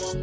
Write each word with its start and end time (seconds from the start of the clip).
What 0.00 0.16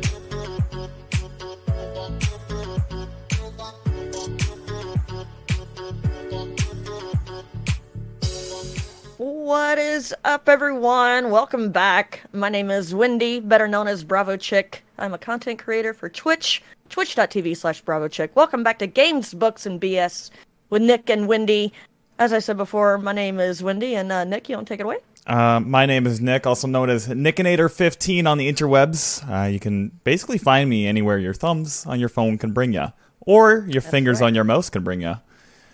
is 9.78 10.16
up, 10.24 10.50
everyone? 10.50 11.30
Welcome 11.30 11.72
back. 11.72 12.22
My 12.34 12.50
name 12.50 12.72
is 12.72 12.96
Wendy, 12.96 13.40
better 13.40 13.68
known 13.68 13.88
as 13.88 14.04
Bravo 14.04 14.36
Chick. 14.36 14.84
I'm 14.98 15.14
a 15.14 15.20
content 15.20 15.60
creator 15.60 15.94
for 15.94 16.10
Twitch, 16.10 16.64
twitch.tv 16.90 17.56
slash 17.56 17.82
Bravo 17.82 18.08
Chick. 18.08 18.36
Welcome 18.36 18.64
back 18.64 18.80
to 18.80 18.88
Games, 18.88 19.36
Books, 19.36 19.68
and 19.68 19.80
BS 19.80 20.32
with 20.72 20.82
Nick 20.82 21.12
and 21.12 21.28
Wendy. 21.28 21.72
As 22.18 22.34
I 22.34 22.40
said 22.40 22.58
before, 22.58 22.98
my 22.98 23.14
name 23.14 23.40
is 23.40 23.62
Wendy, 23.62 23.94
and 23.94 24.12
uh, 24.12 24.24
Nick, 24.24 24.50
you 24.50 24.56
want 24.56 24.68
to 24.68 24.74
take 24.74 24.80
it 24.80 24.86
away? 24.86 24.98
Uh, 25.28 25.60
my 25.60 25.86
name 25.86 26.08
is 26.08 26.22
Nick, 26.22 26.48
also 26.48 26.68
known 26.68 26.90
as 26.90 27.10
Nickinator15 27.10 28.26
on 28.26 28.38
the 28.38 28.52
interwebs. 28.52 29.30
Uh, 29.30 29.48
you 29.48 29.60
can 29.60 29.90
basically 30.06 30.38
find 30.38 30.70
me 30.70 30.88
anywhere 30.88 31.18
your 31.18 31.34
thumbs 31.34 31.86
on 31.86 32.00
your 32.00 32.08
phone 32.08 32.38
can 32.38 32.54
bring 32.54 32.72
you, 32.72 32.86
or 33.20 33.66
your 33.68 33.82
fingers 33.82 34.22
right. 34.22 34.28
on 34.28 34.36
your 34.36 34.46
mouse 34.46 34.70
can 34.70 34.86
bring 34.86 35.02
you. 35.02 35.16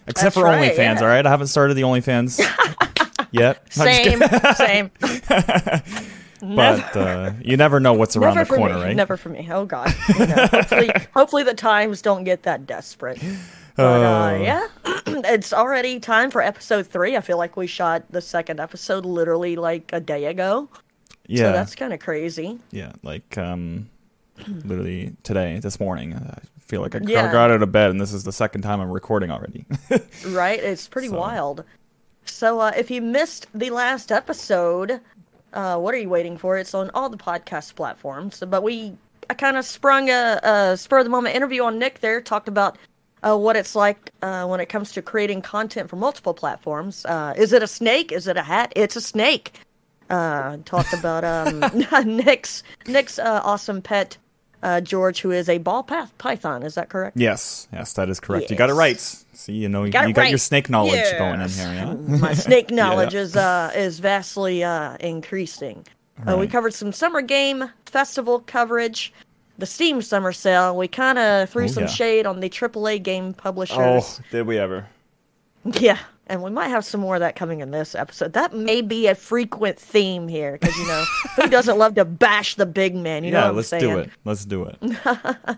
That's 0.05 0.19
Except 0.19 0.33
for 0.33 0.45
right, 0.45 0.71
OnlyFans, 0.71 0.95
yeah. 0.95 1.01
all 1.01 1.07
right? 1.07 1.25
I 1.25 1.29
haven't 1.29 1.47
started 1.47 1.75
the 1.75 1.83
OnlyFans 1.83 2.41
yet. 3.31 3.71
Same, 3.71 4.21
same. 4.55 4.91
But 6.41 6.97
uh, 6.97 7.33
you 7.39 7.55
never 7.55 7.79
know 7.79 7.93
what's 7.93 8.17
around 8.17 8.35
Never 8.35 8.55
the 8.55 8.57
corner, 8.57 8.75
me. 8.75 8.81
right? 8.81 8.95
Never 8.95 9.17
for 9.17 9.29
me. 9.29 9.47
Oh 9.49 9.65
God. 9.65 9.93
You 10.19 10.25
know, 10.25 10.47
hopefully, 10.47 10.91
hopefully 11.13 11.43
the 11.43 11.53
times 11.53 12.01
don't 12.01 12.25
get 12.25 12.43
that 12.43 12.65
desperate. 12.65 13.21
But 13.75 14.01
uh, 14.03 14.31
Oh. 14.33 14.41
yeah, 14.41 14.67
it's 15.05 15.51
already 15.53 15.99
time 15.99 16.29
for 16.31 16.41
episode 16.41 16.87
three. 16.87 17.15
I 17.17 17.21
feel 17.21 17.37
like 17.37 17.57
we 17.57 17.67
shot 17.67 18.03
the 18.11 18.21
second 18.21 18.59
episode 18.59 19.05
literally 19.05 19.55
like 19.55 19.91
a 19.93 19.99
day 19.99 20.25
ago. 20.25 20.69
yeah, 21.27 21.45
So 21.45 21.51
that's 21.53 21.75
kind 21.75 21.93
of 21.93 21.99
crazy. 21.99 22.59
yeah, 22.71 22.91
like 23.03 23.37
um, 23.37 23.89
literally 24.47 25.15
today, 25.23 25.59
this 25.59 25.79
morning. 25.79 26.13
I 26.15 26.39
feel 26.59 26.81
like 26.81 26.95
I 26.95 26.99
Yeah. 27.03 27.31
got 27.31 27.51
out 27.51 27.61
of 27.63 27.71
bed, 27.71 27.89
and 27.91 27.99
this 27.99 28.13
is 28.13 28.23
the 28.23 28.31
second 28.31 28.61
time 28.61 28.79
I'm 28.79 28.91
recording 28.91 29.31
already. 29.31 29.65
Right? 30.27 30.59
It's 30.59 30.87
pretty 30.87 31.09
So- 31.09 31.17
wild. 31.19 31.63
So 32.25 32.59
uh, 32.61 32.71
if 32.77 32.89
you 32.89 33.01
missed 33.01 33.47
the 33.53 33.69
last 33.69 34.09
episode, 34.11 35.01
uh, 35.51 35.77
what 35.77 35.93
are 35.93 35.97
you 35.97 36.07
waiting 36.09 36.37
for? 36.37 36.57
It's 36.57 36.73
on 36.73 36.89
all 36.93 37.09
the 37.09 37.17
podcast 37.17 37.75
platforms. 37.75 38.41
But 38.47 38.63
we, 38.63 38.95
I 39.29 39.33
kind 39.33 39.57
of 39.57 39.65
sprung 39.65 40.09
a, 40.09 40.39
a 40.41 40.77
spur 40.77 40.99
of 40.99 41.03
the 41.05 41.09
moment 41.09 41.35
interview 41.35 41.63
on 41.63 41.77
Nick 41.79 41.99
there, 41.99 42.21
talked 42.21 42.47
about 42.47 42.77
uh, 43.23 43.37
what 43.37 43.55
it's 43.55 43.75
like 43.75 44.11
uh, 44.21 44.45
when 44.45 44.59
it 44.59 44.67
comes 44.67 44.91
to 44.93 45.01
creating 45.01 45.41
content 45.41 45.89
for 45.89 45.95
multiple 45.95 46.33
platforms. 46.33 47.05
Uh, 47.05 47.33
is 47.37 47.53
it 47.53 47.63
a 47.63 47.67
snake? 47.67 48.11
Is 48.11 48.27
it 48.27 48.37
a 48.37 48.43
hat? 48.43 48.73
It's 48.75 48.95
a 48.95 49.01
snake. 49.01 49.53
Uh, 50.09 50.57
talked 50.65 50.93
about 50.93 51.23
um, 51.23 51.59
Nick's 52.05 52.63
Nick's 52.87 53.17
uh, 53.17 53.41
awesome 53.43 53.81
pet, 53.81 54.17
uh, 54.61 54.81
George, 54.81 55.21
who 55.21 55.31
is 55.31 55.47
a 55.49 55.57
ball 55.57 55.81
path 55.83 56.15
python. 56.17 56.61
Is 56.63 56.75
that 56.75 56.89
correct? 56.89 57.17
yes, 57.17 57.67
yes, 57.71 57.93
that 57.93 58.09
is 58.09 58.19
correct. 58.19 58.51
You 58.51 58.57
got 58.57 58.69
it 58.69 58.73
right. 58.73 58.99
See, 58.99 59.53
you 59.53 59.67
know, 59.69 59.83
you 59.83 59.91
Got 59.91 60.13
got, 60.13 60.21
right. 60.21 60.29
your 60.29 60.37
snake 60.37 60.69
knowledge 60.69 60.93
Yes. 60.93 61.17
going 61.17 61.41
in 61.41 61.49
here. 61.49 61.73
Yeah? 61.73 62.17
My 62.19 62.33
snake 62.33 62.69
knowledge 62.69 63.13
Yeah. 63.15 63.21
is 63.21 63.35
uh 63.35 63.71
is 63.75 63.99
vastly 63.99 64.63
uh 64.63 64.97
increasing. 64.99 65.85
Uh, 66.27 66.37
we 66.37 66.47
covered 66.47 66.73
some 66.73 66.91
summer 66.91 67.21
game 67.21 67.69
festival 67.87 68.39
coverage, 68.39 69.11
the 69.57 69.65
Steam 69.65 70.01
summer 70.01 70.31
sale. 70.31 70.75
We 70.75 70.87
kind 70.87 71.17
of 71.19 71.49
threw 71.49 71.65
Oh, 71.65 71.67
some 71.67 71.83
yeah. 71.83 71.89
shade 71.89 72.25
on 72.25 72.39
the 72.39 72.49
AAA 72.49 73.01
game 73.03 73.33
publishers. 73.33 73.77
Oh, 73.79 74.23
did 74.31 74.47
we 74.47 74.57
ever? 74.57 74.87
Yeah, 75.65 75.99
and 76.27 76.43
we 76.43 76.49
might 76.51 76.67
have 76.67 76.83
some 76.83 76.99
more 77.01 77.15
of 77.15 77.21
that 77.21 77.35
coming 77.35 77.61
in 77.61 77.71
this 77.71 77.95
episode. 77.95 78.33
That 78.33 78.53
may 78.53 78.81
be 78.81 79.07
a 79.07 79.15
frequent 79.15 79.79
theme 79.79 80.27
here 80.27 80.53
because 80.53 80.75
you 80.77 80.85
know 80.87 81.03
who 81.35 81.47
doesn't 81.47 81.77
love 81.77 81.95
to 81.95 82.05
bash 82.05 82.55
the 82.55 82.65
big 82.65 82.95
man? 82.95 83.23
You 83.23 83.31
know 83.31 83.37
yeah, 83.39 83.43
what 83.45 83.49
I'm 83.51 83.55
let's 83.57 83.67
saying? 83.69 83.83
do 83.83 83.97
it. 83.99 84.09
Let's 84.25 84.45
do 84.45 84.65
it. 84.65 84.77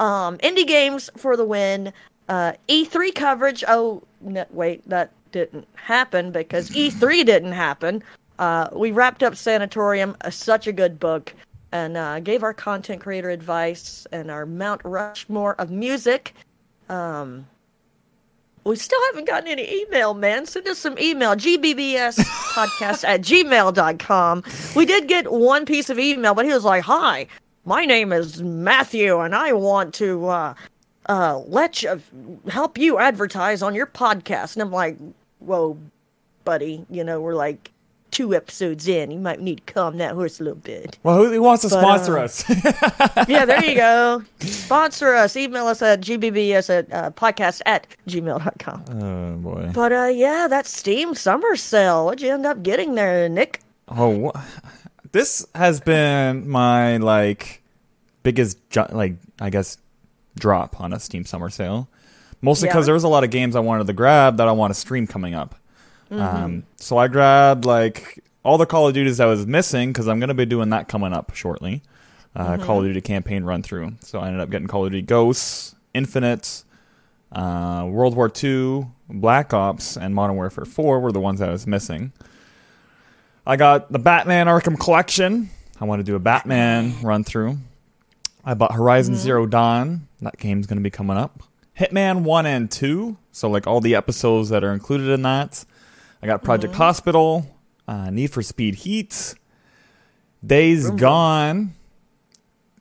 Um, 0.00 0.38
indie 0.38 0.66
games 0.66 1.10
for 1.16 1.36
the 1.36 1.44
win. 1.44 1.92
Uh, 2.28 2.52
E3 2.68 3.14
coverage. 3.14 3.64
Oh, 3.66 4.02
no, 4.20 4.44
wait, 4.50 4.88
that 4.88 5.10
didn't 5.32 5.66
happen 5.74 6.30
because 6.30 6.70
E3 6.70 7.26
didn't 7.26 7.52
happen. 7.52 8.02
Uh, 8.38 8.68
we 8.72 8.92
wrapped 8.92 9.24
up 9.24 9.34
Sanatorium, 9.34 10.16
uh, 10.20 10.30
such 10.30 10.68
a 10.68 10.72
good 10.72 11.00
book, 11.00 11.34
and 11.72 11.96
uh, 11.96 12.20
gave 12.20 12.42
our 12.42 12.54
content 12.54 13.00
creator 13.00 13.30
advice 13.30 14.06
and 14.12 14.30
our 14.30 14.46
Mount 14.46 14.80
Rushmore 14.84 15.54
of 15.60 15.70
music. 15.70 16.34
Um, 16.88 17.46
we 18.64 18.76
still 18.76 19.00
haven't 19.06 19.26
gotten 19.26 19.48
any 19.48 19.82
email, 19.82 20.14
man. 20.14 20.46
Send 20.46 20.68
us 20.68 20.78
some 20.78 20.98
email. 20.98 21.34
GBBSpodcast 21.34 23.04
at 23.04 23.20
gmail.com. 23.22 24.44
We 24.76 24.84
did 24.86 25.08
get 25.08 25.30
one 25.32 25.64
piece 25.64 25.90
of 25.90 25.98
email, 25.98 26.34
but 26.34 26.44
he 26.44 26.52
was 26.52 26.64
like, 26.64 26.84
Hi, 26.84 27.26
my 27.64 27.84
name 27.84 28.12
is 28.12 28.42
Matthew, 28.42 29.20
and 29.20 29.34
I 29.34 29.52
want 29.52 29.94
to 29.94 30.26
uh, 30.26 30.54
uh, 31.08 31.38
let 31.46 31.82
you, 31.82 32.02
help 32.48 32.76
you 32.78 32.98
advertise 32.98 33.62
on 33.62 33.74
your 33.74 33.86
podcast. 33.86 34.54
And 34.54 34.62
I'm 34.62 34.72
like, 34.72 34.98
Whoa, 35.38 35.78
buddy, 36.44 36.84
you 36.90 37.04
know, 37.04 37.20
we're 37.20 37.34
like 37.34 37.70
two 38.10 38.34
episodes 38.34 38.88
in. 38.88 39.10
You 39.10 39.18
might 39.18 39.40
need 39.40 39.66
to 39.66 39.72
calm 39.72 39.98
that 39.98 40.14
horse 40.14 40.40
a 40.40 40.44
little 40.44 40.58
bit. 40.58 40.98
Well, 41.02 41.16
who, 41.16 41.30
who 41.30 41.42
wants 41.42 41.62
to 41.62 41.68
But, 41.68 41.80
sponsor 41.80 42.18
uh, 42.18 42.24
us? 42.24 42.44
yeah, 43.28 43.44
there 43.44 43.64
you 43.64 43.74
go. 43.76 44.22
Sponsor 44.40 45.14
us. 45.14 45.36
Email 45.36 45.66
us 45.66 45.82
at 45.82 46.00
gbbs 46.00 46.70
at 46.70 46.92
uh, 46.92 47.10
podcast 47.12 47.62
at 47.66 47.86
gmail.com. 48.08 48.84
oh 49.02 49.36
boy. 49.36 49.70
But 49.74 49.92
uh, 49.92 50.10
yeah, 50.12 50.46
that 50.48 50.66
Steam 50.66 51.14
summer 51.14 51.56
sale. 51.56 52.04
What'd 52.06 52.20
you 52.22 52.32
end 52.32 52.46
up 52.46 52.62
getting 52.62 52.94
there, 52.94 53.28
Nick? 53.28 53.60
Oh, 53.88 54.08
wha- 54.10 54.42
this 55.12 55.46
has 55.54 55.80
been 55.80 56.48
my 56.48 56.98
like 56.98 57.62
biggest 58.22 58.58
ju- 58.70 58.84
like 58.92 59.14
I 59.40 59.50
guess 59.50 59.78
drop 60.38 60.80
on 60.80 60.92
a 60.92 61.00
Steam 61.00 61.24
summer 61.24 61.50
sale. 61.50 61.88
Mostly 62.40 62.68
because 62.68 62.84
Yeah. 62.84 62.86
there 62.86 62.94
was 62.94 63.04
a 63.04 63.08
lot 63.08 63.24
of 63.24 63.30
games 63.30 63.56
I 63.56 63.60
wanted 63.60 63.86
to 63.88 63.92
grab 63.92 64.36
that 64.36 64.46
I 64.48 64.52
want 64.52 64.72
to 64.72 64.78
stream 64.78 65.06
coming 65.08 65.34
up. 65.34 65.54
Mm-hmm. 66.10 66.20
Um, 66.44 66.62
so 66.76 66.96
I 66.98 67.08
grabbed 67.08 67.64
like 67.64 68.22
all 68.42 68.56
the 68.58 68.66
Call 68.66 68.88
of 68.88 68.94
Duties 68.94 69.20
I 69.20 69.26
was 69.26 69.46
missing 69.46 69.90
because 69.92 70.08
I'm 70.08 70.20
gonna 70.20 70.34
be 70.34 70.46
doing 70.46 70.70
that 70.70 70.88
coming 70.88 71.12
up 71.12 71.34
shortly. 71.34 71.82
Uh, 72.36 72.52
Mm-hmm. 72.56 72.64
Call 72.64 72.78
of 72.80 72.84
Duty 72.84 73.00
campaign 73.00 73.44
run 73.44 73.62
through. 73.62 73.92
So 74.00 74.20
I 74.20 74.26
ended 74.28 74.40
up 74.40 74.50
getting 74.50 74.68
Call 74.68 74.84
of 74.86 74.92
Duty 74.92 75.02
Ghosts, 75.02 75.74
Infinite, 75.94 76.62
uh, 77.32 77.86
World 77.90 78.14
War 78.14 78.30
II, 78.42 78.86
Black 79.08 79.52
Ops, 79.52 79.96
and 79.96 80.14
Modern 80.14 80.36
Warfare 80.36 80.64
4 80.64 81.00
were 81.00 81.12
the 81.12 81.20
ones 81.20 81.40
I 81.40 81.50
was 81.50 81.66
missing. 81.66 82.12
I 83.46 83.56
got 83.56 83.90
the 83.90 83.98
Batman 83.98 84.46
Arkham 84.46 84.78
Collection. 84.78 85.50
I 85.80 85.84
want 85.84 86.00
to 86.00 86.04
do 86.04 86.14
a 86.14 86.18
Batman 86.18 86.94
run 87.02 87.24
through. 87.24 87.58
I 88.44 88.54
bought 88.54 88.72
Horizon 88.72 89.14
Zero 89.14 89.46
Dawn. 89.46 90.06
That 90.20 90.38
game's 90.38 90.66
going 90.66 90.78
to 90.78 90.82
be 90.82 90.90
coming 90.90 91.16
up. 91.16 91.42
Hitman 91.78 92.22
1 92.22 92.46
and 92.46 92.70
2. 92.70 93.16
So, 93.32 93.48
like, 93.48 93.66
all 93.66 93.80
the 93.80 93.94
episodes 93.94 94.48
that 94.50 94.64
are 94.64 94.72
included 94.72 95.08
in 95.08 95.22
that. 95.22 95.64
I 96.22 96.26
got 96.26 96.42
Project 96.42 96.74
Hospital, 96.74 97.46
uh, 97.86 98.10
Need 98.10 98.28
for 98.32 98.42
Speed 98.42 98.74
Heat, 98.76 99.34
Days 100.44 100.90
Gone. 100.90 101.74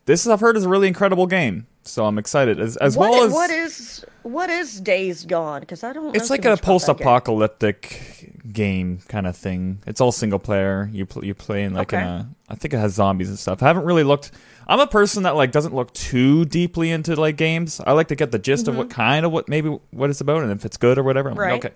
This, 0.06 0.25
I've 0.28 0.40
heard, 0.40 0.58
is 0.58 0.66
a 0.66 0.70
really 0.70 0.88
incredible 0.88 1.28
game. 1.28 1.68
So, 1.84 2.06
I'm 2.06 2.18
excited. 2.18 2.59
As, 2.59 2.76
as 2.78 2.97
What 2.97 3.12
well 3.12 3.24
as. 3.26 3.31
what 3.34 3.50
is 3.50 4.06
what 4.24 4.50
is 4.50 4.81
Days 4.81 5.24
Gone? 5.26 5.62
Because 5.62 5.84
I 5.86 5.94
don't. 5.94 6.14
It's 6.16 6.30
like 6.30 6.42
a 6.42 6.50
that 6.50 6.62
game. 6.62 6.66
post-apocalyptic 6.66 8.34
game 8.52 9.00
kind 9.08 9.26
of 9.28 9.38
thing. 9.38 9.80
It's 9.88 10.02
all 10.02 10.12
single 10.12 10.40
player. 10.40 10.90
You 10.92 11.06
pl- 11.06 11.24
you 11.24 11.34
play 11.34 11.64
in 11.64 11.74
like 11.74 11.94
in 11.94 12.00
a. 12.00 12.30
I 12.50 12.56
think 12.56 12.74
it 12.74 12.78
has 12.78 12.94
zombies 12.96 13.30
and 13.30 13.40
stuff. 13.40 13.64
I 13.64 13.68
haven't 13.68 13.86
really 13.86 14.03
looked. 14.03 14.31
I'm 14.68 14.80
a 14.81 14.88
person 14.88 15.24
that 15.24 15.36
like 15.38 15.52
doesn't 15.53 15.74
look 15.74 15.94
too 15.94 16.44
deeply 16.46 16.92
into 16.92 17.16
like 17.16 17.38
games. 17.38 17.80
I 17.86 17.94
like 17.94 18.09
to 18.09 18.16
get 18.16 18.31
the 18.31 18.40
gist 18.40 18.68
of 18.68 18.76
what 18.76 18.90
kind 18.90 19.26
of 19.26 19.31
what 19.31 19.47
maybe 19.47 19.70
what 19.92 20.09
it's 20.09 20.20
about 20.20 20.44
and 20.44 20.52
if 20.52 20.66
it's 20.66 20.78
good 20.78 20.97
or 20.97 21.03
whatever. 21.03 21.30
I'm 21.30 21.36
Mm-hmm. 21.36 21.42
Right. 21.42 21.52
like, 21.53 21.66
okay, 21.66 21.76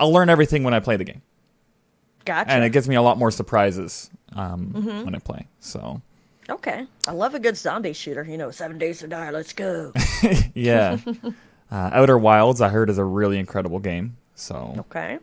I'll 0.00 0.12
learn 0.12 0.28
everything 0.30 0.64
when 0.64 0.74
I 0.74 0.80
play 0.80 0.96
the 0.96 1.04
game, 1.04 1.22
Gotcha. 2.24 2.50
and 2.50 2.64
it 2.64 2.70
gives 2.70 2.88
me 2.88 2.96
a 2.96 3.02
lot 3.02 3.18
more 3.18 3.30
surprises 3.30 4.10
um, 4.34 4.72
Mm-hmm. 4.74 5.04
when 5.04 5.14
I 5.14 5.18
play. 5.18 5.46
So 5.60 6.00
okay, 6.48 6.86
I 7.06 7.12
love 7.12 7.34
a 7.34 7.38
good 7.38 7.56
zombie 7.56 7.92
shooter. 7.92 8.24
You 8.24 8.36
know, 8.38 8.50
Seven 8.50 8.78
Days 8.78 8.98
to 9.00 9.06
Die. 9.08 9.30
Let's 9.30 9.52
go. 9.52 9.92
yeah, 10.54 10.96
uh, 11.70 11.90
Outer 11.92 12.18
Wilds 12.18 12.60
I 12.60 12.68
heard 12.70 12.90
is 12.90 12.98
a 12.98 13.04
really 13.04 13.38
incredible 13.38 13.78
game. 13.78 14.16
So 14.34 14.74
Okay. 14.78 15.18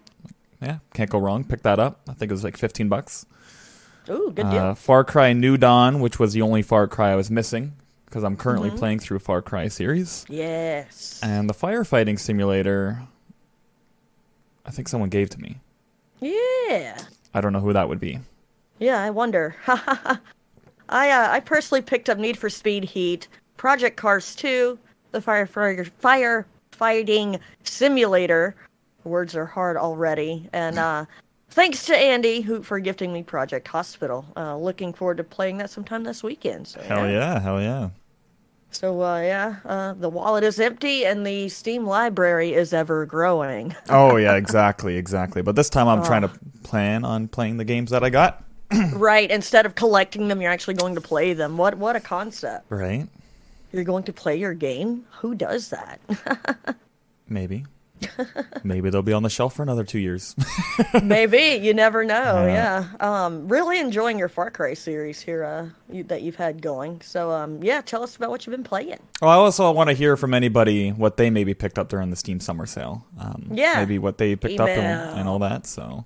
yeah, 0.62 0.78
can't 0.94 1.10
go 1.10 1.18
wrong. 1.20 1.44
Pick 1.44 1.64
that 1.64 1.80
up. 1.80 2.00
I 2.08 2.14
think 2.14 2.32
it 2.32 2.34
was 2.34 2.44
like 2.44 2.56
15 2.56 2.88
bucks. 2.88 3.26
Ooh, 4.10 4.32
good 4.34 4.50
deal. 4.50 4.60
Uh, 4.62 4.76
Far 4.76 5.04
Cry 5.04 5.34
New 5.34 5.58
Dawn, 5.58 6.00
which 6.00 6.18
was 6.20 6.32
the 6.34 6.42
only 6.42 6.62
Far 6.62 6.88
Cry 6.88 7.12
I 7.12 7.16
was 7.16 7.30
missing 7.30 7.74
because 8.06 8.24
I'm 8.24 8.38
currently 8.38 8.70
Mm-hmm. 8.70 8.78
playing 8.78 9.00
through 9.00 9.20
Far 9.20 9.42
Cry 9.42 9.68
series. 9.68 10.26
yes. 10.30 11.20
And 11.22 11.50
the 11.50 11.54
firefighting 11.54 12.18
simulator, 12.18 13.02
I 14.68 14.72
think 14.72 14.88
someone 14.88 15.10
gave 15.10 15.30
to 15.32 15.40
me. 15.40 15.58
Yeah. 16.20 16.98
I 17.34 17.42
don't 17.42 17.54
know 17.54 17.60
who 17.60 17.74
that 17.74 17.88
would 17.88 18.00
be. 18.00 18.20
Yeah, 18.80 19.02
I 19.02 19.10
wonder. 19.10 19.56
I 19.68 21.10
uh, 21.10 21.30
I 21.32 21.40
personally 21.40 21.82
picked 21.82 22.10
up 22.10 22.18
Need 22.18 22.38
for 22.38 22.50
Speed 22.50 22.84
Heat, 22.84 23.28
Project 23.58 23.98
Cars 23.98 24.36
2, 24.36 24.78
the 25.12 25.22
Fire 25.22 25.48
firefighting 25.48 27.40
simulator. 27.64 28.56
Words 29.04 29.36
are 29.36 29.46
hard 29.46 29.78
already, 29.78 30.50
and 30.54 30.78
uh, 30.78 31.06
thanks 31.52 31.86
to 31.86 31.98
Andy 31.98 32.42
who 32.42 32.62
for 32.62 32.80
gifting 32.80 33.14
me 33.14 33.24
Project 33.24 33.68
Hospital. 33.68 34.26
Uh, 34.36 34.58
looking 34.58 34.94
forward 34.94 35.18
to 35.18 35.24
playing 35.24 35.58
that 35.58 35.70
sometime 35.70 36.04
this 36.04 36.24
weekend. 36.24 36.68
So, 36.68 36.82
Hell 36.82 37.10
yeah, 37.10 37.40
hell 37.40 37.62
yeah. 37.62 37.90
So 38.78 39.02
uh, 39.02 39.22
yeah, 39.22 39.56
uh, 39.66 39.94
the 39.94 40.08
wallet 40.08 40.44
is 40.44 40.60
empty 40.60 41.04
and 41.04 41.26
the 41.26 41.50
Steam 41.50 41.88
library 41.88 42.54
is 42.54 42.74
ever 42.74 43.08
growing. 43.08 43.76
Oh 43.90 44.18
yeah, 44.18 44.36
exactly, 44.44 44.98
exactly. 44.98 45.42
But 45.42 45.56
this 45.56 45.68
time 45.68 45.88
I'm 45.88 46.04
trying 46.06 46.22
to 46.22 46.30
plan 46.62 47.04
on 47.04 47.28
playing 47.28 47.58
the 47.58 47.66
games 47.66 47.90
that 47.90 48.04
I 48.04 48.12
got. 48.12 48.44
right, 48.94 49.32
instead 49.32 49.66
of 49.66 49.74
collecting 49.74 50.28
them, 50.28 50.44
you're 50.44 50.52
actually 50.52 50.76
going 50.76 50.94
to 50.94 51.02
play 51.02 51.34
them. 51.34 51.58
What 51.58 51.74
what 51.80 51.96
a 51.96 52.00
concept! 52.00 52.68
Right? 52.70 53.08
You're 53.72 53.84
going 53.84 54.04
to 54.04 54.14
play 54.14 54.36
your 54.36 54.54
game? 54.54 55.08
Who 55.22 55.34
does 55.34 55.70
that? 55.70 56.00
Maybe. 57.28 57.66
Maybe 58.64 58.90
they'll 58.90 59.02
be 59.02 59.14
on 59.14 59.24
the 59.24 59.30
shelf 59.30 59.56
for 59.56 59.64
another 59.64 59.84
two 59.84 60.00
years. 60.00 60.36
Maybe 61.04 61.60
you 61.62 61.74
never 61.74 62.04
know. 62.04 62.46
Yeah. 62.46 62.86
Yeah. 63.00 63.26
Um, 63.26 63.48
really 63.48 63.80
enjoying 63.80 64.18
your 64.20 64.30
Far 64.30 64.52
Cry 64.52 64.74
series 64.74 65.20
here 65.22 65.44
uh, 65.44 65.68
you, 65.94 66.04
that 66.06 66.22
you've 66.22 66.36
had 66.36 66.62
going. 66.62 67.02
So 67.02 67.32
um, 67.32 67.62
yeah, 67.64 67.82
tell 67.82 68.04
us 68.04 68.16
about 68.16 68.30
what 68.30 68.46
you've 68.46 68.56
been 68.56 68.64
playing. 68.64 69.00
well, 69.22 69.32
I 69.32 69.36
also 69.36 69.72
want 69.72 69.90
to 69.90 69.94
hear 69.96 70.18
from 70.18 70.34
anybody 70.34 70.92
what 70.92 71.18
they 71.18 71.30
maybe 71.30 71.54
picked 71.54 71.78
up 71.80 71.90
during 71.90 72.10
the 72.10 72.16
Steam 72.16 72.40
Summer 72.40 72.66
Sale. 72.66 73.06
Um, 73.20 73.50
Yeah. 73.52 73.76
Maybe 73.78 74.00
what 74.00 74.18
they 74.18 74.36
picked 74.36 74.60
up 74.60 74.70
and, 74.70 75.20
and 75.20 75.28
all 75.30 75.40
that. 75.40 75.66
So 75.66 76.06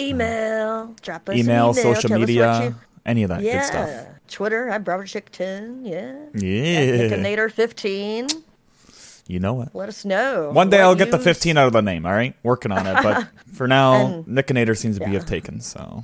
Email, 0.00 0.94
drop 1.02 1.28
us 1.28 1.34
an 1.34 1.40
email, 1.40 1.70
email, 1.70 1.74
social 1.74 2.08
tell 2.08 2.12
us 2.18 2.20
what 2.20 2.20
media, 2.28 2.62
you- 2.64 2.74
any 3.04 3.22
of 3.22 3.30
that 3.30 3.42
yeah. 3.42 3.60
good 3.60 3.66
stuff. 3.66 4.06
Twitter, 4.28 4.70
I'm 4.70 4.84
Robert 4.84 5.06
Chickton. 5.06 5.80
Yeah. 5.88 6.14
Yeah. 6.34 7.08
Nickinator15. 7.08 8.42
You 9.28 9.38
know 9.38 9.60
it. 9.62 9.68
Let 9.74 9.88
us 9.88 10.04
know. 10.04 10.50
One 10.50 10.70
day 10.70 10.80
I'll 10.80 10.94
get 10.96 11.10
the 11.12 11.18
you- 11.18 11.22
15 11.22 11.56
out 11.58 11.66
of 11.68 11.72
the 11.74 11.82
name, 11.82 12.04
all 12.06 12.12
right? 12.12 12.34
Working 12.42 12.72
on 12.72 12.86
it. 12.86 13.02
But 13.02 13.28
for 13.52 13.68
now, 13.68 14.06
And- 14.06 14.26
Nickinator 14.26 14.76
seems 14.76 14.98
to 14.98 15.04
be 15.04 15.12
yeah. 15.12 15.18
have 15.18 15.26
taken. 15.28 15.60
So 15.60 16.02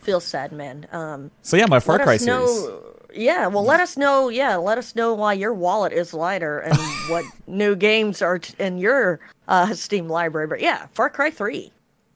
Feel 0.00 0.20
sad, 0.20 0.52
man. 0.52 0.86
Um, 0.92 1.30
so 1.42 1.56
yeah, 1.56 1.66
my 1.66 1.80
Far 1.80 1.98
Cry 1.98 2.16
series. 2.18 2.26
know. 2.26 2.82
Yeah, 3.14 3.46
well, 3.48 3.64
let 3.64 3.80
us 3.80 3.96
know. 3.96 4.28
Yeah, 4.30 4.56
let 4.56 4.78
us 4.78 4.94
know 4.96 5.14
why 5.14 5.32
your 5.34 5.52
wallet 5.54 5.92
is 5.92 6.12
lighter 6.14 6.58
and 6.60 6.76
what 7.08 7.24
new 7.46 7.76
games 7.76 8.20
are 8.22 8.38
t- 8.38 8.54
in 8.58 8.78
your 8.78 9.20
uh, 9.48 9.72
Steam 9.74 10.08
library. 10.08 10.46
But 10.48 10.60
yeah, 10.60 10.86
Far 10.92 11.08
Cry 11.10 11.30
Three. 11.30 11.72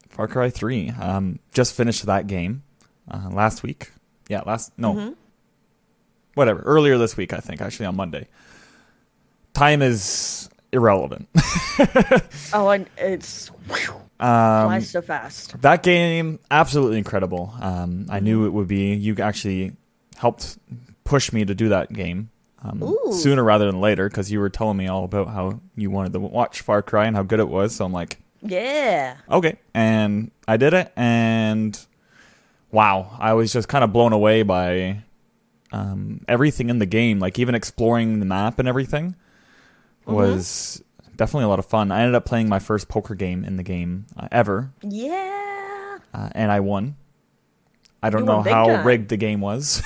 Far 0.09 0.27
Cry 0.27 0.49
3. 0.49 0.89
Um, 0.99 1.37
just 1.53 1.75
finished 1.75 2.05
that 2.07 2.25
game 2.27 2.63
uh, 3.11 3.29
last 3.31 3.61
week. 3.63 3.91
Yeah, 4.29 4.41
last 4.47 4.71
no, 4.77 4.93
Mm-hmm. 4.95 5.13
whatever. 6.33 6.61
Earlier 6.61 6.97
this 6.97 7.15
week, 7.17 7.33
I 7.33 7.37
think. 7.37 7.61
Actually, 7.61 7.85
on 7.87 7.95
Monday. 7.95 8.27
Time 9.57 9.81
is 9.81 10.49
irrelevant. 10.71 11.27
Oh, 12.53 12.69
and 12.69 12.87
it's 12.97 13.47
whew, 13.67 13.93
um, 14.19 14.67
flies 14.67 14.89
so 14.89 15.01
fast. 15.01 15.61
that 15.61 15.83
game 15.83 16.39
absolutely 16.49 16.97
incredible. 16.97 17.53
Um, 17.59 18.05
I 18.09 18.19
knew 18.19 18.45
it 18.45 18.53
would 18.53 18.67
be. 18.67 18.93
You 18.93 19.15
actually 19.19 19.73
helped 20.15 20.57
push 21.03 21.33
me 21.33 21.43
to 21.45 21.53
do 21.53 21.69
that 21.69 21.91
game 21.91 22.29
um, 22.63 22.95
sooner 23.11 23.43
rather 23.43 23.65
than 23.65 23.81
later 23.81 24.07
because 24.09 24.31
you 24.31 24.39
were 24.39 24.49
telling 24.49 24.77
me 24.77 24.87
all 24.87 25.03
about 25.03 25.27
how 25.27 25.59
you 25.75 25.89
wanted 25.91 26.13
to 26.13 26.19
watch 26.19 26.61
Far 26.61 26.81
Cry 26.81 27.05
and 27.05 27.15
how 27.15 27.23
good 27.23 27.39
it 27.39 27.49
was. 27.49 27.75
So 27.75 27.85
I'm 27.85 27.93
like, 27.93 28.17
Yeah. 28.41 29.17
okay, 29.29 29.57
and 29.73 30.31
I 30.47 30.57
did 30.57 30.73
it, 30.73 30.91
and 30.95 31.77
wow, 32.71 33.15
I 33.19 33.33
was 33.33 33.51
just 33.53 33.67
kind 33.67 33.83
of 33.83 33.91
blown 33.91 34.13
away 34.13 34.43
by 34.43 35.03
um, 35.71 36.21
everything 36.27 36.69
in 36.69 36.79
the 36.79 36.85
game. 36.85 37.19
Like 37.19 37.37
even 37.39 37.55
exploring 37.55 38.19
the 38.19 38.25
map 38.25 38.57
and 38.59 38.67
everything 38.67 39.15
Mm-hmm. 40.07 40.15
was 40.15 40.81
definitely 41.15 41.45
a 41.45 41.47
lot 41.49 41.59
of 41.59 41.65
fun. 41.65 41.91
I 41.91 41.99
ended 42.01 42.15
up 42.15 42.25
playing 42.25 42.47
my 42.49 42.59
first 42.59 42.87
poker 42.87 43.13
game 43.15 43.43
in 43.43 43.57
the 43.57 43.63
game 43.63 44.05
uh, 44.17 44.27
ever, 44.31 44.71
Yeah. 44.81 45.97
uh, 46.13 46.29
and 46.33 46.51
I 46.51 46.59
won. 46.61 46.95
I 48.01 48.09
don't 48.11 48.21
You 48.21 48.27
know 48.27 48.41
how 48.43 48.67
time. 48.67 48.85
rigged 48.87 49.09
the 49.09 49.17
game 49.17 49.41
was, 49.41 49.81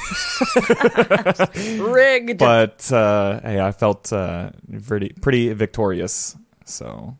Rigged. 1.80 2.40
but 2.40 2.92
uh, 2.92 3.40
hey, 3.42 3.60
I 3.60 3.72
felt 3.72 4.12
uh, 4.12 4.52
pretty 4.86 5.10
pretty 5.22 5.54
victorious. 5.54 6.36
So, 6.66 7.18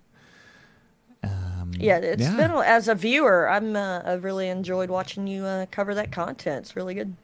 um, 1.24 1.72
yeah, 1.80 1.98
it's 1.98 2.28
been 2.28 2.52
as 2.52 2.88
a 2.90 2.96
viewer, 2.96 3.50
I'm 3.50 3.76
uh, 3.76 4.02
I've 4.06 4.24
really 4.26 4.50
enjoyed 4.50 4.90
watching 4.90 5.28
you 5.28 5.46
uh, 5.46 5.66
cover 5.72 5.96
that 5.96 6.12
content. 6.12 6.66
It's 6.66 6.76
really 6.76 6.94
good. 6.94 7.16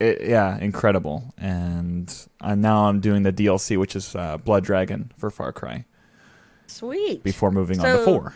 It, 0.00 0.22
yeah, 0.28 0.58
incredible. 0.58 1.32
And 1.38 2.12
uh, 2.40 2.54
now 2.54 2.86
I'm 2.86 3.00
doing 3.00 3.22
the 3.22 3.32
DLC, 3.32 3.76
which 3.78 3.94
is 3.94 4.14
uh, 4.16 4.38
Blood 4.38 4.64
Dragon 4.64 5.12
for 5.18 5.30
Far 5.30 5.52
Cry, 5.52 5.84
Sweet. 6.66 7.22
before 7.22 7.50
moving 7.50 7.80
on 7.80 7.98
to 7.98 8.04
four. 8.04 8.34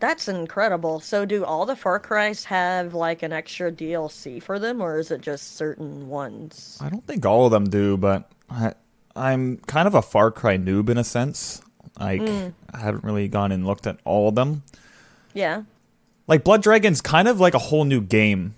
That's 0.00 0.28
incredible. 0.28 1.00
So, 1.00 1.24
do 1.24 1.44
all 1.44 1.66
the 1.66 1.74
Far 1.74 1.98
Cry's 1.98 2.44
have 2.44 2.94
like 2.94 3.22
an 3.22 3.32
extra 3.32 3.72
DLC 3.72 4.40
for 4.42 4.58
them, 4.58 4.80
or 4.80 4.98
is 4.98 5.10
it 5.10 5.20
just 5.20 5.56
certain 5.56 6.08
ones? 6.08 6.78
I 6.80 6.88
don't 6.88 7.04
think 7.06 7.26
all 7.26 7.46
of 7.46 7.50
them 7.52 7.64
do, 7.68 7.96
but 7.96 8.30
I, 8.48 8.74
I'm 9.16 9.56
kind 9.66 9.88
of 9.88 9.94
a 9.96 10.02
Far 10.02 10.30
Cry 10.30 10.56
noob 10.56 10.88
in 10.88 10.98
a 10.98 11.04
sense. 11.04 11.62
Like, 11.98 12.20
Mm. 12.20 12.52
I 12.72 12.78
haven't 12.78 13.02
really 13.02 13.26
gone 13.26 13.50
and 13.50 13.66
looked 13.66 13.88
at 13.88 13.98
all 14.04 14.28
of 14.28 14.36
them. 14.36 14.62
Yeah. 15.34 15.62
Like, 16.28 16.44
Blood 16.44 16.62
Dragon's 16.62 17.00
kind 17.00 17.26
of 17.26 17.40
like 17.40 17.54
a 17.54 17.58
whole 17.58 17.84
new 17.84 18.00
game, 18.00 18.54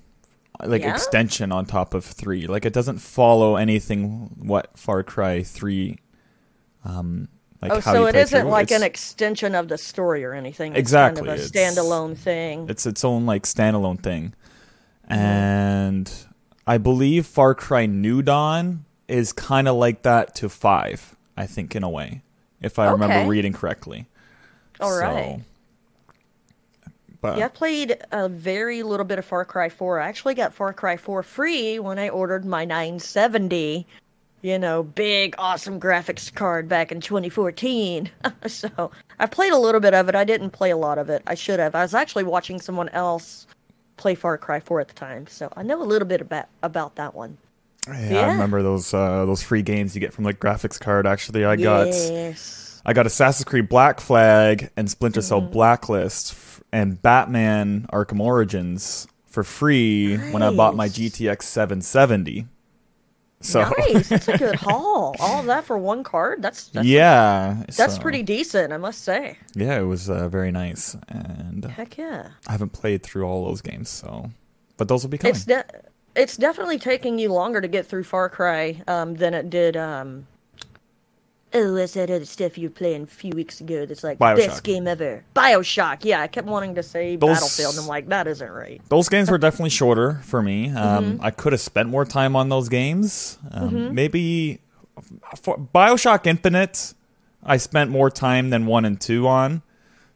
like 0.67 0.83
Yeah? 0.83 0.93
extension 0.95 1.53
on 1.53 1.67
top 1.67 1.95
of 1.95 2.05
three. 2.05 2.47
Like, 2.47 2.65
it 2.65 2.73
doesn't 2.73 2.99
follow 2.99 3.57
anything 3.57 4.31
what 4.39 4.77
Far 4.79 5.03
Cry 5.03 5.43
three. 5.43 5.99
Um, 6.85 7.29
like 7.63 7.73
oh, 7.73 7.81
so 7.81 8.07
it 8.07 8.15
isn't 8.15 8.41
through. 8.43 8.51
like 8.51 8.71
an 8.71 8.83
extension 8.83 9.55
of 9.55 9.69
the 9.69 9.77
story 9.77 10.25
or 10.25 10.33
anything. 10.33 10.73
It's 10.73 10.79
Exactly, 10.79 11.27
Kind 11.27 11.39
of 11.39 11.39
a 11.41 11.45
it's- 11.45 11.51
standalone 11.77 12.17
thing. 12.17 12.67
It's 12.71 12.87
its 12.87 13.05
own 13.05 13.27
like 13.27 13.43
standalone 13.43 14.03
thing. 14.03 14.35
Mm-hmm. 15.11 15.13
And 15.21 16.13
I 16.67 16.79
believe 16.79 17.27
Far 17.27 17.55
Cry 17.55 17.85
New 17.87 18.23
Dawn 18.23 18.85
is 19.09 19.33
kind 19.33 19.69
of 19.69 19.77
like 19.77 20.03
that 20.03 20.35
to 20.37 20.49
5, 20.49 21.17
I 21.37 21.47
think 21.47 21.75
in 21.77 21.83
a 21.83 21.89
way, 21.91 22.23
if 22.63 22.79
I 22.79 22.91
remember 22.91 23.29
reading 23.29 23.53
correctly. 23.53 24.07
All 24.81 24.91
So- 24.91 25.01
right. 25.01 25.41
But 27.21 27.39
Yeah, 27.39 27.47
I 27.47 27.49
played 27.49 27.99
a 28.13 28.29
very 28.29 28.83
little 28.83 29.05
bit 29.05 29.19
of 29.19 29.25
Far 29.25 29.45
Cry 29.45 29.69
4. 29.69 30.01
I 30.01 30.09
actually 30.09 30.35
got 30.35 30.55
Far 30.55 30.73
Cry 30.73 30.97
4 30.97 31.23
free 31.23 31.79
when 31.79 31.99
I 31.99 32.09
ordered 32.09 32.45
my 32.45 32.65
970, 32.65 33.87
you 34.43 34.59
know, 34.59 34.83
big, 34.83 35.35
awesome 35.37 35.79
graphics 35.79 36.33
card 36.33 36.69
back 36.69 36.91
in 36.93 37.01
2014. 37.03 38.11
so 38.47 38.91
I 39.19 39.27
played 39.27 39.53
a 39.53 39.59
little 39.59 39.81
bit 39.81 39.93
of 39.93 40.09
it. 40.09 40.15
I 40.15 40.25
didn't 40.25 40.51
play 40.51 40.71
a 40.71 40.77
lot 40.79 40.97
of 40.99 41.11
it. 41.11 41.23
I 41.27 41.35
should 41.35 41.59
have. 41.61 41.75
I 41.75 41.83
was 41.83 41.95
actually 41.95 42.25
watching 42.25 42.61
someone 42.61 42.89
else 42.91 43.47
play 43.99 44.15
Far 44.15 44.39
Cry 44.39 44.61
4 44.61 44.81
at 44.81 44.89
the 44.89 44.95
time, 44.95 45.27
so 45.27 45.53
I 45.57 45.63
know 45.63 45.83
a 45.83 45.85
little 45.85 46.09
bit 46.09 46.23
about 46.23 46.47
about 46.63 46.95
that 46.97 47.15
one. 47.15 47.37
yeah, 47.87 48.11
yeah. 48.11 48.21
I 48.21 48.33
remember 48.33 48.63
those 48.63 48.95
uh, 48.95 49.27
those 49.27 49.43
free 49.43 49.61
games 49.61 49.95
you 49.95 50.01
get 50.01 50.15
from 50.15 50.25
like 50.25 50.41
graphics 50.41 50.81
card. 50.81 51.07
Actually, 51.07 51.45
I 51.45 51.57
got 51.57 51.89
yes. 51.89 52.81
I 52.87 52.95
got 52.95 53.05
Assassin's 53.05 53.45
Creed 53.45 53.69
Black 53.69 54.01
Flag 54.01 54.71
and 54.75 54.91
Splinter 54.91 55.21
Cell 55.21 55.43
Mm-hmm. 55.43 55.53
Blacklist 55.53 56.33
and 56.73 57.01
Batman 57.03 57.87
Arkham 57.93 58.21
Origins 58.21 59.07
for 59.27 59.43
free 59.45 60.17
when 60.17 60.43
I 60.43 60.55
bought 60.55 60.75
my 60.77 60.89
GTX 60.89 61.43
770. 61.43 62.47
So 63.43 63.63
nice. 63.79 64.09
That's 64.09 64.29
a 64.29 64.37
good 64.39 64.57
haul. 64.57 65.15
All 65.19 65.41
of 65.41 65.47
that 65.47 65.65
for 65.65 65.79
one 65.79 66.05
card. 66.05 66.43
That's 66.43 66.69
that's, 66.69 66.87
yeah, 66.87 67.65
that's 67.75 67.97
so- 67.97 68.01
pretty 68.03 68.23
decent, 68.23 68.73
I 68.73 68.77
must 68.77 69.03
say. 69.03 69.39
Yeah, 69.55 69.79
it 69.81 69.85
was 69.85 70.11
uh, 70.11 70.29
very 70.29 70.53
nice, 70.53 70.95
and 71.09 71.65
Heck 71.65 71.97
yeah. 71.97 72.29
I 72.47 72.53
haven't 72.53 72.73
played 72.75 73.03
through 73.03 73.25
all 73.25 73.47
those 73.47 73.63
games, 73.63 73.89
so 73.89 74.31
but 74.77 74.89
those 74.89 75.03
will 75.03 75.11
be 75.11 75.17
coming. 75.19 75.35
It's 75.35 75.47
de- 75.47 75.65
it's 76.15 76.37
definitely 76.37 76.79
taking 76.79 77.19
you 77.19 77.33
longer 77.33 77.61
to 77.63 77.69
get 77.69 77.87
through 77.87 78.05
Far 78.05 78.29
Cry 78.29 78.83
um, 78.87 79.15
than 79.15 79.33
it 79.33 79.49
did. 79.49 79.75
Um, 79.77 80.27
oh, 81.53 81.75
what's 81.75 81.95
that 81.95 82.11
other 82.11 82.25
stuff 82.25 82.57
you 82.59 82.69
were 82.69 82.75
playing 82.75 83.03
a 83.03 83.07
few 83.07 83.33
weeks 83.33 83.61
ago? 83.61 83.85
That's 83.87 84.05
like 84.05 84.19
Bioshock. 84.19 84.37
best 84.37 84.63
game 84.65 84.87
ever. 84.87 85.25
Bioshock. 85.35 86.05
Yeah, 86.05 86.21
I 86.21 86.27
kept 86.29 86.47
wanting 86.47 86.75
to 86.77 86.83
say 86.83 87.17
Those- 87.17 87.37
Battlefield. 87.37 87.75
And 87.75 87.83
I'm 87.83 87.89
like, 87.89 88.09
that 88.09 88.27
isn't 88.27 88.51
right. 88.51 88.81
those 88.89 89.09
games 89.09 89.31
were 89.31 89.39
definitely 89.39 89.71
shorter 89.71 90.21
for 90.25 90.43
me. 90.43 90.71
Um, 90.71 91.05
Mm-hmm. 91.15 91.25
I 91.25 91.31
could 91.31 91.53
have 91.53 91.61
spent 91.61 91.89
more 91.89 92.05
time 92.05 92.37
on 92.37 92.49
those 92.49 92.69
games. 92.69 93.39
Um, 93.51 93.95
Maybe 93.95 94.61
for 95.43 95.57
Bioshock 95.59 96.27
Infinite, 96.27 96.95
I 97.43 97.57
spent 97.57 97.91
more 97.91 98.11
time 98.11 98.51
than 98.51 98.67
one 98.67 98.85
and 98.85 99.01
two 99.01 99.27
on. 99.27 99.63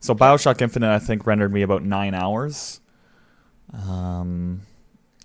So 0.00 0.14
Bioshock 0.14 0.60
Infinite, 0.60 0.92
I 0.94 0.98
think, 0.98 1.26
rendered 1.26 1.52
me 1.52 1.62
about 1.62 1.82
nine 1.82 2.14
hours. 2.14 2.80
Um, 3.72 4.60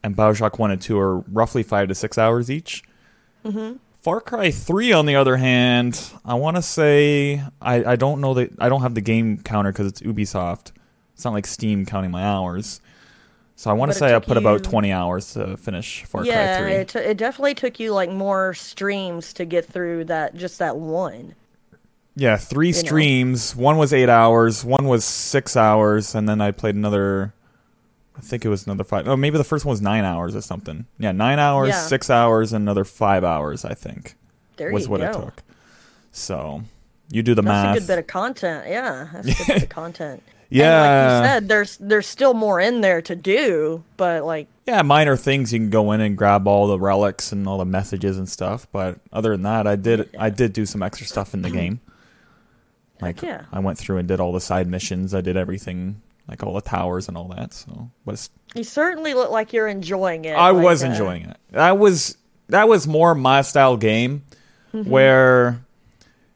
and 0.03 0.15
Bioshock 0.15 0.57
One 0.57 0.71
and 0.71 0.81
Two 0.81 0.97
are 0.97 1.19
roughly 1.19 1.61
five 1.63 1.89
to 1.89 1.95
six 1.95 2.17
hours 2.17 2.49
each. 2.49 2.83
Mm-hmm. 3.45 3.75
Far 4.01 4.21
Cry 4.21 4.49
3, 4.51 4.93
on 4.93 5.05
the 5.05 5.15
other 5.15 5.35
hand, 5.35 6.01
I 6.23 6.35
want 6.35 6.55
to 6.55 6.61
say 6.61 7.43
I, 7.61 7.83
I 7.83 7.95
don't 7.97 8.21
know 8.21 8.33
that 8.35 8.51
I 8.59 8.69
don't 8.69 8.81
have 8.81 8.95
the 8.95 9.01
game 9.01 9.37
counter 9.39 9.71
because 9.71 9.87
it's 9.87 10.01
Ubisoft. 10.01 10.71
It's 11.13 11.25
not 11.25 11.33
like 11.33 11.45
Steam 11.45 11.85
counting 11.85 12.11
my 12.11 12.23
hours. 12.23 12.79
So 13.57 13.69
I 13.69 13.73
want 13.73 13.91
to 13.91 13.97
say 13.97 14.15
I 14.15 14.19
put 14.19 14.37
about 14.37 14.63
20 14.63 14.93
hours 14.93 15.33
to 15.33 15.57
finish 15.57 16.05
Far 16.05 16.23
yeah, 16.23 16.59
Cry 16.59 16.63
3. 16.63 16.73
it 16.75 16.87
t- 16.87 16.99
it 16.99 17.17
definitely 17.17 17.55
took 17.55 17.77
you 17.77 17.91
like 17.91 18.09
more 18.09 18.53
streams 18.53 19.33
to 19.33 19.43
get 19.43 19.65
through 19.65 20.05
that 20.05 20.33
just 20.33 20.59
that 20.59 20.77
one. 20.77 21.35
yeah, 22.15 22.37
three 22.37 22.71
know. 22.71 22.77
streams. 22.77 23.53
One 23.53 23.77
was 23.77 23.91
eight 23.91 24.07
hours, 24.07 24.63
one 24.63 24.85
was 24.85 25.03
six 25.03 25.57
hours, 25.57 26.15
and 26.15 26.27
then 26.29 26.39
I 26.39 26.51
played 26.51 26.75
another 26.75 27.33
I 28.19 28.21
think 28.21 28.45
it 28.45 28.49
was 28.49 28.65
another 28.67 28.83
five. 28.83 29.07
Oh, 29.07 29.15
maybe 29.17 29.37
the 29.37 29.43
first 29.43 29.65
one 29.65 29.71
was 29.71 29.81
nine 29.81 30.03
hours 30.03 30.35
or 30.35 30.41
something. 30.41 30.85
Yeah, 30.99 31.11
nine 31.13 31.39
hours, 31.39 31.69
Yeah. 31.69 31.81
six 31.87 32.09
hours, 32.09 32.53
and 32.53 32.61
another 32.63 32.83
five 32.83 33.23
hours. 33.23 33.65
I 33.65 33.73
think 33.73 34.15
There 34.57 34.71
was 34.71 34.85
you 34.85 34.91
what 34.91 34.99
go. 35.01 35.05
it 35.09 35.13
took. 35.13 35.43
So 36.11 36.63
you 37.11 37.23
do 37.23 37.33
the 37.33 37.41
That's 37.41 37.47
math. 37.51 37.65
That's 37.75 37.77
a 37.77 37.87
good 37.87 37.87
bit 37.93 37.99
of 37.99 38.07
content. 38.07 38.65
Yeah, 38.69 39.07
that's 39.13 39.27
a 39.27 39.33
good 39.45 39.47
bit 39.47 39.63
of 39.63 39.69
content. 39.81 40.23
yeah, 40.49 40.83
And 40.83 41.23
like 41.23 41.23
you 41.23 41.33
said, 41.33 41.47
there's 41.47 41.77
there's 41.77 42.07
still 42.07 42.33
more 42.33 42.59
in 42.59 42.81
there 42.81 43.01
to 43.03 43.15
do, 43.15 43.83
but 43.97 44.23
like 44.25 44.47
yeah, 44.67 44.81
minor 44.83 45.15
things 45.17 45.51
you 45.53 45.59
can 45.59 45.69
go 45.69 45.91
in 45.93 46.01
and 46.01 46.15
grab 46.17 46.47
all 46.47 46.67
the 46.67 46.79
relics 46.79 47.31
and 47.31 47.47
all 47.47 47.57
the 47.57 47.65
messages 47.65 48.17
and 48.17 48.27
stuff. 48.29 48.67
But 48.71 48.99
other 49.13 49.31
than 49.31 49.43
that, 49.43 49.65
I 49.65 49.75
did 49.75 50.09
I 50.19 50.29
did 50.29 50.53
do 50.53 50.65
some 50.65 50.83
extra 50.83 51.07
stuff 51.07 51.33
in 51.33 51.41
the 51.41 51.49
game. 51.61 51.79
Like 53.01 53.21
yeah. 53.21 53.45
I 53.51 53.59
went 53.59 53.77
through 53.77 53.97
and 53.97 54.07
did 54.07 54.19
all 54.19 54.33
the 54.33 54.41
side 54.41 54.67
missions. 54.67 55.13
I 55.13 55.21
did 55.21 55.37
everything, 55.37 56.01
like 56.29 56.43
all 56.43 56.53
the 56.53 56.61
towers 56.61 57.07
and 57.07 57.17
all 57.17 57.27
that. 57.29 57.53
So, 57.53 57.89
but 58.05 58.13
it's 58.13 58.29
you 58.55 58.63
certainly 58.63 59.13
look 59.13 59.31
like 59.31 59.51
you're 59.53 59.67
enjoying 59.67 60.25
it. 60.25 60.31
I 60.33 60.51
like, 60.51 60.63
was 60.63 60.83
uh, 60.83 60.87
enjoying 60.87 61.23
it. 61.23 61.37
That 61.51 61.77
was 61.77 62.17
that 62.47 62.67
was 62.69 62.87
more 62.87 63.15
my 63.15 63.41
style 63.41 63.77
game 63.77 64.23
Mm-hmm. 64.73 64.87
where 64.87 65.65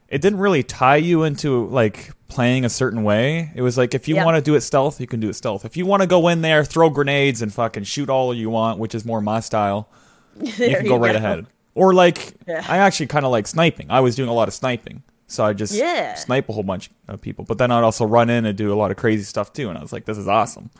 it 0.08 0.20
didn't 0.20 0.40
really 0.40 0.64
tie 0.64 0.96
you 0.96 1.22
into 1.22 1.66
like 1.68 2.10
playing 2.26 2.64
a 2.64 2.68
certain 2.68 3.04
way. 3.04 3.52
It 3.54 3.62
was 3.62 3.78
like 3.78 3.94
if 3.94 4.08
you 4.08 4.16
Yeah. 4.16 4.24
want 4.24 4.36
to 4.36 4.42
do 4.42 4.56
it 4.56 4.62
stealth, 4.62 5.00
you 5.00 5.06
can 5.06 5.20
do 5.20 5.28
it 5.28 5.34
stealth. 5.34 5.64
If 5.64 5.76
you 5.76 5.86
want 5.86 6.02
to 6.02 6.08
go 6.08 6.26
in 6.26 6.42
there, 6.42 6.64
throw 6.64 6.90
grenades 6.90 7.42
and 7.42 7.52
fucking 7.54 7.84
shoot 7.84 8.10
all 8.10 8.34
you 8.34 8.50
want, 8.50 8.80
which 8.80 8.92
is 8.92 9.04
more 9.04 9.20
my 9.20 9.38
style, 9.38 9.88
you 10.42 10.50
can 10.52 10.84
go 10.86 10.96
right 10.98 11.12
go. 11.12 11.18
ahead. 11.18 11.46
Or 11.76 11.94
like 11.94 12.34
Yeah. 12.48 12.64
I 12.68 12.78
actually 12.78 13.06
kind 13.06 13.24
of 13.24 13.30
like 13.30 13.46
sniping. 13.46 13.88
I 13.88 14.00
was 14.00 14.16
doing 14.16 14.28
a 14.28 14.34
lot 14.34 14.48
of 14.48 14.54
sniping. 14.54 15.04
So 15.26 15.44
I 15.44 15.52
just 15.54 15.72
Yeah. 15.74 16.14
snipe 16.14 16.48
a 16.48 16.52
whole 16.52 16.62
bunch 16.62 16.90
of 17.08 17.20
people, 17.20 17.44
but 17.44 17.58
then 17.58 17.70
I'd 17.70 17.82
also 17.82 18.04
run 18.04 18.28
in 18.30 18.44
and 18.44 18.56
do 18.56 18.72
a 18.72 18.76
lot 18.76 18.90
of 18.90 18.96
crazy 18.96 19.24
stuff 19.24 19.52
too. 19.52 19.68
And 19.68 19.78
I 19.78 19.80
was 19.82 19.92
like, 19.92 20.04
"This 20.04 20.18
is 20.18 20.28
awesome!" 20.28 20.70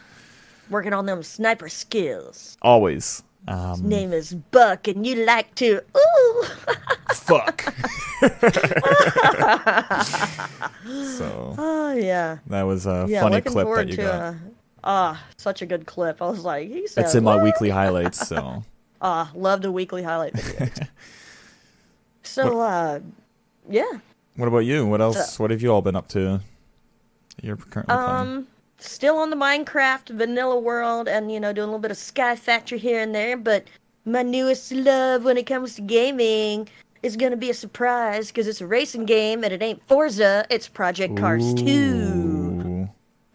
Working 0.71 0.93
on 0.93 1.07
them 1.07 1.23
sniper 1.23 1.69
skills. 1.69 2.57
Always, 2.63 3.23
um, 3.49 3.87
Name 3.89 4.13
is 4.13 4.35
Buck, 4.35 4.87
and 4.89 5.07
you 5.07 5.25
like 5.27 5.55
to 5.57 5.81
ooh. 5.97 6.45
fuck. 7.15 7.75
so 11.17 11.55
oh 11.59 11.93
yeah, 11.97 12.39
that 12.49 12.63
was 12.63 12.87
a 12.87 13.07
yeah. 13.09 13.21
funny 13.23 13.41
clip 13.41 13.67
that 13.75 13.89
you 13.89 13.97
to 13.97 14.03
got. 14.03 14.21
uh, 14.21 14.35
ah 14.85 15.25
such 15.37 15.63
a 15.63 15.67
good 15.67 15.87
clip. 15.87 16.21
I 16.23 16.27
was 16.29 16.45
like, 16.45 16.69
he 16.69 16.87
said, 16.87 17.05
it's 17.05 17.15
in 17.15 17.25
my 17.25 17.37
"What?" 17.37 17.45
weekly 17.45 17.71
highlights. 17.71 18.27
So 18.29 18.63
Ah, 19.03 19.31
love 19.35 19.61
the 19.63 19.71
weekly 19.73 20.03
highlight 20.03 20.33
videos. 20.35 20.89
so 22.23 22.61
uh, 22.61 23.01
yeah. 23.69 23.99
What 24.37 24.49
about 24.49 24.59
you? 24.59 24.87
What 24.87 25.01
else? 25.01 25.39
What 25.39 25.51
have 25.51 25.63
you 25.63 25.71
all 25.71 25.83
been 25.83 25.97
up 25.97 26.09
to? 26.09 26.41
You're 27.43 27.57
currently 27.57 27.95
playing. 27.95 28.09
Um, 28.09 28.47
still 28.79 29.17
on 29.17 29.31
the 29.31 29.37
Minecraft 29.37 30.11
vanilla 30.11 30.59
world, 30.59 31.09
and 31.09 31.31
you 31.31 31.41
know, 31.41 31.53
doing 31.53 31.65
a 31.65 31.67
little 31.67 31.81
bit 31.81 31.91
of 31.91 31.97
Sky 31.97 32.37
Factory 32.37 32.79
here 32.79 33.01
and 33.01 33.15
there. 33.15 33.37
But 33.37 33.65
my 34.05 34.23
newest 34.23 34.73
love 34.73 35.25
when 35.25 35.37
it 35.37 35.47
comes 35.47 35.77
to 35.77 35.83
gaming 35.83 36.69
is 37.03 37.17
gonna 37.17 37.37
be 37.37 37.51
a 37.51 37.55
surprise 37.55 38.29
because 38.29 38.47
it's 38.47 38.61
a 38.61 38.67
racing 38.67 39.05
game 39.05 39.45
and 39.45 39.53
it 39.53 39.63
ain't 39.63 39.87
Forza. 39.87 40.47
It's 40.51 40.69
Project 40.69 41.17
Cars 41.17 41.55
Two. 41.55 42.89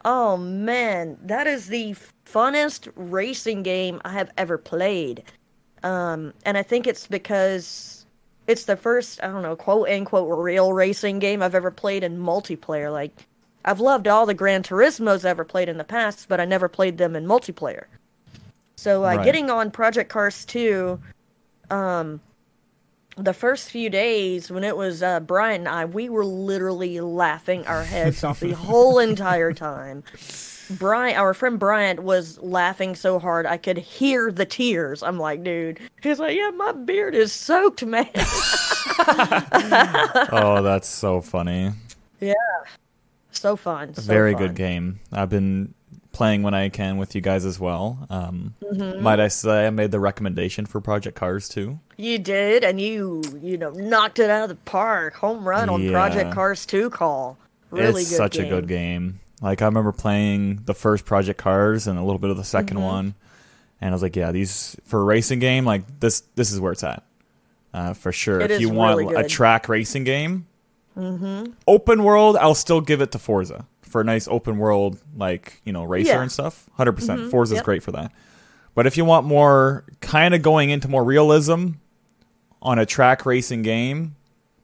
Oh 0.06 0.38
man, 0.38 1.18
that 1.24 1.48
is 1.48 1.68
the 1.68 1.96
funnest 2.26 2.92
racing 2.96 3.64
game 3.64 4.02
I 4.06 4.14
have 4.14 4.32
ever 4.38 4.58
played. 4.58 5.24
Um, 5.84 6.34
and 6.46 6.58
I 6.58 6.64
think 6.64 6.88
it's 6.88 7.08
because 7.08 7.99
it's 8.50 8.66
the 8.66 8.76
first, 8.76 9.24
I 9.24 9.28
don't 9.28 9.44
know, 9.44 9.56
quote 9.56 9.88
unquote 9.88 10.28
real 10.40 10.74
racing 10.74 11.20
game 11.20 11.44
I've 11.44 11.54
ever 11.54 11.70
played 11.70 12.04
in 12.04 12.18
multiplayer. 12.18 12.92
Like, 12.92 13.12
I've 13.64 13.80
loved 13.80 14.08
all 14.08 14.26
the 14.26 14.34
Gran 14.34 14.64
Turismos 14.64 15.18
I've 15.18 15.26
ever 15.26 15.46
played 15.46 15.70
in 15.70 15.78
the 15.78 15.84
past, 15.84 16.28
but 16.28 16.40
I 16.40 16.46
never 16.46 16.68
played 16.68 16.98
them 16.98 17.16
in 17.16 17.28
multiplayer. 17.28 17.84
So, 18.78 19.06
uh, 19.06 19.18
Right. 19.18 19.24
getting 19.24 19.52
on 19.52 19.70
Project 19.70 20.10
Cars 20.10 20.46
2, 20.46 21.00
um, 21.70 22.22
the 23.18 23.34
first 23.36 23.70
few 23.70 23.88
days 23.88 24.50
when 24.50 24.64
it 24.64 24.76
was 24.76 25.04
uh, 25.04 25.20
Brian 25.20 25.62
and 25.62 25.70
I, 25.70 25.86
we 25.86 26.10
were 26.10 26.26
literally 26.26 27.00
laughing 27.02 27.68
our 27.68 27.84
heads 27.86 28.24
off 28.24 28.40
the 28.40 28.54
whole 28.54 28.98
entire 28.98 29.54
time. 29.54 30.04
Brian, 30.72 31.16
our 31.18 31.34
friend 31.34 31.58
Bryant, 31.60 32.02
was 32.04 32.38
laughing 32.42 32.96
so 32.96 33.18
hard 33.20 33.46
I 33.46 33.58
could 33.58 33.78
hear 33.78 34.32
the 34.32 34.46
tears. 34.46 35.02
I'm 35.04 35.18
like, 35.20 35.44
dude. 35.44 35.80
He's 36.04 36.20
like, 36.20 36.36
yeah, 36.38 36.52
my 36.52 36.72
beard 36.74 37.16
is 37.16 37.32
soaked, 37.34 37.84
man. 37.86 38.10
oh, 40.32 40.62
that's 40.64 40.88
so 40.88 41.22
funny. 41.22 41.72
yeah, 42.20 42.34
so 43.32 43.56
fun. 43.56 43.94
So 43.96 44.02
Very 44.04 44.34
fun. 44.34 44.42
good 44.42 44.56
game. 44.56 45.00
I've 45.12 45.30
been 45.30 45.74
playing 46.12 46.44
when 46.44 46.54
I 46.54 46.70
can 46.70 46.98
with 46.98 47.16
you 47.16 47.22
guys 47.22 47.46
as 47.46 47.60
well. 47.60 48.06
Um, 48.10 48.54
Mm-hmm. 48.64 49.02
Might 49.02 49.20
I 49.20 49.30
say 49.30 49.66
I 49.66 49.70
made 49.72 49.90
the 49.90 50.00
recommendation 50.00 50.68
for 50.68 50.80
Project 50.80 51.16
Cars 51.18 51.50
2? 51.50 51.80
You 51.98 52.20
did, 52.20 52.64
and 52.64 52.80
you, 52.80 53.24
you 53.42 53.58
know, 53.58 53.72
knocked 53.72 54.20
it 54.20 54.30
out 54.30 54.44
of 54.44 54.50
the 54.50 54.56
park. 54.64 55.16
Home 55.16 55.44
run 55.48 55.70
on 55.70 55.82
Yeah. 55.82 55.92
Project 55.92 56.32
Cars 56.32 56.68
2 56.68 56.92
call. 56.92 57.36
Really 57.72 58.02
it's 58.02 58.12
good 58.12 58.18
such 58.18 58.34
game. 58.34 58.46
a 58.46 58.50
good 58.50 58.68
game. 58.68 59.20
Like 59.42 59.62
I 59.62 59.66
remember 59.66 59.92
playing 59.92 60.64
the 60.66 60.74
first 60.74 61.06
Project 61.06 61.40
Cars 61.40 61.88
and 61.88 61.98
a 61.98 62.04
little 62.04 62.20
bit 62.20 62.30
of 62.30 62.38
the 62.38 62.44
2nd 62.44 62.70
Mm-hmm. 62.72 62.82
one, 62.82 63.16
and 63.82 63.90
I 63.92 63.94
was 63.94 64.02
like, 64.02 64.16
yeah, 64.16 64.32
these 64.32 64.76
for 64.86 65.00
a 65.00 65.04
racing 65.04 65.40
game, 65.40 65.66
like 65.66 66.00
this, 66.00 66.22
this 66.36 66.52
is 66.52 66.60
where 66.60 66.72
it's 66.74 66.84
at, 66.84 67.04
uh, 67.74 67.94
for 67.94 68.12
sure. 68.12 68.42
It 68.42 68.52
if 68.52 68.62
you 68.62 68.70
want 68.70 68.98
really 68.98 69.16
a 69.16 69.28
track 69.28 69.70
racing 69.70 70.04
game, 70.04 70.48
mm-hmm. 70.98 71.52
open 71.68 72.04
world, 72.04 72.36
I'll 72.38 72.56
still 72.56 72.82
give 72.82 73.00
it 73.02 73.12
to 73.14 73.20
Forza 73.20 73.66
for 73.82 74.02
a 74.02 74.04
nice 74.04 74.28
open 74.28 74.58
world, 74.58 75.00
like 75.16 75.62
you 75.64 75.72
know, 75.74 75.84
racer 75.84 76.10
Yeah. 76.10 76.14
Mm-hmm. 76.16 76.22
and 76.24 76.32
stuff. 76.32 76.70
Hundred 76.74 76.94
percent, 76.94 77.32
Forza's 77.32 77.56
Yep. 77.58 77.64
great 77.66 77.84
for 77.84 77.92
that. 77.94 78.12
But 78.76 78.86
if 78.88 78.98
you 78.98 79.06
want 79.06 79.26
more, 79.26 79.84
kind 80.02 80.34
of 80.34 80.42
going 80.42 80.70
into 80.70 80.88
more 80.88 81.04
realism 81.04 81.72
on 82.62 82.78
a 82.78 82.86
track 82.86 83.26
racing 83.26 83.62
game, 83.62 84.16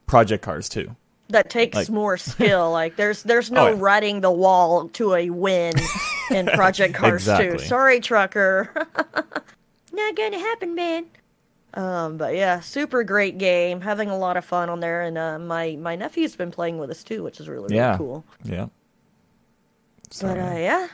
Project 0.06 0.42
Cars 0.44 0.68
2. 0.68 0.94
That 1.28 1.50
takes 1.50 1.74
Like- 1.76 1.88
more 1.90 2.16
skill. 2.16 2.70
Like 2.70 2.96
there's 2.96 3.22
there's 3.22 3.50
no 3.50 3.66
Oh, 3.66 3.70
yeah. 3.70 3.76
riding 3.78 4.20
the 4.20 4.30
wall 4.30 4.88
to 4.90 5.14
a 5.14 5.30
win 5.30 5.74
in 6.30 6.46
Project 6.54 6.94
Cars 6.94 7.24
2. 7.26 7.58
Sorry, 7.58 8.00
trucker. 8.00 8.70
Not 9.92 10.14
gonna 10.16 10.38
happen, 10.38 10.74
man. 10.74 11.06
Um, 11.74 12.16
but 12.16 12.34
yeah, 12.34 12.60
super 12.60 13.04
great 13.04 13.36
game. 13.38 13.80
Having 13.82 14.08
a 14.10 14.16
lot 14.16 14.36
of 14.36 14.44
fun 14.44 14.70
on 14.70 14.80
there, 14.80 15.02
and 15.02 15.18
uh, 15.18 15.38
my 15.38 15.76
my 15.80 15.94
nephew's 15.96 16.34
been 16.36 16.50
playing 16.50 16.78
with 16.78 16.90
us 16.90 17.02
too, 17.04 17.22
which 17.22 17.38
is 17.40 17.48
really, 17.48 17.64
really 17.64 17.76
Yeah. 17.76 17.96
cool. 17.98 18.24
Yeah. 18.44 18.66
So, 20.10 20.28
But 20.28 20.38
uh, 20.38 20.54
yeah, 20.56 20.88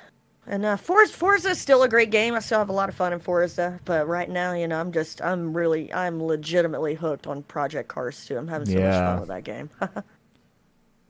and 0.47 0.65
uh, 0.65 0.77
Forza 0.77 1.13
Forza's 1.13 1.61
still 1.61 1.83
a 1.85 1.89
great 1.89 2.11
game. 2.11 2.35
I 2.35 2.41
still 2.41 2.59
have 2.59 2.69
a 2.69 2.73
lot 2.73 2.89
of 2.89 2.95
fun 2.97 3.13
in 3.13 3.21
Forza, 3.21 3.79
but 3.85 4.09
right 4.09 4.29
now, 4.29 4.55
you 4.55 4.67
know, 4.67 4.81
I'm 4.81 4.91
just 4.91 5.21
I'm 5.23 5.57
really 5.57 5.93
I'm 5.93 6.21
legitimately 6.23 6.95
hooked 6.95 7.27
on 7.29 7.43
Project 7.45 7.89
Cars 7.89 8.25
2. 8.27 8.37
I'm 8.37 8.49
having 8.49 8.67
so 8.67 8.81
much 8.81 8.95
fun 8.95 9.21
with 9.21 9.29
that 9.29 9.45
game. 9.45 9.71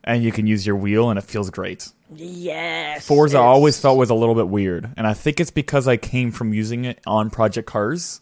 And 0.04 0.22
you 0.22 0.32
can 0.32 0.46
use 0.46 0.66
your 0.66 0.76
wheel, 0.76 1.10
and 1.10 1.18
it 1.18 1.22
feels 1.22 1.50
great. 1.50 1.88
yes. 2.14 3.06
Forza 3.06 3.36
it's- 3.36 3.46
always 3.46 3.78
felt 3.80 3.96
was 3.98 4.10
a 4.10 4.14
little 4.14 4.34
bit 4.34 4.48
weird, 4.48 4.90
and 4.96 5.06
I 5.06 5.14
think 5.14 5.40
it's 5.40 5.50
because 5.50 5.86
I 5.88 5.96
came 5.96 6.30
from 6.32 6.52
using 6.52 6.84
it 6.84 6.98
on 7.06 7.30
Project 7.30 7.66
Cars, 7.68 8.20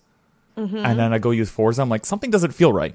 Mm-hmm. 0.57 0.77
and 0.77 0.99
then 0.99 1.13
I 1.15 1.19
go 1.19 1.31
use 1.31 1.49
Forza. 1.49 1.81
I'm 1.81 1.89
like, 1.89 2.05
something 2.05 2.31
doesn't 2.31 2.51
feel 2.53 2.73
right. 2.73 2.95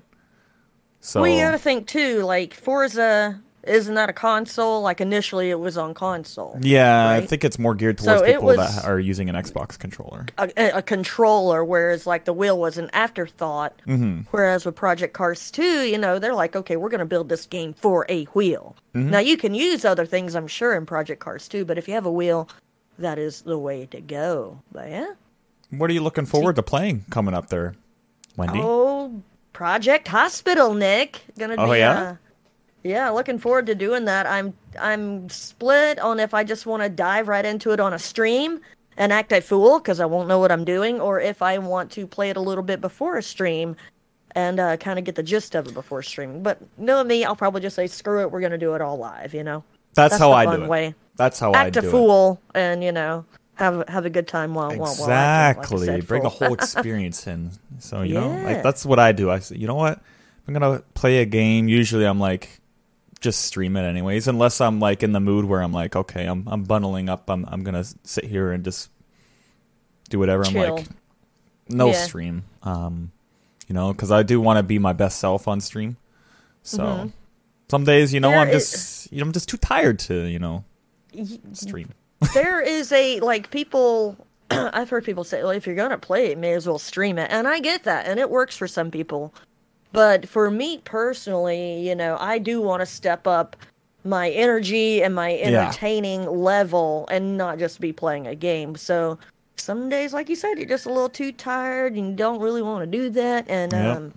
So 1.00 1.22
Well, 1.22 1.32
you 1.32 1.40
gotta 1.40 1.58
think 1.58 1.88
too. 1.88 2.22
Like 2.24 2.54
Forza, 2.54 3.42
isn't 3.68 3.96
that 3.96 4.10
a 4.10 4.14
console? 4.14 4.82
Like 4.82 5.02
initially, 5.02 5.50
it 5.50 5.60
was 5.60 5.78
on 5.78 5.94
console. 5.94 6.58
yeah, 6.62 7.10
I 7.10 7.26
think 7.26 7.44
it's 7.44 7.58
more 7.60 7.74
geared 7.76 7.98
towards 7.98 8.22
it 8.22 8.26
people 8.36 8.56
that 8.56 8.86
are 8.86 9.00
using 9.00 9.30
an 9.30 9.36
Xbox 9.36 9.78
controller. 9.78 10.26
A, 10.38 10.50
a- 10.78 10.82
controller, 10.82 11.64
whereas 11.66 12.06
like 12.08 12.26
the 12.26 12.34
wheel 12.34 12.58
was 12.60 12.78
an 12.78 12.90
afterthought. 12.94 13.74
Mm-hmm. 13.88 14.22
Whereas 14.32 14.66
with 14.66 14.76
Project 14.76 15.14
Cars 15.14 15.50
2, 15.52 15.64
you 15.84 15.98
know, 15.98 16.20
they're 16.20 16.34
like, 16.36 16.56
okay, 16.56 16.76
we're 16.76 16.90
gonna 16.90 17.06
build 17.06 17.30
this 17.30 17.46
game 17.46 17.74
for 17.74 18.06
a 18.10 18.26
wheel. 18.26 18.76
Mm-hmm. 18.94 19.10
Now 19.10 19.20
you 19.20 19.38
can 19.38 19.54
use 19.54 19.86
other 19.86 20.06
things, 20.06 20.36
I'm 20.36 20.48
sure, 20.48 20.74
in 20.76 20.86
Project 20.86 21.20
Cars 21.20 21.48
2, 21.48 21.66
but 21.66 21.78
if 21.78 21.88
you 21.88 21.94
have 21.94 22.06
a 22.06 22.12
wheel, 22.12 22.48
that 23.00 23.18
is 23.20 23.42
the 23.42 23.58
way 23.58 23.86
to 23.88 24.00
go. 24.02 24.60
But 24.72 24.90
yeah. 24.90 25.14
What 25.72 25.90
are 25.90 25.94
you 25.94 26.02
looking 26.04 26.26
forward 26.26 26.56
to 26.58 26.64
playing 26.64 27.06
coming 27.10 27.34
up 27.34 27.50
there, 27.50 27.76
Wendy? 28.38 28.60
Oh, 28.64 29.22
Project 29.52 30.08
Hospital, 30.08 30.74
Nick. 30.74 31.22
Gonna 31.38 31.56
Oh, 31.58 31.72
be 31.72 31.80
yeah? 31.80 32.00
uh, 32.02 32.16
yeah, 32.86 33.10
looking 33.10 33.40
forward 33.40 33.66
to 33.66 33.76
doing 33.76 34.06
that. 34.06 34.28
I'm 34.28 34.54
I'm 34.80 35.28
split 35.30 35.98
on 36.00 36.20
if 36.20 36.36
I 36.36 36.44
just 36.44 36.68
want 36.68 36.84
to 36.84 36.90
dive 36.90 37.28
right 37.28 37.44
into 37.44 37.72
it 37.72 37.80
on 37.80 37.94
a 37.94 38.00
stream 38.00 38.60
and 38.96 39.12
act 39.12 39.32
a 39.32 39.42
fool 39.42 39.80
because 39.80 40.00
I 40.00 40.06
won't 40.06 40.28
know 40.28 40.38
what 40.38 40.52
I'm 40.52 40.64
doing, 40.64 41.02
or 41.02 41.20
if 41.20 41.42
I 41.42 41.58
want 41.58 41.92
to 41.94 42.06
play 42.06 42.30
it 42.30 42.38
a 42.38 42.42
little 42.42 42.64
bit 42.64 42.82
before 42.82 43.18
a 43.18 43.24
stream 43.24 43.76
and 44.36 44.60
uh, 44.60 44.78
kind 44.78 45.00
of 45.00 45.06
get 45.06 45.16
the 45.16 45.24
gist 45.24 45.56
of 45.56 45.68
it 45.68 45.74
before 45.74 46.04
streaming. 46.04 46.44
But 46.44 46.60
knowing 46.78 47.08
me, 47.08 47.26
I'll 47.26 47.36
probably 47.36 47.62
just 47.62 47.76
say 47.76 47.88
screw 47.88 48.22
it. 48.22 48.32
We're 48.32 48.42
gonna 48.42 48.58
do 48.58 48.76
it 48.76 48.82
all 48.82 48.98
live. 48.98 49.34
You 49.34 49.44
know, 49.44 49.64
that's, 49.96 50.12
that's 50.12 50.20
how 50.20 50.32
I 50.32 50.46
do 50.46 50.64
it. 50.64 50.70
way. 50.70 50.94
That's 51.16 51.40
how 51.40 51.54
I 51.54 51.66
act 51.66 51.74
do 51.74 51.80
a 51.80 51.84
it. 51.88 51.90
fool 51.90 52.40
and 52.54 52.84
you 52.84 52.92
know 52.92 53.26
have 53.56 53.84
have 53.88 54.06
a 54.06 54.12
good 54.12 54.28
time 54.28 54.54
while 54.54 54.70
while 54.78 54.94
while 54.96 55.10
acting, 55.10 55.62
like 55.62 55.72
Exactly. 55.72 55.86
said, 55.88 56.08
Bring 56.08 56.22
the 56.22 56.30
whole 56.30 56.54
experience 56.62 57.26
in. 57.26 57.50
So 57.80 58.04
you 58.04 58.14
know, 58.14 58.30
like 58.44 58.62
that's 58.62 58.86
what 58.86 59.00
I 59.00 59.12
do. 59.12 59.32
I 59.32 59.40
say, 59.40 59.56
you 59.56 59.66
know 59.66 59.74
what? 59.74 60.00
I'm 60.48 60.54
gonna 60.54 60.84
play 60.94 61.18
a 61.24 61.26
game. 61.26 61.68
Usually, 61.68 62.06
I'm 62.06 62.20
like, 62.20 62.62
just 63.26 63.42
stream 63.44 63.76
it 63.76 63.82
anyways. 63.84 64.28
Unless 64.30 64.62
I'm 64.62 64.80
like 64.80 65.04
in 65.04 65.12
the 65.12 65.20
mood 65.20 65.44
where 65.46 65.62
I'm 65.62 65.74
like, 65.74 65.96
okay, 65.96 66.26
I'm 66.26 66.48
I'm 66.48 66.64
bundling 66.64 67.10
up. 67.10 67.30
I'm 67.30 67.46
I'm 67.50 67.64
gonna 67.64 67.84
sit 68.04 68.24
here 68.24 68.52
and 68.52 68.64
just 68.64 68.90
do 70.10 70.18
whatever. 70.20 70.44
I'm 70.44 70.54
like, 70.54 70.86
no 71.68 71.88
Yeah. 71.90 71.94
stream. 71.94 72.44
Um, 72.64 73.12
you 73.68 73.74
know, 73.74 73.92
because 73.92 74.12
I 74.12 74.24
do 74.24 74.40
want 74.40 74.58
to 74.58 74.64
be 74.64 74.80
my 74.80 74.94
best 74.94 75.20
self 75.20 75.48
on 75.48 75.60
stream. 75.60 75.98
So 76.64 76.84
Mhm. 76.84 77.12
some 77.70 77.84
days, 77.84 78.14
you 78.14 78.20
know, 78.22 78.30
There 78.30 78.40
I'm 78.40 78.52
just 78.52 79.12
you 79.12 79.20
know 79.20 79.26
I'm 79.26 79.34
just 79.34 79.50
too 79.50 79.58
tired 79.58 80.00
to 80.00 80.26
you 80.26 80.40
know 80.40 80.64
stream. 81.54 81.90
there 82.34 82.62
is 82.62 82.92
a 82.92 83.20
like 83.22 83.50
people 83.52 84.18
I've 84.52 84.90
heard 84.92 85.04
people 85.04 85.24
say, 85.24 85.42
well, 85.42 85.52
if 85.52 85.66
you're 85.66 85.76
gonna 85.76 85.98
play 85.98 86.28
it, 86.28 86.38
may 86.38 86.54
as 86.54 86.68
well 86.68 86.78
stream 86.80 87.18
it. 87.18 87.32
And 87.32 87.48
I 87.48 87.60
get 87.60 87.84
that, 87.84 88.06
and 88.06 88.20
it 88.20 88.30
works 88.30 88.56
for 88.56 88.68
some 88.68 88.92
people. 88.92 89.34
But 89.96 90.28
for 90.28 90.52
me 90.52 90.80
personally, 90.80 91.80
you 91.88 91.96
know, 91.96 92.18
I 92.20 92.38
do 92.38 92.62
want 92.62 92.82
to 92.82 92.86
step 92.86 93.26
up 93.26 93.56
my 94.04 94.30
energy 94.30 95.02
and 95.02 95.16
my 95.16 95.36
entertaining 95.38 96.26
level 96.28 97.08
and 97.10 97.38
not 97.38 97.58
just 97.58 97.80
be 97.80 97.92
playing 97.94 98.28
a 98.28 98.36
game. 98.36 98.76
So 98.76 99.18
some 99.56 99.90
days, 99.90 100.14
like 100.14 100.30
you 100.30 100.36
said, 100.36 100.56
you're 100.60 100.68
just 100.68 100.86
a 100.86 100.90
little 100.90 101.10
too 101.10 101.32
tired 101.32 101.94
and 101.96 102.10
you 102.10 102.14
don't 102.16 102.40
really 102.42 102.62
want 102.62 102.82
to 102.84 102.98
do 102.98 103.10
that 103.12 103.50
and 103.50 103.72
Yep. 103.72 103.98
um 103.98 104.14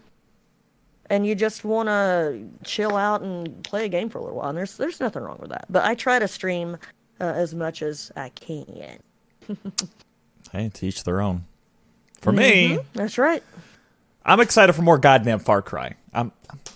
and 1.10 1.26
you 1.26 1.34
just 1.34 1.64
want 1.64 1.88
to 1.88 2.46
chill 2.64 2.94
out 2.96 3.22
and 3.22 3.64
play 3.64 3.86
a 3.86 3.88
game 3.88 4.10
for 4.10 4.18
a 4.18 4.22
little 4.22 4.36
while. 4.36 4.48
And 4.50 4.58
there's 4.58 4.76
there's 4.76 5.00
nothing 5.00 5.22
wrong 5.22 5.38
with 5.40 5.48
that. 5.50 5.64
But 5.70 5.84
I 5.84 5.94
try 5.94 6.18
to 6.18 6.28
stream 6.28 6.76
uh, 7.20 7.24
as 7.24 7.54
much 7.54 7.80
as 7.82 8.12
I 8.16 8.28
can. 8.30 8.98
Hey, 10.52 10.70
to 10.70 10.86
each 10.86 11.04
their 11.04 11.20
own. 11.20 11.44
For 12.22 12.32
me, 12.32 12.78
That's 12.94 13.18
right. 13.18 13.42
I'm 14.24 14.40
excited 14.40 14.72
for 14.74 14.82
more 14.82 14.98
goddamn 14.98 15.38
Far 15.38 15.62
Cry. 15.62 15.94
I'm 16.12 16.32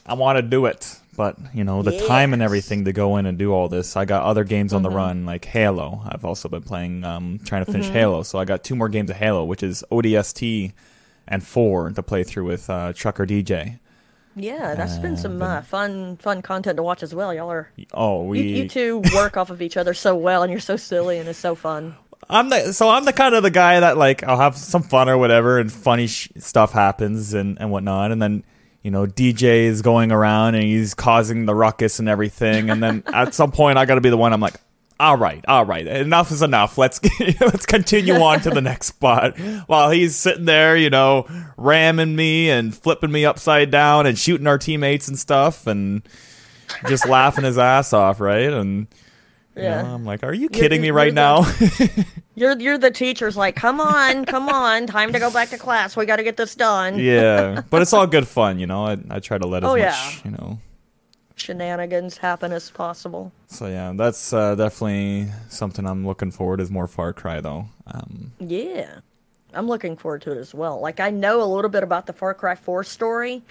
I 0.06 0.14
want 0.14 0.36
to 0.36 0.42
do 0.42 0.66
it, 0.66 0.98
but 1.16 1.36
you 1.54 1.64
know 1.64 1.82
the 1.82 2.06
time 2.06 2.32
and 2.32 2.42
everything 2.42 2.84
to 2.86 2.92
go 2.92 3.16
in 3.18 3.26
and 3.26 3.38
do 3.38 3.52
all 3.52 3.68
this. 3.68 3.96
I 3.96 4.04
got 4.04 4.22
other 4.24 4.44
games 4.44 4.72
on 4.72 4.82
the 4.82 4.90
run 4.90 5.26
like 5.26 5.44
Halo. 5.44 6.02
I've 6.06 6.24
also 6.24 6.48
been 6.48 6.62
playing, 6.62 7.04
um, 7.04 7.38
trying 7.44 7.64
to 7.64 7.70
finish 7.70 7.88
Halo. 7.88 8.22
So 8.22 8.38
I 8.38 8.44
got 8.44 8.64
two 8.64 8.74
more 8.74 8.88
games 8.88 9.10
of 9.10 9.16
Halo, 9.16 9.44
which 9.44 9.62
is 9.62 9.84
ODST 9.90 10.72
and 11.28 11.44
four 11.46 11.90
to 11.90 12.02
play 12.02 12.24
through 12.24 12.44
with 12.46 12.68
uh, 12.68 12.92
Trucker 12.94 13.26
DJ. 13.26 13.78
Yeah, 14.34 14.74
that's 14.74 14.96
been 14.98 15.16
some 15.18 15.42
uh, 15.42 15.60
fun 15.60 16.16
fun 16.16 16.40
content 16.40 16.78
to 16.78 16.82
watch 16.82 17.02
as 17.02 17.14
well. 17.14 17.34
Y'all 17.34 17.50
are 17.50 17.70
Oh, 17.92 18.22
we. 18.24 18.40
you, 18.40 18.56
you 18.62 18.68
two 18.68 19.02
work 19.14 19.36
off 19.36 19.50
of 19.50 19.60
each 19.60 19.76
other 19.76 19.92
so 19.94 20.16
well, 20.16 20.42
and 20.42 20.50
you're 20.50 20.58
so 20.60 20.76
silly, 20.76 21.18
and 21.18 21.28
it's 21.28 21.38
so 21.38 21.54
fun. 21.54 21.94
I'm 22.32 22.48
the 22.48 22.72
so 22.72 22.88
I'm 22.88 23.04
the 23.04 23.12
kind 23.12 23.34
of 23.34 23.42
the 23.42 23.50
guy 23.50 23.78
that 23.80 23.98
like 23.98 24.24
I'll 24.24 24.38
have 24.38 24.56
some 24.56 24.82
fun 24.82 25.08
or 25.08 25.18
whatever, 25.18 25.58
and 25.58 25.70
funny 25.70 26.06
sh- 26.06 26.30
stuff 26.38 26.72
happens 26.72 27.34
and 27.34 27.60
and 27.60 27.70
whatnot, 27.70 28.10
and 28.10 28.20
then 28.20 28.44
you 28.82 28.90
know 28.90 29.06
DJ 29.06 29.64
is 29.64 29.82
going 29.82 30.10
around 30.10 30.54
and 30.54 30.64
he's 30.64 30.94
causing 30.94 31.44
the 31.44 31.54
ruckus 31.54 31.98
and 31.98 32.08
everything, 32.08 32.70
and 32.70 32.82
then 32.82 33.02
at 33.12 33.34
some 33.34 33.52
point 33.52 33.76
I 33.76 33.84
got 33.84 33.96
to 33.96 34.00
be 34.00 34.08
the 34.08 34.16
one. 34.16 34.32
I'm 34.32 34.40
like, 34.40 34.56
all 34.98 35.16
right, 35.16 35.44
all 35.46 35.66
right, 35.66 35.86
enough 35.86 36.30
is 36.30 36.40
enough. 36.40 36.78
Let's 36.78 37.00
let's 37.40 37.66
continue 37.66 38.14
on 38.14 38.40
to 38.40 38.50
the 38.50 38.62
next 38.62 38.86
spot 38.86 39.38
while 39.66 39.90
he's 39.90 40.16
sitting 40.16 40.46
there, 40.46 40.74
you 40.74 40.88
know, 40.88 41.26
ramming 41.58 42.16
me 42.16 42.48
and 42.48 42.74
flipping 42.74 43.12
me 43.12 43.26
upside 43.26 43.70
down 43.70 44.06
and 44.06 44.18
shooting 44.18 44.46
our 44.46 44.58
teammates 44.58 45.06
and 45.06 45.18
stuff, 45.18 45.66
and 45.66 46.02
just 46.88 47.06
laughing 47.06 47.44
his 47.44 47.58
ass 47.58 47.92
off, 47.92 48.20
right? 48.20 48.52
And 48.52 48.86
you 49.56 49.62
Yeah. 49.62 49.82
know, 49.82 49.94
I'm 49.94 50.04
like, 50.04 50.22
are 50.22 50.32
you 50.32 50.42
You're- 50.42 50.54
kidding 50.60 50.80
me 50.80 50.86
you're 50.88 50.96
right 50.96 51.14
the- 51.14 51.20
now? 51.94 52.04
You're 52.34 52.58
you're 52.58 52.78
the 52.78 52.90
teacher's 52.90 53.36
like, 53.36 53.56
come 53.56 53.78
on, 53.78 54.24
come 54.24 54.48
on, 54.48 54.86
time 54.86 55.12
to 55.12 55.18
go 55.18 55.30
back 55.30 55.50
to 55.50 55.58
class. 55.58 55.94
We 55.96 56.06
got 56.06 56.16
to 56.16 56.22
get 56.22 56.38
this 56.38 56.54
done. 56.54 56.98
yeah, 56.98 57.60
but 57.70 57.82
it's 57.82 57.92
all 57.92 58.06
good 58.06 58.26
fun, 58.26 58.58
you 58.58 58.66
know. 58.66 58.86
I, 58.86 58.96
I 59.10 59.20
try 59.20 59.36
to 59.36 59.46
let 59.46 59.62
as 59.64 59.68
Oh, 59.68 59.72
much, 59.74 59.78
yeah. 59.80 60.10
you 60.24 60.30
know. 60.30 60.58
Shenanigans 61.36 62.16
happen 62.18 62.52
as 62.52 62.70
possible. 62.70 63.32
So 63.48 63.66
yeah, 63.66 63.92
that's 63.96 64.32
uh, 64.32 64.54
definitely 64.54 65.28
something 65.48 65.86
I'm 65.86 66.06
looking 66.06 66.30
forward 66.30 66.60
is 66.60 66.70
more 66.70 66.86
Far 66.86 67.12
Cry 67.12 67.40
though. 67.40 67.66
Um, 67.86 68.32
Yeah, 68.38 69.00
I'm 69.54 69.66
looking 69.66 69.96
forward 69.96 70.22
to 70.22 70.32
it 70.32 70.38
as 70.38 70.54
well. 70.54 70.80
Like 70.80 71.00
I 71.00 71.10
know 71.10 71.42
a 71.42 71.44
little 71.44 71.70
bit 71.70 71.82
about 71.82 72.06
the 72.06 72.12
Far 72.12 72.34
Cry 72.34 72.54
4 72.54 72.84
story, 72.84 73.42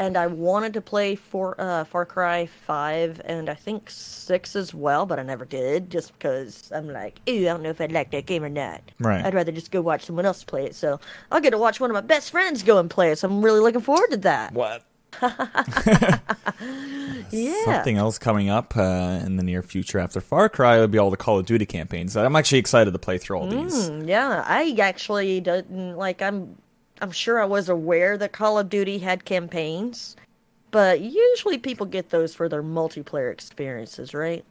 and 0.00 0.16
I 0.16 0.26
wanted 0.26 0.72
to 0.74 0.80
play 0.80 1.14
for 1.14 1.54
uh, 1.60 1.84
Far 1.84 2.06
Cry 2.06 2.46
5 2.46 3.20
and 3.26 3.50
I 3.50 3.54
think 3.54 3.90
6 3.90 4.56
as 4.56 4.72
well, 4.74 5.04
but 5.04 5.18
I 5.18 5.22
never 5.22 5.44
did 5.44 5.90
just 5.90 6.14
because 6.14 6.72
I'm 6.74 6.88
like, 6.88 7.20
ooh, 7.28 7.42
I 7.42 7.44
don't 7.44 7.62
know 7.62 7.68
if 7.68 7.82
I'd 7.82 7.92
like 7.92 8.10
that 8.12 8.24
game 8.24 8.42
or 8.42 8.48
not. 8.48 8.80
Right. 8.98 9.22
I'd 9.24 9.34
rather 9.34 9.52
just 9.52 9.70
go 9.70 9.82
watch 9.82 10.06
someone 10.06 10.24
else 10.24 10.42
play 10.42 10.64
it. 10.64 10.74
So 10.74 10.98
I'll 11.30 11.40
get 11.40 11.50
to 11.50 11.58
watch 11.58 11.80
one 11.80 11.90
of 11.90 11.94
my 11.94 12.00
best 12.00 12.30
friends 12.30 12.62
go 12.62 12.78
and 12.78 12.88
play 12.88 13.12
it. 13.12 13.18
So 13.18 13.28
I'm 13.28 13.42
really 13.44 13.60
looking 13.60 13.82
forward 13.82 14.10
to 14.12 14.16
that. 14.18 14.54
what? 14.54 14.84
Yeah. 17.30 17.64
Something 17.64 17.96
else 17.96 18.18
coming 18.18 18.48
up 18.48 18.76
uh, 18.76 19.20
in 19.24 19.36
the 19.36 19.42
near 19.42 19.62
future 19.62 19.98
after 19.98 20.20
Far 20.20 20.48
Cry 20.48 20.80
would 20.80 20.90
be 20.90 20.98
all 20.98 21.10
the 21.10 21.16
Call 21.16 21.38
of 21.38 21.46
Duty 21.46 21.66
campaigns. 21.66 22.16
I'm 22.16 22.34
actually 22.36 22.58
excited 22.58 22.92
to 22.92 22.98
play 22.98 23.18
through 23.18 23.38
all 23.38 23.46
these. 23.46 23.90
Mm, 23.90 24.08
yeah, 24.08 24.42
I 24.46 24.76
actually 24.80 25.40
didn't 25.40 25.96
like. 25.96 26.22
I'm, 26.22 26.56
I'm 27.00 27.12
sure 27.12 27.40
I 27.40 27.44
was 27.46 27.68
aware 27.68 28.16
that 28.18 28.32
Call 28.32 28.58
of 28.58 28.68
Duty 28.68 28.98
had 28.98 29.24
campaigns, 29.24 30.16
but 30.70 31.00
usually 31.00 31.58
people 31.58 31.86
get 31.86 32.10
those 32.10 32.34
for 32.34 32.48
their 32.48 32.62
multiplayer 32.62 33.32
experiences, 33.32 34.12
right? 34.14 34.44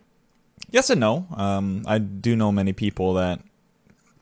Yes 0.71 0.89
and 0.89 0.99
no. 0.99 1.27
Um, 1.35 1.83
I 1.87 1.97
do 1.99 2.35
know 2.35 2.51
many 2.51 2.73
people 2.73 3.13
that 3.15 3.39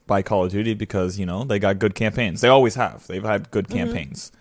buy 0.05 0.21
Call 0.21 0.45
of 0.45 0.51
Duty 0.51 0.73
because 0.73 1.17
you 1.19 1.25
know 1.25 1.43
they 1.43 1.59
got 1.59 1.79
good 1.79 1.95
campaigns. 1.95 2.41
They 2.41 2.47
always 2.47 2.75
have. 2.75 3.07
They've 3.07 3.23
had 3.23 3.49
good 3.51 3.67
Mm-hmm. 3.67 3.77
campaigns. 3.77 4.31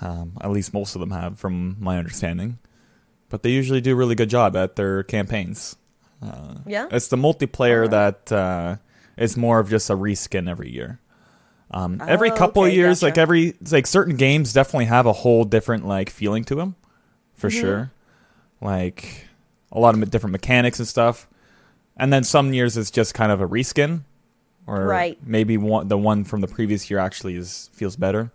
Um, 0.00 0.32
at 0.40 0.50
least 0.50 0.74
most 0.74 0.96
of 0.96 1.00
them 1.00 1.12
have, 1.12 1.38
from 1.38 1.76
my 1.78 1.96
understanding. 1.98 2.58
But 3.28 3.42
they 3.44 3.50
usually 3.50 3.80
do 3.80 3.92
a 3.92 3.96
really 3.96 4.14
good 4.16 4.30
job 4.30 4.56
at 4.56 4.74
their 4.76 5.02
campaigns. 5.04 5.76
Uh, 6.20 6.56
Yeah. 6.66 6.88
It's 6.90 7.08
the 7.08 7.16
multiplayer 7.16 7.84
Alright. 7.84 8.26
that 8.26 8.32
uh, 8.32 8.76
is 9.16 9.36
more 9.36 9.60
of 9.60 9.70
just 9.70 9.90
a 9.90 9.94
reskin 9.94 10.48
every 10.50 10.70
year. 10.70 10.98
Um, 11.72 12.02
every 12.06 12.30
Oh, 12.30 12.32
couple 12.32 12.64
of 12.64 12.70
okay, 12.70 12.74
years, 12.74 13.02
like 13.02 13.16
every 13.16 13.54
like 13.70 13.86
certain 13.86 14.16
games 14.16 14.52
definitely 14.52 14.86
have 14.86 15.06
a 15.06 15.12
whole 15.12 15.44
different 15.44 15.86
like 15.86 16.10
feeling 16.10 16.44
to 16.44 16.54
them, 16.54 16.76
for 17.34 17.48
Mm-hmm. 17.48 17.50
sure. 17.50 17.92
Like 18.60 19.26
a 19.72 19.80
lot 19.80 19.94
of 19.94 20.10
different 20.10 20.32
mechanics 20.32 20.78
and 20.78 20.88
stuff. 20.88 21.28
And 21.96 22.12
then 22.12 22.24
some 22.24 22.52
years 22.54 22.76
it's 22.76 22.90
just 22.90 23.14
kind 23.14 23.32
of 23.32 23.40
a 23.40 23.48
reskin, 23.48 24.02
or 24.66 24.88
Right. 24.88 25.18
maybe 25.22 25.56
one 25.58 25.88
the 25.88 25.98
one 25.98 26.24
from 26.24 26.40
the 26.42 26.48
previous 26.48 26.90
year 26.90 27.00
actually 27.00 27.36
is 27.36 27.70
feels 27.74 27.96
better. 27.96 28.32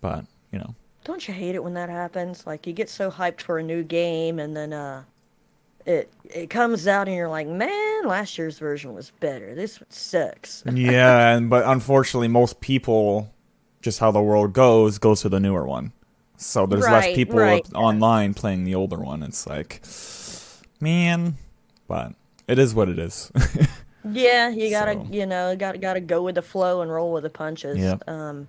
But 0.00 0.26
you 0.52 0.58
know, 0.58 0.74
Don't 1.04 1.26
you 1.26 1.34
hate 1.34 1.54
it 1.56 1.64
when 1.64 1.74
that 1.74 1.88
happens? 1.88 2.46
Like 2.46 2.66
you 2.66 2.72
get 2.72 2.88
so 2.88 3.10
hyped 3.10 3.40
for 3.40 3.58
a 3.58 3.62
new 3.64 3.82
game, 3.82 4.38
and 4.38 4.56
then 4.56 4.72
uh, 4.72 5.04
it 5.88 6.12
it 6.24 6.50
comes 6.50 6.86
out, 6.86 7.08
and 7.08 7.16
you're 7.16 7.28
like, 7.28 7.48
man, 7.48 8.06
last 8.06 8.36
year's 8.36 8.58
version 8.58 8.92
was 8.94 9.10
better. 9.20 9.54
This 9.54 9.80
one 9.80 9.90
sucks. 9.90 10.62
yeah, 10.72 11.34
and 11.34 11.48
but 11.48 11.64
unfortunately, 11.66 12.28
most 12.28 12.60
people, 12.60 13.32
just 13.80 13.98
how 13.98 14.10
the 14.10 14.20
world 14.20 14.52
goes, 14.52 14.98
goes 14.98 15.22
to 15.22 15.30
the 15.30 15.40
newer 15.40 15.66
one. 15.66 15.92
So 16.36 16.66
there's 16.66 16.84
less 16.84 17.16
people 17.16 17.38
right. 17.38 17.66
online 17.74 18.34
playing 18.34 18.64
the 18.64 18.74
older 18.76 18.98
one. 18.98 19.22
It's 19.24 19.46
like, 19.46 19.82
man, 20.80 21.36
but 21.88 22.12
it 22.46 22.58
is 22.60 22.74
what 22.74 22.88
it 22.88 22.98
is. 22.98 23.32
Yeah, 24.10 24.48
you 24.48 24.70
gotta, 24.70 24.94
So- 24.94 25.06
you 25.10 25.26
know, 25.26 25.54
gotta 25.56 25.76
gotta 25.76 26.00
go 26.00 26.22
with 26.22 26.36
the 26.36 26.42
flow 26.42 26.80
and 26.80 26.90
roll 26.90 27.12
with 27.12 27.24
the 27.24 27.30
punches. 27.30 27.76
Yep. 27.76 28.08
Um, 28.08 28.48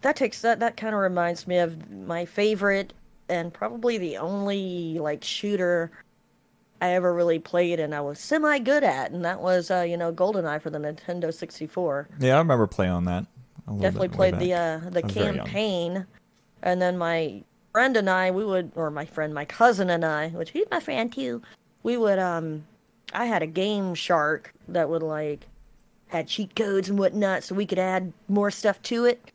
that 0.00 0.16
takes 0.16 0.40
that 0.40 0.60
that 0.60 0.76
kind 0.76 0.94
of 0.94 1.00
reminds 1.00 1.46
me 1.46 1.58
of 1.58 1.90
my 1.90 2.24
favorite 2.24 2.92
and 3.28 3.52
probably 3.52 3.98
the 3.98 4.16
only 4.16 4.98
like 4.98 5.22
shooter 5.22 5.90
I 6.80 6.90
ever 6.92 7.12
really 7.12 7.38
played 7.38 7.78
and 7.78 7.94
I 7.94 8.00
was 8.00 8.18
semi 8.18 8.58
good 8.58 8.82
at, 8.84 9.10
and 9.10 9.24
that 9.24 9.40
was 9.40 9.70
uh, 9.70 9.80
you 9.80 9.96
know 9.96 10.12
GoldenEye 10.12 10.60
for 10.60 10.70
the 10.70 10.78
Nintendo 10.78 11.32
64. 11.32 12.08
yeah, 12.18 12.36
I 12.36 12.38
remember 12.38 12.66
playing 12.66 12.92
on 12.92 13.04
that. 13.04 13.26
a 13.68 13.72
Definitely 13.74 14.08
played 14.08 14.38
the 14.38 14.54
uh, 14.54 14.80
the 14.90 15.02
I 15.02 15.06
was 15.06 15.12
very 15.12 15.26
young. 15.26 15.36
campaign, 15.36 16.06
and 16.62 16.80
then 16.80 16.96
my 16.96 17.42
friend 17.72 17.96
and 17.96 18.10
I, 18.10 18.30
we 18.30 18.44
would, 18.44 18.72
or 18.74 18.90
my 18.90 19.04
friend, 19.04 19.32
my 19.32 19.44
cousin 19.44 19.90
and 19.90 20.04
I, 20.04 20.28
which 20.28 20.50
he's 20.50 20.66
my 20.70 20.80
friend 20.80 21.12
too, 21.12 21.42
we 21.82 21.96
would 21.96 22.18
um, 22.18 22.64
I 23.12 23.26
had 23.26 23.42
a 23.42 23.46
Game 23.46 23.94
Shark 23.94 24.52
that 24.68 24.88
would 24.88 25.02
like 25.02 25.46
had 26.08 26.26
cheat 26.26 26.56
codes 26.56 26.88
and 26.88 26.98
whatnot, 26.98 27.44
so 27.44 27.54
we 27.54 27.66
could 27.66 27.78
add 27.78 28.12
more 28.28 28.50
stuff 28.50 28.80
to 28.82 29.04
it, 29.04 29.30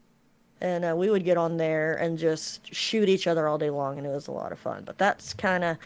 and 0.61 0.83
uh, 0.83 0.95
we 0.95 1.09
would 1.09 1.23
get 1.23 1.37
on 1.37 1.57
there 1.57 1.95
and 1.95 2.17
just 2.17 2.73
shoot 2.73 3.07
each 3.07 3.27
other 3.27 3.47
all 3.47 3.57
day 3.57 3.69
long, 3.69 3.97
and 3.97 4.05
it 4.07 4.09
was 4.09 4.27
a 4.27 4.31
lot 4.31 4.51
of 4.51 4.59
fun. 4.59 4.83
But 4.83 4.97
that's 4.97 5.33
kind 5.33 5.63
of 5.63 5.77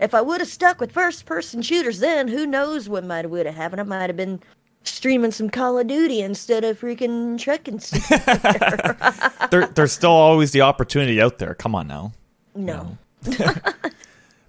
if 0.00 0.14
I 0.14 0.20
would 0.20 0.40
have 0.40 0.48
stuck 0.48 0.80
with 0.80 0.92
first 0.92 1.26
person 1.26 1.62
shooters, 1.62 2.00
then 2.00 2.28
who 2.28 2.46
knows 2.46 2.88
what 2.88 3.04
might 3.04 3.24
have 3.24 3.30
would 3.30 3.46
have 3.46 3.54
happened? 3.54 3.80
I 3.80 3.84
might 3.84 4.08
have 4.08 4.16
been 4.16 4.40
streaming 4.82 5.30
some 5.30 5.50
Call 5.50 5.78
of 5.78 5.86
Duty 5.86 6.22
instead 6.22 6.64
of 6.64 6.80
freaking 6.80 7.38
trucking 7.38 7.78
there, 9.50 9.66
there's 9.66 9.92
still 9.92 10.10
always 10.10 10.52
the 10.52 10.62
opportunity 10.62 11.20
out 11.20 11.38
there. 11.38 11.54
Come 11.54 11.74
on 11.74 11.86
now. 11.86 12.12
no. 12.54 12.96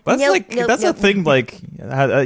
That's 0.04 0.20
Nope, 0.20 0.32
like 0.32 0.50
nope, 0.56 0.68
that's 0.68 0.82
nope. 0.82 0.96
the 0.96 1.02
thing. 1.02 1.24
Like 1.26 1.62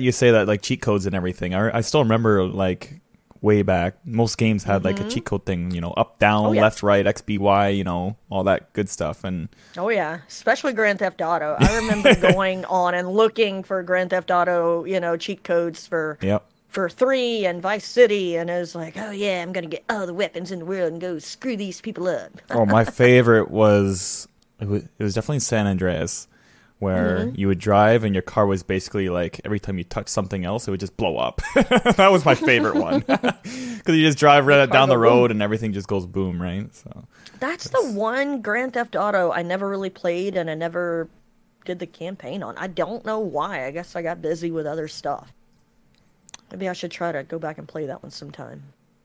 you 0.01 0.13
say 0.13 0.31
that, 0.31 0.47
like 0.47 0.61
cheat 0.61 0.81
codes 0.81 1.05
and 1.05 1.13
everything. 1.13 1.53
I, 1.53 1.79
I 1.79 1.81
still 1.81 2.01
remember 2.03 2.45
like 2.45 3.01
way 3.45 3.61
back, 3.61 3.95
most 4.05 4.37
games 4.37 4.63
had 4.63 4.83
like 4.83 4.99
a 4.99 5.07
cheat 5.07 5.23
code 5.25 5.45
thing. 5.45 5.71
You 5.71 5.79
know, 5.79 5.91
up, 5.91 6.19
down, 6.19 6.35
Mm-hmm. 6.35 6.49
Oh, 6.49 6.51
yeah. 6.53 6.61
left, 6.63 6.83
right, 6.83 7.07
X, 7.07 7.21
B, 7.21 7.37
Y. 7.37 7.69
You 7.69 7.85
know, 7.85 8.17
all 8.29 8.43
that 8.43 8.73
good 8.73 8.89
stuff. 8.89 9.23
And 9.23 9.47
Oh 9.77 9.89
yeah, 9.89 10.19
especially 10.27 10.73
Grand 10.73 10.99
Theft 10.99 11.21
Auto. 11.21 11.55
I 11.59 11.77
remember 11.77 12.13
going 12.33 12.65
on 12.65 12.93
and 12.95 13.09
looking 13.09 13.63
for 13.63 13.81
Grand 13.83 14.09
Theft 14.09 14.31
Auto, 14.31 14.83
you 14.83 14.99
know, 14.99 15.15
cheat 15.15 15.43
codes 15.43 15.87
for 15.87 16.17
yep, 16.21 16.43
for 16.67 16.89
three 16.89 17.45
and 17.45 17.61
Vice 17.61 17.85
City, 17.85 18.35
and 18.35 18.49
it 18.49 18.59
was 18.59 18.75
like, 18.75 18.97
oh 18.97 19.11
yeah, 19.11 19.41
I'm 19.41 19.53
gonna 19.53 19.67
get 19.67 19.85
all 19.89 20.05
the 20.05 20.13
weapons 20.13 20.51
in 20.51 20.59
the 20.59 20.65
world 20.65 20.91
and 20.91 20.99
go 20.99 21.19
screw 21.19 21.55
these 21.55 21.79
people 21.79 22.07
up. 22.07 22.31
oh, 22.49 22.65
my 22.65 22.83
favorite 23.03 23.49
was 23.49 24.27
it, 24.59 24.67
was 24.67 24.83
it 24.83 25.03
was 25.03 25.13
definitely 25.13 25.39
San 25.39 25.67
Andreas, 25.67 26.27
where 26.79 27.19
mm-hmm. 27.19 27.39
you 27.39 27.47
would 27.47 27.59
drive 27.59 28.03
and 28.03 28.13
your 28.13 28.21
car 28.21 28.45
was 28.45 28.63
basically 28.63 29.09
like 29.09 29.39
every 29.45 29.59
time 29.59 29.77
you 29.77 29.83
touch 29.83 30.09
something 30.09 30.43
else, 30.43 30.67
it 30.67 30.71
would 30.71 30.79
just 30.79 30.97
blow 30.97 31.17
up. 31.17 31.41
that 31.55 32.09
was 32.11 32.25
my 32.25 32.35
favorite 32.35 32.75
one 32.75 32.99
because 33.07 33.95
you 33.95 34.01
just 34.01 34.17
drive 34.17 34.45
right 34.45 34.69
down 34.69 34.89
the 34.89 34.95
go 34.95 35.01
boom. 35.01 35.03
road 35.03 35.31
and 35.31 35.41
everything 35.41 35.73
just 35.73 35.87
goes 35.87 36.05
boom, 36.05 36.41
right? 36.41 36.73
So 36.75 37.05
That's 37.39 37.69
the 37.69 37.91
one 37.91 38.41
Grand 38.41 38.73
Theft 38.73 38.95
Auto 38.95 39.31
I 39.31 39.41
never 39.41 39.69
really 39.69 39.89
played, 39.89 40.35
and 40.35 40.49
I 40.49 40.55
never 40.55 41.09
did 41.63 41.79
the 41.79 41.87
campaign 41.87 42.43
on. 42.43 42.57
I 42.57 42.67
don't 42.67 43.05
know 43.05 43.19
why. 43.19 43.65
I 43.65 43.71
guess 43.71 43.95
I 43.95 44.01
got 44.01 44.21
busy 44.21 44.51
with 44.51 44.67
other 44.67 44.87
stuff. 44.87 45.33
Maybe 46.51 46.69
I 46.69 46.73
should 46.73 46.91
try 46.91 47.11
to 47.11 47.23
go 47.23 47.39
back 47.39 47.57
and 47.57 47.67
play 47.67 47.85
that 47.87 48.03
one 48.03 48.11
sometime. 48.11 48.63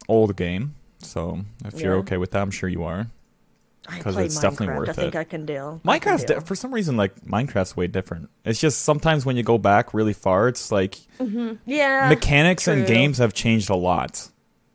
old 0.09 0.37
game. 0.37 0.75
So 0.99 1.41
if 1.65 1.81
you're 1.81 1.95
okay 1.97 2.19
with 2.19 2.33
that, 2.33 2.43
I'm 2.43 2.51
sure 2.51 2.69
you 2.69 2.85
are. 2.85 3.07
I 3.91 3.99
'Cause 4.01 4.15
played 4.15 4.27
it's 4.27 4.41
definitely 4.41 4.69
Minecraft. 4.69 4.79
worth 4.79 4.89
I 4.89 4.93
think 4.93 5.15
it. 5.15 5.19
I 5.19 5.25
can 5.25 5.47
deal. 5.47 5.81
I 5.85 5.99
can 5.99 6.13
Minecraft's 6.15 6.25
deal. 6.25 6.39
di- 6.41 6.45
for 6.47 6.55
some 6.55 6.73
reason 6.73 6.97
like 6.97 7.15
Minecraft's 7.25 7.77
way 7.77 7.87
different. 7.87 8.31
It's 8.45 8.61
just 8.61 8.83
sometimes 8.83 9.27
when 9.27 9.37
you 9.37 9.43
go 9.43 9.59
back 9.59 9.93
really 9.95 10.13
far, 10.13 10.49
it's 10.49 10.71
like 10.73 10.99
yeah, 11.67 12.09
mechanics 12.09 12.69
and 12.69 12.87
games 12.87 13.19
have 13.19 13.35
changed 13.35 13.71
a 13.71 13.77
lot, 13.77 14.29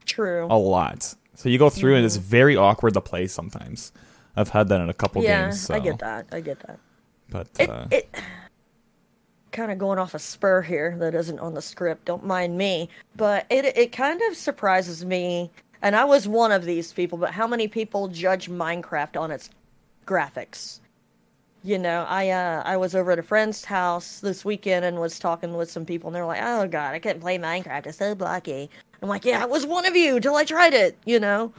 True. 0.05 0.47
a 0.49 0.57
lot. 0.57 1.15
So 1.35 1.49
you 1.49 1.57
go 1.57 1.69
through 1.69 1.95
and 1.95 2.05
it's 2.05 2.15
very 2.17 2.55
awkward 2.55 2.93
to 2.95 3.01
play 3.01 3.27
sometimes. 3.27 3.91
I've 4.35 4.49
had 4.49 4.67
that 4.69 4.81
in 4.81 4.89
a 4.89 4.93
couple 4.93 5.21
Mm-hmm. 5.21 5.29
yeah, 5.29 5.43
games. 5.45 5.61
So. 5.61 5.73
I 5.75 5.79
get 5.79 5.99
that. 5.99 6.25
I 6.31 6.41
get 6.41 6.59
that. 6.67 6.79
But 7.29 7.47
It, 7.59 7.69
uh, 7.69 7.85
it 7.91 8.13
kind 9.51 9.71
of 9.71 9.77
going 9.77 9.97
off 9.97 10.13
a 10.13 10.19
spur 10.19 10.61
here 10.61 10.95
that 10.99 11.15
isn't 11.15 11.39
on 11.39 11.53
the 11.53 11.61
script. 11.61 12.05
Don't 12.05 12.25
mind 12.25 12.57
me, 12.57 12.89
but 13.15 13.45
it 13.49 13.65
it 13.77 13.91
kind 13.93 14.21
of 14.29 14.35
surprises 14.35 15.05
me. 15.05 15.49
And 15.81 15.95
I 15.95 16.03
was 16.05 16.27
one 16.27 16.51
of 16.51 16.65
these 16.65 16.93
people, 16.93 17.17
but 17.17 17.31
how 17.31 17.47
many 17.47 17.67
people 17.67 18.07
judge 18.07 18.49
Minecraft 18.49 19.19
on 19.19 19.31
its 19.31 19.49
graphics? 20.05 20.79
You 21.63 21.79
know, 21.79 22.05
I 22.07 22.29
uh, 22.29 22.61
I 22.63 22.77
was 22.77 22.93
over 22.93 23.11
at 23.11 23.17
a 23.19 23.23
friend's 23.23 23.65
house 23.65 24.19
this 24.19 24.45
weekend 24.45 24.85
and 24.85 24.99
was 24.99 25.17
talking 25.17 25.55
with 25.55 25.71
some 25.71 25.83
people, 25.83 26.09
and 26.09 26.15
they're 26.15 26.25
like, 26.25 26.41
"Oh 26.43 26.67
God, 26.67 26.93
I 26.93 26.99
can't 26.99 27.19
play 27.19 27.39
Minecraft. 27.39 27.87
It's 27.87 27.97
so 27.97 28.13
blocky." 28.13 28.69
I'm 29.01 29.09
like, 29.09 29.25
"Yeah, 29.25 29.41
I 29.41 29.45
was 29.45 29.65
one 29.65 29.85
of 29.87 29.95
you 29.95 30.19
till 30.19 30.35
I 30.35 30.43
tried 30.43 30.75
it." 30.75 30.95
You 31.05 31.19
know, 31.19 31.51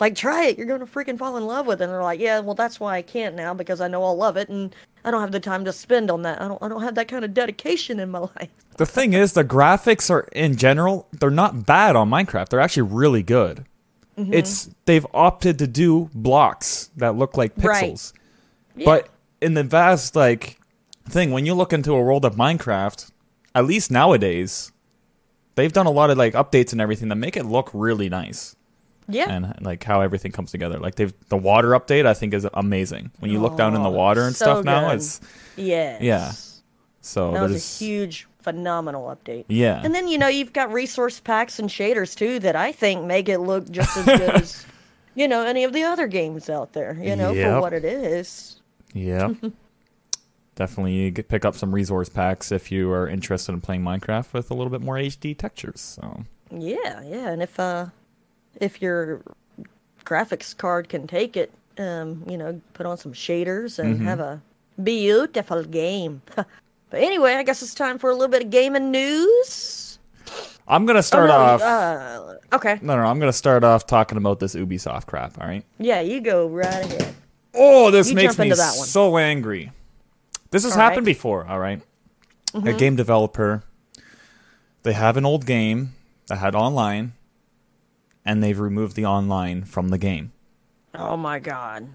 like 0.00 0.14
try 0.14 0.46
it. 0.46 0.58
You're 0.58 0.66
gonna 0.66 0.86
freaking 0.86 1.18
fall 1.18 1.36
in 1.36 1.46
love 1.46 1.66
with 1.66 1.80
it. 1.80 1.84
And 1.84 1.92
they're 1.92 2.02
like, 2.02 2.20
"Yeah, 2.20 2.40
well, 2.40 2.54
that's 2.54 2.80
why 2.80 2.96
I 2.96 3.02
can't 3.02 3.34
now 3.34 3.54
because 3.54 3.80
I 3.80 3.88
know 3.88 4.02
I'll 4.04 4.16
love 4.16 4.36
it, 4.36 4.48
and 4.48 4.74
I 5.04 5.10
don't 5.10 5.20
have 5.20 5.32
the 5.32 5.40
time 5.40 5.64
to 5.64 5.72
spend 5.72 6.10
on 6.10 6.22
that. 6.22 6.40
I 6.40 6.48
don't 6.48 6.62
I 6.62 6.68
don't 6.68 6.82
have 6.82 6.94
that 6.96 7.08
kind 7.08 7.24
of 7.24 7.34
dedication 7.34 8.00
in 8.00 8.10
my 8.10 8.18
life." 8.36 8.48
the 8.78 8.86
thing 8.86 9.12
is, 9.12 9.34
the 9.34 9.44
graphics 9.44 10.10
are 10.10 10.28
in 10.32 10.56
general 10.56 11.06
they're 11.12 11.30
not 11.30 11.66
bad 11.66 11.94
on 11.96 12.08
Minecraft. 12.10 12.48
They're 12.48 12.60
actually 12.60 12.90
really 12.90 13.22
good. 13.22 13.64
Mm-hmm. 14.18 14.32
It's 14.34 14.70
they've 14.86 15.06
opted 15.14 15.58
to 15.60 15.66
do 15.66 16.10
blocks 16.14 16.90
that 16.96 17.16
look 17.16 17.36
like 17.36 17.52
Right. 17.56 17.84
pixels. 17.84 18.12
But 18.84 19.08
in 19.40 19.54
the 19.54 19.62
vast 19.64 20.16
like 20.16 20.58
thing, 21.08 21.30
when 21.32 21.46
you 21.46 21.54
look 21.54 21.72
into 21.72 21.92
a 21.92 22.00
world 22.00 22.24
of 22.24 22.36
Minecraft, 22.36 23.10
at 23.54 23.66
least 23.66 23.90
nowadays, 23.90 24.72
they've 25.54 25.72
done 25.72 25.86
a 25.86 25.90
lot 25.90 26.10
of 26.10 26.16
like 26.18 26.34
updates 26.34 26.72
and 26.72 26.80
everything 26.80 27.08
that 27.10 27.16
make 27.16 27.36
it 27.36 27.44
look 27.44 27.70
really 27.74 28.08
nice 28.08 28.56
Yeah, 29.08 29.30
and 29.30 29.54
like 29.60 29.82
how 29.84 30.00
everything 30.00 30.32
comes 30.32 30.50
together. 30.50 30.78
Like 30.78 30.94
they've 30.94 31.12
the 31.28 31.36
water 31.36 31.70
update, 31.70 32.06
I 32.06 32.14
think 32.14 32.34
is 32.34 32.46
amazing. 32.54 33.10
When 33.18 33.30
you 33.30 33.40
look 33.40 33.56
down 33.56 33.74
in 33.74 33.82
the 33.82 33.88
Oh, 33.90 33.92
water 33.92 34.22
and 34.22 34.34
so 34.36 34.44
stuff 34.46 34.64
now, 34.64 34.88
good. 34.88 34.96
it's 34.96 35.20
yeah 35.56 35.98
yeah. 36.00 36.32
so 37.00 37.32
That 37.32 37.42
was 37.42 37.56
a 37.56 37.84
huge, 37.84 38.26
phenomenal 38.40 39.04
update. 39.14 39.44
yeah. 39.48 39.80
And 39.84 39.94
then 39.94 40.08
you 40.08 40.18
know 40.18 40.28
you've 40.28 40.52
got 40.52 40.72
resource 40.72 41.18
packs 41.20 41.58
and 41.58 41.68
shaders 41.68 42.14
too 42.16 42.38
that 42.40 42.54
I 42.56 42.72
think 42.72 43.04
make 43.04 43.28
it 43.28 43.38
look 43.38 43.68
just 43.70 43.96
as 43.96 44.04
good 44.06 44.20
as 44.42 44.66
you 45.14 45.26
know 45.28 45.44
any 45.44 45.64
of 45.64 45.72
the 45.72 45.82
other 45.82 46.06
games 46.06 46.48
out 46.48 46.72
there. 46.72 46.96
You 47.00 47.16
know 47.16 47.32
Yep. 47.32 47.46
for 47.56 47.60
what 47.60 47.72
it 47.72 47.84
is. 47.84 48.60
Yeah. 48.94 49.32
Definitely 50.54 51.10
get, 51.12 51.28
pick 51.28 51.44
up 51.46 51.54
some 51.54 51.74
resource 51.74 52.08
packs 52.10 52.52
if 52.52 52.70
you 52.70 52.90
are 52.92 53.08
interested 53.08 53.52
in 53.52 53.60
playing 53.62 53.82
Minecraft 53.82 54.32
with 54.34 54.50
a 54.50 54.54
little 54.54 54.70
bit 54.70 54.82
more 54.82 54.96
HD 54.96 55.36
textures. 55.36 55.80
So 55.80 56.24
Yeah, 56.50 57.02
yeah, 57.02 57.30
and 57.30 57.42
if 57.42 57.58
uh, 57.58 57.86
if 58.60 58.80
your 58.82 59.22
graphics 60.04 60.56
card 60.56 60.88
can 60.88 61.06
take 61.06 61.36
it, 61.36 61.52
um, 61.78 62.24
you 62.28 62.36
know, 62.36 62.60
put 62.74 62.86
on 62.86 62.96
some 62.96 63.12
shaders 63.12 63.78
and 63.78 63.96
Mm-hmm. 63.96 64.04
have 64.06 64.20
a 64.20 64.40
beautiful 64.82 65.64
game. 65.64 66.22
but 66.34 66.46
anyway, 66.94 67.34
I 67.34 67.42
guess 67.42 67.62
it's 67.62 67.74
time 67.74 67.98
for 67.98 68.10
a 68.10 68.14
little 68.14 68.28
bit 68.28 68.42
of 68.44 68.50
gaming 68.50 68.90
news. 68.90 69.98
I'm 70.68 70.86
gonna 70.86 71.02
start 71.02 71.28
oh, 71.28 71.32
no, 71.34 71.38
off. 71.38 71.60
Uh, 71.62 72.34
okay, 72.54 72.78
no, 72.82 72.96
no, 72.96 73.02
I'm 73.02 73.18
gonna 73.18 73.32
start 73.32 73.64
off 73.64 73.86
talking 73.86 74.16
about 74.16 74.38
this 74.40 74.54
Ubisoft 74.54 75.06
crap. 75.06 75.40
All 75.40 75.46
right. 75.46 75.64
yeah, 75.78 76.00
you 76.00 76.20
go 76.20 76.46
right 76.46 76.84
ahead. 76.84 77.14
Oh, 77.54 77.90
this 77.90 78.08
You 78.08 78.14
makes 78.14 78.38
me 78.38 78.46
into 78.46 78.56
that 78.56 78.76
one. 78.76 78.86
so 78.86 79.18
angry. 79.18 79.72
This 80.50 80.62
has 80.64 80.72
All 80.72 80.78
happened 80.78 81.06
right. 81.06 81.14
before. 81.16 81.46
All 81.46 81.58
right? 81.58 81.82
Mm-hmm. 82.54 82.68
A 82.68 82.72
game 82.74 82.96
developer, 82.96 83.62
they 84.84 84.92
have 84.92 85.16
an 85.16 85.26
old 85.26 85.44
game 85.46 85.94
that 86.28 86.36
had 86.36 86.54
online, 86.54 87.12
and 88.24 88.42
they've 88.42 88.58
removed 88.58 88.96
the 88.96 89.06
online 89.06 89.64
from 89.64 89.88
the 89.88 89.98
game. 89.98 90.32
Oh 90.94 91.16
my 91.16 91.38
god. 91.38 91.88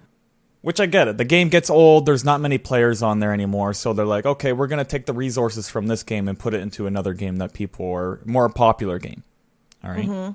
Which 0.61 0.79
I 0.79 0.85
get 0.85 1.07
it. 1.07 1.17
The 1.17 1.23
game 1.23 1.49
gets 1.49 1.69
old. 1.69 2.05
There's 2.05 2.25
not 2.25 2.41
many 2.41 2.57
players 2.57 3.01
on 3.01 3.19
there 3.19 3.31
anymore. 3.31 3.73
So 3.73 3.93
they're 3.93 4.05
like, 4.05 4.25
okay, 4.25 4.51
we're 4.51 4.67
going 4.67 4.83
to 4.83 4.89
take 4.89 5.05
the 5.05 5.13
resources 5.13 5.69
from 5.69 5.87
this 5.87 6.03
game 6.03 6.27
and 6.27 6.37
put 6.37 6.53
it 6.53 6.61
into 6.61 6.87
another 6.87 7.13
game 7.13 7.37
that 7.37 7.53
people 7.53 7.89
are 7.93 8.19
more 8.25 8.49
popular 8.49 8.99
game. 8.99 9.23
All 9.83 9.91
right? 9.91 10.05
Mm-hmm. 10.05 10.31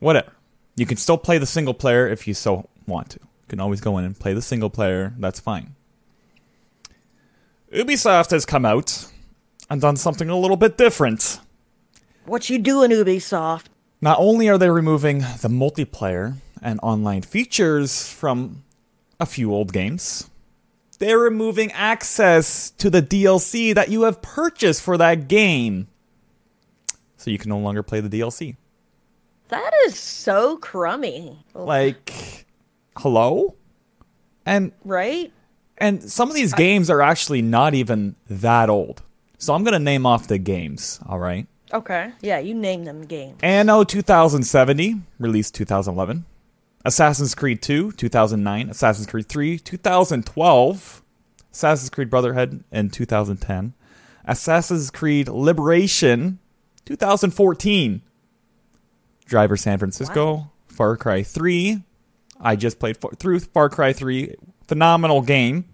Whatever. 0.00 0.32
You 0.76 0.84
can 0.84 0.96
still 0.96 1.16
play 1.16 1.38
the 1.38 1.46
single 1.46 1.74
player 1.74 2.06
if 2.06 2.28
you 2.28 2.34
so 2.34 2.68
want 2.86 3.10
to. 3.10 3.20
You 3.20 3.48
can 3.48 3.60
always 3.60 3.80
go 3.80 3.96
in 3.98 4.04
and 4.04 4.18
play 4.18 4.34
the 4.34 4.42
single 4.42 4.68
player. 4.68 5.14
That's 5.18 5.40
fine. 5.40 5.74
Ubisoft 7.72 8.30
has 8.30 8.44
come 8.44 8.64
out 8.64 9.06
and 9.70 9.80
done 9.80 9.96
something 9.96 10.28
a 10.28 10.38
little 10.38 10.56
bit 10.56 10.76
different. 10.76 11.40
What 12.26 12.50
you 12.50 12.58
doing, 12.58 12.90
Ubisoft? 12.90 13.66
Not 14.00 14.18
only 14.20 14.48
are 14.48 14.58
they 14.58 14.70
removing 14.70 15.18
the 15.18 15.48
multiplayer 15.48 16.36
and 16.62 16.78
online 16.82 17.22
features 17.22 18.08
from 18.08 18.62
a 19.18 19.26
few 19.26 19.52
old 19.52 19.72
games, 19.72 20.30
they're 20.98 21.18
removing 21.18 21.72
access 21.72 22.70
to 22.72 22.90
the 22.90 23.02
DLC 23.02 23.74
that 23.74 23.88
you 23.88 24.02
have 24.02 24.22
purchased 24.22 24.82
for 24.82 24.96
that 24.98 25.28
game. 25.28 25.88
So 27.16 27.30
you 27.30 27.38
can 27.38 27.48
no 27.48 27.58
longer 27.58 27.82
play 27.82 28.00
the 28.00 28.08
DLC. 28.08 28.56
That 29.48 29.72
is 29.86 29.98
so 29.98 30.56
crummy. 30.58 31.38
Like, 31.54 32.44
hello? 32.96 33.56
And 34.46 34.72
Right? 34.84 35.32
and 35.78 36.02
some 36.02 36.28
of 36.28 36.34
these 36.34 36.52
games 36.54 36.90
are 36.90 37.00
actually 37.02 37.42
not 37.42 37.74
even 37.74 38.16
that 38.28 38.68
old. 38.70 39.02
So 39.38 39.54
I'm 39.54 39.62
going 39.62 39.72
to 39.72 39.78
name 39.78 40.04
off 40.06 40.26
the 40.26 40.38
games, 40.38 40.98
all 41.08 41.18
right? 41.18 41.46
Okay. 41.72 42.12
Yeah, 42.20 42.38
you 42.38 42.54
name 42.54 42.84
them 42.84 43.02
games. 43.02 43.38
Anno 43.42 43.84
2070, 43.84 45.02
released 45.18 45.54
2011. 45.54 46.24
Assassin's 46.84 47.34
Creed 47.34 47.60
2, 47.60 47.92
2009. 47.92 48.70
Assassin's 48.70 49.06
Creed 49.06 49.28
3, 49.28 49.58
2012. 49.58 51.02
Assassin's 51.52 51.90
Creed 51.90 52.08
Brotherhood 52.08 52.64
in 52.70 52.90
2010. 52.90 53.74
Assassin's 54.24 54.90
Creed 54.90 55.28
Liberation, 55.28 56.38
2014. 56.84 58.02
Driver 59.26 59.56
San 59.56 59.78
Francisco, 59.78 60.50
Far 60.68 60.96
Cry 60.96 61.22
3. 61.22 61.82
I 62.40 62.56
just 62.56 62.78
played 62.78 62.96
far, 62.96 63.12
through 63.12 63.40
Far 63.40 63.68
Cry 63.68 63.92
3. 63.92 64.34
Phenomenal 64.66 65.22
game. 65.22 65.64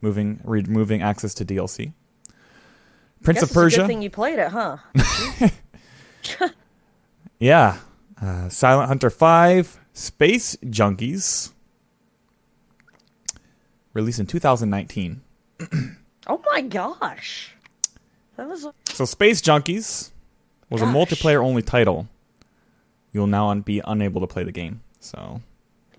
Moving, 0.00 0.40
removing 0.44 1.00
access 1.00 1.32
to 1.34 1.44
DLC. 1.44 1.92
Prince 3.22 3.40
Guess 3.40 3.50
of 3.50 3.50
a 3.50 3.54
Persia. 3.54 3.76
good 3.78 3.86
thing 3.86 4.02
you 4.02 4.10
played 4.10 4.38
it, 4.38 4.48
huh? 4.48 4.76
Yeah. 7.38 7.78
Uh, 8.20 8.48
Silent 8.48 8.86
Hunter 8.86 9.10
5, 9.10 9.80
Space 9.92 10.56
Junkies. 10.64 11.52
Released 13.94 14.20
in 14.20 14.26
2019. 14.26 15.20
oh 16.28 16.40
my 16.52 16.60
gosh. 16.60 17.52
That 18.36 18.48
was 18.48 18.66
So, 18.88 19.04
Space 19.04 19.42
Junkies 19.42 20.12
was 20.70 20.82
a 20.82 20.86
multiplayer 20.86 21.44
only 21.44 21.62
title. 21.62 22.08
You'll 23.12 23.26
now 23.26 23.52
be 23.56 23.82
unable 23.84 24.20
to 24.20 24.26
play 24.28 24.44
the 24.44 24.52
game. 24.52 24.80
So, 25.00 25.42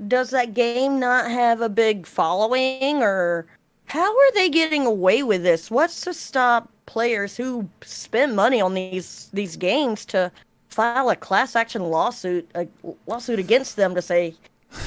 Does 0.07 0.29
that 0.31 0.53
game 0.53 0.97
not 0.97 1.29
have 1.29 1.59
a 1.59 1.69
big 1.69 2.07
following 2.07 3.03
or 3.03 3.45
how 3.85 4.09
are 4.17 4.31
they 4.33 4.49
getting 4.49 4.85
away 4.85 5.21
with 5.21 5.43
this? 5.43 5.69
What's 5.69 6.01
to 6.01 6.13
stop 6.13 6.71
players 6.85 7.37
who 7.37 7.69
spend 7.81 8.35
money 8.35 8.61
on 8.61 8.73
these 8.73 9.29
these 9.33 9.55
games 9.57 10.05
to 10.07 10.31
file 10.69 11.09
a 11.09 11.15
class 11.15 11.55
action 11.55 11.83
lawsuit 11.83 12.49
a 12.55 12.67
lawsuit 13.07 13.39
against 13.39 13.75
them 13.75 13.95
to 13.95 14.01
say 14.01 14.33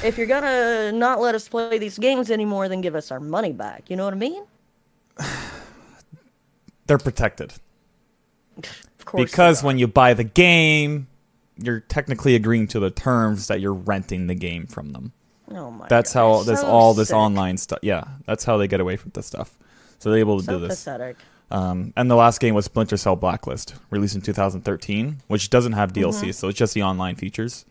if 0.05 0.19
you're 0.19 0.27
gonna 0.27 0.93
not 0.93 1.21
let 1.21 1.35
us 1.35 1.49
play 1.49 1.79
these 1.79 1.99
games 1.99 2.31
anymore, 2.31 2.69
then 2.69 2.81
give 2.81 2.95
us 2.97 3.11
our 3.13 3.21
money 3.21 3.53
back. 3.53 3.89
You 3.89 3.97
know 3.97 4.05
what 4.05 4.15
I 4.15 4.17
mean? 4.17 4.45
they're 6.87 6.99
protected. 6.99 7.55
Of 8.99 9.05
course. 9.05 9.31
because 9.31 9.63
when 9.63 9.79
you 9.79 9.87
buy 9.87 10.15
the 10.15 10.25
game, 10.25 11.09
you're 11.57 11.81
technically 11.81 12.35
agreeing 12.35 12.67
to 12.69 12.81
the 12.81 12.91
terms 12.91 13.47
that 13.49 13.61
you're 13.61 13.75
renting 13.75 14.27
the 14.27 14.35
game 14.35 14.67
from 14.67 14.91
them. 14.93 15.13
oh 15.53 15.71
my 15.71 15.89
That's 15.89 16.13
God, 16.13 16.39
how 16.39 16.43
this 16.43 16.63
so 16.63 16.67
all 16.67 16.95
this 16.95 17.11
sick. 17.11 17.17
online 17.17 17.57
stuff. 17.59 17.79
Yeah, 17.83 18.05
that's 18.27 18.45
how 18.45 18.57
they 18.57 18.69
get 18.69 18.81
away 18.81 18.97
from 18.97 19.13
this 19.15 19.27
stuff. 19.27 19.59
So 19.99 20.11
they're 20.11 20.19
able 20.21 20.39
to 20.39 20.45
So 20.45 20.59
do 20.59 20.59
this. 20.59 20.85
pathetic. 20.85 21.17
Um, 21.51 21.93
and 21.97 22.11
the 22.11 22.17
last 22.17 22.41
game 22.41 22.55
was 22.55 22.65
Splinter 22.65 22.97
Cell 22.97 23.15
Blacklist, 23.17 23.75
released 23.91 24.17
in 24.17 24.21
2013, 24.21 25.19
which 25.29 25.49
doesn't 25.51 25.73
have 25.73 25.93
DLC, 25.93 26.23
Mm-hmm. 26.23 26.31
so 26.33 26.49
it's 26.49 26.59
just 26.59 26.75
the 26.75 26.83
online 26.83 27.15
features. 27.15 27.65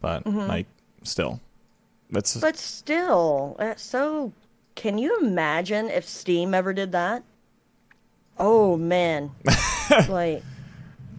But 0.00 0.26
like, 0.26 0.66
still, 1.04 1.40
that's 2.10 2.36
But 2.36 2.56
still, 2.56 3.56
so. 3.76 4.32
Can 4.74 4.96
you 4.96 5.18
imagine 5.20 5.88
if 5.90 6.08
Steam 6.08 6.54
ever 6.54 6.72
did 6.72 6.92
that? 6.92 7.22
Oh 8.38 8.76
man, 8.78 9.30
like 10.08 10.42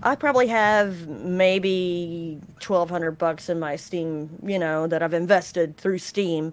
I 0.01 0.15
probably 0.15 0.47
have 0.47 1.07
maybe 1.07 2.39
twelve 2.59 2.89
hundred 2.89 3.11
bucks 3.19 3.47
in 3.49 3.59
my 3.59 3.75
Steam, 3.75 4.29
you 4.43 4.57
know, 4.57 4.87
that 4.87 5.03
I've 5.03 5.13
invested 5.13 5.77
through 5.77 5.99
Steam. 5.99 6.51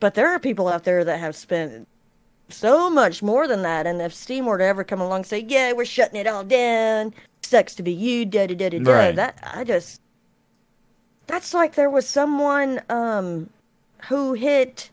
But 0.00 0.14
there 0.14 0.28
are 0.30 0.38
people 0.38 0.66
out 0.66 0.84
there 0.84 1.04
that 1.04 1.20
have 1.20 1.36
spent 1.36 1.86
so 2.48 2.90
much 2.90 3.22
more 3.22 3.48
than 3.48 3.62
that, 3.62 3.86
and 3.86 4.00
if 4.02 4.12
Steam 4.14 4.46
were 4.46 4.58
to 4.58 4.64
ever 4.64 4.84
come 4.84 5.00
along 5.00 5.18
and 5.20 5.26
say, 5.26 5.44
"Yeah, 5.48 5.72
we're 5.72 5.84
shutting 5.84 6.20
it 6.20 6.26
all 6.26 6.44
down," 6.44 7.14
sucks 7.42 7.74
to 7.76 7.82
be 7.82 7.92
you, 7.92 8.24
da 8.26 8.46
da 8.46 8.54
da 8.54 8.68
da 8.70 8.78
da. 8.78 8.82
That 9.16 9.38
I 9.54 9.64
just 9.64 10.00
that's 11.26 11.54
like 11.54 11.74
there 11.74 11.90
was 11.90 12.06
someone 12.08 12.80
um 12.88 13.48
who 14.08 14.34
hit 14.34 14.90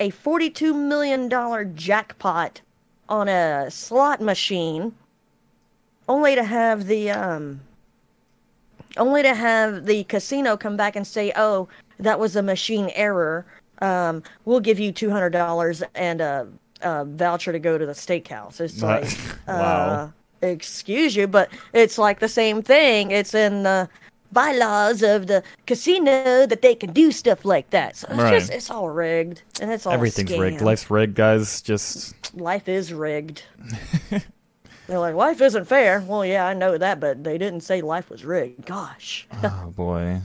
a 0.00 0.10
$42 0.10 0.74
million 0.74 1.28
jackpot 1.76 2.60
on 3.08 3.28
a 3.28 3.70
slot 3.70 4.20
machine 4.20 4.92
only 6.08 6.34
to 6.34 6.42
have 6.42 6.86
the 6.86 7.10
um 7.10 7.60
only 8.96 9.22
to 9.22 9.34
have 9.34 9.86
the 9.86 10.02
casino 10.04 10.56
come 10.56 10.76
back 10.76 10.96
and 10.96 11.06
say 11.06 11.32
oh 11.36 11.68
that 11.98 12.18
was 12.18 12.34
a 12.34 12.42
machine 12.42 12.90
error. 12.94 13.46
Um 13.80 14.22
we'll 14.44 14.60
give 14.60 14.80
you 14.80 14.92
$200 14.92 15.82
and 15.94 16.20
a, 16.20 16.48
a 16.82 17.04
voucher 17.04 17.52
to 17.52 17.58
go 17.58 17.76
to 17.78 17.86
the 17.86 17.92
steakhouse 17.92 18.60
it's 18.60 18.82
like 18.82 19.04
wow. 19.48 20.10
uh, 20.42 20.46
excuse 20.46 21.14
you 21.16 21.26
but 21.26 21.50
it's 21.72 21.98
like 21.98 22.20
the 22.20 22.28
same 22.28 22.62
thing 22.62 23.10
it's 23.10 23.34
in 23.34 23.62
the 23.62 23.88
bylaws 24.32 25.02
of 25.02 25.26
the 25.26 25.42
casino 25.66 26.46
that 26.46 26.62
they 26.62 26.74
can 26.74 26.92
do 26.92 27.10
stuff 27.10 27.44
like 27.44 27.68
that 27.70 27.96
so 27.96 28.06
it's 28.10 28.16
Right. 28.18 28.38
just 28.38 28.50
it's 28.52 28.70
all 28.70 28.88
rigged 28.88 29.42
and 29.60 29.70
it's 29.72 29.86
all 29.86 29.92
everything's 29.92 30.36
rigged. 30.38 30.60
Life's 30.60 30.88
rigged, 30.90 31.16
guys. 31.16 31.60
Just 31.62 32.14
life 32.34 32.68
is 32.68 32.92
rigged 32.92 33.42
they're 34.86 34.98
like 34.98 35.14
life 35.14 35.40
isn't 35.40 35.64
fair 35.66 36.00
well 36.06 36.24
yeah 36.24 36.46
i 36.46 36.54
know 36.54 36.78
that 36.78 36.98
but 37.00 37.22
they 37.24 37.38
didn't 37.38 37.60
say 37.62 37.80
life 37.80 38.08
was 38.10 38.24
rigged 38.24 38.64
gosh 38.66 39.26
oh 39.44 39.72
boy. 39.76 40.20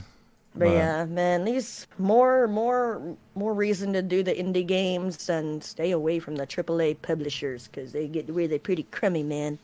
But 0.58 0.66
But- 0.66 0.74
yeah 0.74 1.04
man 1.04 1.44
these 1.44 1.86
more 1.98 2.48
more 2.48 3.16
more 3.34 3.54
reason 3.54 3.92
to 3.92 4.02
do 4.02 4.22
the 4.22 4.32
indie 4.34 4.66
games 4.66 5.28
and 5.28 5.62
stay 5.62 5.90
away 5.90 6.18
from 6.18 6.36
the 6.36 6.46
aaa 6.46 6.96
publishers 7.02 7.68
because 7.68 7.92
they 7.92 8.08
get 8.08 8.28
really 8.28 8.58
pretty 8.58 8.84
crummy 8.84 9.22
man 9.22 9.58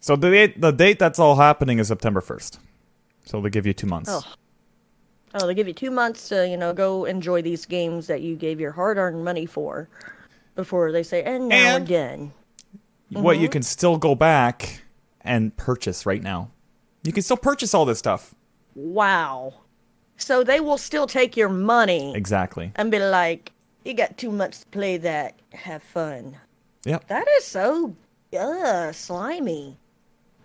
So 0.00 0.16
the 0.16 0.30
date, 0.30 0.60
the 0.60 0.70
date 0.72 0.98
that's 0.98 1.18
all 1.18 1.36
happening 1.36 1.78
is 1.78 1.88
September 1.88 2.20
1st. 2.20 2.58
So 3.24 3.40
they 3.40 3.48
give 3.48 3.64
you 3.66 3.72
two 3.72 3.86
months. 3.86 4.10
Oh. 4.12 4.20
Oh, 5.34 5.46
they 5.46 5.54
give 5.54 5.66
you 5.66 5.72
two 5.72 5.90
months 5.90 6.28
to, 6.28 6.46
you 6.46 6.58
know, 6.58 6.74
go 6.74 7.06
enjoy 7.06 7.40
these 7.40 7.64
games 7.64 8.06
that 8.08 8.20
you 8.20 8.36
gave 8.36 8.60
your 8.60 8.70
hard-earned 8.72 9.24
money 9.24 9.46
for, 9.46 9.88
before 10.56 10.92
they 10.92 11.02
say, 11.02 11.22
and 11.24 11.48
now 11.48 11.56
And- 11.76 11.88
we're 11.88 11.96
done. 11.96 12.32
What 13.10 13.34
Mm-hmm. 13.36 13.42
you 13.44 13.48
can 13.48 13.62
still 13.62 13.96
go 13.96 14.14
back 14.14 14.82
and 15.22 15.56
purchase 15.56 16.04
right 16.04 16.22
now. 16.22 16.50
You 17.02 17.12
can 17.12 17.22
still 17.22 17.38
purchase 17.40 17.72
all 17.72 17.86
this 17.86 17.98
stuff. 17.98 18.34
Wow. 18.74 19.54
So 20.24 20.42
they 20.42 20.58
will 20.58 20.78
still 20.78 21.06
take 21.06 21.36
your 21.36 21.50
money 21.50 22.14
Exactly. 22.16 22.72
and 22.76 22.90
be 22.90 22.98
like, 22.98 23.52
you 23.84 23.92
got 23.92 24.16
two 24.16 24.30
months 24.32 24.60
to 24.60 24.66
play 24.68 24.96
that. 24.96 25.34
Have 25.52 25.82
fun. 25.82 26.38
Yep. 26.86 27.08
That 27.08 27.26
is 27.36 27.44
so, 27.44 27.94
uh, 28.38 28.90
slimy. 28.92 29.76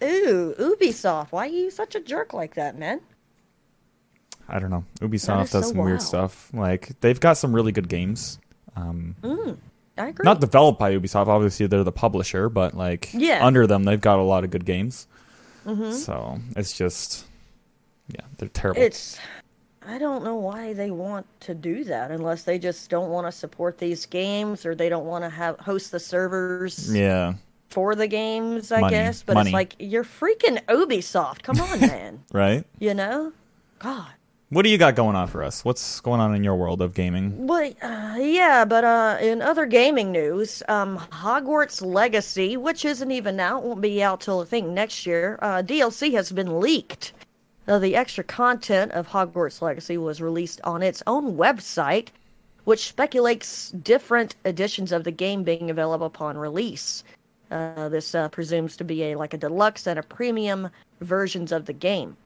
Ooh, 0.03 0.53
Ubisoft, 0.59 1.31
why 1.31 1.45
are 1.45 1.49
you 1.49 1.71
such 1.71 1.95
a 1.95 2.01
jerk 2.01 2.33
like 2.33 2.55
that, 2.55 2.77
man? 2.77 2.99
I 4.49 4.59
don't 4.59 4.69
know. 4.69 4.83
Ubisoft 4.99 5.51
does 5.51 5.51
so 5.51 5.61
some 5.61 5.77
weird 5.77 6.01
stuff. 6.01 6.49
Like 6.53 6.99
they've 6.99 7.19
got 7.19 7.37
some 7.37 7.53
really 7.55 7.71
good 7.71 7.87
games. 7.87 8.37
Um, 8.75 9.15
I 9.97 10.07
agree. 10.09 10.23
not 10.25 10.41
developed 10.41 10.77
by 10.79 10.91
Ubisoft. 10.93 11.27
Obviously, 11.27 11.67
they're 11.67 11.85
the 11.85 11.91
publisher, 11.93 12.49
but 12.49 12.75
like 12.75 13.11
Yeah. 13.13 13.37
Mm-hmm. 13.37 13.45
under 13.45 13.65
them, 13.67 13.83
they've 13.85 14.01
got 14.01 14.19
a 14.19 14.23
lot 14.23 14.43
of 14.43 14.49
good 14.51 14.65
games. 14.65 15.07
So 15.91 16.39
it's 16.55 16.75
just, 16.75 17.25
yeah, 18.07 18.25
they're 18.37 18.49
terrible. 18.49 18.81
It's 18.81 19.19
I 19.89 19.97
don't 19.97 20.23
know 20.23 20.35
why 20.35 20.73
they 20.73 20.91
want 20.91 21.25
to 21.41 21.55
do 21.55 21.83
that 21.85 22.11
unless 22.11 22.43
they 22.43 22.59
just 22.59 22.91
don't 22.91 23.09
want 23.09 23.25
to 23.25 23.31
support 23.31 23.79
these 23.79 24.05
games 24.05 24.63
or 24.63 24.75
they 24.75 24.87
don't 24.87 25.05
want 25.07 25.23
to 25.23 25.29
have 25.31 25.59
host 25.59 25.91
the 25.91 25.99
servers 25.99 26.95
yeah, 26.95 27.33
for 27.69 27.95
the 27.95 28.05
games, 28.05 28.71
I 28.71 28.81
Money. 28.81 28.95
guess. 28.95 29.23
But 29.23 29.33
Money. 29.33 29.49
it's 29.49 29.53
like 29.53 29.75
you're 29.79 30.03
freaking 30.03 30.63
Ubisoft. 30.65 31.41
Come 31.41 31.59
on, 31.59 31.79
man. 31.81 32.23
right. 32.31 32.63
you 32.77 32.93
know? 32.93 33.33
God. 33.79 34.11
What 34.49 34.61
do 34.61 34.69
you 34.69 34.77
got 34.77 34.93
going 34.93 35.15
on 35.15 35.27
for 35.27 35.43
us? 35.43 35.65
What's 35.65 35.99
going 36.01 36.19
on 36.19 36.35
in 36.35 36.43
your 36.43 36.55
world 36.55 36.83
of 36.83 36.93
gaming? 36.93 37.47
Well, 37.47 37.71
uh, 37.81 38.17
yeah, 38.19 38.65
but 38.65 38.83
uh, 38.83 39.17
in 39.19 39.41
other 39.41 39.65
gaming 39.65 40.11
news, 40.11 40.61
um, 40.67 40.99
Hogwarts 41.11 41.83
Legacy, 41.83 42.57
which 42.57 42.85
isn't 42.85 43.09
even 43.11 43.39
out, 43.39 43.63
won't 43.63 43.81
be 43.81 44.03
out 44.03 44.21
till 44.21 44.41
I 44.41 44.45
think 44.45 44.67
next 44.67 45.07
year. 45.07 45.39
Uh, 45.41 45.63
DLC 45.63 46.13
has 46.13 46.31
been 46.31 46.59
leaked. 46.59 47.13
The 47.77 47.95
extra 47.95 48.23
content 48.23 48.93
of 48.93 49.07
Hogwarts 49.07 49.61
Legacy 49.61 49.97
was 49.97 50.21
released 50.21 50.59
on 50.63 50.81
its 50.81 51.03
own 51.05 51.37
website, 51.37 52.07
which 52.63 52.87
speculates 52.87 53.69
different 53.71 54.35
editions 54.43 54.91
of 54.91 55.03
the 55.03 55.11
game 55.11 55.43
being 55.43 55.69
available 55.69 56.07
upon 56.07 56.35
release. 56.35 57.03
Uh, 57.51 57.87
this 57.89 58.15
uh, 58.15 58.27
presumes 58.29 58.75
to 58.77 58.83
be 58.83 59.03
a 59.03 59.15
like 59.15 59.33
a 59.33 59.37
deluxe 59.37 59.87
and 59.87 59.99
a 59.99 60.03
premium 60.03 60.69
versions 61.01 61.51
of 61.51 61.65
the 61.65 61.73
game. 61.73 62.17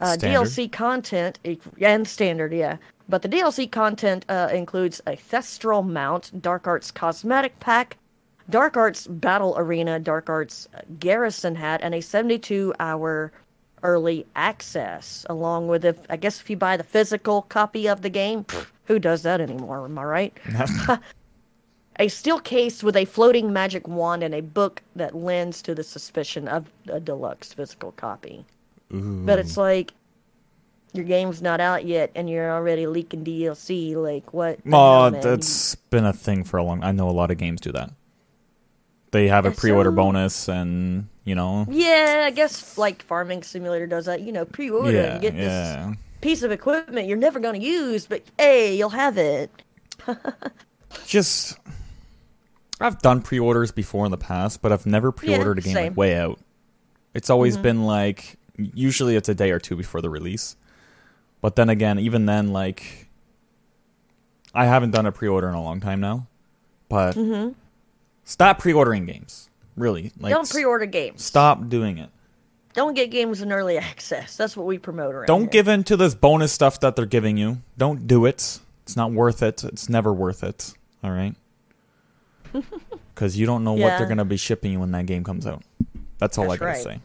Uh, 0.00 0.16
DLC 0.18 0.70
content 0.72 1.38
and 1.82 2.08
standard, 2.08 2.52
yeah. 2.52 2.78
But 3.08 3.22
the 3.22 3.28
DLC 3.28 3.70
content 3.70 4.24
uh, 4.30 4.48
includes 4.50 5.00
a 5.06 5.12
Thestral 5.12 5.86
mount, 5.86 6.40
Dark 6.40 6.66
Arts 6.66 6.90
cosmetic 6.90 7.58
pack, 7.60 7.98
Dark 8.48 8.76
Arts 8.76 9.06
Battle 9.06 9.54
Arena, 9.58 9.98
Dark 9.98 10.30
Arts 10.30 10.68
Garrison 10.98 11.54
hat, 11.54 11.80
and 11.82 11.94
a 11.94 11.98
72-hour 11.98 13.32
early 13.82 14.26
access. 14.36 15.24
Along 15.28 15.68
with, 15.68 15.84
if 15.84 15.98
I 16.08 16.16
guess, 16.16 16.40
if 16.40 16.50
you 16.50 16.56
buy 16.56 16.76
the 16.76 16.84
physical 16.84 17.42
copy 17.42 17.88
of 17.88 18.02
the 18.02 18.10
game, 18.10 18.46
who 18.84 18.98
does 18.98 19.22
that 19.22 19.40
anymore? 19.40 19.84
Am 19.84 19.98
I 19.98 20.04
right? 20.04 20.38
a 21.98 22.08
steel 22.08 22.40
case 22.40 22.82
with 22.82 22.96
a 22.96 23.04
floating 23.04 23.52
magic 23.52 23.86
wand 23.86 24.22
and 24.22 24.34
a 24.34 24.40
book 24.40 24.82
that 24.96 25.14
lends 25.14 25.62
to 25.62 25.74
the 25.74 25.84
suspicion 25.84 26.48
of 26.48 26.72
a 26.88 27.00
deluxe 27.00 27.52
physical 27.52 27.92
copy. 27.92 28.44
But 28.92 29.38
it's 29.38 29.56
like 29.56 29.92
your 30.92 31.04
game's 31.04 31.40
not 31.40 31.60
out 31.60 31.84
yet, 31.84 32.10
and 32.16 32.28
you're 32.28 32.50
already 32.50 32.86
leaking 32.86 33.24
DLC. 33.24 33.94
Like 33.94 34.32
what? 34.34 34.58
Oh, 34.72 35.12
hell, 35.12 35.22
that's 35.22 35.76
been 35.76 36.04
a 36.04 36.12
thing 36.12 36.42
for 36.42 36.56
a 36.56 36.64
long. 36.64 36.82
I 36.82 36.90
know 36.92 37.08
a 37.08 37.12
lot 37.12 37.30
of 37.30 37.38
games 37.38 37.60
do 37.60 37.70
that. 37.72 37.92
They 39.12 39.28
have 39.28 39.44
a 39.44 39.50
pre-order 39.50 39.90
so- 39.90 39.96
bonus, 39.96 40.48
and 40.48 41.08
you 41.30 41.34
know, 41.36 41.64
Yeah, 41.70 42.24
I 42.26 42.30
guess 42.30 42.76
like 42.76 43.02
Farming 43.02 43.42
Simulator 43.44 43.86
does 43.86 44.04
that. 44.06 44.20
You 44.20 44.32
know, 44.32 44.44
pre-order 44.44 44.90
yeah, 44.92 45.12
and 45.12 45.22
get 45.22 45.34
this 45.36 45.96
piece 46.20 46.42
of 46.42 46.50
equipment 46.52 47.08
you're 47.08 47.16
never 47.16 47.40
going 47.40 47.58
to 47.58 47.66
use, 47.66 48.04
but 48.06 48.22
hey, 48.36 48.76
you'll 48.76 48.90
have 48.90 49.16
it. 49.16 49.50
Just, 51.06 51.58
I've 52.80 52.98
done 53.00 53.22
pre-orders 53.22 53.70
before 53.72 54.04
in 54.04 54.10
the 54.10 54.18
past, 54.18 54.60
but 54.60 54.72
I've 54.72 54.86
never 54.86 55.12
pre-ordered 55.12 55.58
a 55.58 55.60
game 55.62 55.74
same. 55.74 55.86
like 55.92 55.96
way 55.96 56.16
out. 56.16 56.38
It's 57.14 57.30
always 57.30 57.54
Mm-hmm. 57.54 57.62
been 57.62 57.84
like 57.84 58.36
usually 58.56 59.16
it's 59.16 59.28
a 59.28 59.34
day 59.34 59.50
or 59.52 59.58
two 59.58 59.76
before 59.76 60.00
the 60.02 60.10
release. 60.10 60.56
But 61.40 61.56
then 61.56 61.68
again, 61.70 61.98
even 61.98 62.26
then, 62.26 62.48
like 62.52 63.08
I 64.54 64.66
haven't 64.66 64.90
done 64.90 65.06
a 65.06 65.12
pre-order 65.12 65.48
in 65.48 65.54
a 65.54 65.62
long 65.62 65.80
time 65.80 66.00
now. 66.00 66.26
But 66.88 67.16
stop 68.24 68.58
pre-ordering 68.58 69.06
games. 69.06 69.49
Really, 69.80 70.12
like. 70.20 70.32
Don't 70.32 70.48
pre-order 70.48 70.86
games. 70.86 71.24
Stop 71.24 71.68
doing 71.68 71.98
it. 71.98 72.10
Don't 72.74 72.94
get 72.94 73.10
games 73.10 73.42
in 73.42 73.50
early 73.50 73.78
access. 73.78 74.36
That's 74.36 74.56
what 74.56 74.66
we 74.66 74.78
promote 74.78 75.14
around 75.14 75.26
Don't 75.26 75.40
here. 75.42 75.48
give 75.50 75.68
in 75.68 75.82
to 75.84 75.96
this 75.96 76.14
bonus 76.14 76.52
stuff 76.52 76.78
that 76.80 76.94
they're 76.94 77.06
giving 77.06 77.36
you. 77.36 77.62
Don't 77.76 78.06
do 78.06 78.26
it. 78.26 78.60
It's 78.84 78.96
not 78.96 79.10
worth 79.12 79.42
it. 79.42 79.64
It's 79.64 79.88
never 79.88 80.12
worth 80.12 80.44
it. 80.44 80.72
All 81.02 81.10
right. 81.10 81.34
Because 83.14 83.36
you 83.36 83.44
don't 83.44 83.64
know 83.64 83.74
what 83.74 83.98
they're 83.98 84.06
gonna 84.08 84.24
be 84.24 84.38
shipping 84.38 84.72
you 84.72 84.80
when 84.80 84.92
that 84.92 85.04
game 85.04 85.24
comes 85.24 85.46
out. 85.46 85.62
That's 86.16 86.38
all 86.38 86.44
That's 86.48 86.54
I 86.54 86.56
gotta 86.64 86.70
right. 86.72 86.82
say. 86.82 87.00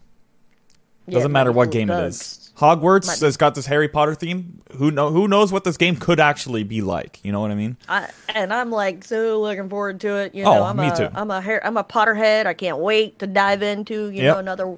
Yeah, 1.08 1.14
Doesn't 1.16 1.32
matter 1.34 1.52
what 1.52 1.72
game 1.72 1.90
it 1.90 1.94
bugs. 1.94 2.16
is. 2.22 2.45
Hogwarts 2.58 3.08
Might- 3.08 3.20
has 3.20 3.36
got 3.38 3.54
this 3.56 3.66
Harry 3.66 3.90
Potter 3.90 4.16
theme. 4.16 4.62
Who 4.78 4.90
know? 4.92 5.10
Who 5.12 5.28
knows 5.28 5.52
what 5.52 5.64
this 5.66 5.76
game 5.78 5.96
could 5.98 6.20
actually 6.22 6.64
be 6.64 6.82
like? 6.82 7.20
You 7.24 7.32
know 7.34 7.42
what 7.42 7.52
I 7.52 7.56
mean? 7.56 7.76
I, 7.90 8.10
and 8.34 8.54
I'm 8.54 8.72
like 8.72 9.04
so 9.04 9.42
looking 9.42 9.68
forward 9.68 10.00
to 10.02 10.16
it. 10.18 10.34
You 10.36 10.46
Oh, 10.46 10.54
know, 10.56 10.64
I'm 10.64 10.78
me 10.78 10.88
a, 10.88 10.96
too. 10.96 11.10
I'm 11.14 11.32
a 11.32 11.60
I'm 11.64 11.76
a 11.78 11.84
Potterhead. 11.84 12.46
I 12.46 12.54
can't 12.54 12.78
wait 12.78 13.20
to 13.20 13.28
dive 13.28 13.62
into 13.62 14.10
you 14.10 14.24
Yep. 14.24 14.34
know 14.36 14.40
another 14.40 14.78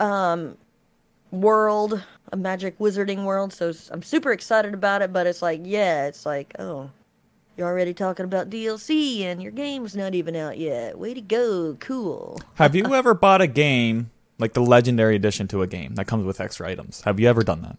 um, 0.00 0.56
world, 1.30 2.02
a 2.32 2.36
magic 2.36 2.78
wizarding 2.78 3.24
world. 3.24 3.52
So 3.52 3.72
I'm 3.90 4.02
super 4.02 4.32
excited 4.32 4.74
about 4.74 5.02
it. 5.02 5.12
But 5.12 5.26
it's 5.26 5.42
like, 5.42 5.60
yeah, 5.64 6.06
it's 6.06 6.26
like, 6.26 6.52
oh, 6.58 6.90
you're 7.56 7.66
already 7.68 7.94
talking 7.94 8.24
about 8.24 8.50
DLC 8.50 9.22
and 9.22 9.42
your 9.42 9.52
game's 9.52 9.96
not 9.96 10.14
even 10.14 10.34
out 10.36 10.58
yet. 10.58 10.98
Way 10.98 11.14
to 11.14 11.20
go, 11.20 11.76
cool. 11.80 12.40
Have 12.54 12.74
you 12.74 12.84
ever 12.94 13.14
bought 13.14 13.40
a 13.40 13.46
game 13.46 14.10
like 14.38 14.52
the 14.52 14.60
legendary 14.62 15.16
edition 15.16 15.48
to 15.48 15.62
a 15.62 15.66
game 15.66 15.94
that 15.96 16.06
comes 16.06 16.24
with 16.24 16.40
extra 16.40 16.68
items? 16.68 17.02
Have 17.02 17.18
you 17.20 17.28
ever 17.28 17.42
done 17.42 17.62
that? 17.62 17.76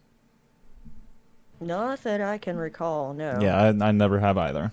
Not 1.61 2.03
that 2.03 2.21
I 2.21 2.37
can 2.37 2.57
recall. 2.57 3.13
No. 3.13 3.39
Yeah, 3.41 3.57
I, 3.57 3.67
I 3.87 3.91
never 3.91 4.19
have 4.19 4.37
either. 4.37 4.71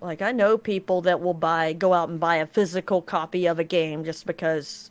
Like 0.00 0.20
I 0.22 0.32
know 0.32 0.58
people 0.58 1.02
that 1.02 1.20
will 1.20 1.34
buy 1.34 1.72
go 1.72 1.94
out 1.94 2.08
and 2.08 2.20
buy 2.20 2.36
a 2.36 2.46
physical 2.46 3.00
copy 3.00 3.46
of 3.46 3.58
a 3.58 3.64
game 3.64 4.04
just 4.04 4.26
because 4.26 4.90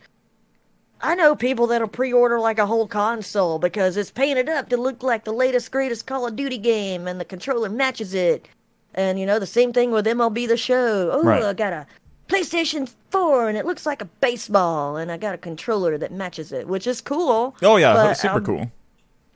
I 1.02 1.14
know 1.14 1.36
people 1.36 1.68
that'll 1.68 1.88
pre-order 1.88 2.40
like 2.40 2.58
a 2.58 2.66
whole 2.66 2.88
console 2.88 3.60
because 3.60 3.98
it's 3.98 4.10
painted 4.12 4.50
up 4.50 4.70
to 4.70 4.78
look 4.78 5.04
like 5.04 5.24
the 5.26 5.34
latest 5.34 5.72
greatest 5.72 6.08
Call 6.08 6.26
of 6.26 6.36
Duty 6.36 6.58
game 6.58 7.08
and 7.08 7.20
the 7.20 7.26
controller 7.26 7.70
matches 7.70 8.14
it. 8.14 8.48
And 8.96 9.20
you 9.20 9.26
know 9.26 9.38
the 9.40 9.46
same 9.46 9.74
thing 9.74 9.92
with 9.92 10.06
MLB 10.06 10.48
the 10.48 10.58
Show. 10.58 11.12
Oh, 11.12 11.22
Right. 11.24 11.44
I 11.44 11.54
got 11.54 11.74
a 11.74 11.86
PlayStation 12.28 12.92
4 13.12 13.50
and 13.50 13.58
it 13.58 13.66
looks 13.66 13.86
like 13.86 14.02
a 14.02 14.06
baseball 14.06 14.98
and 14.98 15.12
I 15.12 15.18
got 15.18 15.36
a 15.36 15.38
controller 15.38 15.98
that 15.98 16.12
matches 16.12 16.52
it, 16.52 16.68
which 16.68 16.88
is 16.88 17.02
cool. 17.02 17.56
Oh 17.62 17.78
yeah, 17.78 18.14
super 18.14 18.38
um, 18.38 18.46
cool. 18.46 18.72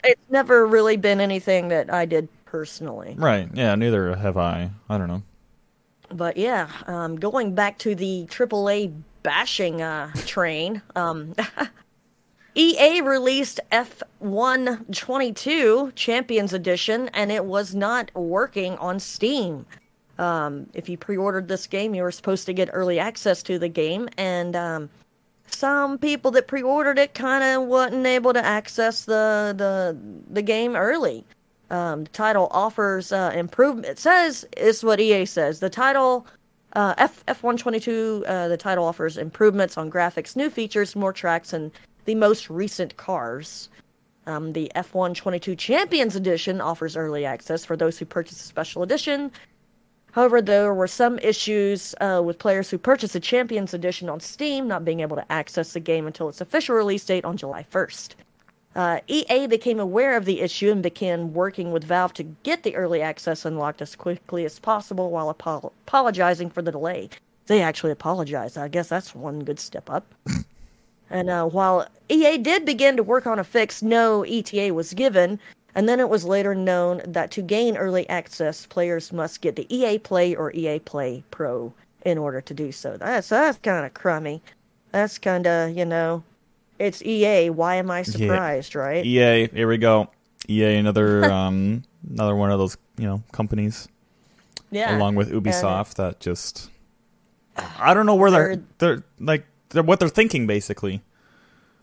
It's 0.04 0.30
never 0.30 0.65
really 0.65 0.97
been 0.97 1.21
anything 1.21 1.67
that 1.69 1.93
I 1.93 2.06
did 2.06 2.28
personally. 2.45 3.15
Right. 3.17 3.49
Yeah, 3.54 3.75
neither 3.75 4.15
have 4.15 4.38
I. 4.38 4.71
I 4.89 4.97
don't 4.97 5.08
know. 5.08 5.21
But 6.12 6.38
yeah, 6.38 6.69
um, 6.88 7.17
going 7.17 7.54
back 7.54 7.78
to 7.80 7.93
the 7.93 8.25
AAA 8.30 8.93
bashing 9.21 9.82
uh, 9.82 10.12
train, 10.25 10.82
um, 10.95 11.36
EA 12.56 13.02
released 13.02 13.60
F122 13.71 15.93
Champions 15.95 16.54
Edition, 16.54 17.10
and 17.10 17.32
it 17.32 17.45
was 17.45 17.75
not 17.75 18.10
working 18.15 18.75
on 18.78 18.99
Steam. 18.99 19.67
Um, 20.19 20.67
if 20.73 20.89
you 20.89 20.97
pre-ordered 20.97 21.47
this 21.47 21.65
game, 21.65 21.95
you 21.95 22.03
were 22.03 22.12
supposed 22.12 22.45
to 22.45 22.53
get 22.53 22.69
early 22.73 22.99
access 22.99 23.41
to 23.43 23.58
the 23.58 23.69
game, 23.69 24.10
and 24.17 24.53
um, 24.55 24.89
some 25.47 25.97
people 25.97 26.29
that 26.32 26.47
pre-ordered 26.47 26.99
it 26.99 27.13
kind 27.13 27.43
of 27.43 27.67
wasn't 27.67 28.05
able 28.05 28.34
to 28.34 28.45
access 28.45 29.05
the 29.05 29.55
the 29.58 29.97
the 30.29 30.41
game 30.41 30.75
early. 30.75 31.23
Um, 31.71 32.03
the 32.03 32.10
title 32.10 32.49
offers 32.51 33.13
uh, 33.13 33.32
improvement. 33.34 33.88
It 33.88 33.99
says 33.99 34.45
it's 34.58 34.84
what 34.84 34.99
EA 34.99 35.25
says. 35.25 35.62
The 35.62 35.69
title 35.69 36.27
uh, 36.73 36.95
F 36.97 37.23
F 37.29 37.41
one 37.41 37.55
twenty 37.55 37.79
two. 37.79 38.23
The 38.27 38.58
title 38.60 38.84
offers 38.84 39.17
improvements 39.17 39.77
on 39.77 39.89
graphics, 39.89 40.36
new 40.36 40.49
features, 40.49 40.95
more 40.95 41.13
tracks, 41.13 41.53
and 41.53 41.71
the 42.05 42.15
most 42.15 42.49
recent 42.49 42.97
cars. 42.97 43.69
Um, 44.27 44.51
the 44.51 44.69
F 44.75 44.93
one 44.93 45.13
twenty 45.13 45.39
two 45.39 45.55
Champions 45.55 46.15
Edition 46.15 46.60
offers 46.60 46.97
early 46.97 47.25
access 47.25 47.63
for 47.63 47.77
those 47.77 47.97
who 47.97 48.05
purchase 48.05 48.38
the 48.38 48.47
special 48.47 48.84
edition. 48.84 49.32
However, 50.11 50.41
there 50.41 50.73
were 50.73 50.87
some 50.87 51.19
issues 51.19 51.93
uh, 52.01 52.21
with 52.23 52.39
players 52.39 52.69
who 52.69 52.77
purchased 52.77 53.13
the 53.13 53.19
Champions 53.19 53.73
Edition 53.73 54.09
on 54.09 54.19
Steam 54.19 54.67
not 54.67 54.83
being 54.83 55.01
able 55.01 55.15
to 55.15 55.31
access 55.31 55.73
the 55.73 55.79
game 55.79 56.07
until 56.07 56.29
its 56.29 56.41
official 56.41 56.75
release 56.75 57.05
date 57.05 57.25
on 57.25 57.37
July 57.37 57.63
1st. 57.71 58.15
Uh, 58.75 58.99
EA 59.07 59.47
became 59.47 59.79
aware 59.79 60.15
of 60.15 60.25
the 60.25 60.41
issue 60.41 60.71
and 60.71 60.83
began 60.83 61.33
working 61.33 61.71
with 61.71 61.83
Valve 61.83 62.13
to 62.13 62.23
get 62.43 62.63
the 62.63 62.75
early 62.75 63.01
access 63.01 63.45
unlocked 63.45 63.81
as 63.81 63.95
quickly 63.95 64.45
as 64.45 64.59
possible 64.59 65.09
while 65.09 65.29
apo- 65.29 65.73
apologizing 65.87 66.49
for 66.49 66.61
the 66.61 66.71
delay. 66.71 67.09
They 67.47 67.61
actually 67.61 67.91
apologized. 67.91 68.57
I 68.57 68.67
guess 68.67 68.87
that's 68.87 69.15
one 69.15 69.39
good 69.39 69.59
step 69.59 69.89
up. 69.89 70.13
and 71.09 71.29
uh, 71.29 71.45
while 71.47 71.87
EA 72.09 72.37
did 72.37 72.63
begin 72.63 72.95
to 72.97 73.03
work 73.03 73.25
on 73.25 73.39
a 73.39 73.43
fix, 73.43 73.81
no 73.81 74.23
ETA 74.23 74.73
was 74.73 74.93
given. 74.93 75.39
And 75.75 75.88
then 75.88 75.99
it 75.99 76.10
was 76.10 76.25
later 76.25 76.55
known 76.55 77.01
that 77.05 77.32
to 77.32 77.41
gain 77.41 77.77
early 77.77 78.08
access, 78.10 78.65
players 78.65 79.13
must 79.13 79.41
get 79.41 79.55
the 79.55 79.67
EA 79.73 79.99
Play 79.99 80.36
or 80.36 80.51
EA 80.53 80.79
Play 80.79 81.23
Pro 81.32 81.73
in 82.03 82.17
order 82.17 82.41
to 82.41 82.53
do 82.53 82.71
so. 82.71 82.97
That's 82.97 83.29
that's 83.29 83.58
kind 83.60 83.86
of 83.86 83.93
crummy. 83.93 84.41
That's 84.91 85.17
kind 85.19 85.45
of 85.45 85.77
you 85.77 85.86
know, 85.86 86.23
it's 86.79 87.01
EA. 87.03 87.49
Why 87.51 87.75
am 87.75 87.91
I 87.91 88.01
surprised, 88.03 88.73
right? 88.75 89.05
EA, 89.05 89.47
here 89.47 89.67
we 89.67 89.77
go. 89.77 90.10
EA, 90.47 90.75
another 90.75 91.25
um, 91.32 91.84
another 92.10 92.36
one 92.36 92.51
of 92.51 92.58
those 92.60 92.77
you 92.97 93.05
know 93.05 93.21
companies, 93.32 93.88
yeah. 94.71 94.97
along 94.97 95.15
with 95.15 95.32
Ubisoft 95.32 95.95
that 95.95 96.19
just 96.19 96.69
I 97.79 97.93
don't 97.93 98.05
know 98.05 98.15
where 98.15 98.32
they're 98.32 98.55
They're- 98.55 98.65
they're 98.79 99.03
like 99.19 99.45
they're, 99.69 99.84
what 99.84 99.99
they're 99.99 100.10
thinking 100.10 100.47
basically. 100.47 101.03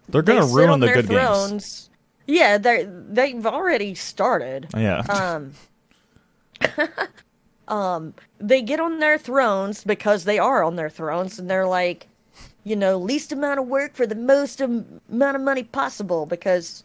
They're 0.09 0.23
gonna 0.23 0.47
ruin 0.47 0.81
the 0.81 0.89
good 0.93 1.09
games. 1.09 1.91
Yeah, 2.27 2.59
they 2.59 2.89
they've 2.89 3.47
already 3.47 3.95
started. 3.95 4.69
Yeah, 4.77 5.01
um 5.09 5.53
um 7.69 8.15
they 8.39 8.63
get 8.63 8.81
on 8.81 8.99
their 8.99 9.19
thrones 9.19 9.85
because 9.85 10.25
they 10.25 10.39
are 10.39 10.65
on 10.65 10.77
their 10.77 10.91
thrones 10.91 11.39
and 11.39 11.49
they're 11.49 11.67
like 11.67 12.09
you 12.65 12.77
know 12.77 12.99
least 12.99 13.33
amount 13.33 13.61
of 13.61 13.67
work 13.67 13.95
for 13.95 14.07
the 14.07 14.15
most 14.15 14.61
amount 14.61 15.37
of 15.37 15.41
money 15.41 15.63
possible 15.63 16.27
because 16.27 16.83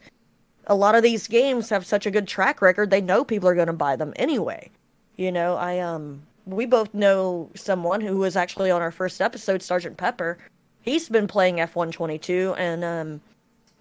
a 0.66 0.74
lot 0.74 0.94
of 0.94 1.02
these 1.02 1.26
games 1.26 1.68
have 1.68 1.84
such 1.84 2.06
a 2.06 2.10
good 2.10 2.28
track 2.28 2.62
record 2.62 2.90
they 2.90 3.00
know 3.00 3.24
people 3.24 3.48
are 3.48 3.54
going 3.54 3.66
to 3.66 3.72
buy 3.72 3.96
them 3.96 4.12
anyway. 4.16 4.70
You 5.16 5.30
know 5.30 5.56
i 5.56 5.78
um 5.78 6.22
we 6.46 6.66
both 6.66 6.92
know 6.94 7.50
someone 7.54 8.00
who 8.00 8.16
was 8.18 8.36
actually 8.36 8.70
on 8.70 8.82
our 8.82 8.90
first 8.90 9.20
episode 9.20 9.62
sergeant 9.62 9.96
pepper. 9.96 10.38
He's 10.80 11.08
been 11.08 11.28
playing 11.28 11.56
F1 11.56 11.92
22 11.92 12.54
and 12.58 12.84
um 12.84 13.20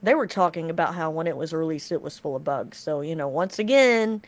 they 0.04 0.16
were 0.16 0.28
talking 0.28 0.70
about 0.70 0.96
how 0.96 1.10
when 1.10 1.28
it 1.28 1.36
was 1.38 1.54
released 1.54 1.92
it 1.92 2.02
was 2.02 2.18
full 2.18 2.36
of 2.36 2.44
bugs 2.44 2.78
so 2.78 3.02
you 3.02 3.16
know 3.16 3.28
once 3.28 3.60
again 3.60 4.22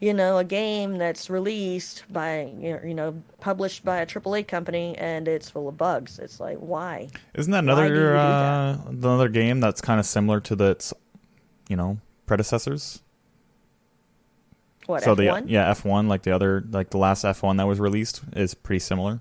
you 0.00 0.12
know, 0.12 0.38
a 0.38 0.44
game 0.44 0.98
that's 0.98 1.30
released 1.30 2.04
by, 2.12 2.52
you 2.60 2.94
know, 2.94 3.14
published 3.40 3.84
by 3.84 3.98
a 3.98 4.06
AAA 4.06 4.46
company 4.46 4.96
and 4.98 5.26
it's 5.26 5.48
full 5.48 5.68
of 5.68 5.78
bugs. 5.78 6.18
It's 6.18 6.38
like, 6.38 6.58
why? 6.58 7.08
isn't 7.34 7.50
that 7.52 7.64
Why 7.64 7.88
do 7.88 7.94
you 7.94 8.00
another 8.00 8.16
uh, 8.16 8.78
another 8.88 9.28
game 9.28 9.60
that's 9.60 9.80
kind 9.80 9.98
of 9.98 10.06
similar 10.06 10.40
to 10.40 10.64
its 10.64 10.92
you 11.68 11.76
know 11.76 11.98
predecessors? 12.26 13.00
What, 14.84 15.02
so 15.02 15.16
F1? 15.16 15.46
the 15.46 15.50
yeah 15.50 15.70
F 15.70 15.84
one 15.84 16.08
like 16.08 16.22
the 16.22 16.32
other 16.32 16.64
like 16.70 16.90
the 16.90 16.98
last 16.98 17.24
F 17.24 17.42
one 17.42 17.56
that 17.56 17.66
was 17.66 17.80
released 17.80 18.20
is 18.34 18.54
pretty 18.54 18.80
similar. 18.80 19.20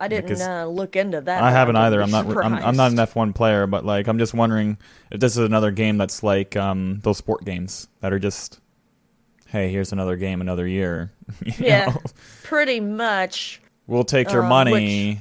I 0.00 0.08
didn't 0.08 0.40
uh, 0.40 0.66
look 0.66 0.94
into 0.96 1.20
that. 1.20 1.42
I 1.42 1.50
haven't 1.50 1.76
either. 1.76 2.00
I'm 2.00 2.10
not. 2.10 2.26
I'm, 2.26 2.54
I'm 2.54 2.76
not 2.76 2.92
an. 2.92 2.98
F1 2.98 3.34
player, 3.34 3.66
but 3.66 3.84
like 3.84 4.06
I'm 4.06 4.18
just 4.18 4.34
wondering 4.34 4.78
if 5.10 5.20
this 5.20 5.32
is 5.32 5.44
another 5.44 5.70
game 5.70 5.98
that's 5.98 6.22
like 6.22 6.56
um, 6.56 7.00
those 7.02 7.18
sport 7.18 7.44
games 7.44 7.88
that 8.00 8.12
are 8.12 8.18
just, 8.18 8.60
hey, 9.46 9.70
here's 9.70 9.92
another 9.92 10.16
game, 10.16 10.40
another 10.40 10.66
year. 10.66 11.12
Yeah, 11.58 11.86
know? 11.86 12.02
pretty 12.44 12.80
much. 12.80 13.60
we'll 13.86 14.04
take 14.04 14.30
your 14.32 14.42
Um, 14.44 14.48
money, 14.48 15.20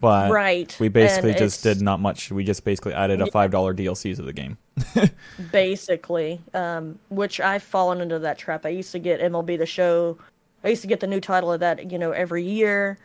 but 0.00 0.30
Right, 0.30 0.74
we 0.80 0.88
basically 0.88 1.34
just 1.34 1.62
did 1.62 1.82
not 1.82 2.00
much. 2.00 2.30
We 2.30 2.44
just 2.44 2.64
basically 2.64 2.94
added 2.94 3.20
a 3.20 3.26
five 3.30 3.50
dollar 3.50 3.74
DLC 3.74 4.14
to 4.16 4.22
the 4.22 4.32
game. 4.32 4.56
basically 5.52 6.40
um, 6.54 6.98
which 7.10 7.40
i've 7.40 7.62
fallen 7.62 8.00
into 8.00 8.18
that 8.18 8.38
trap 8.38 8.64
i 8.64 8.68
used 8.70 8.90
to 8.92 8.98
get 8.98 9.20
mlb 9.20 9.58
the 9.58 9.66
show 9.66 10.16
i 10.64 10.68
used 10.68 10.82
to 10.82 10.88
get 10.88 11.00
the 11.00 11.06
new 11.06 11.20
title 11.20 11.52
of 11.52 11.60
that 11.60 11.90
you 11.90 11.98
know 11.98 12.10
every 12.12 12.42
year 12.42 12.98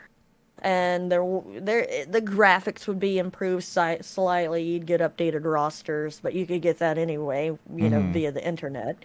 and 0.64 1.12
there 1.12 1.24
there 1.60 2.06
the 2.10 2.22
graphics 2.22 2.88
would 2.88 3.00
be 3.00 3.20
improved 3.20 3.64
si- 3.64 4.02
slightly 4.02 4.64
you'd 4.64 4.86
get 4.86 5.02
updated 5.02 5.44
rosters 5.46 6.20
but 6.22 6.34
you 6.34 6.46
could 6.48 6.62
get 6.62 6.80
that 6.80 6.98
anyway 6.98 7.46
you 7.76 7.90
know 7.90 8.00
Mhm. 8.00 8.12
via 8.14 8.32
the 8.32 8.46
internet 8.48 8.98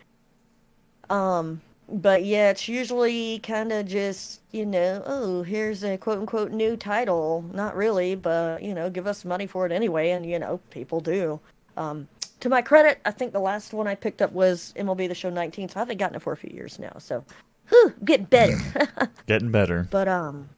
um 1.11 1.61
but 1.89 2.25
yeah 2.25 2.51
it's 2.51 2.69
usually 2.69 3.39
kind 3.41 3.71
of 3.73 3.87
just 3.87 4.41
you 4.53 4.65
know 4.65 5.03
oh 5.05 5.43
here's 5.43 5.85
a 5.85 5.99
quote 5.99 6.19
unquote 6.19 6.53
new 6.53 6.77
title 6.77 7.45
not 7.53 7.77
really 7.77 8.15
but 8.15 8.63
you 8.63 8.73
know 8.75 8.89
give 8.89 9.07
us 9.07 9.25
money 9.25 9.47
for 9.47 9.67
it 9.67 9.73
anyway 9.73 10.11
and 10.11 10.25
you 10.25 10.39
know 10.39 10.59
people 10.71 11.01
do 11.01 11.39
um 11.77 12.09
to 12.41 12.49
my 12.49 12.61
credit, 12.61 12.99
I 13.05 13.13
think 13.13 13.33
the 13.33 13.39
last 13.39 13.73
one 13.73 13.87
I 13.87 13.95
picked 13.95 14.21
up 14.21 14.33
was 14.33 14.75
MLB 14.77 15.07
The 15.07 15.15
Show 15.15 15.31
19, 15.31 15.69
so 15.69 15.77
I 15.77 15.79
haven't 15.79 15.99
gotten 15.99 16.17
it 16.17 16.23
for 16.23 16.33
a 16.33 16.37
few 16.37 16.51
years 16.53 16.77
now. 16.81 16.91
So, 16.99 17.25
whew, 17.69 17.95
getting 18.05 18.25
better. 18.27 18.59
Getting 19.29 19.53
better. 19.53 19.87
but 19.93 20.09
um, 20.09 20.49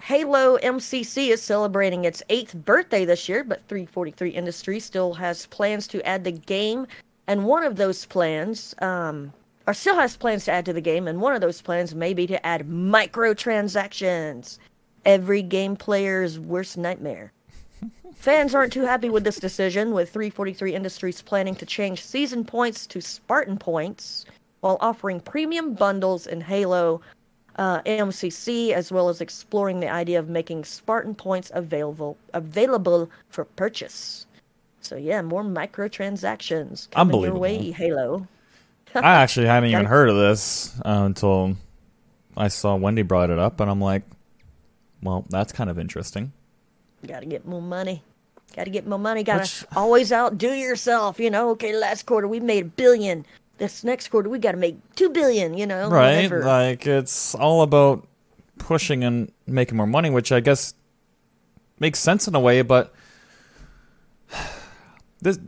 Halo 0.00 0.58
MCC 0.58 1.28
is 1.28 1.42
celebrating 1.42 2.04
its 2.04 2.22
eighth 2.28 2.54
birthday 2.54 3.04
this 3.04 3.28
year, 3.28 3.42
but 3.42 3.62
343 3.68 4.30
Industries 4.30 4.84
still 4.84 5.14
has 5.14 5.46
plans 5.46 5.86
to 5.88 6.06
add 6.06 6.24
the 6.24 6.32
game, 6.32 6.86
and 7.26 7.44
one 7.44 7.64
of 7.64 7.76
those 7.76 8.04
plans, 8.06 8.74
um, 8.80 9.32
or 9.66 9.74
still 9.74 9.96
has 9.96 10.16
plans 10.16 10.44
to 10.44 10.52
add 10.52 10.64
to 10.66 10.72
the 10.72 10.80
game, 10.80 11.08
and 11.08 11.20
one 11.20 11.34
of 11.34 11.40
those 11.40 11.60
plans 11.60 11.94
may 11.94 12.14
be 12.14 12.26
to 12.26 12.46
add 12.46 12.68
microtransactions. 12.68 14.58
Every 15.04 15.42
game 15.42 15.76
player's 15.76 16.38
worst 16.38 16.78
nightmare. 16.78 17.32
Fans 18.14 18.54
aren't 18.54 18.72
too 18.72 18.82
happy 18.82 19.10
with 19.10 19.24
this 19.24 19.38
decision, 19.38 19.92
with 19.92 20.10
343 20.10 20.74
Industries 20.74 21.22
planning 21.22 21.54
to 21.56 21.66
change 21.66 22.04
season 22.04 22.44
points 22.44 22.86
to 22.88 23.00
Spartan 23.00 23.58
points 23.58 24.24
while 24.60 24.78
offering 24.80 25.20
premium 25.20 25.74
bundles 25.74 26.26
in 26.26 26.40
Halo. 26.40 27.00
Uh, 27.56 27.80
AMCC, 27.82 28.72
as 28.72 28.92
well 28.92 29.08
as 29.08 29.20
exploring 29.20 29.80
the 29.80 29.88
idea 29.88 30.18
of 30.18 30.28
making 30.28 30.64
Spartan 30.64 31.14
points 31.14 31.50
available 31.54 32.16
available 32.34 33.10
for 33.28 33.44
purchase. 33.44 34.26
So 34.80 34.96
yeah, 34.96 35.22
more 35.22 35.42
microtransactions 35.42 36.90
coming 36.90 37.20
your 37.20 37.34
way, 37.34 37.70
Halo. 37.70 38.28
I 38.94 39.14
actually 39.16 39.46
hadn't 39.46 39.70
even 39.70 39.84
heard 39.84 40.08
of 40.08 40.16
this 40.16 40.78
uh, 40.84 41.02
until 41.04 41.56
I 42.36 42.48
saw 42.48 42.76
Wendy 42.76 43.02
brought 43.02 43.30
it 43.30 43.38
up, 43.38 43.60
and 43.60 43.70
I'm 43.70 43.80
like, 43.80 44.02
well, 45.02 45.24
that's 45.28 45.52
kind 45.52 45.68
of 45.68 45.78
interesting. 45.78 46.32
Got 47.06 47.20
to 47.20 47.26
get 47.26 47.46
more 47.46 47.62
money. 47.62 48.02
Got 48.54 48.64
to 48.64 48.70
get 48.70 48.86
more 48.86 48.98
money. 48.98 49.22
Got 49.22 49.44
to 49.44 49.66
always 49.76 50.12
outdo 50.12 50.52
yourself. 50.52 51.18
You 51.18 51.30
know, 51.30 51.50
okay, 51.50 51.76
last 51.76 52.06
quarter 52.06 52.28
we 52.28 52.40
made 52.40 52.64
a 52.64 52.68
billion. 52.68 53.26
This 53.58 53.82
next 53.84 54.08
quarter 54.08 54.28
we 54.28 54.38
got 54.38 54.52
to 54.52 54.58
make 54.58 54.76
two 54.96 55.08
billion. 55.10 55.54
You 55.56 55.66
know, 55.66 55.88
right? 55.88 56.16
whatever. 56.16 56.44
Like 56.44 56.86
it's 56.86 57.34
all 57.34 57.62
about 57.62 58.06
pushing 58.58 59.04
and 59.04 59.30
making 59.46 59.76
more 59.76 59.86
money, 59.86 60.10
which 60.10 60.32
I 60.32 60.40
guess 60.40 60.74
makes 61.80 61.98
sense 61.98 62.26
in 62.28 62.34
a 62.34 62.40
way, 62.40 62.62
but 62.62 62.92
this 65.20 65.38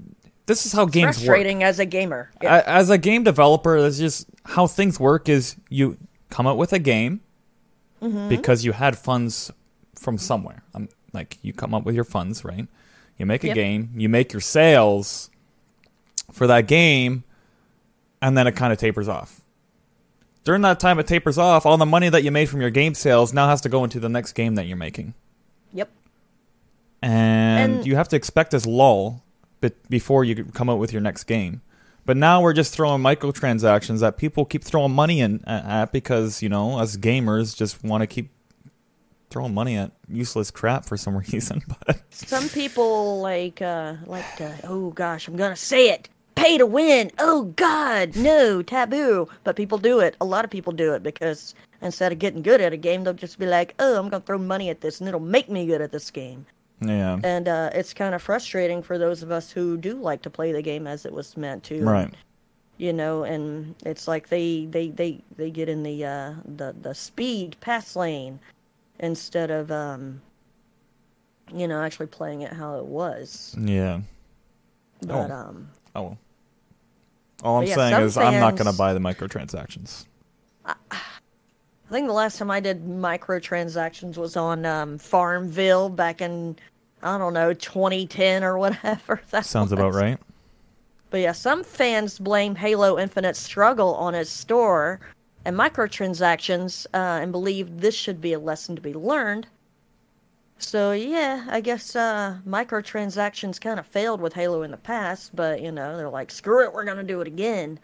this 0.47 0.65
is 0.65 0.73
how 0.73 0.87
games 0.87 1.19
work. 1.19 1.27
Frustrating 1.27 1.63
as 1.63 1.79
a 1.79 1.85
gamer. 1.87 2.31
Yeah. 2.43 2.63
As 2.67 2.89
a 2.91 2.97
game 2.99 3.23
developer, 3.25 3.81
that's 3.83 3.99
just 3.99 4.27
how 4.45 4.67
things 4.67 4.99
work. 4.99 5.29
Is 5.29 5.57
you 5.69 5.99
come 6.31 6.47
up 6.47 6.57
with 6.57 6.73
a 6.73 6.79
game 6.79 7.21
Mm-hmm. 8.01 8.29
because 8.29 8.65
you 8.65 8.71
had 8.71 8.97
funds 8.97 9.51
from 9.97 10.19
somewhere. 10.19 10.63
Um, 10.73 10.89
like 11.13 11.37
you 11.43 11.53
come 11.53 11.75
up 11.75 11.83
with 11.83 11.97
your 11.97 12.05
funds, 12.05 12.45
right? 12.45 12.69
You 13.19 13.27
make 13.27 13.43
a 13.43 13.49
Yep. 13.49 13.55
game, 13.57 13.91
you 13.97 14.09
make 14.09 14.33
your 14.33 14.41
sales 14.41 15.31
for 16.31 16.47
that 16.47 16.69
game, 16.69 17.25
and 18.23 18.37
then 18.37 18.47
it 18.47 18.53
kind 18.53 18.73
of 18.73 18.79
tapers 18.79 19.09
off. 19.09 19.41
During 20.45 20.63
that 20.63 20.81
time, 20.81 20.99
it 20.99 21.07
tapers 21.07 21.37
off. 21.39 21.67
All 21.67 21.77
the 21.77 21.85
money 21.87 22.09
that 22.09 22.23
you 22.25 22.31
made 22.31 22.49
from 22.49 22.61
your 22.61 22.71
game 22.71 22.95
sales 22.95 23.33
now 23.35 23.49
has 23.49 23.61
to 23.63 23.69
go 23.69 23.85
into 23.85 24.01
the 24.01 24.09
next 24.09 24.33
game 24.33 24.55
that 24.55 24.67
you're 24.67 24.77
making, 24.79 25.15
yep. 25.73 25.91
and, 27.03 27.75
And- 27.77 27.87
you 27.87 27.97
have 27.97 28.09
to 28.09 28.17
expect 28.17 28.51
this 28.53 28.67
lull 28.67 29.23
be- 29.61 29.71
before 29.89 30.25
you 30.25 30.45
come 30.45 30.69
out 30.71 30.79
with 30.79 30.93
your 30.93 31.03
next 31.03 31.25
game. 31.25 31.63
But 32.07 32.17
now 32.17 32.41
we're 32.41 32.55
just 32.55 32.73
throwing 32.73 33.03
microtransactions 33.03 34.01
that 34.01 34.17
people 34.17 34.47
keep 34.47 34.65
throwing 34.65 34.93
money 34.93 35.21
in 35.21 35.45
at, 35.47 35.93
because 35.93 36.43
you 36.43 36.49
know 36.49 36.79
us 36.79 36.97
gamers 36.97 37.55
just 37.55 37.85
want 37.85 38.01
to 38.01 38.07
keep 38.07 38.31
throwing 39.29 39.53
money 39.53 39.77
at 39.77 39.93
useless 40.09 40.51
crap 40.51 40.87
for 40.87 40.97
some 40.97 41.15
reason. 41.33 41.61
But 41.87 42.01
Some 42.11 42.49
people 42.49 43.21
like 43.21 43.61
uh 43.61 43.97
like 44.07 44.25
to 44.37 44.55
oh 44.65 44.89
gosh, 44.91 45.29
I'm 45.29 45.37
gonna 45.37 45.55
say 45.55 45.91
it. 45.91 46.09
Pay 46.39 46.59
to 46.59 46.67
win. 46.67 47.11
Oh 47.19 47.45
God, 47.57 48.17
no 48.17 48.63
taboo. 48.63 49.29
But 49.45 49.57
people 49.57 49.79
do 49.79 50.01
it. 50.01 50.17
A 50.21 50.25
lot 50.25 50.45
of 50.45 50.51
people 50.51 50.73
do 50.73 50.95
it 50.95 51.03
because 51.03 51.55
instead 51.83 52.13
of 52.13 52.19
getting 52.19 52.43
good 52.43 52.61
at 52.61 52.73
a 52.73 52.77
game, 52.77 53.05
they'll 53.05 53.13
just 53.15 53.39
be 53.39 53.47
like, 53.47 53.75
oh, 53.79 53.99
I'm 53.99 54.09
gonna 54.09 54.23
throw 54.25 54.39
money 54.39 54.71
at 54.71 54.81
this, 54.81 55.01
and 55.01 55.09
it'll 55.09 55.21
make 55.21 55.49
me 55.51 55.67
good 55.67 55.81
at 55.81 55.91
this 55.93 56.11
game. 56.11 56.47
yeah, 56.81 57.19
And 57.25 57.49
uh, 57.49 57.71
it's 57.75 57.93
kind 57.93 58.15
of 58.15 58.23
frustrating 58.23 58.83
for 58.83 58.99
those 58.99 59.23
of 59.23 59.31
us 59.33 59.51
who 59.51 59.77
do 59.77 59.95
like 59.95 60.23
to 60.23 60.31
play 60.31 60.53
the 60.53 60.63
game 60.63 60.87
as 60.87 61.05
it 61.05 61.13
was 61.13 61.37
meant 61.37 61.65
to. 61.65 61.83
right. 61.85 62.15
You 62.81 62.93
know, 62.93 63.25
and 63.25 63.75
it's 63.85 64.07
like 64.07 64.29
they 64.29 64.67
they 64.67 64.91
they 64.91 65.21
they 65.37 65.51
get 65.51 65.69
in 65.69 65.83
the 65.83 66.05
uh 66.05 66.35
the 66.45 66.73
the 66.81 66.95
speed 66.95 67.57
pass 67.61 67.97
lane 67.97 68.39
instead 69.01 69.51
of 69.51 69.73
um 69.73 70.21
you 71.53 71.67
know 71.67 71.83
actually 71.83 72.07
playing 72.07 72.43
it 72.43 72.53
how 72.53 72.79
it 72.79 72.85
was. 72.85 73.57
Yeah. 73.59 74.01
But 75.05 75.31
Oh. 75.33 75.35
um 75.35 75.69
Oh. 75.97 76.17
All 77.43 77.59
I'm 77.59 77.67
yeah, 77.67 77.75
saying 77.75 78.03
is 78.03 78.17
I'm 78.17 78.41
not 78.41 78.57
going 78.57 78.71
to 78.71 78.77
buy 78.77 78.93
the 78.93 79.01
microtransactions. 79.01 80.07
I 80.65 81.91
think 81.91 82.07
the 82.07 82.13
last 82.13 82.39
time 82.39 82.51
I 82.51 82.61
did 82.61 82.85
microtransactions 82.85 84.17
was 84.17 84.37
on 84.37 84.67
um 84.67 84.99
Farmville 84.99 85.89
back 85.89 86.21
in 86.21 86.57
I 87.03 87.17
don't 87.17 87.33
know 87.33 87.55
2010 87.55 88.45
or 88.45 88.59
whatever. 88.59 89.21
That 89.31 89.47
Sounds 89.47 89.71
was. 89.71 89.79
about 89.79 89.95
right. 89.95 90.19
But 91.11 91.21
yeah, 91.21 91.33
some 91.33 91.65
fans 91.65 92.19
blame 92.19 92.55
Halo 92.55 92.99
Infinite's 92.99 93.39
struggle 93.39 93.95
on 93.95 94.15
its 94.15 94.31
store 94.31 95.01
and 95.45 95.57
microtransactions 95.57 96.87
uh, 96.93 97.23
and 97.23 97.33
believe 97.33 97.81
this 97.81 97.95
should 97.95 98.21
be 98.21 98.35
a 98.35 98.39
lesson 98.39 98.77
to 98.77 98.83
be 98.83 98.93
learned. 98.93 99.47
So 100.59 100.93
yeah, 100.93 101.47
I 101.49 101.61
guess 101.61 101.95
uh, 101.95 102.39
microtransactions 102.47 103.61
kind 103.61 103.79
of 103.79 103.87
failed 103.87 104.21
with 104.21 104.35
Halo 104.35 104.63
in 104.63 104.73
the 104.73 104.77
past, 104.77 105.35
but 105.35 105.63
you 105.63 105.71
know 105.71 105.97
they're 105.97 106.11
like, 106.11 106.31
screw 106.31 106.65
it, 106.65 106.73
we're 106.73 106.85
gonna 106.85 107.05
do 107.05 107.21
it 107.21 107.29
again. 107.29 107.79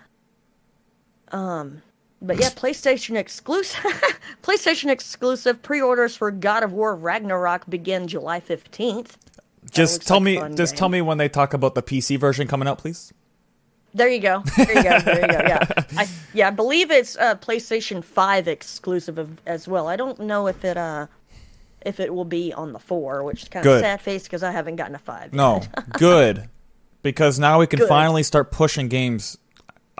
Um, 1.30 1.82
but 2.20 2.38
yeah, 2.38 2.50
PlayStation 2.50 3.16
exclusive, 3.16 3.80
PlayStation 4.42 4.90
exclusive 4.90 5.62
pre-orders 5.62 6.16
for 6.16 6.30
God 6.30 6.62
of 6.64 6.72
War 6.72 6.96
Ragnarok 6.96 7.68
begin 7.70 8.08
July 8.08 8.40
fifteenth. 8.40 9.18
Just 9.70 10.06
tell 10.06 10.18
like 10.18 10.50
me 10.50 10.56
just 10.56 10.74
game. 10.74 10.78
tell 10.78 10.88
me 10.88 11.00
when 11.00 11.18
they 11.18 11.28
talk 11.28 11.54
about 11.54 11.76
the 11.76 11.82
PC 11.82 12.18
version 12.18 12.48
coming 12.48 12.66
out, 12.66 12.78
please. 12.78 13.12
There 13.94 14.08
you 14.08 14.18
go. 14.18 14.42
There 14.56 14.76
you 14.76 14.82
go. 14.82 14.98
There 14.98 15.20
you 15.20 15.28
go. 15.28 15.40
Yeah, 15.46 15.66
I, 15.96 16.08
yeah. 16.32 16.48
I 16.48 16.50
believe 16.50 16.90
it's 16.90 17.16
uh, 17.16 17.36
PlayStation 17.36 18.02
Five 18.02 18.48
exclusive 18.48 19.18
of, 19.18 19.40
as 19.46 19.68
well. 19.68 19.86
I 19.86 19.94
don't 19.94 20.18
know 20.18 20.48
if 20.48 20.64
it 20.64 20.76
uh 20.76 21.06
if 21.84 22.00
it 22.00 22.14
will 22.14 22.24
be 22.24 22.52
on 22.52 22.72
the 22.72 22.78
four, 22.78 23.22
which 23.24 23.42
is 23.42 23.48
kind 23.48 23.64
of 23.66 23.80
sad 23.80 24.00
face 24.00 24.24
because 24.24 24.42
I 24.42 24.50
haven't 24.50 24.76
gotten 24.76 24.94
a 24.94 24.98
five. 24.98 25.32
No, 25.32 25.62
good. 25.92 26.48
Because 27.02 27.38
now 27.38 27.60
we 27.60 27.66
can 27.66 27.80
Good. 27.80 27.88
finally 27.88 28.22
start 28.22 28.50
pushing 28.50 28.88
games 28.88 29.36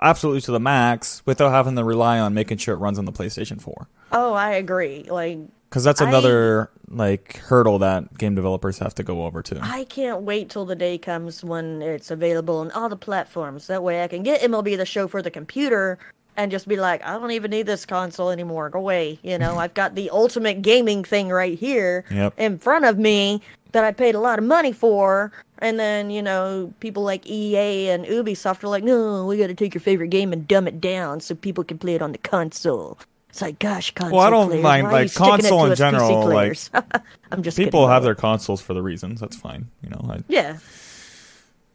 absolutely 0.01 0.41
to 0.41 0.51
the 0.51 0.59
max 0.59 1.21
without 1.25 1.51
having 1.51 1.75
to 1.75 1.83
rely 1.83 2.19
on 2.19 2.33
making 2.33 2.57
sure 2.57 2.73
it 2.73 2.79
runs 2.79 2.97
on 2.97 3.05
the 3.05 3.11
PlayStation 3.11 3.61
4. 3.61 3.87
Oh, 4.11 4.33
I 4.33 4.51
agree. 4.53 5.03
Like 5.03 5.37
Because 5.69 5.83
that's 5.83 6.01
I- 6.01 6.07
another 6.07 6.71
like 6.87 7.37
hurdle 7.37 7.79
that 7.79 8.17
game 8.17 8.33
developers 8.35 8.79
have 8.79 8.95
to 8.95 9.03
go 9.03 9.23
over 9.25 9.41
to. 9.43 9.59
I 9.61 9.83
can't 9.85 10.23
wait 10.23 10.49
till 10.49 10.65
the 10.65 10.75
day 10.75 10.97
comes 10.97 11.43
when 11.43 11.81
it's 11.83 12.09
available 12.11 12.57
on 12.57 12.71
all 12.71 12.89
the 12.89 12.95
platforms. 12.97 13.67
That 13.67 13.83
way, 13.83 14.03
I 14.03 14.07
can 14.07 14.23
get 14.23 14.41
MLB 14.41 14.75
the 14.77 14.85
Show 14.85 15.07
for 15.07 15.21
the 15.21 15.31
computer 15.31 15.97
and 16.37 16.51
just 16.51 16.67
be 16.67 16.75
like, 16.75 17.03
I 17.05 17.13
don't 17.13 17.31
even 17.31 17.51
need 17.51 17.65
this 17.65 17.85
console 17.85 18.29
anymore. 18.29 18.69
Go 18.69 18.79
away. 18.79 19.19
You 19.23 19.37
know, 19.37 19.57
I've 19.57 19.73
got 19.73 19.95
the 19.95 20.09
ultimate 20.09 20.61
gaming 20.61 21.03
thing 21.03 21.29
right 21.29 21.57
here 21.57 22.05
Yep. 22.11 22.33
in 22.37 22.57
front 22.57 22.85
of 22.85 22.97
me 22.97 23.41
that 23.71 23.83
I 23.83 23.91
paid 23.91 24.15
a 24.15 24.19
lot 24.19 24.39
of 24.39 24.45
money 24.45 24.71
for. 24.71 25.31
And 25.59 25.79
then, 25.79 26.09
you 26.09 26.21
know, 26.21 26.73
people 26.81 27.03
like 27.03 27.25
EA 27.29 27.89
and 27.89 28.05
Ubisoft 28.05 28.63
are 28.63 28.67
like, 28.67 28.83
no, 28.83 29.25
we 29.25 29.37
got 29.37 29.47
to 29.47 29.53
take 29.53 29.73
your 29.73 29.81
favorite 29.81 30.09
game 30.09 30.33
and 30.33 30.47
dumb 30.47 30.67
it 30.67 30.81
down 30.81 31.19
so 31.21 31.33
people 31.35 31.63
can 31.63 31.77
play 31.77 31.95
it 31.95 32.01
on 32.01 32.11
the 32.11 32.17
console. 32.17 32.99
It's 33.29 33.41
like, 33.41 33.59
gosh, 33.59 33.91
console 33.91 34.19
I 34.21 34.29
don't 34.29 34.47
players, 34.47 34.63
mind, 34.63 34.87
like, 34.87 35.13
console 35.13 35.65
in 35.65 35.75
general, 35.75 36.25
like? 36.27 36.57
I'm 37.31 37.43
just 37.43 37.57
People 37.57 37.81
kidding, 37.81 37.91
have 37.91 38.03
their 38.03 38.15
consoles 38.15 38.61
for 38.61 38.73
the 38.73 38.81
reasons. 38.81 39.19
That's 39.19 39.35
fine, 39.35 39.67
you 39.83 39.89
know. 39.89 40.05
I, 40.09 40.23
yeah, 40.29 40.57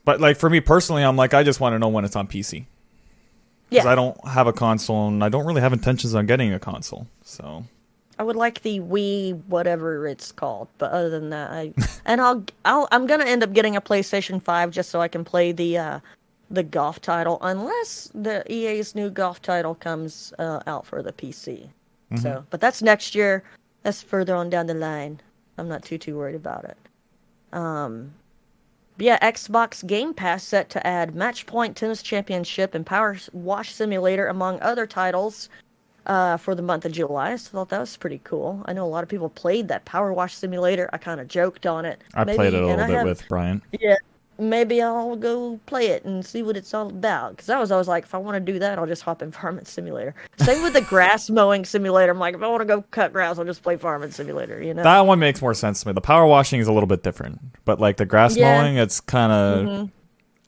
but 0.05 0.21
like 0.21 0.39
for 0.39 0.49
me 0.49 0.61
personally, 0.61 1.03
I'm 1.03 1.17
like 1.17 1.35
I 1.35 1.43
just 1.43 1.61
want 1.61 1.75
to 1.75 1.79
know 1.79 1.89
when 1.89 2.05
it's 2.07 2.17
on 2.17 2.27
PC. 2.27 2.65
Because 3.71 3.85
yeah. 3.85 3.93
I 3.93 3.95
don't 3.95 4.29
have 4.29 4.47
a 4.47 4.53
console 4.53 5.09
and 5.09 5.23
I 5.23 5.29
don't 5.29 5.47
really 5.47 5.61
have 5.61 5.73
intentions 5.73 6.15
on 6.15 6.27
getting 6.27 6.53
a 6.53 6.59
console. 6.59 7.07
So 7.23 7.65
I 8.19 8.23
would 8.23 8.37
like 8.37 8.63
the 8.63 8.81
Wii, 8.81 9.43
whatever 9.47 10.07
it's 10.07 10.33
called. 10.33 10.69
But 10.79 10.91
other 10.91 11.09
than 11.09 11.31
that, 11.31 11.51
I 11.51 11.73
and 12.05 12.21
I'll 12.21 12.45
I'll 12.65 12.89
I'm 12.91 13.07
gonna 13.07 13.25
end 13.25 13.43
up 13.43 13.53
getting 13.53 13.77
a 13.77 13.81
PlayStation 13.81 14.43
Five 14.43 14.73
just 14.73 14.91
so 14.91 15.01
I 15.01 15.09
can 15.09 15.25
play 15.25 15.53
the 15.53 15.79
uh, 15.79 16.01
the 16.51 16.63
golf 16.63 17.01
title, 17.01 17.39
unless 17.43 18.11
the 18.15 18.45
EA's 18.53 18.95
new 18.95 19.09
golf 19.09 19.41
title 19.41 19.75
comes 19.75 20.35
uh, 20.39 20.61
out 20.67 20.85
for 20.85 21.03
the 21.03 21.13
PC. 21.13 21.69
So, 22.17 22.45
but 22.51 22.61
that's 22.61 22.83
next 22.83 23.15
year. 23.15 23.45
That's 23.85 24.03
further 24.03 24.35
on 24.35 24.51
down 24.51 24.67
the 24.67 24.75
line. 24.75 25.21
I'm 25.59 25.69
not 25.69 25.85
too 25.85 25.97
too 25.97 26.17
worried 26.17 26.35
about 26.35 26.65
it. 26.65 26.77
Um, 27.53 28.13
yeah, 29.01 29.19
Xbox 29.29 29.87
Game 29.87 30.15
Pass 30.15 30.45
set 30.45 30.71
to 30.71 30.87
add 30.87 31.15
Match 31.15 31.47
Point 31.47 31.77
Tennis 31.77 32.03
Championship 32.03 32.75
and 32.75 32.85
Power 32.87 33.17
Wash 33.33 33.73
Simulator 33.75 34.29
among 34.29 34.61
other 34.61 34.87
titles 34.87 35.49
uh, 36.07 36.37
for 36.37 36.55
the 36.55 36.63
month 36.63 36.85
of 36.85 36.93
July. 36.93 37.37
So 37.37 37.49
I 37.49 37.53
thought 37.53 37.69
that 37.71 37.81
was 37.81 37.97
pretty 37.97 38.21
cool. 38.25 38.63
I 38.67 38.73
know 38.73 38.85
a 38.85 38.89
lot 38.89 39.03
of 39.03 39.09
people 39.09 39.29
played 39.29 39.69
that 39.69 39.85
Power 39.85 40.13
Wash 40.13 40.35
Simulator. 40.35 40.89
I 40.93 40.99
kind 40.99 41.21
of 41.21 41.29
joked 41.29 41.67
on 41.67 41.85
it. 41.85 42.03
I 42.15 42.25
Maybe- 42.25 42.37
played 42.37 42.55
it 42.55 42.63
a 42.63 42.67
little 42.67 42.87
bit 42.87 42.97
have- 42.97 43.05
with 43.07 43.29
Brian. 43.29 43.63
Yeah, 43.79 43.97
maybe 44.41 44.81
I'll 44.83 45.17
go 45.17 45.61
play 45.67 45.89
it 45.89 46.05
and 46.05 46.25
see 46.25 46.43
what 46.43 46.57
it's 46.57 46.73
all 46.75 46.89
about. 46.89 47.33
Because 47.37 47.51
I 47.51 47.59
was 47.61 47.71
always 47.71 47.89
like, 47.89 48.05
if 48.05 48.15
I 48.15 48.19
want 48.19 48.35
to 48.45 48.53
do 48.53 48.59
that, 48.59 48.79
I'll 48.79 48.87
just 48.87 49.03
hop 49.03 49.23
in 49.23 49.31
Farming 49.33 49.65
Simulator. 49.65 50.15
Same 50.39 50.63
with 50.63 50.73
the 50.73 50.81
grass 50.81 51.31
mowing 51.31 51.65
simulator. 51.65 52.11
I'm 52.13 52.19
like, 52.19 52.35
if 52.35 52.43
I 52.43 52.49
want 52.49 52.63
to 52.63 52.65
go 52.65 52.83
cut 52.91 53.13
grass, 53.13 53.39
I'll 53.39 53.45
just 53.45 53.63
play 53.63 53.77
Farming 53.77 54.11
Simulator. 54.11 54.63
You 54.63 54.75
know? 54.75 54.83
That 54.83 55.07
one 55.07 55.19
makes 55.19 55.41
more 55.43 55.55
sense 55.55 55.83
to 55.83 55.89
me. 55.89 55.93
The 55.93 56.01
power 56.01 56.27
washing 56.27 56.61
is 56.61 56.69
a 56.69 56.73
little 56.73 56.87
bit 56.87 57.03
different, 57.03 57.41
but 57.65 57.81
like 57.81 57.97
the 57.97 58.07
grass 58.07 58.37
Yeah. 58.37 58.55
Mm-hmm. 58.55 58.63
mowing, 58.65 58.77
it's 58.79 59.01
kind 59.01 59.33
of. 59.33 59.91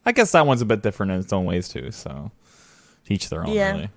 I 0.05 0.13
guess 0.13 0.33
that 0.33 0.47
one's 0.47 0.63
a 0.63 0.67
bit 0.67 0.83
different 0.83 1.13
in 1.13 1.21
its 1.21 1.33
own 1.33 1.45
ways 1.45 1.69
too. 1.69 1.91
So, 1.93 2.33
each 3.09 3.29
their 3.29 3.47
own. 3.47 3.53
Yeah. 3.53 3.73
Really. 3.73 3.91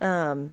Um, 0.00 0.52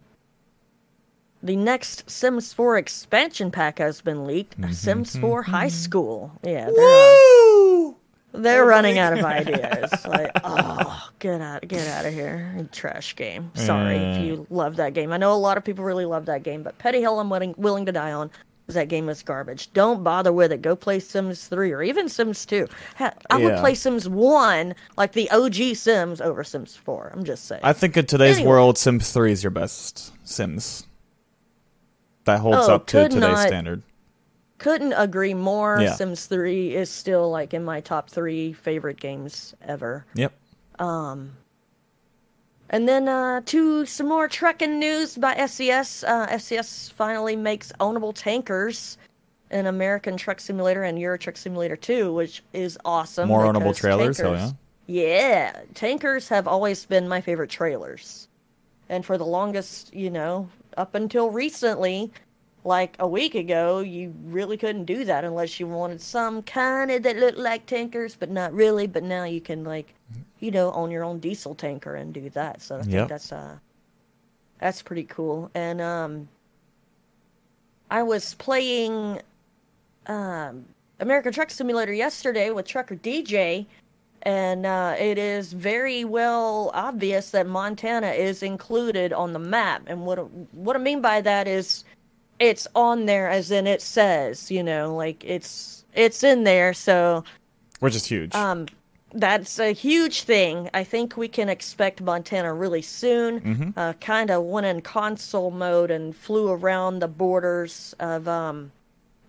the 1.42 1.58
next 1.58 2.10
Sims 2.10 2.54
4 2.54 2.78
expansion 2.78 3.52
pack 3.52 3.80
has 3.80 4.00
been 4.00 4.26
leaked. 4.26 4.60
Mm-hmm, 4.60 4.72
Sims 4.72 5.18
4 5.18 5.44
High 5.44 5.68
School. 5.68 6.32
Yeah, 6.42 6.70
uh, 6.70 6.72
they're 8.34 8.66
running 8.66 8.98
out 8.98 9.18
of 9.18 9.24
ideas. 9.26 9.92
like, 10.06 10.32
oh 10.44 11.10
get 11.20 11.40
out, 11.42 11.68
get 11.68 11.88
out 11.88 12.06
of 12.06 12.14
here, 12.14 12.68
trash 12.72 13.16
game. 13.16 13.52
Sorry 13.56 13.96
if 13.96 14.26
you 14.26 14.46
love 14.50 14.76
that 14.78 14.94
game. 14.94 15.12
I 15.14 15.18
know 15.18 15.34
a 15.34 15.36
lot 15.36 15.58
of 15.58 15.64
people 15.64 15.84
really 15.86 16.06
love 16.06 16.26
that 16.26 16.44
game, 16.44 16.64
but 16.64 16.78
Petty 16.80 17.00
Hill, 17.00 17.20
I'm 17.20 17.30
willing, 17.30 17.54
willing 17.58 17.86
to 17.86 17.92
die 17.92 18.12
on. 18.12 18.30
'cause 18.66 18.76
That 18.76 18.88
game 18.88 19.10
is 19.10 19.22
garbage. 19.24 19.72
Don't 19.74 20.06
bother 20.06 20.32
with 20.32 20.52
it. 20.54 20.62
Go 20.62 20.74
play 20.74 21.00
Sims 21.02 21.48
3 21.50 21.74
or 21.74 21.84
even 21.84 22.08
Sims 22.08 22.46
2. 22.46 22.66
I 22.98 23.12
would 23.38 23.42
Yeah. 23.56 23.60
play 23.60 23.76
Sims 23.76 24.08
1, 24.08 24.74
like 24.96 25.12
the 25.12 25.30
OG 25.32 25.74
Sims, 25.76 26.22
over 26.22 26.46
Sims 26.46 26.74
4. 26.76 27.12
I'm 27.14 27.26
just 27.26 27.44
saying. 27.46 27.60
I 27.62 27.74
think 27.74 27.98
in 27.98 28.06
today's 28.06 28.38
Anyway. 28.38 28.50
world, 28.52 28.78
Sims 28.78 29.12
3 29.12 29.34
is 29.34 29.44
your 29.44 29.52
best 29.52 30.14
Sims. 30.26 30.88
That 32.24 32.40
holds 32.40 32.70
Oh, 32.70 32.76
up 32.76 32.86
to 32.88 33.04
today's 33.04 33.16
not- 33.20 33.48
standard. 33.48 33.82
Couldn't 34.64 34.94
agree 34.94 35.34
more. 35.34 35.80
Yeah. 35.82 35.94
Sims 35.96 36.26
3 36.28 36.74
is 36.74 36.90
still 36.90 37.30
like 37.30 37.54
in 37.54 37.66
my 37.66 37.82
top 37.82 38.10
three 38.10 38.54
favorite 38.54 38.98
games 38.98 39.54
ever. 39.62 40.06
Yep. 40.16 40.32
Um, 40.80 41.34
And 42.70 42.88
then 42.88 43.10
uh, 43.10 43.42
to 43.48 43.86
some 43.86 44.08
more 44.08 44.30
trucking 44.30 44.80
news 44.80 45.18
by 45.18 45.36
SCS. 45.36 46.06
Uh, 46.08 46.28
SCS 46.28 46.94
finally 46.94 47.36
makes 47.36 47.74
ownable 47.82 48.14
tankers 48.16 48.98
in 49.52 49.66
American 49.68 50.16
Truck 50.16 50.40
Simulator 50.40 50.84
and 50.84 50.98
Euro 50.98 51.18
Truck 51.18 51.36
Simulator 51.36 51.76
2, 51.76 52.14
which 52.14 52.42
is 52.54 52.78
awesome. 52.86 53.28
More 53.28 53.44
ownable 53.44 53.76
trailers, 53.76 54.16
tankers- 54.16 54.54
Yeah, 54.88 55.52
tankers 55.74 56.30
have 56.30 56.48
always 56.48 56.86
been 56.86 57.08
my 57.10 57.20
favorite 57.20 57.50
trailers. 57.50 58.30
And 58.88 59.06
for 59.06 59.18
the 59.18 59.26
longest, 59.26 59.94
you 59.94 60.10
know, 60.10 60.48
up 60.78 60.96
until 60.96 61.30
recently, 61.32 62.12
like 62.66 62.96
a 63.00 63.08
week 63.08 63.36
ago, 63.36 63.80
you 63.80 64.14
really 64.26 64.58
couldn't 64.58 64.86
do 64.86 65.04
that 65.06 65.24
unless 65.26 65.60
you 65.60 65.68
wanted 65.68 66.02
some 66.02 66.42
kind 66.44 66.92
of 66.92 67.04
that 67.04 67.18
looked 67.18 67.38
like 67.38 67.66
tankers, 67.66 68.16
but 68.16 68.30
not 68.30 68.54
really. 68.54 68.88
But 68.88 69.04
now 69.04 69.26
you 69.26 69.42
can 69.42 69.64
like, 69.64 69.94
you 70.40 70.52
know, 70.52 70.72
own 70.74 70.90
your 70.92 71.04
own 71.04 71.20
diesel 71.20 71.56
tanker 71.56 71.96
and 71.96 72.14
do 72.14 72.30
that. 72.32 72.62
So 72.62 72.78
I 72.78 72.82
think 72.82 72.94
Yep. 72.94 73.08
that's 73.10 73.32
uh, 73.32 73.58
that's 74.60 74.82
pretty 74.82 75.04
cool. 75.04 75.52
And 75.54 75.82
um, 75.82 76.28
I 77.92 78.04
was 78.04 78.34
playing 78.36 79.22
um 80.08 80.66
American 81.00 81.34
Truck 81.34 81.50
Simulator 81.50 81.94
yesterday 81.94 82.50
with 82.52 82.66
Trucker 82.66 82.96
DJ, 82.96 83.66
and 84.22 84.66
uh, 84.66 84.96
it 84.98 85.18
is 85.18 85.52
very 85.52 86.06
well 86.06 86.72
obvious 86.74 87.32
that 87.32 87.46
Montana 87.48 88.12
is 88.12 88.42
included 88.42 89.12
on 89.12 89.34
the 89.34 89.40
map. 89.40 89.84
And 89.88 90.06
what 90.06 90.18
what 90.54 90.76
I 90.76 90.80
mean 90.80 91.02
by 91.02 91.20
that 91.22 91.48
is, 91.48 91.84
it's 92.44 92.68
on 92.76 93.06
there 93.06 93.30
as 93.30 93.52
in 93.52 93.68
it 93.68 93.82
says, 93.82 94.52
you 94.52 94.64
know, 94.64 94.94
like 94.96 95.24
it's 95.24 95.86
it's 95.94 96.24
in 96.24 96.44
there. 96.44 96.74
So 96.74 97.24
Which 97.80 97.96
is 97.96 98.06
huge. 98.06 98.36
um, 98.36 98.68
that's 99.14 99.60
a 99.60 99.72
huge 99.72 100.24
thing. 100.24 100.70
I 100.74 100.84
think 100.84 101.16
we 101.16 101.28
can 101.28 101.48
expect 101.48 102.02
Montana 102.02 102.54
really 102.54 102.82
soon. 102.82 103.40
Mm-hmm. 103.40 103.80
Uh, 103.80 103.94
kind 103.94 104.30
of 104.30 104.44
went 104.44 104.66
in 104.66 104.82
console 104.82 105.52
mode 105.52 105.90
and 105.90 106.16
flew 106.16 106.50
around 106.50 107.00
the 107.00 107.08
borders 107.08 107.96
of 108.00 108.28
um, 108.28 108.72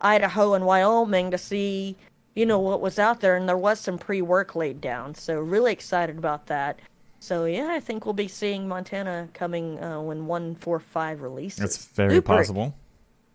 Idaho 0.00 0.54
and 0.54 0.66
Wyoming 0.66 1.30
to 1.30 1.38
see, 1.38 1.96
you 2.34 2.46
know, 2.46 2.58
what 2.58 2.80
was 2.80 2.98
out 2.98 3.20
there, 3.20 3.36
and 3.36 3.48
there 3.48 3.58
was 3.58 3.78
some 3.78 3.98
pre-work 3.98 4.56
laid 4.56 4.80
down. 4.80 5.14
So 5.14 5.38
really 5.38 5.72
excited 5.72 6.18
about 6.18 6.46
that. 6.46 6.80
So 7.20 7.44
yeah, 7.44 7.68
I 7.70 7.80
think 7.80 8.06
we'll 8.06 8.14
be 8.14 8.28
seeing 8.28 8.66
Montana 8.66 9.28
coming 9.34 9.78
uh, 9.82 10.00
when 10.00 10.26
one 10.26 10.56
four 10.56 10.80
five 10.80 11.22
releases. 11.22 11.62
it's 11.62 11.84
very 11.84 12.14
super, 12.16 12.26
possible. 12.26 12.74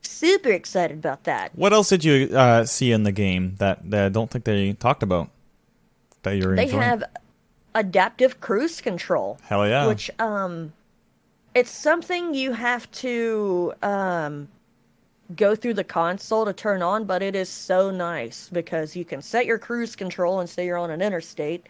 Super 0.10 0.49
excited 0.49 0.97
about 0.97 1.24
that. 1.26 1.51
What 1.55 1.72
else 1.72 1.89
did 1.89 2.03
you 2.03 2.30
uh, 2.36 2.66
see 2.66 2.91
in 2.91 3.03
the 3.03 3.12
game 3.12 3.55
that, 3.60 3.89
that 3.91 4.05
I 4.05 4.10
don't 4.10 4.30
think 4.30 4.43
they 4.43 4.74
talked 4.74 5.03
about? 5.03 5.30
That 6.24 6.32
you're 6.32 6.55
They 6.55 6.64
enjoying? 6.64 6.82
have 6.82 7.03
adaptive 7.76 8.41
cruise 8.41 8.82
control. 8.82 9.38
Hell 9.43 9.68
yeah. 9.68 9.88
which 9.88 10.10
um 10.20 10.74
it's 11.53 11.70
something 11.72 12.34
you 12.34 12.51
have 12.53 12.89
to 12.91 13.74
um 13.84 14.47
go 15.36 15.55
through 15.55 15.76
the 15.76 15.84
console 15.84 16.45
to 16.45 16.51
turn 16.53 16.82
on 16.82 17.05
but 17.05 17.22
it 17.22 17.36
is 17.36 17.47
so 17.47 17.91
nice 17.91 18.49
because 18.51 18.95
you 18.95 19.05
can 19.05 19.22
set 19.22 19.45
your 19.45 19.60
cruise 19.60 19.95
control 19.95 20.39
and 20.39 20.49
say 20.49 20.66
you're 20.66 20.78
on 20.78 20.89
an 20.89 21.01
interstate 21.01 21.68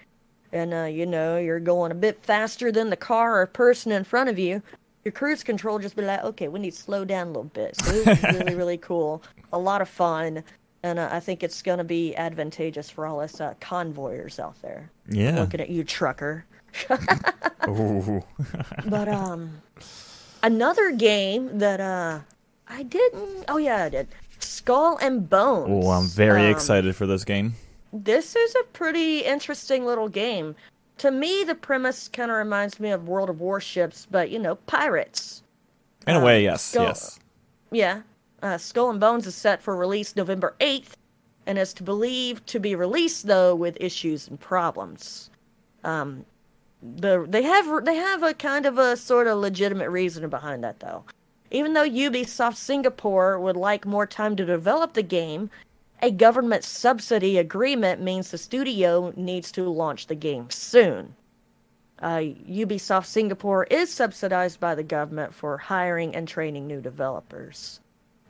and 0.54 0.74
uh, 0.74 0.84
you 0.86 1.06
know 1.06 1.38
you're 1.38 1.60
going 1.60 1.92
a 1.92 1.96
bit 1.96 2.18
faster 2.24 2.72
than 2.72 2.90
the 2.90 2.96
car 2.96 3.42
or 3.42 3.46
person 3.46 3.92
in 3.92 4.06
front 4.06 4.30
of 4.30 4.40
you 4.40 4.62
your 5.10 5.14
cruise 5.18 5.44
control 5.44 5.80
just 5.80 5.96
be 5.96 6.04
like 6.04 6.24
okay 6.24 6.48
we 6.48 6.60
need 6.60 6.70
to 6.72 6.78
slow 6.78 7.04
down 7.04 7.26
a 7.26 7.30
little 7.32 7.44
bit 7.46 7.76
so 7.76 7.92
really 8.32 8.56
really 8.62 8.78
cool 8.78 9.24
a 9.52 9.58
lot 9.58 9.82
of 9.82 9.90
fun 9.90 10.44
and 10.84 11.00
uh, 11.00 11.10
i 11.12 11.20
think 11.20 11.42
it's 11.42 11.64
going 11.64 11.80
to 11.80 11.84
be 11.84 12.16
advantageous 12.16 12.92
for 12.92 13.08
all 13.08 13.20
us 13.20 13.42
uh, 13.42 13.56
convoyers 13.60 14.40
out 14.40 14.62
there 14.62 14.92
yeah. 15.10 15.40
looking 15.40 15.60
at 15.60 15.70
you 15.70 15.84
trucker 15.84 16.46
Ooh. 17.68 18.24
but 18.86 19.08
um, 19.08 19.62
another 20.44 20.92
game 20.92 21.58
that 21.58 21.80
uh, 21.80 22.20
I 22.68 22.84
didn't. 22.84 23.46
Oh 23.48 23.58
yeah, 23.58 23.86
I 23.86 23.90
did. 23.90 24.08
Skull 24.40 24.98
and 25.02 25.30
Bones. 25.30 25.86
Oh, 25.86 25.90
I'm 25.90 26.08
very 26.08 26.46
Um, 26.46 26.52
excited 26.52 26.96
for 26.96 27.06
this 27.06 27.24
game. 27.24 27.56
This 27.92 28.36
is 28.36 28.56
a 28.56 28.64
pretty 28.72 29.20
interesting 29.20 29.86
little 29.86 30.10
game. 30.10 30.56
To 31.00 31.12
me, 31.12 31.44
the 31.44 31.56
premise 31.56 32.08
kind 32.08 32.30
of 32.30 32.38
reminds 32.38 32.80
me 32.80 32.92
of 32.92 33.08
World 33.08 33.30
of 33.30 33.40
Warships, 33.40 34.08
but 34.10 34.30
you 34.30 34.40
know, 34.40 34.56
pirates. 34.56 35.44
In 36.08 36.16
a 36.16 36.24
way, 36.24 36.44
yes, 36.44 36.62
Skull- 36.62 36.86
yes. 36.86 37.20
Yeah. 37.72 38.02
Uh, 38.42 38.58
Skull 38.58 38.90
and 38.90 39.00
Bones 39.00 39.28
is 39.28 39.36
set 39.36 39.62
for 39.62 39.76
release 39.76 40.16
November 40.16 40.56
8th 40.60 40.94
and 41.46 41.58
is 41.58 41.74
to 41.74 41.84
believed 41.84 42.48
to 42.48 42.60
be 42.60 42.76
released 42.76 43.28
though 43.28 43.56
with 43.56 43.78
issues 43.80 44.28
and 44.28 44.40
problems. 44.40 45.30
Um, 45.84 46.26
the 46.82 47.26
they 47.28 47.44
have 47.44 47.86
they 47.86 47.96
have 47.96 48.24
a 48.24 48.34
kind 48.34 48.66
of 48.66 48.78
a 48.78 48.96
sort 48.96 49.28
of 49.28 49.40
legitimate 49.40 49.90
reason 49.90 50.30
behind 50.30 50.64
that 50.64 50.80
though. 50.80 51.04
Even 51.52 51.74
though 51.74 51.90
Ubisoft 51.90 52.56
Singapore 52.56 53.40
would 53.40 53.58
like 53.58 53.86
more 53.86 54.06
time 54.06 54.36
to 54.36 54.46
develop 54.46 54.94
the 54.94 55.02
game, 55.04 55.50
a 56.02 56.12
government 56.12 56.64
subsidy 56.64 57.38
agreement 57.38 58.02
means 58.02 58.32
the 58.32 58.38
studio 58.38 59.14
needs 59.16 59.52
to 59.54 59.70
launch 59.70 60.08
the 60.08 60.16
game 60.16 60.50
soon. 60.50 61.16
Uh, 62.02 62.22
Ubisoft 62.48 63.06
Singapore 63.06 63.66
is 63.66 63.92
subsidized 63.92 64.60
by 64.60 64.74
the 64.74 64.84
government 64.84 65.34
for 65.34 65.58
hiring 65.58 66.16
and 66.16 66.28
training 66.28 66.66
new 66.66 66.80
developers. 66.80 67.82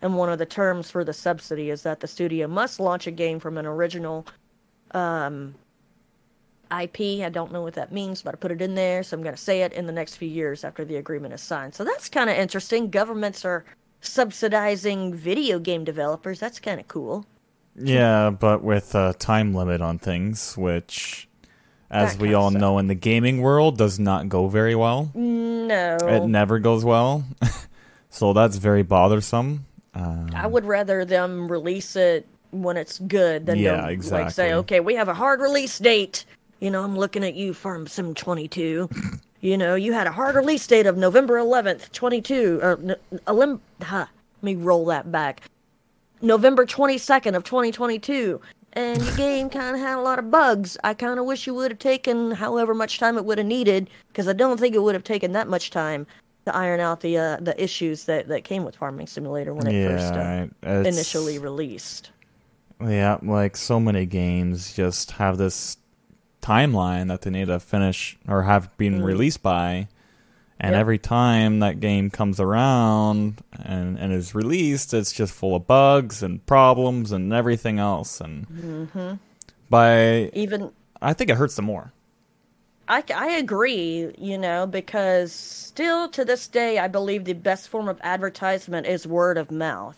And 0.01 0.17
one 0.17 0.29
of 0.29 0.39
the 0.39 0.45
terms 0.45 0.89
for 0.89 1.03
the 1.03 1.13
subsidy 1.13 1.69
is 1.69 1.83
that 1.83 1.99
the 1.99 2.07
studio 2.07 2.47
must 2.47 2.79
launch 2.79 3.05
a 3.05 3.11
game 3.11 3.39
from 3.39 3.57
an 3.57 3.67
original 3.67 4.25
um, 4.91 5.53
IP. 6.71 7.21
I 7.23 7.29
don't 7.29 7.51
know 7.51 7.61
what 7.61 7.75
that 7.75 7.91
means, 7.91 8.23
but 8.23 8.33
I 8.33 8.37
put 8.37 8.51
it 8.51 8.61
in 8.61 8.73
there, 8.73 9.03
so 9.03 9.15
I'm 9.15 9.23
going 9.23 9.35
to 9.35 9.41
say 9.41 9.61
it 9.61 9.73
in 9.73 9.85
the 9.85 9.91
next 9.91 10.15
few 10.15 10.29
years 10.29 10.63
after 10.63 10.83
the 10.83 10.95
agreement 10.95 11.33
is 11.33 11.41
signed. 11.41 11.75
So 11.75 11.83
that's 11.83 12.09
kind 12.09 12.29
of 12.29 12.37
interesting. 12.37 12.89
Governments 12.89 13.45
are 13.45 13.65
subsidizing 14.01 15.13
video 15.13 15.59
game 15.59 15.83
developers. 15.83 16.39
That's 16.39 16.59
kind 16.59 16.79
of 16.79 16.87
cool. 16.87 17.25
Yeah, 17.75 18.29
but 18.31 18.63
with 18.63 18.93
a 18.95 19.13
time 19.19 19.53
limit 19.53 19.81
on 19.81 19.99
things, 19.99 20.57
which, 20.57 21.27
as 21.89 22.13
That 22.13 22.21
we 22.21 22.27
kinda 22.29 22.39
all 22.39 22.51
sucks. 22.51 22.61
know 22.61 22.77
in 22.77 22.87
the 22.87 22.95
gaming 22.95 23.41
world, 23.41 23.77
does 23.77 23.99
not 23.99 24.27
go 24.29 24.47
very 24.47 24.75
well. 24.75 25.11
No. 25.13 25.97
It 26.01 26.25
never 26.25 26.59
goes 26.59 26.83
well. 26.83 27.23
so 28.09 28.33
that's 28.33 28.57
very 28.57 28.83
bothersome. 28.83 29.65
Uh, 29.95 30.27
I 30.35 30.47
would 30.47 30.65
rather 30.65 31.05
them 31.05 31.51
release 31.51 31.95
it 31.95 32.27
when 32.51 32.77
it's 32.77 32.99
good 32.99 33.45
than 33.45 33.57
Yeah, 33.59 33.77
to, 33.77 33.81
like 33.83 33.91
exactly. 33.93 34.33
say, 34.33 34.53
okay, 34.55 34.79
we 34.79 34.95
have 34.95 35.07
a 35.07 35.13
hard 35.13 35.39
release 35.39 35.77
date. 35.79 36.25
You 36.59 36.71
know, 36.71 36.83
I'm 36.83 36.97
looking 36.97 37.23
at 37.23 37.35
you, 37.35 37.53
Farm 37.53 37.87
Sim 37.87 38.13
22. 38.13 38.89
you 39.41 39.57
know, 39.57 39.75
you 39.75 39.93
had 39.93 40.07
a 40.07 40.11
hard 40.11 40.35
release 40.35 40.65
date 40.67 40.85
of 40.85 40.97
November 40.97 41.35
11th, 41.39 41.91
22. 41.91 42.59
Or, 42.61 42.71
n- 42.83 42.95
elim- 43.27 43.61
huh, 43.81 44.05
let 44.41 44.43
me 44.43 44.55
roll 44.55 44.85
that 44.87 45.11
back. 45.11 45.41
November 46.21 46.65
22nd 46.65 47.35
of 47.35 47.43
2022. 47.43 48.39
And 48.73 49.01
the 49.01 49.17
game 49.17 49.49
kind 49.49 49.75
of 49.75 49.81
had 49.81 49.97
a 49.97 50.01
lot 50.01 50.19
of 50.19 50.29
bugs. 50.29 50.77
I 50.83 50.93
kind 50.93 51.19
of 51.19 51.25
wish 51.25 51.47
you 51.47 51.55
would 51.55 51.71
have 51.71 51.79
taken 51.79 52.31
however 52.31 52.75
much 52.75 52.99
time 52.99 53.17
it 53.17 53.25
would 53.25 53.39
have 53.39 53.47
needed, 53.47 53.89
because 54.09 54.27
I 54.27 54.33
don't 54.33 54.59
think 54.59 54.75
it 54.75 54.83
would 54.83 54.93
have 54.93 55.03
taken 55.03 55.31
that 55.31 55.47
much 55.47 55.71
time 55.71 56.05
to 56.45 56.55
iron 56.55 56.79
out 56.79 57.01
the 57.01 57.17
uh, 57.17 57.37
the 57.37 57.61
issues 57.61 58.05
that, 58.05 58.27
that 58.27 58.43
came 58.43 58.63
with 58.63 58.75
Farming 58.75 59.07
Simulator 59.07 59.53
when 59.53 59.67
it 59.67 59.73
yeah, 59.73 59.87
first 59.87 60.13
uh, 60.13 60.47
right. 60.63 60.85
Initially 60.85 61.39
released. 61.39 62.11
Yeah, 62.81 63.17
like 63.23 63.57
so 63.57 63.79
many 63.79 64.05
games 64.05 64.73
just 64.73 65.11
have 65.11 65.37
this 65.37 65.77
timeline 66.41 67.07
that 67.09 67.21
they 67.21 67.29
need 67.29 67.47
to 67.47 67.59
finish 67.59 68.17
or 68.27 68.43
have 68.43 68.75
been 68.77 69.03
released 69.03 69.43
by. 69.43 69.87
And 70.61 70.73
Yep. 70.73 70.79
every 70.81 70.97
time 70.97 71.59
that 71.59 71.79
game 71.79 72.09
comes 72.09 72.37
around 72.39 73.41
and, 73.63 73.97
and 73.97 74.11
is 74.11 74.35
released, 74.35 74.93
it's 74.93 75.13
just 75.13 75.33
full 75.33 75.55
of 75.55 75.65
bugs 75.67 76.21
and 76.21 76.45
problems 76.45 77.13
and 77.13 77.31
everything 77.31 77.79
else. 77.79 78.19
And 78.19 78.89
by, 79.69 80.29
Even 80.33 80.71
I 81.01 81.13
think 81.13 81.29
it 81.29 81.37
hurts 81.37 81.55
them 81.55 81.65
more. 81.65 81.93
I, 82.89 83.03
I 83.15 83.31
agree, 83.33 84.11
you 84.17 84.37
know, 84.37 84.65
because 84.65 85.31
still 85.31 86.09
to 86.09 86.25
this 86.25 86.47
day, 86.47 86.79
I 86.79 86.87
believe 86.87 87.23
the 87.23 87.33
best 87.33 87.69
form 87.69 87.87
of 87.87 87.99
advertisement 88.03 88.87
is 88.87 89.05
word 89.05 89.37
of 89.37 89.51
mouth. 89.51 89.95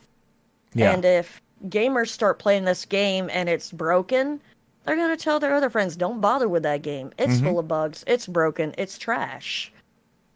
Yeah. 0.74 0.92
And 0.94 1.06
if 1.06 1.42
gamers 1.68 2.10
start 2.10 2.38
playing 2.38 2.66
this 2.66 2.86
game 2.86 3.30
and 3.32 3.48
it's 3.50 3.72
broken, 3.72 4.42
they're 4.86 4.96
gonna 4.98 5.16
tell 5.18 5.40
their 5.40 5.56
other 5.56 5.70
friends, 5.70 5.96
"Don't 5.96 6.20
bother 6.22 6.50
with 6.50 6.64
that 6.64 6.82
game. 6.82 7.12
It's 7.18 7.36
Mm-hmm. 7.36 7.46
full 7.48 7.60
of 7.60 7.68
bugs. 7.68 8.04
It's 8.08 8.28
broken. 8.28 8.76
It's 8.78 8.98
trash." 8.98 9.72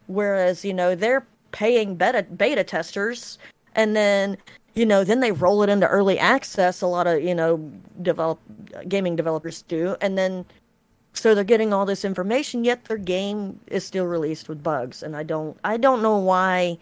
Whereas 0.06 0.64
you 0.64 0.74
know 0.74 0.94
they're 0.94 1.26
paying 1.52 1.96
beta 1.96 2.22
beta 2.24 2.64
testers, 2.64 3.38
and 3.74 3.96
then 3.96 4.36
you 4.74 4.86
know 4.86 5.04
then 5.04 5.20
they 5.20 5.32
roll 5.32 5.62
it 5.62 5.68
into 5.68 5.86
early 5.86 6.18
access. 6.18 6.82
A 6.82 6.86
lot 6.86 7.06
of 7.06 7.22
you 7.22 7.34
know 7.34 7.58
develop 8.02 8.40
gaming 8.88 9.16
developers 9.16 9.62
do, 9.62 9.96
and 10.00 10.16
then 10.16 10.44
so 11.12 11.34
they're 11.34 11.44
getting 11.44 11.72
all 11.72 11.86
this 11.86 12.04
information. 12.04 12.64
Yet 12.64 12.84
their 12.84 12.98
game 12.98 13.58
is 13.66 13.84
still 13.84 14.06
released 14.06 14.48
with 14.48 14.62
bugs, 14.62 15.02
and 15.02 15.16
I 15.16 15.22
don't 15.22 15.58
I 15.64 15.76
don't 15.76 16.02
know 16.02 16.18
why 16.18 16.78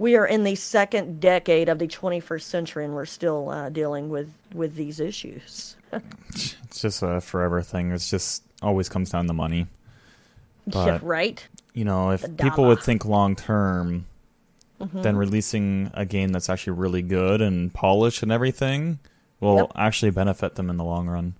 we 0.00 0.16
are 0.16 0.26
in 0.26 0.44
the 0.44 0.54
second 0.54 1.20
decade 1.20 1.68
of 1.68 1.78
the 1.78 1.86
21st 1.86 2.40
century 2.40 2.86
and 2.86 2.94
we're 2.94 3.04
still 3.04 3.50
uh, 3.50 3.68
dealing 3.68 4.08
with 4.08 4.32
with 4.54 4.74
these 4.74 4.98
issues. 4.98 5.76
It's 6.32 6.82
just 6.82 7.02
a 7.02 7.20
forever 7.20 7.62
thing. 7.62 7.90
It's 7.90 8.08
just 8.08 8.44
always 8.62 8.88
comes 8.88 9.10
down 9.10 9.26
to 9.26 9.32
money. 9.32 9.66
Yeah, 10.74 10.98
right. 11.02 11.46
You 11.74 11.84
know, 11.84 12.10
if 12.10 12.24
people 12.36 12.64
would 12.66 12.80
think 12.80 13.04
long 13.04 13.36
term, 13.36 14.06
Mm-hmm. 14.80 15.02
then 15.02 15.16
releasing 15.16 15.90
a 15.92 16.06
game 16.06 16.30
that's 16.30 16.48
actually 16.48 16.72
really 16.72 17.02
good 17.02 17.42
and 17.42 17.70
polished 17.74 18.22
and 18.22 18.32
everything 18.32 18.98
will 19.38 19.56
Yep. 19.58 19.72
actually 19.76 20.10
benefit 20.10 20.54
them 20.54 20.70
in 20.70 20.78
the 20.78 20.84
long 20.84 21.06
run. 21.06 21.34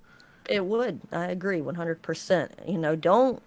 It 0.46 0.66
would. 0.66 1.00
I 1.10 1.24
agree 1.28 1.60
100%. 1.62 2.50
You 2.68 2.76
know, 2.76 2.96
don't 2.96 3.42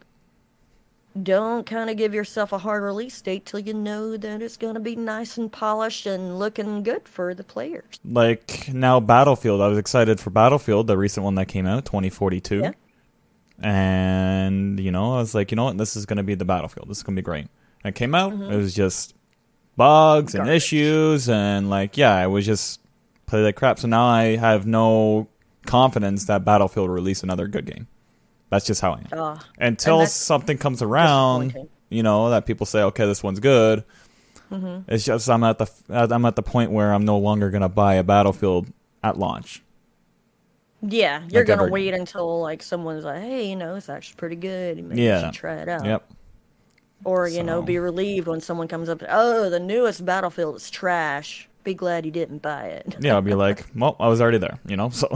don't 1.21 1.67
kind 1.67 1.91
of 1.91 1.97
give 1.97 2.11
yourself 2.15 2.51
a 2.53 2.57
hard 2.57 2.81
release 2.81 3.21
date 3.21 3.45
till 3.45 3.59
you 3.59 3.73
know 3.75 4.17
that 4.17 4.41
it's 4.41 4.57
going 4.57 4.73
to 4.73 4.79
be 4.79 4.95
nice 4.95 5.37
and 5.37 5.51
polished 5.51 6.07
and 6.07 6.39
looking 6.39 6.81
good 6.81 7.07
for 7.07 7.35
the 7.35 7.43
players. 7.43 7.99
Like 8.03 8.73
now, 8.73 8.99
Battlefield. 8.99 9.61
I 9.61 9.67
was 9.67 9.77
excited 9.77 10.19
for 10.19 10.31
Battlefield, 10.31 10.87
the 10.87 10.97
recent 10.97 11.23
one 11.23 11.35
that 11.35 11.45
came 11.47 11.67
out, 11.67 11.85
2042. 11.85 12.57
Yeah. 12.61 12.71
And 13.59 14.79
you 14.79 14.91
know, 14.91 15.13
I 15.15 15.17
was 15.17 15.33
like, 15.35 15.51
you 15.51 15.55
know 15.55 15.65
what, 15.65 15.77
this 15.77 15.95
is 15.95 16.05
going 16.05 16.17
to 16.17 16.23
be 16.23 16.35
the 16.35 16.45
Battlefield. 16.45 16.89
This 16.89 16.97
is 16.97 17.03
going 17.03 17.15
to 17.15 17.21
be 17.21 17.25
great. 17.25 17.47
And 17.83 17.93
it 17.93 17.95
came 17.95 18.15
out. 18.15 18.33
It 18.33 18.55
was 18.55 18.73
just 18.73 19.15
bugs 19.75 20.35
and 20.35 20.43
Mm-hmm. 20.45 20.53
Issues, 20.53 21.29
and 21.29 21.69
like, 21.69 21.97
yeah, 21.97 22.13
I 22.15 22.27
was 22.27 22.45
just 22.45 22.79
play 23.25 23.41
like 23.43 23.55
crap. 23.55 23.79
So 23.79 23.87
now 23.87 24.05
I 24.05 24.35
have 24.35 24.65
no 24.65 25.27
confidence 25.65 26.25
that 26.25 26.43
Battlefield 26.45 26.89
will 26.89 26.95
release 26.95 27.23
another 27.23 27.47
good 27.47 27.65
game. 27.65 27.87
That's 28.49 28.65
just 28.65 28.81
how 28.81 28.93
I 28.93 28.99
am. 29.11 29.19
Uh, 29.19 29.39
Until 29.57 30.05
something 30.05 30.57
comes 30.57 30.81
around, 30.81 31.55
you 31.89 32.03
know, 32.03 32.29
that 32.29 32.45
people 32.45 32.65
say, 32.65 32.81
okay, 32.83 33.05
this 33.05 33.23
one's 33.23 33.39
good. 33.39 33.83
Mm-hmm. 34.51 34.91
It's 34.91 35.05
just 35.05 35.29
I'm 35.29 35.43
at 35.43 35.57
the 35.57 35.67
I'm 35.89 36.25
at 36.25 36.35
the 36.35 36.43
point 36.43 36.71
where 36.71 36.93
I'm 36.93 37.05
no 37.05 37.17
longer 37.17 37.49
gonna 37.49 37.69
buy 37.69 37.95
a 37.95 38.03
Battlefield 38.03 38.71
at 39.03 39.17
launch. 39.17 39.63
Yeah, 40.85 41.21
you're 41.29 41.41
Like 41.41 41.47
going 41.47 41.59
to 41.59 41.63
ever- 41.65 41.71
wait 41.71 41.93
until 41.93 42.41
like 42.41 42.61
someone's 42.61 43.05
like, 43.05 43.21
"Hey, 43.21 43.49
you 43.49 43.55
know, 43.55 43.75
it's 43.75 43.89
actually 43.89 44.17
pretty 44.17 44.35
good. 44.35 44.83
Maybe 44.83 45.01
Yeah. 45.01 45.19
you 45.19 45.25
should 45.27 45.33
try 45.33 45.55
it 45.55 45.69
out." 45.69 45.85
Yep. 45.85 46.11
Or, 47.05 47.27
you 47.27 47.43
know, 47.43 47.61
be 47.61 47.79
relieved 47.79 48.27
when 48.27 48.39
someone 48.41 48.67
comes 48.67 48.87
up, 48.89 49.01
"Oh, 49.09 49.49
the 49.49 49.59
newest 49.59 50.05
Battlefield 50.05 50.55
is 50.57 50.69
trash." 50.69 51.49
Be 51.63 51.73
glad 51.73 52.05
you 52.05 52.11
didn't 52.11 52.41
buy 52.41 52.65
it. 52.65 52.95
Yeah, 52.99 53.13
I'll 53.15 53.21
be 53.21 53.33
like, 53.35 53.65
well, 53.75 53.95
I 53.99 54.07
was 54.09 54.19
already 54.21 54.37
there, 54.37 54.59
you 54.67 54.75
know. 54.75 54.89
So, 54.89 55.07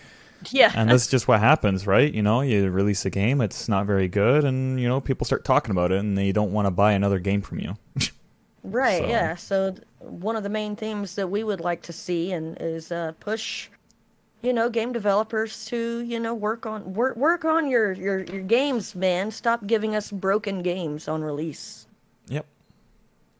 yeah. 0.50 0.70
and 0.74 0.90
this 0.90 1.04
is 1.04 1.08
just 1.10 1.26
what 1.28 1.40
happens, 1.40 1.86
right? 1.86 2.12
You 2.12 2.22
know, 2.22 2.42
you 2.42 2.70
release 2.70 3.04
a 3.06 3.10
game, 3.10 3.40
it's 3.40 3.68
not 3.68 3.86
very 3.86 4.08
good, 4.08 4.44
and 4.44 4.78
you 4.80 4.86
know, 4.88 5.00
people 5.00 5.24
start 5.24 5.44
talking 5.44 5.70
about 5.70 5.92
it, 5.92 6.00
and 6.00 6.16
they 6.18 6.30
don't 6.32 6.52
want 6.52 6.66
to 6.66 6.70
buy 6.70 6.92
another 6.92 7.18
game 7.18 7.40
from 7.42 7.60
you. 7.60 7.76
Right, 8.66 9.02
So- 9.02 9.08
yeah. 9.08 9.34
So 9.34 9.74
one 9.98 10.36
of 10.36 10.42
the 10.42 10.48
main 10.48 10.74
themes 10.74 11.16
that 11.16 11.28
we 11.28 11.44
would 11.44 11.60
like 11.60 11.82
to 11.82 11.92
see 11.92 12.32
and 12.32 12.56
is 12.58 12.90
uh, 12.90 13.12
push, 13.20 13.68
you 14.44 14.52
know, 14.52 14.68
game 14.68 14.92
developers 14.92 15.64
to 15.66 16.00
you 16.00 16.20
know 16.20 16.34
work 16.34 16.66
on 16.66 16.94
work 16.94 17.16
work 17.16 17.44
on 17.44 17.68
your 17.68 17.92
your 17.92 18.24
your 18.24 18.42
games, 18.42 18.94
man. 18.94 19.30
Stop 19.30 19.66
giving 19.66 19.96
us 19.96 20.10
broken 20.10 20.62
games 20.62 21.08
on 21.08 21.22
release. 21.22 21.86
yep. 22.28 22.46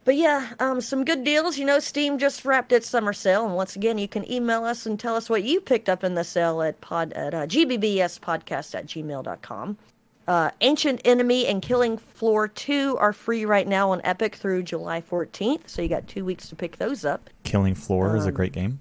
But 0.04 0.16
yeah, 0.16 0.52
um, 0.60 0.80
some 0.82 1.04
good 1.04 1.24
deals. 1.24 1.56
You 1.56 1.64
know, 1.64 1.78
Steam 1.78 2.18
just 2.18 2.44
wrapped 2.44 2.72
its 2.72 2.88
summer 2.88 3.12
sale, 3.14 3.46
and 3.46 3.54
once 3.54 3.74
again, 3.76 3.96
you 3.96 4.06
can 4.08 4.30
email 4.30 4.64
us 4.64 4.84
and 4.86 4.98
tell 5.00 5.16
us 5.16 5.30
what 5.30 5.44
you 5.44 5.60
picked 5.60 5.88
up 5.88 6.04
in 6.04 6.14
the 6.14 6.24
sale 6.24 6.60
at 6.62 6.80
pod 6.82 7.12
at 7.14 7.32
uh, 7.34 7.46
gbbspodcast 7.46 8.74
at 8.74 8.86
gmail.com. 8.86 9.78
Uh, 10.26 10.50
Ancient 10.62 11.02
Enemy 11.04 11.46
and 11.46 11.60
Killing 11.60 11.98
Floor 11.98 12.48
2 12.48 12.96
are 12.98 13.12
free 13.12 13.44
right 13.44 13.68
now 13.68 13.90
on 13.90 14.00
Epic 14.04 14.34
through 14.36 14.62
July 14.62 15.02
14th, 15.02 15.60
so 15.68 15.82
you 15.82 15.88
got 15.88 16.06
two 16.08 16.24
weeks 16.24 16.48
to 16.48 16.56
pick 16.56 16.78
those 16.78 17.04
up. 17.04 17.28
Killing 17.42 17.74
Floor 17.74 18.16
is 18.16 18.24
a 18.24 18.28
Um, 18.28 18.34
great 18.34 18.52
game. 18.52 18.80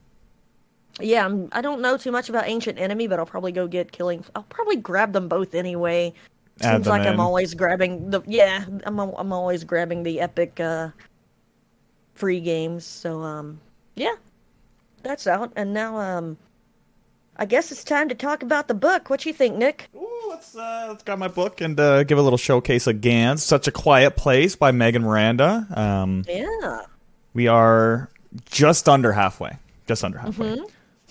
Yeah, 1.00 1.26
I'm, 1.26 1.50
I 1.52 1.62
don't 1.62 1.82
know 1.82 1.98
too 1.98 2.12
much 2.12 2.30
about 2.30 2.48
Ancient 2.48 2.80
Enemy, 2.80 3.08
but 3.08 3.20
I'll 3.20 3.26
probably 3.26 3.52
go 3.52 3.68
get 3.68 3.92
Killing. 3.92 4.24
I'll 4.36 4.44
probably 4.44 4.76
grab 4.76 5.14
them 5.14 5.28
both 5.28 5.56
anyway. 5.56 6.14
Add 6.62 6.76
Seems 6.76 6.88
like 6.88 7.02
I'm 7.02 7.20
always 7.20 7.56
grabbing 7.56 8.12
the 8.12 8.22
yeah, 8.28 8.64
I'm 8.86 9.00
I'm 9.00 9.34
always 9.34 9.64
grabbing 9.64 10.04
the 10.04 10.20
Epic 10.22 10.60
uh, 10.60 10.90
free 12.14 12.40
games. 12.40 12.86
So 12.86 13.22
um, 13.22 13.60
yeah, 13.96 14.14
that's 15.02 15.26
out. 15.26 15.52
And 15.56 15.74
now 15.74 15.98
um, 15.98 16.38
I 17.38 17.46
guess 17.46 17.72
it's 17.72 17.84
time 17.84 18.08
to 18.10 18.16
talk 18.16 18.44
about 18.44 18.68
the 18.68 18.76
book. 18.76 19.10
What 19.10 19.26
you 19.26 19.34
think, 19.34 19.56
Nick? 19.58 19.90
Ooh, 19.96 20.26
let's 20.30 20.56
uh, 20.56 20.86
let's 20.90 21.02
grab 21.04 21.18
my 21.18 21.28
book 21.28 21.60
and 21.60 21.80
uh, 21.80 22.04
give 22.04 22.20
a 22.20 22.22
little 22.22 22.38
showcase 22.38 22.86
again. 22.86 23.38
Such 23.38 23.68
a 23.68 23.72
Quiet 23.72 24.16
Place 24.16 24.56
by 24.56 24.72
Megan 24.72 25.02
Miranda. 25.02 25.66
Um, 25.74 26.24
Yeah. 26.28 26.82
we 27.34 27.48
are 27.48 28.12
just 28.46 28.88
under 28.88 29.12
halfway. 29.12 29.58
Just 29.88 30.04
under 30.04 30.20
halfway. 30.20 30.56
Mm-hmm. 30.58 30.64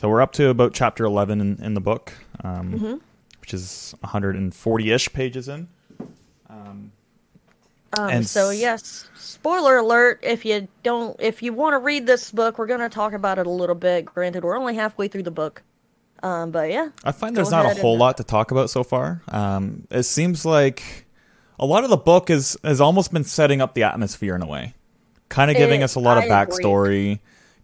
So 0.03 0.09
we're 0.09 0.21
up 0.21 0.33
to 0.33 0.49
about 0.49 0.75
chapter 0.75 1.05
11 1.05 1.41
in, 1.41 1.63
in 1.63 1.75
the 1.75 1.81
book, 1.81 2.13
um, 2.43 2.73
Mm-hmm. 2.73 2.95
which 3.41 3.55
is 3.55 3.95
140 4.01 4.91
ish 4.91 5.13
pages 5.13 5.49
in. 5.49 5.69
Um, 6.51 6.91
And 7.97 8.27
so 8.27 8.51
yes, 8.51 9.09
spoiler 9.15 9.77
alert. 9.77 10.19
If 10.25 10.45
you 10.45 10.67
don't, 10.83 11.15
if 11.21 11.41
you 11.41 11.53
want 11.53 11.75
to 11.75 11.79
read 11.79 12.05
this 12.09 12.33
book, 12.33 12.59
we're 12.59 12.67
going 12.67 12.81
to 12.81 12.89
talk 12.89 13.13
about 13.13 13.39
it 13.39 13.47
a 13.47 13.51
little 13.51 13.77
bit. 13.77 14.05
Granted, 14.05 14.43
we're 14.43 14.59
only 14.59 14.75
halfway 14.75 15.07
through 15.07 15.23
the 15.23 15.31
book. 15.31 15.63
Um, 16.25 16.51
but 16.51 16.69
yeah, 16.73 16.89
I 17.05 17.13
find 17.13 17.37
there's 17.37 17.53
not 17.53 17.67
a 17.67 17.81
whole 17.81 17.97
lot 17.97 18.17
to 18.17 18.25
talk 18.25 18.51
about 18.51 18.71
so 18.71 18.83
far. 18.83 19.23
Um, 19.29 19.87
it 19.89 20.03
seems 20.03 20.45
like 20.45 21.07
a 21.61 21.67
lot 21.67 21.85
of 21.85 21.91
the 21.91 21.97
book 21.97 22.29
is 22.29 22.57
has 22.65 22.81
almost 22.81 23.13
been 23.13 23.23
setting 23.25 23.61
up 23.61 23.75
the 23.75 23.85
atmosphere 23.85 24.35
in 24.35 24.43
a 24.43 24.47
way, 24.49 24.75
kind 25.29 25.49
of 25.49 25.57
giving 25.57 25.81
It- 25.83 25.85
us 25.85 25.95
a 25.95 26.01
lot 26.01 26.19
of 26.19 26.25
I 26.25 26.27
agree. 26.27 26.35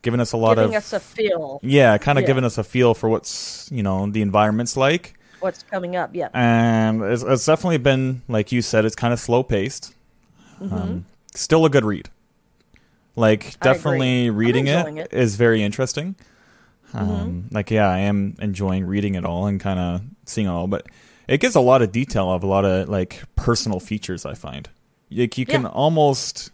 Giving 0.03 0.21
us 0.21 0.33
a 0.33 0.37
lot 0.37 0.55
giving 0.57 0.71
of 0.75 0.79
us 0.79 0.93
a 0.93 1.01
feel 1.01 1.61
yeah, 1.63 1.99
kind 1.99 2.19
of 2.19 2.23
Yeah. 2.23 2.27
giving 2.29 2.45
us 2.45 2.59
a 2.59 2.65
feel 2.65 2.95
for 2.95 3.09
what's 3.09 3.69
you 3.73 3.83
know 3.83 4.09
the 4.11 4.23
environment's 4.23 4.77
like. 4.77 5.15
what's 5.41 5.63
coming 5.65 5.97
up. 5.97 6.15
Yeah. 6.15 6.29
and 6.35 7.03
it's, 7.03 7.23
it's 7.23 7.47
definitely 7.47 7.79
been 7.79 8.23
like 8.29 8.51
you 8.53 8.63
said 8.63 8.85
it's 8.85 8.97
kind 8.97 9.13
of 9.13 9.21
slow 9.21 9.43
paced 9.43 9.95
um, 10.61 11.05
still 11.35 11.65
a 11.65 11.71
good 11.71 11.85
read 11.85 12.09
like 13.17 13.41
Mm-hmm. 13.45 13.63
Definitely 13.65 14.31
reading 14.31 14.67
it 14.69 14.87
it. 14.87 15.11
Mm-hmm. 15.11 15.37
very 15.37 15.63
interesting 15.63 16.15
um, 16.95 17.49
like 17.51 17.71
yeah 17.71 17.89
i 17.89 17.99
am 17.99 18.35
enjoying 18.41 18.87
reading 18.87 19.15
it 19.15 19.25
all 19.25 19.47
and 19.47 19.61
kind 19.61 19.79
of 19.79 20.01
seeing 20.25 20.47
it 20.47 20.51
all 20.51 20.67
but 20.67 20.87
it 21.27 21.39
gives 21.41 21.55
a 21.55 21.61
lot 21.61 21.83
of 21.83 21.93
detail 21.93 22.31
of 22.33 22.43
a 22.43 22.47
lot 22.47 22.65
of 22.65 22.89
like 22.89 23.23
personal 23.37 23.79
features 23.81 24.25
i 24.25 24.35
find 24.35 24.69
like 25.11 25.37
you 25.39 25.45
can 25.47 25.63
Yeah. 25.63 25.69
almost 25.69 26.51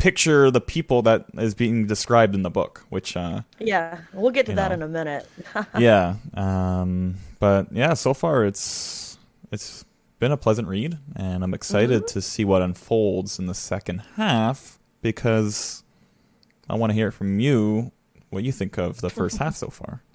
picture 0.00 0.50
the 0.50 0.60
people 0.60 1.02
that 1.02 1.26
is 1.38 1.54
being 1.54 1.86
described 1.86 2.34
in 2.34 2.42
the 2.42 2.50
book 2.50 2.84
which 2.88 3.16
uh 3.16 3.42
Yeah, 3.58 3.98
we'll 4.12 4.30
get 4.32 4.46
to 4.46 4.54
that 4.54 4.68
know. 4.68 4.74
in 4.74 4.82
a 4.82 4.88
minute. 4.88 5.26
yeah 5.78 6.14
um 6.34 7.16
but 7.38 7.66
yeah 7.72 7.94
so 7.94 8.14
far 8.14 8.44
it's 8.44 9.18
it's 9.52 9.84
been 10.18 10.32
a 10.32 10.36
pleasant 10.36 10.68
read 10.68 10.98
and 11.16 11.42
i'm 11.44 11.54
excited 11.54 12.02
Mm-hmm. 12.02 12.12
to 12.18 12.22
see 12.22 12.44
what 12.44 12.62
unfolds 12.62 13.38
in 13.38 13.46
the 13.46 13.54
second 13.54 14.02
half 14.16 14.78
because 15.02 15.82
i 16.68 16.74
want 16.74 16.90
to 16.90 16.94
hear 16.94 17.10
from 17.10 17.38
you 17.40 17.92
what 18.30 18.42
you 18.44 18.52
think 18.52 18.78
of 18.78 19.00
the 19.00 19.10
first 19.10 19.38
half 19.38 19.54
so 19.56 19.68
far 19.68 20.02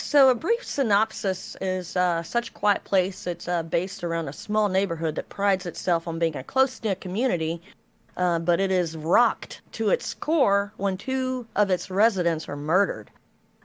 So, 0.00 0.28
a 0.30 0.34
brief 0.36 0.62
synopsis 0.64 1.56
is 1.60 1.96
uh, 1.96 2.22
such 2.22 2.50
a 2.50 2.52
quiet 2.52 2.84
place. 2.84 3.26
It's 3.26 3.48
uh, 3.48 3.64
based 3.64 4.04
around 4.04 4.28
a 4.28 4.32
small 4.32 4.68
neighborhood 4.68 5.16
that 5.16 5.28
prides 5.28 5.66
itself 5.66 6.06
on 6.06 6.20
being 6.20 6.36
a 6.36 6.44
close 6.44 6.80
knit 6.84 7.00
community, 7.00 7.60
uh, 8.18 8.38
but 8.40 8.60
it 8.60 8.70
is 8.70 8.96
rocked 8.96 9.62
to 9.72 9.88
its 9.88 10.12
core 10.14 10.72
when 10.76 10.96
two 10.96 11.46
of 11.56 11.70
its 11.70 11.90
residents 11.90 12.48
are 12.48 12.56
murdered. 12.56 13.10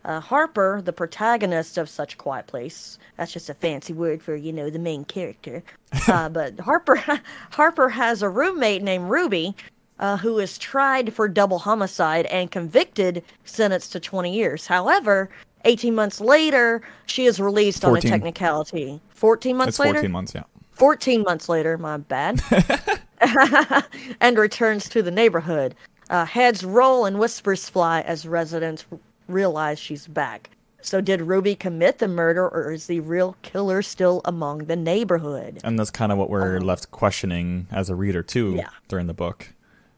Uh, 0.05 0.19
Harper, 0.19 0.81
the 0.83 0.93
protagonist 0.93 1.77
of 1.77 1.89
such 1.89 2.13
a 2.13 2.17
quiet 2.17 2.45
place, 2.45 2.99
that's 3.17 3.31
just 3.31 3.49
a 3.49 3.53
fancy 3.53 3.93
word 3.93 4.21
for 4.21 4.35
you 4.35 4.53
know 4.53 4.69
the 4.69 4.79
main 4.79 5.03
character. 5.03 5.63
Uh, 6.07 6.27
but 6.27 6.59
Harper, 6.59 6.95
Harper 7.51 7.87
has 7.87 8.23
a 8.23 8.29
roommate 8.29 8.81
named 8.81 9.09
Ruby, 9.09 9.55
uh, 9.99 10.17
who 10.17 10.39
is 10.39 10.57
tried 10.57 11.13
for 11.13 11.27
double 11.27 11.59
homicide 11.59 12.25
and 12.25 12.49
convicted, 12.49 13.23
sentenced 13.45 13.91
to 13.91 13.99
20 13.99 14.33
years. 14.33 14.65
However, 14.65 15.29
18 15.65 15.93
months 15.93 16.19
later, 16.19 16.81
she 17.05 17.25
is 17.25 17.39
released 17.39 17.85
on 17.85 17.95
a 17.95 18.01
technicality. 18.01 18.99
14 19.09 19.55
months 19.55 19.75
it's 19.75 19.79
later? 19.79 19.93
14 19.99 20.11
months 20.11 20.33
yeah 20.33 20.43
14 20.73 21.21
months 21.23 21.49
later, 21.49 21.77
my 21.77 21.97
bad, 21.97 22.41
and 24.21 24.37
returns 24.37 24.89
to 24.89 25.01
the 25.01 25.11
neighborhood. 25.11 25.75
Uh, 26.09 26.25
heads 26.25 26.63
roll 26.63 27.05
and 27.05 27.19
whispers 27.19 27.69
fly 27.69 28.01
as 28.01 28.27
residents 28.27 28.85
realize 29.27 29.79
she's 29.79 30.07
back. 30.07 30.49
So 30.81 30.99
did 30.99 31.21
Ruby 31.21 31.55
commit 31.55 31.99
the 31.99 32.09
murder, 32.09 32.45
or 32.47 32.71
is 32.71 32.87
the 32.87 32.99
real 32.99 33.37
killer 33.41 33.81
still 33.81 34.19
among 34.25 34.65
the 34.65 34.75
neighborhood? 34.75 35.61
And 35.63 35.79
that's 35.79 35.89
kind 35.89 36.11
of 36.11 36.17
what 36.17 36.29
we're 36.29 36.59
left 36.59 36.91
questioning 36.91 37.67
as 37.71 37.89
a 37.89 37.95
reader 37.95 38.21
too 38.21 38.55
Yeah. 38.57 38.67
during 38.89 39.07
the 39.07 39.13
book. 39.13 39.53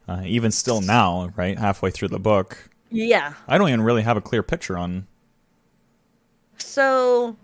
Uh, 0.08 0.22
even 0.26 0.52
still 0.52 0.82
now, 0.82 1.32
right 1.36 1.58
halfway 1.58 1.90
through 1.90 2.10
the 2.10 2.20
book, 2.20 2.70
Yeah. 2.92 3.34
I 3.48 3.58
don't 3.58 3.68
even 3.70 3.82
really 3.82 4.04
have 4.04 4.16
a 4.16 4.22
clear 4.22 4.44
picture 4.44 4.78
on. 4.78 5.08
So, 6.58 7.36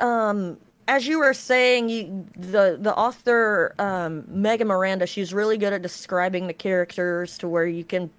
um, 0.00 0.58
as 0.88 1.06
you 1.06 1.18
were 1.18 1.34
saying, 1.34 1.88
you, 1.88 2.26
the 2.36 2.78
the 2.80 2.94
author 2.96 3.74
um, 3.78 4.24
Megan 4.28 4.68
Miranda, 4.68 5.06
she's 5.06 5.32
really 5.32 5.56
good 5.58 5.72
at 5.72 5.82
describing 5.82 6.46
the 6.46 6.52
characters 6.52 7.38
to 7.38 7.48
where 7.48 7.66
you 7.66 7.84
can 7.84 8.10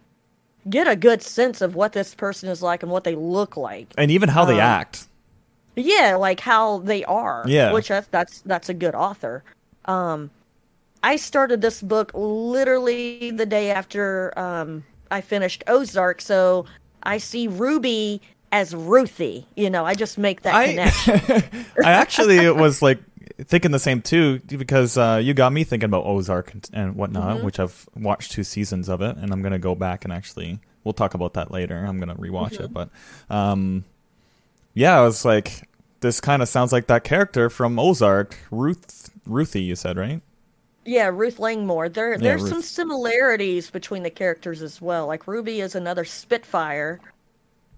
get 0.69 0.87
a 0.87 0.95
good 0.95 1.21
sense 1.21 1.61
of 1.61 1.75
what 1.75 1.93
this 1.93 2.15
person 2.15 2.49
is 2.49 2.61
like 2.61 2.83
and 2.83 2.91
what 2.91 3.03
they 3.03 3.15
look 3.15 3.57
like. 3.57 3.93
And 3.97 4.09
even 4.11 4.29
how 4.29 4.45
they 4.45 4.53
Um, 4.53 4.59
act. 4.61 5.07
Yeah, 5.75 6.15
like 6.15 6.39
how 6.39 6.79
they 6.79 7.03
are. 7.05 7.43
Yeah. 7.47 7.73
which 7.73 7.89
that's 7.89 8.07
that's, 8.07 8.41
that's 8.41 8.69
a 8.69 8.73
good 8.73 8.95
author. 8.95 9.43
Um, 9.85 10.29
I 11.03 11.17
started 11.17 11.61
this 11.61 11.81
book 11.81 12.11
literally 12.13 13.31
the 13.31 13.45
day 13.45 13.71
after 13.71 14.31
um, 14.39 14.85
I 15.11 15.19
finished 15.19 15.63
Ozark, 15.67 16.21
so 16.21 16.65
I 17.03 17.17
see 17.17 17.47
Ruby 17.49 18.21
as 18.53 18.73
Ruthie. 18.73 19.45
You 19.57 19.69
know, 19.69 19.83
I 19.83 19.95
just 19.95 20.17
make 20.17 20.43
that 20.43 20.69
connection. 20.69 21.21
I 21.83 21.83
I 21.83 21.91
actually 21.91 22.49
was 22.51 22.81
like 22.81 22.99
thinking 23.45 23.71
the 23.71 23.79
same 23.79 24.01
too 24.01 24.39
because 24.47 24.95
uh, 24.97 25.19
you 25.21 25.33
got 25.33 25.51
me 25.51 25.63
thinking 25.63 25.85
about 25.87 26.05
Ozark 26.05 26.53
and, 26.53 26.69
and 26.71 26.95
whatnot, 26.95 27.37
Mm-hmm. 27.37 27.45
which 27.45 27.59
I've 27.59 27.89
watched 27.95 28.31
two 28.31 28.43
seasons 28.43 28.87
of 28.87 29.01
it, 29.01 29.17
and 29.17 29.33
I'm 29.33 29.41
gonna 29.41 29.59
go 29.59 29.75
back 29.75 30.05
and 30.05 30.13
actually 30.13 30.59
we'll 30.83 30.93
talk 30.93 31.13
about 31.15 31.33
that 31.33 31.51
later. 31.51 31.83
I'm 31.83 31.99
gonna 31.99 32.15
rewatch 32.15 32.53
Mm-hmm. 32.53 32.63
it, 32.65 32.73
but 32.73 32.89
um, 33.29 33.83
yeah, 34.75 34.97
I 34.97 35.01
was 35.03 35.25
like, 35.25 35.67
this 36.01 36.21
kind 36.21 36.41
of 36.41 36.47
sounds 36.47 36.71
like 36.71 36.87
that 36.87 37.03
character 37.03 37.49
from 37.49 37.79
Ozark, 37.79 38.37
Ruth 38.51 39.09
Ruthie. 39.25 39.63
You 39.63 39.75
said 39.75 39.97
right? 39.97 40.21
Yeah, 40.85 41.07
Ruth 41.13 41.39
Langmore. 41.39 41.87
There, 41.87 42.17
there's 42.17 42.41
Ruth. 42.41 42.49
some 42.51 42.61
similarities 42.61 43.71
between 43.71 44.03
the 44.03 44.09
characters 44.09 44.61
as 44.61 44.81
well. 44.81 45.07
Like 45.07 45.27
Ruby 45.27 45.61
is 45.61 45.75
another 45.75 46.03
Spitfire, 46.03 46.99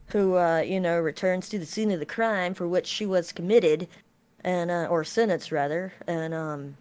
who, 0.08 0.38
uh, 0.38 0.60
you 0.60 0.80
know, 0.80 1.00
returns 1.00 1.50
to 1.50 1.60
the 1.60 1.66
scene 1.66 1.92
of 1.92 2.00
the 2.00 2.06
crime 2.06 2.54
for 2.54 2.68
which 2.68 2.88
she 2.88 3.06
was 3.06 3.32
committed, 3.32 3.88
and 4.44 4.70
uh, 4.70 4.88
or 4.90 5.04
sentenced 5.04 5.52
rather, 5.52 5.94
and 6.08 6.34
um, 6.34 6.78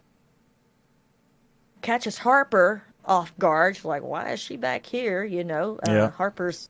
catches 1.82 2.18
Harper 2.18 2.82
off 3.04 3.36
guard. 3.38 3.76
She's 3.76 3.84
like, 3.84 4.02
why 4.02 4.32
is 4.32 4.40
she 4.40 4.56
back 4.56 4.86
here? 4.86 5.24
You 5.24 5.44
know, 5.44 5.78
uh, 5.88 5.92
Yeah. 5.92 6.10
Harper's. 6.10 6.68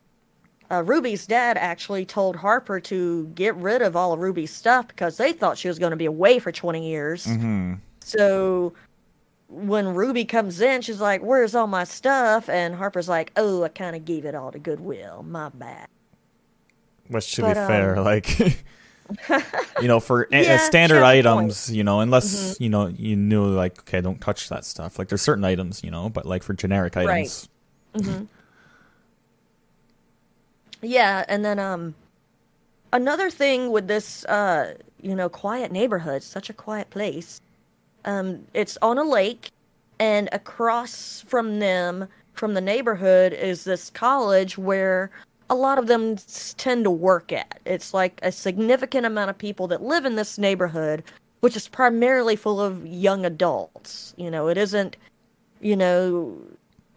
Uh, 0.70 0.82
Ruby's 0.82 1.26
dad 1.26 1.58
actually 1.58 2.06
told 2.06 2.36
Harper 2.36 2.80
to 2.80 3.26
get 3.34 3.54
rid 3.56 3.82
of 3.82 3.96
all 3.96 4.14
of 4.14 4.20
Ruby's 4.20 4.50
stuff 4.50 4.88
because 4.88 5.18
they 5.18 5.32
thought 5.32 5.58
she 5.58 5.68
was 5.68 5.78
going 5.78 5.90
to 5.90 5.96
be 5.96 6.06
away 6.06 6.38
for 6.38 6.50
20 6.50 6.88
years. 6.88 7.26
Mm-hmm. 7.26 7.74
So 8.00 8.72
when 9.48 9.88
Ruby 9.94 10.24
comes 10.24 10.60
in, 10.62 10.80
she's 10.80 11.00
like, 11.02 11.20
"Where's 11.22 11.54
all 11.54 11.66
my 11.66 11.84
stuff?" 11.84 12.48
And 12.48 12.74
Harper's 12.74 13.08
like, 13.10 13.30
"Oh, 13.36 13.62
I 13.62 13.68
kind 13.68 13.94
of 13.94 14.04
gave 14.06 14.24
it 14.24 14.34
all 14.34 14.50
to 14.52 14.58
Goodwill. 14.58 15.22
My 15.22 15.50
bad." 15.50 15.86
Which, 17.08 17.32
to 17.36 17.42
But, 17.42 17.48
be 17.50 17.54
fair, 17.54 17.98
um, 17.98 18.04
like 18.04 18.38
you 19.82 19.88
know, 19.88 20.00
for 20.00 20.26
a- 20.32 20.42
Yeah, 20.44 20.56
standard 20.58 21.02
a 21.02 21.06
items, 21.06 21.70
you 21.70 21.84
know, 21.84 22.00
unless 22.00 22.54
Mm-hmm. 22.54 22.62
you 22.62 22.70
know 22.70 22.86
you 22.88 23.16
knew 23.16 23.44
like 23.46 23.78
okay, 23.80 24.00
don't 24.00 24.20
touch 24.20 24.48
that 24.48 24.64
stuff. 24.64 24.98
Like 24.98 25.08
there's 25.08 25.22
certain 25.22 25.44
items, 25.44 25.84
you 25.84 25.90
know, 25.90 26.08
but 26.08 26.24
like 26.26 26.42
for 26.42 26.54
generic 26.54 26.96
items, 26.96 27.48
right? 27.94 28.26
Yeah, 30.82 31.24
and 31.28 31.44
then 31.44 31.58
um, 31.58 31.94
another 32.92 33.30
thing 33.30 33.70
with 33.70 33.86
this, 33.88 34.24
uh, 34.26 34.74
you 35.00 35.14
know, 35.14 35.28
quiet 35.28 35.72
neighborhood, 35.72 36.22
such 36.22 36.50
a 36.50 36.52
quiet 36.52 36.90
place. 36.90 37.40
Um, 38.04 38.44
it's 38.52 38.76
on 38.82 38.98
a 38.98 39.04
lake, 39.04 39.50
and 39.98 40.28
across 40.32 41.24
from 41.26 41.58
them, 41.58 42.06
from 42.34 42.52
the 42.54 42.60
neighborhood, 42.60 43.32
is 43.32 43.64
this 43.64 43.88
college 43.90 44.58
where 44.58 45.10
a 45.50 45.54
lot 45.54 45.78
of 45.78 45.86
them 45.86 46.16
tend 46.56 46.84
to 46.84 46.90
work 46.90 47.32
at. 47.32 47.60
It's 47.64 47.92
like 47.92 48.18
a 48.22 48.32
significant 48.32 49.06
amount 49.06 49.30
of 49.30 49.38
people 49.38 49.66
that 49.68 49.82
live 49.82 50.04
in 50.04 50.16
this 50.16 50.38
neighborhood, 50.38 51.02
which 51.40 51.56
is 51.56 51.68
primarily 51.68 52.36
full 52.36 52.60
of 52.60 52.86
young 52.86 53.26
adults. 53.26 54.14
You 54.16 54.30
know, 54.30 54.48
it 54.48 54.56
isn't, 54.56 54.96
you 55.60 55.76
know, 55.76 56.38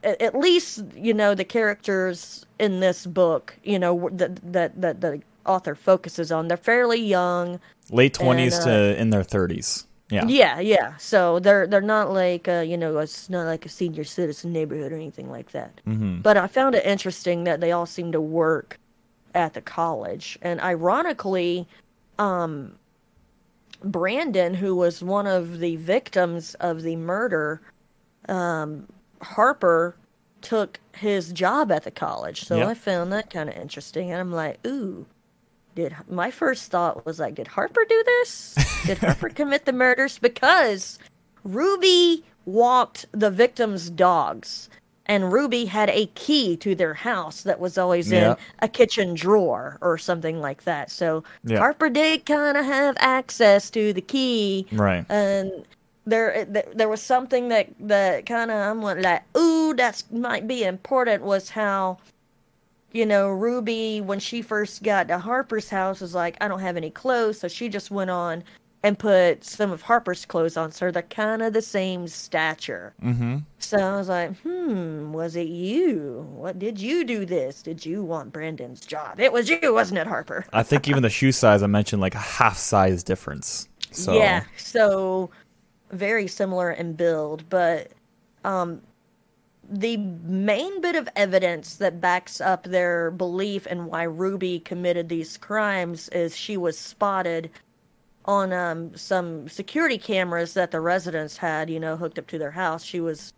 at, 0.03 0.35
least 0.35 0.83
you 0.95 1.13
know 1.13 1.35
the 1.35 1.43
characters 1.43 2.45
in 2.59 2.79
this 2.79 3.05
book, 3.05 3.57
you 3.63 3.79
know, 3.79 4.09
that 4.13 4.35
that 4.53 4.79
that 4.81 5.01
the 5.01 5.21
author 5.45 5.75
focuses 5.75 6.31
on. 6.31 6.47
They're 6.47 6.57
fairly 6.57 7.01
young. 7.01 7.59
late 7.89 8.13
twenties 8.13 8.55
And, 8.55 8.65
to 8.65 8.71
uh, 8.71 9.01
in 9.01 9.09
their 9.09 9.23
thirties. 9.23 9.86
Yeah. 10.09 10.25
Yeah, 10.25 10.59
yeah. 10.59 10.95
So 10.97 11.39
they're 11.39 11.67
they're 11.67 11.81
not 11.81 12.11
like 12.13 12.47
uh, 12.47 12.63
you 12.65 12.77
know 12.77 12.97
it's 12.99 13.29
not 13.29 13.45
like 13.45 13.65
a 13.65 13.69
senior 13.69 14.03
citizen 14.05 14.53
neighborhood 14.53 14.91
or 14.91 14.95
anything 14.95 15.29
like 15.29 15.51
that. 15.51 15.81
Mm-hmm. 15.85 16.21
But 16.21 16.37
I 16.37 16.47
found 16.47 16.75
it 16.75 16.85
interesting 16.85 17.43
that 17.43 17.59
they 17.59 17.71
all 17.73 17.85
seem 17.85 18.11
to 18.13 18.21
work 18.21 18.79
at 19.35 19.53
the 19.53 19.61
college, 19.61 20.37
and 20.41 20.61
ironically, 20.61 21.67
um, 22.19 22.77
Brandon, 23.83 24.53
who 24.53 24.75
was 24.75 25.03
one 25.03 25.27
of 25.27 25.59
the 25.59 25.75
victims 25.75 26.55
of 26.55 26.81
the 26.83 26.95
murder, 26.95 27.61
um, 28.29 28.87
Harper 29.21 29.95
took 30.41 30.79
his 30.95 31.33
job 31.33 31.71
at 31.71 31.83
the 31.83 31.91
college. 31.91 32.45
So 32.45 32.57
Yep. 32.57 32.67
I 32.69 32.73
found 32.75 33.11
that 33.13 33.29
kind 33.29 33.49
of 33.49 33.55
interesting, 33.57 34.11
and 34.11 34.19
I'm 34.21 34.31
like, 34.31 34.65
ooh. 34.65 35.05
Did 35.77 35.95
my 36.09 36.31
first 36.31 36.71
thought 36.71 37.05
was 37.05 37.19
like, 37.19 37.35
did 37.35 37.45
Harper 37.47 37.85
do 37.87 38.03
this? 38.03 38.55
Did 38.87 38.97
Harper 38.97 39.29
commit 39.41 39.65
the 39.65 39.73
murders? 39.73 40.17
Because 40.17 40.97
Ruby 41.43 42.23
walked 42.45 43.05
the 43.11 43.29
victim's 43.29 43.91
dogs, 43.91 44.69
and 45.05 45.31
Ruby 45.31 45.65
had 45.65 45.91
a 45.91 46.07
key 46.15 46.57
to 46.57 46.73
their 46.73 46.95
house 46.95 47.43
that 47.43 47.59
was 47.59 47.77
always 47.77 48.11
Yeah. 48.11 48.31
in 48.31 48.37
a 48.63 48.67
kitchen 48.67 49.13
drawer 49.13 49.77
or 49.81 49.99
something 49.99 50.41
like 50.41 50.63
that. 50.63 50.89
So 50.89 51.23
Yeah. 51.43 51.59
Harper 51.59 51.91
did 51.91 52.25
kind 52.25 52.57
of 52.57 52.65
have 52.65 52.97
access 52.99 53.69
to 53.69 53.93
the 53.93 54.01
key, 54.01 54.65
Right. 54.71 55.05
and 55.09 55.51
there 56.07 56.43
there 56.73 56.89
was 56.89 57.03
something 57.03 57.49
that 57.49 57.67
that 57.81 58.25
kind 58.25 58.49
of 58.49 58.57
I'm 58.57 58.81
like, 58.81 59.21
ooh, 59.37 59.75
that's 59.75 60.09
might 60.09 60.47
be 60.47 60.63
important. 60.63 61.21
Was 61.21 61.51
how 61.51 61.99
you 62.97 63.05
know, 63.05 63.29
Ruby, 63.29 64.01
when 64.01 64.19
she 64.19 64.41
first 64.41 64.81
got 64.81 65.07
to 65.09 65.19
Harper's 65.19 65.69
house, 65.69 66.01
was 66.01 66.15
like, 66.15 66.35
I 66.41 66.47
don't 66.47 66.61
have 66.61 66.75
any 66.77 66.89
clothes. 66.89 67.39
So 67.39 67.47
she 67.47 67.69
just 67.69 67.91
went 67.91 68.09
on 68.09 68.43
and 68.81 68.97
put 68.97 69.43
some 69.43 69.71
of 69.71 69.83
Harper's 69.83 70.25
clothes 70.25 70.57
on. 70.57 70.71
So 70.71 70.89
they're 70.89 71.03
kind 71.03 71.43
of 71.43 71.53
the 71.53 71.61
same 71.61 72.07
stature. 72.07 72.95
Mm-hmm. 73.03 73.37
So 73.59 73.77
I 73.77 73.97
was 73.97 74.09
like, 74.09 74.35
hmm, 74.37 75.13
was 75.13 75.35
it 75.35 75.47
you? 75.47 76.27
What 76.31 76.57
did 76.57 76.81
you 76.81 77.03
do 77.03 77.23
this? 77.23 77.61
Did 77.61 77.85
you 77.85 78.03
want 78.03 78.33
Brandon's 78.33 78.81
job? 78.81 79.19
It 79.19 79.31
was 79.31 79.47
you, 79.47 79.75
wasn't 79.75 79.99
it, 79.99 80.07
Harper? 80.07 80.43
I 80.51 80.63
think 80.63 80.87
even 80.87 81.03
the 81.03 81.11
shoe 81.11 81.31
size 81.31 81.61
I 81.61 81.67
mentioned 81.67 82.01
like 82.01 82.15
a 82.15 82.17
half 82.17 82.57
size 82.57 83.03
difference. 83.03 83.69
So 83.91 84.13
Yeah. 84.13 84.43
So 84.57 85.29
very 85.91 86.27
similar 86.27 86.71
in 86.71 86.93
build, 86.93 87.47
but 87.47 87.91
um 88.43 88.81
the 89.69 89.97
main 89.97 90.79
bit 90.81 90.95
of 90.95 91.09
evidence 91.15 91.75
that 91.75 91.99
backs 91.99 92.39
up 92.39 92.63
their 92.63 93.11
belief 93.11 93.65
and 93.69 93.87
why 93.87 94.03
Ruby 94.03 94.59
committed 94.59 95.09
these 95.09 95.37
crimes 95.37 96.07
is 96.09 96.35
she 96.35 96.55
was 96.57 96.77
spotted 96.77 97.49
on 98.25 98.51
um, 98.53 98.95
some 98.95 99.47
security 99.49 99.97
cameras 99.97 100.53
that 100.53 100.71
the 100.71 100.79
residents 100.81 101.37
had, 101.37 101.69
you 101.69 101.79
know, 101.79 101.95
hooked 101.97 102.17
up 102.19 102.27
to 102.27 102.37
their 102.37 102.51
house. 102.51 102.83
She 102.83 102.99
was 102.99 103.33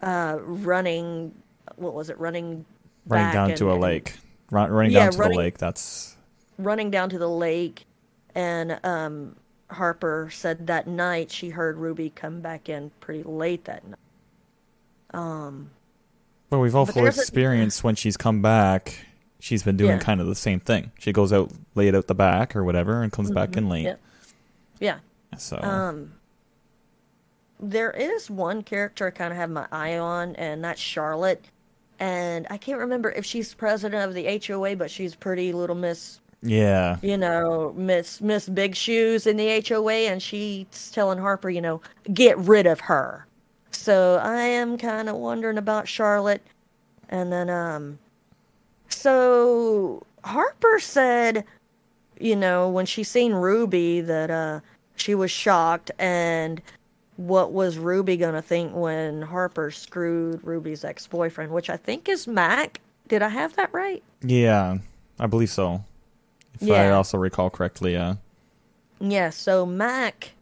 uh, 0.00 0.36
running, 0.40 1.32
what 1.76 1.94
was 1.94 2.10
it, 2.10 2.18
running 2.18 2.64
running 3.06 3.32
down 3.32 3.48
and- 3.50 3.58
to 3.58 3.72
a 3.72 3.74
lake. 3.74 4.16
Run, 4.50 4.70
running 4.70 4.92
Yeah, 4.92 5.04
down 5.04 5.12
to 5.12 5.18
running- 5.18 5.32
the 5.38 5.38
lake. 5.44 5.58
That's 5.58 6.16
running 6.58 6.90
down 6.90 7.08
to 7.10 7.18
the 7.18 7.28
lake 7.30 7.86
and 8.34 8.78
um 8.84 9.34
Harper 9.70 10.28
said 10.30 10.66
that 10.66 10.86
night 10.86 11.30
she 11.30 11.48
heard 11.48 11.78
Ruby 11.78 12.10
come 12.10 12.40
back 12.42 12.68
in 12.68 12.90
pretty 13.00 13.22
late 13.22 13.64
that 13.64 13.86
night. 13.86 13.98
Um 15.14 15.70
Well, 16.50 16.60
we've 16.60 16.74
also 16.74 16.92
there's 16.92 17.18
a- 17.18 17.20
experienced 17.20 17.82
when 17.84 17.94
she's 17.94 18.16
come 18.16 18.42
back, 18.42 19.04
she's 19.40 19.62
been 19.62 19.76
doing 19.76 19.92
Yeah. 19.92 19.98
kind 19.98 20.20
of 20.20 20.26
the 20.26 20.34
same 20.34 20.60
thing. 20.60 20.92
She 20.98 21.12
goes 21.12 21.32
out 21.32 21.50
late 21.74 21.94
out 21.94 22.06
the 22.06 22.14
back 22.14 22.54
or 22.56 22.64
whatever 22.64 23.02
and 23.02 23.10
comes 23.12 23.30
back 23.30 23.56
in 23.56 23.68
late. 23.68 23.84
Yep. 23.84 24.00
yeah. 24.80 24.98
So 25.38 25.58
Um 25.62 26.12
there 27.60 27.90
is 27.92 28.28
one 28.28 28.62
character 28.62 29.06
I 29.06 29.10
kind 29.10 29.32
of 29.32 29.36
have 29.38 29.50
my 29.50 29.66
eye 29.70 29.96
on 29.98 30.34
and 30.36 30.64
that's 30.64 30.80
Charlotte 30.80 31.44
and 32.00 32.46
I 32.50 32.56
can't 32.56 32.80
remember 32.80 33.12
if 33.12 33.24
she's 33.24 33.54
president 33.54 34.02
of 34.08 34.14
the 34.14 34.40
HOA 34.44 34.74
but 34.76 34.90
she's 34.90 35.14
pretty 35.14 35.52
little 35.52 35.76
miss 35.76 36.18
yeah, 36.44 36.96
you 37.02 37.16
know, 37.16 37.72
Miss 37.76 38.20
Miss 38.20 38.48
Big 38.48 38.74
Shoes 38.74 39.28
in 39.28 39.36
the 39.36 39.64
HOA, 39.64 40.08
and 40.08 40.20
she's 40.20 40.90
telling 40.92 41.16
Harper, 41.18 41.48
you 41.50 41.60
know, 41.60 41.80
get 42.12 42.36
rid 42.36 42.66
of 42.66 42.80
her. 42.80 43.24
So 43.72 44.20
I 44.22 44.42
am 44.42 44.78
kind 44.78 45.08
of 45.08 45.16
wondering 45.16 45.58
about 45.58 45.88
Charlotte, 45.88 46.42
and 47.08 47.32
then 47.32 47.50
um, 47.50 47.98
so 48.88 50.04
Harper 50.24 50.78
said 50.78 51.44
you 52.22 52.36
know, 52.36 52.68
when 52.68 52.86
she 52.86 53.02
seen 53.02 53.32
Ruby, 53.32 54.00
that 54.00 54.30
uh, 54.30 54.60
she 54.94 55.14
was 55.14 55.30
shocked. 55.30 55.90
And 55.98 56.62
what 57.16 57.52
was 57.52 57.76
Ruby 57.76 58.16
gonna 58.16 58.40
think 58.40 58.74
when 58.74 59.22
Harper 59.22 59.70
screwed 59.70 60.42
Ruby's 60.44 60.84
ex 60.84 61.06
boyfriend, 61.06 61.50
which 61.50 61.68
I 61.68 61.76
think 61.76 62.08
is 62.08 62.26
Mac? 62.26 62.80
Did 63.08 63.22
I 63.22 63.28
have 63.28 63.56
that 63.56 63.72
right? 63.74 64.02
Yeah, 64.22 64.78
I 65.18 65.26
believe 65.26 65.50
so. 65.50 65.84
If 66.60 66.70
I 66.70 66.90
also 66.90 67.18
recall 67.18 67.50
correctly, 67.50 67.94
yeah. 67.94 68.16
Yeah, 69.00 69.30
so 69.30 69.66
Mac 69.66 70.32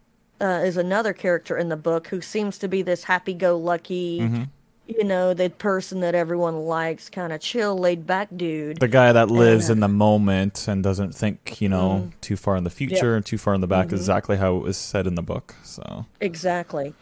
uh, 0.41 0.63
is 0.65 0.77
another 0.77 1.13
character 1.13 1.57
in 1.57 1.69
the 1.69 1.77
book 1.77 2.09
who 2.09 2.21
seems 2.21 2.59
to 2.59 2.69
be 2.69 2.83
this 2.83 3.05
happy 3.05 3.35
go 3.35 3.57
lucky, 3.59 4.21
Mm-hmm. 4.21 4.43
you 4.87 5.05
know, 5.05 5.35
the 5.35 5.51
person 5.51 6.01
that 6.01 6.15
everyone 6.15 6.57
likes, 6.65 7.09
kind 7.11 7.33
of 7.33 7.41
chill, 7.41 7.77
laid 7.79 8.07
back 8.07 8.29
dude. 8.37 8.81
The 8.81 8.89
guy 8.89 9.13
that 9.13 9.31
lives 9.31 9.69
uh, 9.71 9.75
in 9.75 9.81
the 9.81 9.89
moment 9.89 10.67
and 10.67 10.83
doesn't 10.83 11.15
think, 11.15 11.61
you 11.61 11.69
know, 11.69 12.09
Mm. 12.09 12.21
too 12.21 12.37
far 12.37 12.57
in 12.57 12.65
the 12.65 12.71
future 12.71 13.15
and 13.17 13.25
too 13.25 13.39
far 13.39 13.55
in 13.55 13.61
the 13.61 13.67
back 13.67 13.87
Mm-hmm. 13.89 13.97
exactly 13.97 14.37
how 14.37 14.57
it 14.57 14.63
was 14.63 14.77
said 14.77 15.07
in 15.07 15.15
the 15.15 15.23
book. 15.23 15.55
So 15.63 16.07
Exactly. 16.21 16.95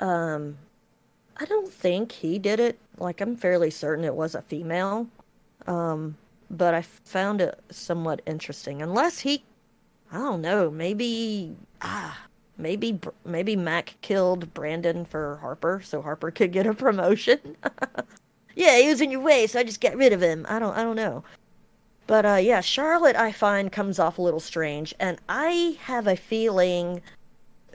Um, 0.00 0.56
I 1.36 1.44
don't 1.46 1.70
think 1.72 2.12
he 2.12 2.38
did 2.38 2.60
it. 2.60 2.78
Like, 2.98 3.20
I'm 3.20 3.36
fairly 3.36 3.70
certain 3.70 4.04
it 4.04 4.14
was 4.14 4.34
a 4.34 4.42
female. 4.42 5.08
Um, 5.66 6.16
but 6.50 6.74
I 6.74 6.82
found 6.82 7.40
it 7.40 7.58
somewhat 7.70 8.22
interesting. 8.26 8.80
Unless 8.82 9.20
he, 9.20 9.42
I 10.12 10.18
don't 10.18 10.40
know, 10.40 10.70
maybe, 10.70 11.56
ah, 11.82 12.16
maybe, 12.56 13.00
maybe 13.24 13.56
Mac 13.56 13.96
killed 14.00 14.52
Brandon 14.54 15.04
for 15.04 15.36
Harper 15.36 15.80
so 15.84 16.02
Harper 16.02 16.30
could 16.30 16.52
get 16.52 16.66
a 16.66 16.74
promotion. 16.74 17.56
yeah, 18.54 18.78
he 18.78 18.88
was 18.88 19.00
in 19.00 19.10
your 19.10 19.20
way, 19.20 19.46
so 19.46 19.60
I 19.60 19.64
just 19.64 19.80
got 19.80 19.96
rid 19.96 20.12
of 20.12 20.22
him. 20.22 20.46
I 20.48 20.58
don't, 20.58 20.76
I 20.76 20.82
don't 20.82 20.96
know. 20.96 21.24
But 22.06 22.26
uh, 22.26 22.38
yeah, 22.40 22.60
Charlotte, 22.60 23.16
I 23.16 23.32
find 23.32 23.72
comes 23.72 23.98
off 23.98 24.18
a 24.18 24.22
little 24.22 24.40
strange, 24.40 24.94
and 25.00 25.18
I 25.28 25.78
have 25.80 26.06
a 26.06 26.16
feeling 26.16 27.00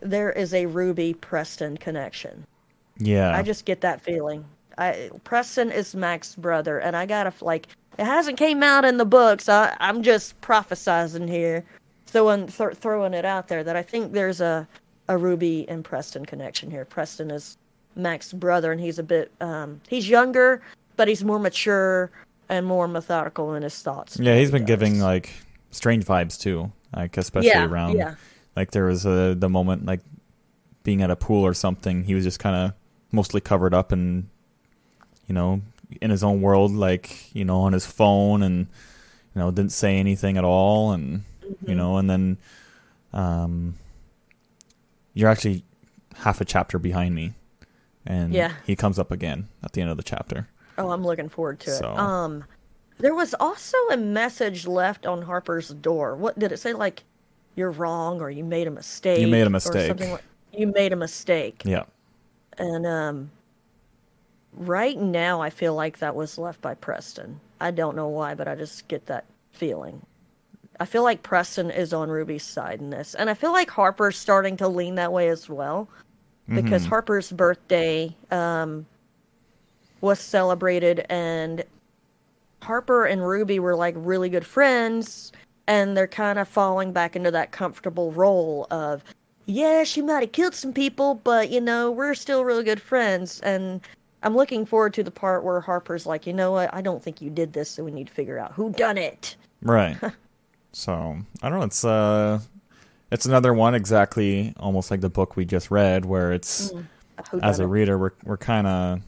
there 0.02 0.32
is 0.32 0.54
a 0.54 0.68
Ruby 0.68 1.14
Preston 1.16 1.78
connection. 1.78 2.46
yeah, 2.98 3.36
I 3.36 3.42
just 3.42 3.66
get 3.66 3.82
that 3.82 4.02
feeling. 4.02 4.46
I 4.78 5.10
Preston 5.24 5.72
is 5.72 5.96
Mac's 5.96 6.36
brother, 6.36 6.78
and 6.78 6.96
I 6.96 7.06
gotta 7.06 7.34
like 7.44 7.68
it 7.98 8.06
hasn't 8.06 8.38
came 8.38 8.62
out 8.62 8.86
in 8.86 8.98
the 8.98 9.06
books. 9.06 9.50
I, 9.50 9.76
I'm 9.80 10.04
just 10.04 10.40
prophesizing 10.42 11.28
here, 11.28 11.66
throwing 12.10 12.47
th- 12.47 12.76
throwing 12.76 13.14
it 13.14 13.26
out 13.26 13.47
there 13.47 13.64
that 13.64 13.76
I 13.76 13.84
think 13.84 14.14
there's 14.14 14.41
a 14.41 14.68
a 15.07 15.18
Ruby 15.18 15.68
and 15.68 15.84
Preston 15.84 16.26
connection 16.26 16.70
here. 16.70 16.86
Preston 16.86 17.32
is 17.32 17.57
Mac's 17.95 18.34
brother, 18.34 18.72
and 18.72 18.80
he's 18.80 18.99
a 18.99 19.03
bit 19.03 19.32
um, 19.41 19.82
he's 19.88 20.10
younger, 20.10 20.62
but 20.95 21.07
he's 21.07 21.24
more 21.24 21.39
mature 21.39 22.12
and 22.47 22.66
more 22.66 22.88
methodical 22.88 23.53
in 23.53 23.64
his 23.64 23.80
thoughts. 23.82 24.20
yeah, 24.20 24.38
he's 24.38 24.51
been 24.51 24.64
he 24.64 24.68
giving 24.68 24.99
like 24.99 25.32
strange 25.72 26.05
vibes 26.05 26.39
too, 26.39 26.72
like 26.95 27.18
especially 27.18 27.49
yeah, 27.49 27.66
around 27.66 27.97
yeah. 27.97 28.16
like 28.55 28.72
there 28.72 28.86
was 28.86 29.05
a 29.05 29.36
the 29.36 29.49
moment 29.49 29.86
like 29.86 30.01
being 30.84 31.01
at 31.01 31.12
a 31.12 31.16
pool 31.16 31.45
or 31.45 31.53
something. 31.53 32.03
He 32.03 32.16
was 32.16 32.24
just 32.24 32.39
kind 32.39 32.55
of 32.55 32.74
mostly 33.12 33.41
covered 33.41 33.74
up 33.74 33.91
and 33.91 34.30
you 35.28 35.34
know 35.34 35.62
in 36.01 36.12
his 36.12 36.24
own 36.24 36.41
world, 36.41 36.72
like 36.72 37.34
you 37.36 37.45
know 37.45 37.62
on 37.62 37.74
his 37.74 37.86
phone 37.86 38.43
and 38.43 38.68
you 39.36 39.41
know 39.41 39.51
didn't 39.51 39.72
say 39.72 39.97
anything 39.97 40.38
at 40.38 40.43
all, 40.43 40.91
and 40.91 41.24
Mm-hmm. 41.50 41.70
you 41.70 41.76
know, 41.76 41.97
and 41.97 42.10
then 42.10 42.38
um, 43.14 43.76
you're 45.14 45.30
actually 45.30 45.64
half 46.16 46.41
a 46.41 46.45
chapter 46.45 46.78
behind 46.80 47.16
me, 47.16 47.34
and 48.06 48.34
Yeah. 48.34 48.54
he 48.66 48.76
comes 48.76 49.00
up 49.00 49.12
again 49.12 49.47
at 49.64 49.74
the 49.74 49.82
end 49.82 49.89
of 49.89 49.97
the 49.97 50.04
chapter. 50.04 50.47
Oh, 50.78 50.91
I'm 50.91 51.04
looking 51.04 51.30
forward 51.30 51.60
to 51.62 51.72
So- 51.72 51.91
it. 51.91 51.97
Um, 52.00 52.43
there 53.00 53.16
was 53.16 53.34
also 53.39 53.78
a 53.91 53.97
message 53.97 54.68
left 54.68 55.06
on 55.06 55.22
Harper's 55.22 55.70
door. 55.70 56.16
What 56.16 56.38
did 56.38 56.52
it 56.52 56.58
say? 56.58 56.74
Like, 56.74 57.04
you're 57.56 57.72
wrong, 57.72 58.22
or 58.22 58.30
you 58.30 58.43
made 58.43 58.68
a 58.68 58.72
mistake. 58.72 59.20
You 59.20 59.28
made 59.28 59.43
a 59.43 59.47
or 59.47 59.50
mistake. 59.52 59.88
something 59.88 60.12
like- 60.12 60.24
you 60.54 60.68
made 60.68 60.91
a 60.93 60.97
mistake. 60.97 61.62
Yeah, 61.66 61.84
And 62.58 62.86
um, 62.86 63.32
right 64.54 64.97
now, 64.97 65.41
I 65.41 65.50
feel 65.50 65.74
like 65.76 66.00
that 66.00 66.16
was 66.16 66.38
left 66.38 66.62
by 66.62 66.74
Preston. 66.76 67.39
I 67.62 67.72
don't 67.72 67.95
know 67.95 68.08
why, 68.08 68.36
but 68.36 68.47
I 68.47 68.56
just 68.56 68.88
get 68.88 69.06
that 69.08 69.26
feeling. 69.52 70.02
I 70.80 70.86
feel 70.86 71.04
like 71.04 71.24
Preston 71.24 71.72
is 71.72 71.94
on 71.94 72.10
Ruby's 72.10 72.44
side 72.44 72.80
in 72.80 72.90
this, 72.90 73.16
and 73.16 73.30
I 73.30 73.34
feel 73.34 73.52
like 73.52 73.70
Harper's 73.70 74.18
starting 74.18 74.56
to 74.58 74.68
lean 74.68 74.96
that 74.96 75.12
way 75.12 75.30
as 75.30 75.50
well, 75.50 75.88
because 76.48 76.84
Mm-hmm. 76.84 76.90
Harper's 76.90 77.32
birthday 77.32 78.16
um, 78.32 78.86
was 80.02 80.20
celebrated, 80.20 81.06
and 81.10 81.64
Harper 82.62 83.06
and 83.06 83.26
Ruby 83.28 83.60
were 83.60 83.76
like 83.76 83.96
really 83.98 84.30
good 84.30 84.46
friends, 84.46 85.32
and 85.68 85.96
they're 85.96 86.08
kind 86.08 86.40
of 86.40 86.48
falling 86.48 86.92
back 86.94 87.16
into 87.16 87.32
that 87.32 87.52
comfortable 87.52 88.12
role 88.12 88.66
of, 88.72 89.04
yeah, 89.46 89.84
she 89.84 90.02
might 90.02 90.22
have 90.22 90.32
killed 90.32 90.56
some 90.56 90.74
people, 90.74 91.16
but 91.16 91.50
you 91.50 91.62
know, 91.62 91.92
we're 91.92 92.14
still 92.16 92.46
really 92.46 92.64
good 92.64 92.82
friends. 92.82 93.40
And 93.42 93.82
I'm 94.24 94.36
looking 94.36 94.66
forward 94.66 94.94
to 94.96 95.04
the 95.04 95.12
part 95.12 95.44
where 95.44 95.60
Harper's 95.62 96.06
like, 96.06 96.26
you 96.26 96.34
know 96.34 96.52
what, 96.52 96.74
I 96.74 96.82
don't 96.82 97.04
think 97.04 97.22
you 97.22 97.30
did 97.30 97.54
this, 97.54 97.70
so 97.70 97.84
we 97.84 97.92
need 97.92 98.08
to 98.08 98.14
figure 98.14 98.40
out 98.40 98.54
who 98.54 98.72
done 98.72 98.98
it. 98.98 99.36
right. 99.62 99.98
so 100.72 101.18
I 101.42 101.50
don't 101.50 101.60
know. 101.60 101.66
It's 101.66 101.84
uh, 101.84 102.40
it's 103.12 103.26
another 103.26 103.54
one 103.54 103.76
exactly 103.76 104.54
almost 104.58 104.92
like 104.92 105.02
the 105.02 105.10
book 105.10 105.36
we 105.36 105.46
just 105.46 105.72
read, 105.72 106.06
where 106.06 106.32
it's 106.32 106.72
Who 107.32 107.40
as 107.42 107.60
a 107.60 107.68
reader 107.68 107.98
we're 107.98 108.14
we're 108.24 108.38
kind 108.38 108.68
of 108.68 109.02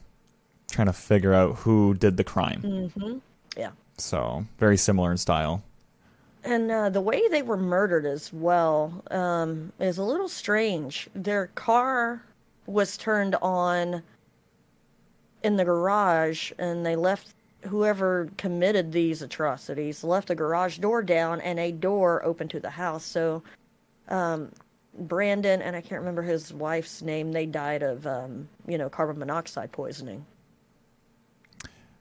trying 0.70 0.86
to 0.86 0.92
figure 0.92 1.34
out 1.34 1.56
who 1.56 1.94
did 1.94 2.16
the 2.16 2.24
crime. 2.24 2.90
it. 2.96 3.20
Yeah. 3.56 3.70
So 3.98 4.46
very 4.58 4.76
similar 4.76 5.12
in 5.12 5.18
style. 5.18 5.62
And 6.44 6.70
uh, 6.70 6.90
the 6.90 7.00
way 7.00 7.28
they 7.28 7.42
were 7.42 7.56
murdered 7.56 8.04
as 8.04 8.32
well 8.32 9.04
um, 9.10 9.72
is 9.78 9.98
a 9.98 10.02
little 10.02 10.28
strange. 10.28 11.08
Their 11.14 11.48
car 11.48 12.22
was 12.66 12.96
turned 12.96 13.36
on 13.36 14.02
in 15.44 15.56
the 15.56 15.64
garage, 15.64 16.52
and 16.58 16.84
they 16.84 16.96
left 16.96 17.34
whoever 17.64 18.28
committed 18.38 18.92
these 18.92 19.22
atrocities 19.22 20.02
left 20.04 20.30
a 20.30 20.34
garage 20.34 20.78
door 20.78 21.02
down 21.02 21.40
and 21.40 21.58
a 21.58 21.72
door 21.72 22.24
open 22.24 22.48
to 22.48 22.60
the 22.60 22.70
house. 22.70 23.04
So, 23.04 23.42
um, 24.08 24.50
Brandon 24.98 25.62
and 25.62 25.74
I 25.74 25.80
can't 25.80 26.00
remember 26.00 26.22
his 26.22 26.52
wife's 26.52 27.00
name. 27.02 27.32
They 27.32 27.46
died 27.46 27.82
of 27.82 28.06
um, 28.06 28.48
you 28.66 28.76
know 28.78 28.88
carbon 28.90 29.18
monoxide 29.18 29.72
poisoning. 29.72 30.26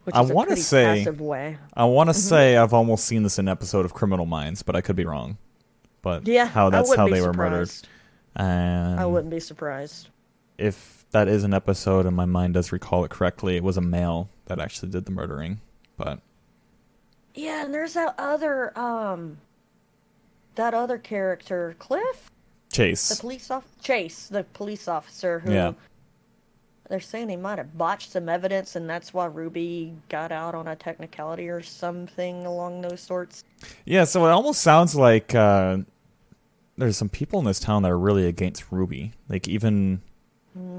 Which 0.03 0.15
I 0.15 0.21
wanna 0.21 0.55
say- 0.57 1.05
way. 1.09 1.57
I 1.75 1.85
want 1.85 2.09
Mm-hmm. 2.09 2.13
to 2.15 2.19
say 2.19 2.57
I've 2.57 2.73
almost 2.73 3.05
seen 3.05 3.21
this 3.23 3.37
in 3.37 3.47
an 3.47 3.51
episode 3.51 3.85
of 3.85 3.93
Criminal 3.93 4.25
Minds, 4.25 4.63
but 4.63 4.75
I 4.75 4.81
could 4.81 4.95
be 4.95 5.05
wrong. 5.05 5.37
But 6.01 6.27
Yeah, 6.27 6.45
how 6.47 6.69
that's 6.71 6.93
how 6.95 7.07
they 7.07 7.21
were 7.21 7.33
murdered. 7.33 7.69
surprised. 7.69 7.87
I 8.35 9.05
wouldn't 9.05 9.29
be 9.31 9.39
surprised. 9.39 10.09
if 10.57 11.00
that 11.11 11.27
is 11.27 11.43
an 11.43 11.53
episode 11.53 12.05
and 12.05 12.15
my 12.15 12.25
mind 12.25 12.53
does 12.53 12.71
recall 12.71 13.03
it 13.03 13.11
correctly, 13.11 13.55
it 13.55 13.63
was 13.63 13.77
a 13.77 13.81
male 13.81 14.29
that 14.45 14.59
actually 14.59 14.89
did 14.91 15.05
the 15.05 15.11
murdering. 15.11 15.59
But 15.97 16.19
Yeah, 17.35 17.63
and 17.65 17.73
there's 17.73 17.93
that 17.93 18.15
other 18.17 18.77
um 18.77 19.37
that 20.55 20.73
other 20.73 20.97
character, 20.97 21.75
Cliff, 21.79 22.29
Chase, 22.71 23.09
the 23.09 23.15
police 23.21 23.49
off 23.51 23.65
Chase, 23.81 24.27
the 24.27 24.43
police 24.43 24.87
officer 24.87 25.39
who 25.39 25.51
Yeah. 25.53 25.73
they're 26.89 26.99
saying 26.99 27.29
he 27.29 27.37
might 27.37 27.57
have 27.57 27.77
botched 27.77 28.11
some 28.11 28.27
evidence 28.29 28.75
and 28.75 28.89
that's 28.89 29.13
why 29.13 29.25
Ruby 29.25 29.93
got 30.09 30.31
out 30.31 30.55
on 30.55 30.67
a 30.67 30.75
technicality 30.75 31.47
or 31.49 31.61
something 31.61 32.45
along 32.45 32.81
those 32.81 32.99
sorts. 33.01 33.43
Yeah, 33.85 34.03
so 34.05 34.25
it 34.25 34.29
almost 34.31 34.61
sounds 34.61 34.95
like 34.95 35.33
uh, 35.35 35.77
there's 36.77 36.97
some 36.97 37.09
people 37.09 37.39
in 37.39 37.45
this 37.45 37.59
town 37.59 37.83
that 37.83 37.91
are 37.91 37.99
really 37.99 38.25
against 38.27 38.71
Ruby. 38.71 39.13
Like 39.29 39.47
even 39.47 40.01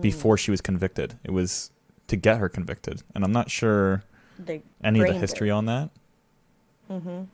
Before 0.01 0.37
she 0.37 0.51
was 0.51 0.61
convicted, 0.61 1.19
it 1.25 1.31
was 1.31 1.71
to 2.09 2.17
get 2.17 2.39
her 2.39 2.49
convicted, 2.49 3.03
and 3.15 3.25
I'm 3.25 3.33
not 3.33 3.51
sure 3.51 4.03
They 4.39 4.63
any 4.85 5.01
of 5.01 5.07
the 5.07 5.13
history 5.15 5.49
it. 5.49 5.53
on 5.53 5.65
that. 5.67 5.91
Mhm. 6.91 7.27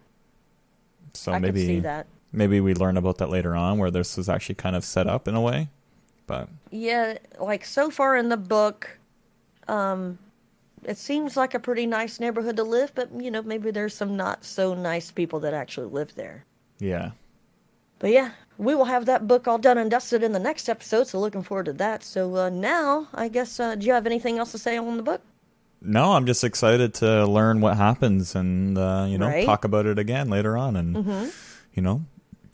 So 1.14 1.32
I 1.32 1.39
maybe 1.41 1.61
could 1.61 1.66
see 1.66 1.80
that. 1.80 2.07
maybe 2.32 2.61
we 2.61 2.74
learn 2.74 2.97
about 2.97 3.18
that 3.18 3.28
later 3.30 3.57
on, 3.57 3.78
where 3.78 3.91
this 3.91 4.16
was 4.16 4.28
actually 4.28 4.55
kind 4.55 4.76
of 4.76 4.84
set 4.84 5.07
up 5.09 5.26
in 5.26 5.34
a 5.34 5.41
way. 5.41 5.68
But 6.26 6.49
Yeah, 6.70 7.18
like 7.41 7.64
so 7.64 7.91
far 7.91 8.14
in 8.14 8.28
the 8.28 8.36
book, 8.36 8.99
um, 9.66 10.18
it 10.84 10.97
seems 10.99 11.36
like 11.36 11.55
a 11.55 11.59
pretty 11.59 11.86
nice 11.86 12.20
neighborhood 12.20 12.57
to 12.57 12.64
live, 12.64 12.93
but 12.95 13.09
you 13.20 13.30
know, 13.30 13.43
maybe 13.43 13.70
there's 13.72 13.95
some 13.95 14.16
not 14.16 14.45
so 14.45 14.74
nice 14.74 15.11
people 15.11 15.41
that 15.41 15.55
actually 15.55 15.89
live 15.89 16.14
there. 16.14 16.45
yeah, 16.78 17.12
But 17.99 18.11
yeah, 18.11 18.32
we 18.59 18.75
will 18.75 18.85
have 18.85 19.07
that 19.07 19.27
book 19.27 19.49
all 19.49 19.57
done 19.59 19.79
and 19.79 19.91
dusted 19.91 20.23
in 20.23 20.33
the 20.33 20.39
next 20.39 20.69
episode, 20.69 21.07
so 21.07 21.19
looking 21.19 21.43
forward 21.43 21.67
to 21.67 21.73
that. 21.75 22.03
So 22.05 22.37
uh, 22.37 22.49
now, 22.51 23.09
I 23.15 23.29
guess, 23.29 23.59
uh, 23.59 23.75
do 23.77 23.87
you 23.87 23.93
have 23.93 24.05
anything 24.05 24.39
else 24.39 24.53
to 24.53 24.59
say 24.59 24.77
on 24.77 24.97
the 24.97 25.03
book? 25.03 25.23
no, 25.81 26.13
I'm 26.15 26.27
just 26.27 26.43
excited 26.43 26.93
to 26.95 27.25
learn 27.25 27.61
what 27.61 27.77
happens 27.77 28.35
and 28.35 28.77
uh, 28.77 29.07
you 29.09 29.17
know 29.17 29.29
Right. 29.29 29.47
talk 29.47 29.65
about 29.65 29.87
it 29.87 29.97
again 29.99 30.29
later 30.29 30.57
on, 30.59 30.75
and 30.77 30.97
Mm-hmm. 30.97 31.29
you 31.75 31.83
know 31.83 32.05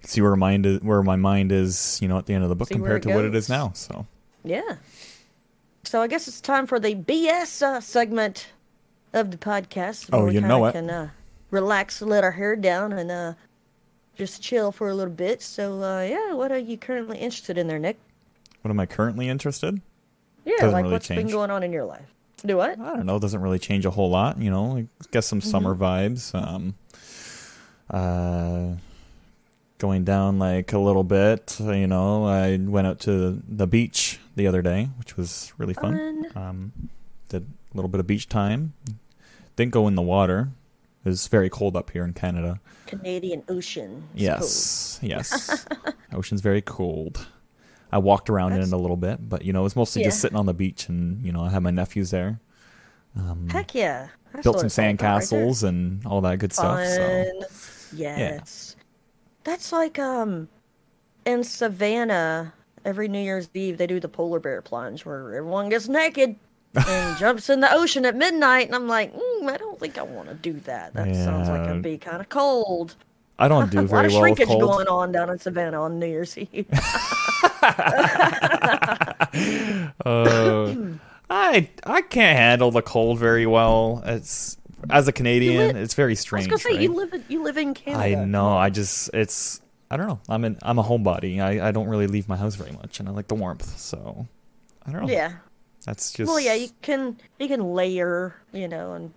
see 0.05 0.21
where 0.21 0.37
mind 0.37 0.67
is, 0.67 0.81
where 0.83 1.03
my 1.03 1.17
mind 1.17 1.51
is, 1.51 1.99
you 2.03 2.09
know, 2.09 2.19
at 2.19 2.27
the 2.27 2.35
end 2.35 2.43
of 2.45 2.51
the 2.51 2.55
book 2.55 2.69
See 2.69 2.75
compared 2.75 3.03
to 3.05 3.09
it 3.11 3.15
what 3.15 3.25
it 3.25 3.35
is 3.35 3.49
now. 3.49 3.73
So 3.75 4.07
Yeah. 4.45 4.77
So 5.85 6.03
I 6.03 6.07
guess 6.07 6.29
it's 6.29 6.41
time 6.43 6.67
for 6.67 6.79
the 6.79 6.95
BS 6.95 7.63
uh, 7.63 7.81
segment 7.81 8.49
of 9.15 9.31
the 9.31 9.39
podcast. 9.39 10.11
Oh, 10.13 10.29
you 10.29 10.43
know 10.43 10.67
it. 10.67 10.73
Can 10.73 10.91
uh, 10.91 11.09
relax, 11.51 12.03
let 12.03 12.25
our 12.25 12.33
hair 12.33 12.57
down, 12.57 12.93
and 12.93 13.11
uh, 13.11 13.33
just 14.17 14.43
chill 14.43 14.73
for 14.73 14.89
a 14.89 14.95
little 14.95 15.12
bit. 15.12 15.43
So 15.43 15.83
uh, 15.83 16.03
yeah, 16.03 16.33
what 16.35 16.53
are 16.53 16.59
you 16.59 16.77
currently 16.77 17.19
interested 17.19 17.59
in 17.59 17.67
there, 17.67 17.79
Nick? 17.79 17.99
What 18.62 18.71
am 18.71 18.81
I 18.81 18.87
currently 18.87 19.29
interested? 19.29 19.81
Yeah, 20.45 20.55
Doesn't 20.57 20.73
like 20.73 20.83
really 20.85 20.93
what's 20.93 21.09
been 21.09 21.29
going 21.29 21.51
on 21.51 21.62
in 21.62 21.73
your 21.73 21.85
life? 21.85 22.12
Do 22.45 22.59
what? 22.59 22.79
I 22.79 22.97
don't 22.97 23.07
know. 23.07 23.17
It 23.17 23.21
doesn't 23.21 23.41
really 23.41 23.59
change 23.59 23.87
a 23.87 23.91
whole 23.91 24.11
lot. 24.11 24.39
You 24.39 24.51
know, 24.51 24.77
I 24.79 24.87
guess 25.11 25.27
some 25.27 25.41
summer 25.41 25.75
vibes. 25.75 26.35
Um, 26.35 26.75
uh, 27.91 28.77
going 29.79 30.05
down 30.05 30.39
like 30.39 30.73
a 30.73 30.79
little 30.79 31.05
bit. 31.05 31.57
You 31.61 31.87
know, 31.87 32.27
I 32.27 32.57
went 32.59 32.87
out 32.87 33.01
to 33.01 33.43
the 33.49 33.67
beach 33.67 34.19
the 34.37 34.47
other 34.47 34.62
day, 34.62 34.89
which 34.99 35.17
was 35.17 35.53
really 35.59 35.75
fun. 35.75 36.25
Fun. 36.33 36.43
Um, 36.43 36.73
did 37.29 37.47
a 37.73 37.77
little 37.77 37.89
bit 37.89 38.01
of 38.01 38.07
beach 38.07 38.29
time. 38.29 38.75
Didn't 39.57 39.73
go 39.73 39.89
in 39.89 39.95
the 39.95 40.03
water. 40.03 40.51
It 41.05 41.09
was 41.09 41.27
very 41.29 41.51
cold 41.51 41.77
up 41.77 41.91
here 41.91 42.05
in 42.05 42.15
Canada. 42.15 42.61
Canadian 42.87 43.43
Ocean. 43.49 44.09
It's 44.15 44.23
Yes, 44.23 44.99
yes. 45.03 45.67
Ocean's 46.15 46.41
very 46.41 46.63
cold. 46.63 47.27
I 47.93 47.99
walked 47.99 48.31
around 48.31 48.55
in 48.55 48.61
it 48.61 48.73
a 48.73 48.77
little 48.77 48.97
bit, 48.97 49.29
but 49.29 49.45
you 49.45 49.53
know, 49.53 49.61
it 49.61 49.65
was 49.65 49.77
mostly 49.77 50.03
just 50.03 50.21
sitting 50.21 50.37
on 50.37 50.47
the 50.47 50.55
beach, 50.55 50.89
and 50.89 51.25
you 51.25 51.31
know, 51.31 51.43
I 51.43 51.51
had 51.51 51.63
my 51.63 51.71
nephews 51.71 52.11
there. 52.11 52.41
Um. 53.17 53.49
Heck 53.49 53.75
yeah. 53.75 54.09
That's 54.33 54.43
built 54.43 54.59
some 54.59 54.67
it's 54.67 54.79
right 54.79 54.99
sandcastles 54.99 55.63
and 55.63 56.05
all 56.07 56.21
that 56.23 56.39
good 56.39 56.53
stuff. 56.53 56.85
So 56.85 57.25
Fun. 57.43 57.99
Yes. 57.99 58.75
That's 59.45 59.73
like 59.73 59.99
um 59.99 60.49
in 61.25 61.45
Savannah 61.45 62.53
every 62.85 63.09
New 63.09 63.21
Year's 63.21 63.49
Eve 63.55 63.79
they 63.79 63.87
do 63.87 64.01
the 64.01 64.09
polar 64.09 64.41
bear 64.41 64.61
plunge 64.61 65.07
where 65.07 65.35
everyone 65.35 65.69
gets 65.69 65.89
naked 65.89 66.37
and 66.75 67.18
jumps 67.18 67.49
in 67.51 67.61
the 67.61 67.72
ocean 67.72 68.05
at 68.05 68.16
midnight 68.16 68.66
and 68.66 68.75
I'm 68.75 68.89
like, 68.89 69.14
mm, 69.14 69.49
I 69.51 69.57
don't 69.57 69.79
think 69.79 69.97
I 69.99 70.03
want 70.03 70.29
to 70.29 70.35
do 70.35 70.55
that. 70.61 70.95
That 70.95 71.14
sounds 71.14 71.49
like 71.49 71.64
Yeah. 71.64 71.70
it'd 71.70 71.83
be 71.83 71.99
kind 71.99 72.20
of 72.20 72.29
cold. 72.29 72.97
I 73.39 73.49
don't 73.49 73.70
do 73.70 73.83
very 73.87 73.89
well. 73.89 73.93
A 73.93 73.97
lot 73.97 74.05
of 74.07 74.12
well 74.12 74.20
shrinkage 74.22 74.49
going 74.49 74.87
on 74.89 75.12
down 75.12 75.31
in 75.31 75.39
Savannah 75.39 75.83
on 75.83 75.99
New 75.99 76.07
Year's 76.07 76.37
Eve. 76.39 76.66
Uh, 80.05 80.75
I 81.31 81.68
I 81.85 82.03
can't 82.03 82.37
handle 82.39 82.70
the 82.70 82.83
cold 82.83 83.18
very 83.18 83.47
well. 83.47 84.03
It's 84.07 84.57
as 84.91 85.09
a 85.09 85.12
Canadian, 85.12 85.75
li- 85.75 85.81
it's 85.83 85.95
very 85.95 86.11
I 86.11 86.12
was 86.12 86.20
strange. 86.20 86.49
gonna 86.49 86.59
say 86.59 86.70
right? 86.72 86.81
you 86.81 86.93
live 86.95 87.12
in, 87.12 87.25
you 87.29 87.43
live 87.43 87.57
in 87.57 87.75
Canada. 87.75 88.20
I 88.20 88.25
know. 88.25 88.57
I 88.57 88.70
just 88.70 89.11
it's 89.14 89.61
I 89.91 89.97
don't 89.97 90.07
know. 90.09 90.20
I'm 90.29 90.45
an 90.45 90.59
I'm 90.62 90.79
a 90.79 90.83
homebody. 90.85 91.41
I 91.41 91.68
I 91.68 91.72
don't 91.72 91.89
really 91.89 92.07
leave 92.07 92.29
my 92.29 92.37
house 92.37 92.55
very 92.55 92.72
much, 92.72 93.01
and 93.01 93.09
I 93.09 93.12
like 93.12 93.29
the 93.29 93.35
warmth. 93.35 93.79
So 93.79 94.27
I 94.87 94.93
don't 94.93 95.07
know. 95.07 95.12
Yeah. 95.12 95.33
That's 95.85 96.12
just 96.12 96.28
Well, 96.28 96.41
yeah, 96.41 96.55
you 96.55 96.70
can 96.82 97.16
you 97.39 97.49
can 97.49 97.74
layer, 97.74 98.35
you 98.53 98.68
know, 98.68 98.95
and 98.95 99.12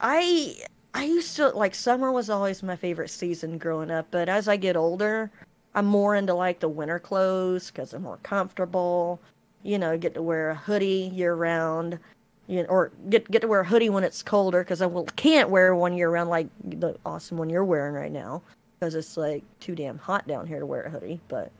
I 0.00 0.56
I 0.94 1.04
used 1.04 1.36
to 1.36 1.48
like 1.50 1.74
summer 1.74 2.10
was 2.10 2.30
always 2.30 2.62
my 2.62 2.76
favorite 2.76 3.10
season 3.10 3.58
growing 3.58 3.90
up, 3.90 4.06
but 4.10 4.28
as 4.28 4.48
I 4.48 4.56
get 4.56 4.76
older, 4.76 5.30
I'm 5.74 5.86
more 5.86 6.16
into 6.16 6.34
like 6.34 6.60
the 6.60 6.68
winter 6.68 6.98
clothes 6.98 7.70
because 7.70 7.90
they're 7.90 8.00
more 8.00 8.18
comfortable. 8.22 9.20
You 9.62 9.78
know, 9.78 9.98
get 9.98 10.14
to 10.14 10.22
wear 10.22 10.50
a 10.50 10.54
hoodie 10.54 11.10
year 11.14 11.34
round, 11.34 11.98
you 12.46 12.62
know, 12.62 12.68
or 12.68 12.90
get 13.10 13.30
get 13.30 13.42
to 13.42 13.48
wear 13.48 13.60
a 13.60 13.66
hoodie 13.66 13.90
when 13.90 14.02
it's 14.02 14.22
colder 14.22 14.64
because 14.64 14.80
I 14.80 14.86
will, 14.86 15.04
can't 15.04 15.50
wear 15.50 15.74
one 15.74 15.92
year 15.96 16.10
round 16.10 16.30
like 16.30 16.48
the 16.64 16.96
awesome 17.04 17.36
one 17.36 17.50
you're 17.50 17.64
wearing 17.64 17.94
right 17.94 18.10
now 18.10 18.42
because 18.78 18.94
it's 18.94 19.18
like 19.18 19.44
too 19.60 19.74
damn 19.74 19.98
hot 19.98 20.26
down 20.26 20.46
here 20.46 20.58
to 20.58 20.66
wear 20.66 20.84
a 20.84 20.90
hoodie. 20.90 21.20
But 21.28 21.52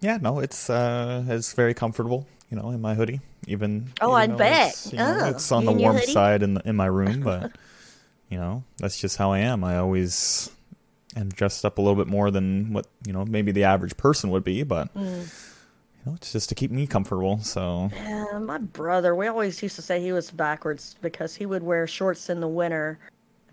yeah. 0.00 0.18
No, 0.20 0.38
it's 0.38 0.68
uh 0.68 1.24
it's 1.28 1.54
very 1.54 1.72
comfortable. 1.74 2.26
You 2.50 2.56
know, 2.56 2.70
in 2.70 2.80
my 2.80 2.94
hoodie, 2.94 3.20
even. 3.46 3.92
Oh, 4.00 4.16
even 4.16 4.32
I'd 4.32 4.38
bet. 4.38 4.68
It's, 4.70 4.92
you 4.92 4.98
know, 4.98 5.18
Oh, 5.20 5.28
it's 5.28 5.52
on 5.52 5.64
the 5.66 5.72
warm 5.72 5.98
side 5.98 6.42
in 6.42 6.54
the, 6.54 6.62
in 6.68 6.76
my 6.76 6.86
room, 6.86 7.20
but 7.20 7.52
you 8.30 8.38
know 8.38 8.64
that's 8.78 8.98
just 9.00 9.16
how 9.18 9.32
I 9.32 9.40
am. 9.40 9.62
I 9.64 9.76
always 9.78 10.50
am 11.16 11.28
dressed 11.30 11.64
up 11.64 11.78
a 11.78 11.82
little 11.82 11.96
bit 11.96 12.06
more 12.06 12.30
than 12.30 12.72
what 12.72 12.86
you 13.06 13.12
know 13.12 13.24
maybe 13.26 13.52
the 13.52 13.64
average 13.64 13.96
person 13.96 14.30
would 14.30 14.44
be, 14.44 14.62
but 14.62 14.92
Mm. 14.94 15.24
you 15.24 16.02
know 16.06 16.14
it's 16.14 16.32
just 16.32 16.48
to 16.48 16.54
keep 16.54 16.70
me 16.70 16.86
comfortable. 16.86 17.38
So 17.40 17.90
Yeah, 17.94 18.38
my 18.38 18.58
brother, 18.58 19.14
we 19.14 19.26
always 19.26 19.62
used 19.62 19.76
to 19.76 19.82
say 19.82 20.00
he 20.00 20.12
was 20.12 20.30
backwards 20.30 20.96
because 21.02 21.34
he 21.36 21.44
would 21.44 21.62
wear 21.62 21.86
shorts 21.86 22.30
in 22.30 22.40
the 22.40 22.48
winter 22.48 22.98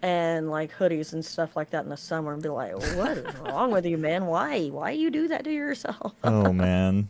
and 0.01 0.49
like 0.51 0.71
hoodies 0.73 1.11
and 1.13 1.23
stuff 1.25 1.55
like 1.55 1.71
that 1.71 1.83
in 1.83 1.89
the 1.89 1.97
summer 1.97 2.31
and 2.33 2.41
be 2.43 2.49
like, 2.49 2.73
What 2.95 3.17
is 3.17 3.35
wrong 3.39 3.71
with 3.71 3.85
you, 3.85 3.97
man? 3.97 4.25
Why? 4.27 4.67
Why 4.67 4.91
you 4.91 5.09
do 5.11 5.27
that 5.29 5.43
to 5.43 5.51
yourself? 5.51 6.13
oh 6.23 6.53
man. 6.53 7.09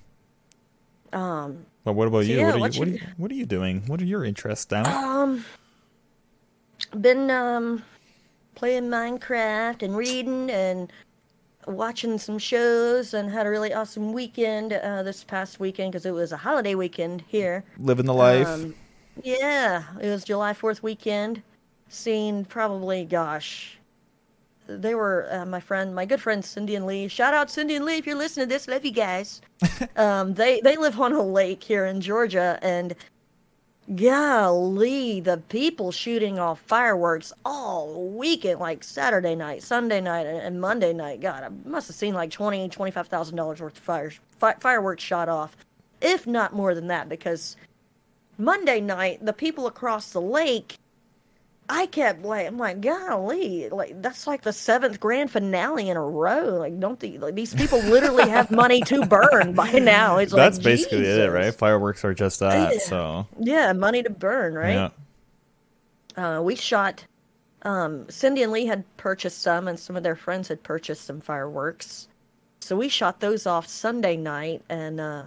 Um 1.16 1.66
But 1.84 1.94
what 1.94 2.08
about 2.08 2.24
So, 2.26 2.32
you? 2.32 2.38
yeah, 2.40 2.46
what, 2.48 2.56
are 2.56 2.60
what 2.60 2.74
you, 2.76 2.80
what, 2.80 2.88
are 2.88 2.92
you- 2.92 2.98
you 2.98 3.08
what 3.18 3.32
are 3.32 3.36
you 3.36 3.46
doing? 3.46 3.84
What 3.88 4.02
are 4.02 4.06
your 4.06 4.24
interests 4.26 4.66
down? 4.66 4.86
um 4.86 5.46
been 7.00 7.32
um 7.32 7.84
playing 8.56 8.84
Minecraft 8.90 9.82
and 9.84 9.96
reading 9.98 10.50
and 10.50 10.92
watching 11.68 12.18
some 12.20 12.38
shows 12.38 13.14
and 13.14 13.30
had 13.32 13.46
a 13.48 13.50
really 13.50 13.74
awesome 13.74 14.14
weekend 14.14 14.72
uh, 14.74 15.04
this 15.04 15.24
past 15.24 15.60
weekend 15.60 15.92
because 15.92 16.06
it 16.06 16.12
was 16.12 16.32
a 16.32 16.38
holiday 16.38 16.76
weekend 16.76 17.24
here. 17.28 17.64
Living 17.80 18.06
the 18.06 18.14
life. 18.14 18.48
Um, 18.48 18.76
yeah, 19.24 19.84
it 20.00 20.08
was 20.10 20.24
July 20.24 20.54
4th 20.54 20.84
weekend. 20.84 21.42
Seen 21.90 22.46
probably, 22.46 23.04
gosh, 23.04 23.78
they 24.68 24.96
were 24.96 25.28
uh, 25.32 25.46
my 25.46 25.60
friend, 25.60 25.94
my 25.94 26.06
good 26.06 26.22
friend 26.22 26.44
Cindy 26.44 26.76
and 26.76 26.86
Lee. 26.86 27.08
Shout 27.08 27.34
out 27.34 27.50
Cindy 27.50 27.76
and 27.76 27.86
Lee 27.86 27.98
if 27.98 28.06
you're 28.06 28.18
listening 28.18 28.48
to 28.48 28.54
this. 28.54 28.68
Love 28.68 28.86
you 28.86 28.92
guys. 28.92 29.42
um, 29.96 30.34
they 30.34 30.62
they 30.62 30.78
live 30.78 31.00
on 31.00 31.14
a 31.14 31.22
lake 31.22 31.64
here 31.64 31.86
in 31.86 32.02
Georgia, 32.02 32.60
and 32.62 32.96
golly, 33.96 35.20
the 35.20 35.38
people 35.50 35.92
shooting 35.92 36.40
off 36.40 36.60
fireworks 36.62 37.32
all 37.44 38.10
weekend, 38.10 38.60
like 38.60 38.84
Saturday 38.84 39.36
night, 39.36 39.62
Sunday 39.62 40.02
night, 40.02 40.26
and 40.26 40.60
Monday 40.60 40.94
night. 40.94 41.22
God, 41.22 41.44
I 41.44 41.50
must 41.68 41.88
have 41.88 41.96
seen 41.96 42.14
like 42.14 42.32
twenty, 42.32 42.68
twenty-five 42.70 43.08
thousand 43.08 43.36
dollars 43.38 43.62
worth 43.62 43.78
of 43.78 43.84
fires, 43.84 44.20
fi- 44.40 44.56
fireworks 44.60 45.04
shot 45.04 45.30
off, 45.30 45.56
if 46.02 46.26
not 46.26 46.54
more 46.54 46.74
than 46.74 46.88
that, 46.88 47.10
because 47.10 47.56
Monday 48.38 48.82
night, 48.82 49.24
the 49.26 49.34
people 49.34 49.68
across 49.68 50.12
the 50.12 50.22
lake, 50.22 50.78
I 51.68 51.88
kept 51.88 52.24
like, 52.24 52.46
I'm 52.48 52.58
like, 52.60 52.82
golly, 52.82 53.70
like 53.70 54.02
that's 54.02 54.28
like 54.28 54.44
the 54.44 54.54
seventh 54.54 55.00
grand 55.00 55.32
finale 55.32 55.90
in 55.90 55.98
a 55.98 56.04
row. 56.04 56.58
Like, 56.60 56.80
don't 56.80 57.00
the, 57.00 57.18
like 57.18 57.36
these 57.36 57.56
people 57.56 57.82
literally 57.82 58.28
have 58.30 58.52
money 58.52 58.84
to 58.84 59.02
burn 59.02 59.54
by 59.54 59.72
now? 59.80 60.18
It's 60.18 60.34
That's 60.34 60.58
like, 60.58 60.64
basically 60.64 61.06
it, 61.06 61.32
right? 61.32 61.54
Fireworks 61.54 62.06
are 62.06 62.14
just 62.14 62.40
that. 62.42 62.74
Yeah. 62.74 62.80
So 62.80 63.28
Yeah, 63.40 63.74
money 63.74 64.04
to 64.04 64.10
burn, 64.10 64.54
right? 64.56 64.74
yeah. 64.74 64.90
Uh, 66.16 66.42
we 66.44 66.56
shot. 66.56 67.06
Um, 67.64 68.08
Cindy 68.10 68.44
and 68.44 68.52
Lee 68.52 68.66
had 68.68 68.86
purchased 68.98 69.42
some, 69.42 69.68
and 69.68 69.80
some 69.80 69.96
of 69.96 70.04
their 70.04 70.16
friends 70.16 70.48
had 70.50 70.64
purchased 70.64 71.06
some 71.06 71.22
fireworks. 71.22 72.08
So 72.62 72.76
we 72.78 72.90
shot 72.90 73.20
those 73.22 73.46
off 73.48 73.68
Sunday 73.68 74.18
night, 74.18 74.64
and 74.70 75.00
uh, 75.00 75.26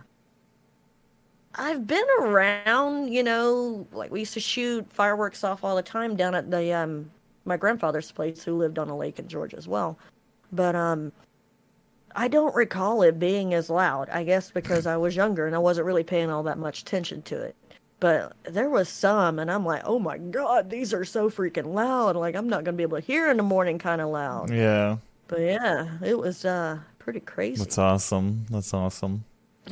I've 1.59 1.87
been 1.87 2.07
around, 2.21 3.13
you 3.13 3.23
know, 3.23 3.87
like 3.93 4.11
we 4.11 4.21
used 4.21 4.35
to 4.35 4.41
shoot 4.41 4.91
fireworks 4.91 5.43
off 5.43 5.65
all 5.65 5.75
the 5.75 5.83
time 5.83 6.17
down 6.17 6.35
at 6.35 6.51
the 6.51 6.73
um, 6.73 7.11
my 7.45 7.57
grandfather's 7.57 8.13
place, 8.13 8.45
who 8.45 8.57
lived 8.57 8.79
on 8.79 8.89
a 8.89 8.97
lake 8.97 9.19
in 9.19 9.27
Georgia 9.27 9.57
as 9.57 9.67
well. 9.67 9.99
But 10.53 10.77
um, 10.77 11.13
I 12.15 12.29
don't 12.29 12.55
recall 12.55 13.03
it 13.03 13.19
being 13.19 13.55
as 13.55 13.69
loud. 13.69 14.09
I 14.11 14.23
guess 14.23 14.51
because 14.53 14.87
I 14.87 14.97
was 14.97 15.17
younger 15.17 15.47
and 15.47 15.55
I 15.57 15.59
wasn't 15.59 15.87
really 15.87 16.05
paying 16.05 16.31
all 16.31 16.45
that 16.45 16.59
much 16.59 16.83
attention 16.83 17.23
to 17.23 17.43
it. 17.43 17.57
But 18.01 18.33
there 18.45 18.71
was 18.71 18.89
some, 18.89 19.41
and 19.41 19.51
I'm 19.51 19.67
like, 19.67 19.83
oh 19.85 19.99
my 19.99 20.19
god, 20.19 20.71
these 20.71 20.95
are 20.95 21.05
so 21.05 21.29
freaking 21.29 21.75
loud. 21.75 22.15
Like 22.15 22.37
I'm 22.37 22.49
not 22.49 22.63
gonna 22.63 22.77
be 22.77 22.85
able 22.85 23.01
to 23.01 23.05
hear 23.05 23.31
in 23.31 23.37
the 23.37 23.43
morning, 23.43 23.79
kind 23.79 24.01
of 24.01 24.11
loud. 24.11 24.51
Yeah. 24.51 24.99
But 25.27 25.41
yeah, 25.41 25.99
it 26.05 26.17
was 26.17 26.45
uh 26.45 26.79
pretty 27.01 27.21
crazy. 27.21 27.59
That's 27.59 27.79
awesome. 27.79 28.47
That's 28.49 28.73
awesome. 28.73 29.25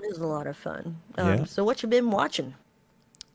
It 0.02 0.08
was 0.08 0.18
a 0.18 0.26
lot 0.26 0.46
of 0.46 0.56
fun. 0.56 0.98
Um, 1.18 1.28
Yeah. 1.28 1.44
So 1.44 1.64
what 1.64 1.82
you 1.82 1.88
been 1.88 2.10
watching? 2.10 2.54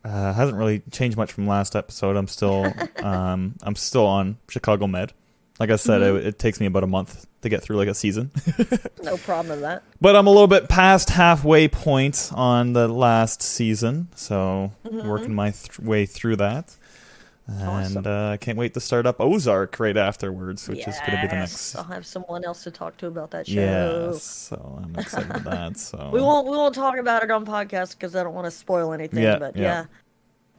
Uh, 0.03 0.33
hasn't 0.33 0.57
really 0.57 0.81
changed 0.91 1.15
much 1.17 1.31
from 1.31 1.47
last 1.47 1.75
episode. 1.75 2.15
I'm 2.15 2.27
still 2.27 2.73
um 3.03 3.55
I'm 3.63 3.75
still 3.75 4.05
on 4.05 4.37
Chicago 4.49 4.87
Med. 4.87 5.13
Like 5.59 5.69
I 5.69 5.75
said, 5.75 6.01
Mm-hmm. 6.01 6.17
it, 6.17 6.25
it 6.25 6.39
takes 6.39 6.59
me 6.59 6.65
about 6.65 6.83
a 6.83 6.87
month 6.87 7.27
to 7.41 7.49
get 7.49 7.61
through 7.61 7.77
like 7.77 7.87
a 7.87 7.93
season. 7.93 8.31
No 9.03 9.17
problem 9.17 9.49
with 9.49 9.61
that. 9.61 9.83
But 9.99 10.15
I'm 10.15 10.27
a 10.27 10.29
little 10.29 10.47
bit 10.47 10.69
past 10.69 11.09
halfway 11.09 11.67
point 11.67 12.31
on 12.35 12.73
the 12.73 12.87
last 12.87 13.41
season, 13.41 14.09
so 14.15 14.71
working 14.83 15.33
my 15.33 15.49
th- 15.51 15.79
way 15.79 16.05
through 16.05 16.35
that. 16.37 16.75
And. 17.47 17.67
Awesome. 17.67 18.07
uh, 18.07 18.31
I 18.31 18.37
can't 18.37 18.57
wait 18.57 18.73
to 18.75 18.79
start 18.79 19.05
up 19.05 19.19
Ozark 19.19 19.79
right 19.79 19.97
afterwards, 19.97 20.67
which 20.69 20.87
is 20.87 20.97
going 20.99 21.17
to 21.17 21.21
be 21.23 21.27
the 21.27 21.35
Yes, 21.35 21.51
next. 21.51 21.75
I'll 21.75 21.83
have 21.83 22.05
someone 22.05 22.45
else 22.45 22.63
to 22.63 22.71
talk 22.71 22.97
to 22.97 23.07
about 23.07 23.31
that 23.31 23.47
show. 23.47 23.53
Yes, 24.13 24.23
so 24.23 24.81
I'm 24.83 24.95
excited 24.95 25.29
about 25.31 25.43
that. 25.43 25.77
So 25.77 26.09
We 26.13 26.21
won't 26.21 26.47
we 26.47 26.55
won't 26.55 26.75
talk 26.75 26.97
about 26.97 27.23
it 27.23 27.31
on 27.31 27.45
podcast 27.45 27.97
because 27.97 28.15
I 28.15 28.23
don't 28.23 28.33
want 28.33 28.45
to 28.45 28.51
spoil 28.51 28.93
anything. 28.93 29.23
Yeah, 29.23 29.37
but 29.37 29.55
yeah. 29.55 29.63
yeah. 29.63 29.85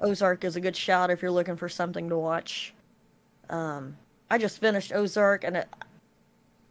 Ozark 0.03 0.45
is 0.45 0.57
a 0.57 0.61
good 0.61 0.77
shout 0.77 1.11
if 1.11 1.23
you're 1.23 1.31
looking 1.31 1.57
for 1.57 1.69
something 1.69 2.09
to 2.09 2.19
watch. 2.19 2.75
Um, 3.49 3.97
I 4.31 4.39
just 4.39 4.59
finished 4.59 4.93
Ozark, 4.93 5.45
and 5.45 5.65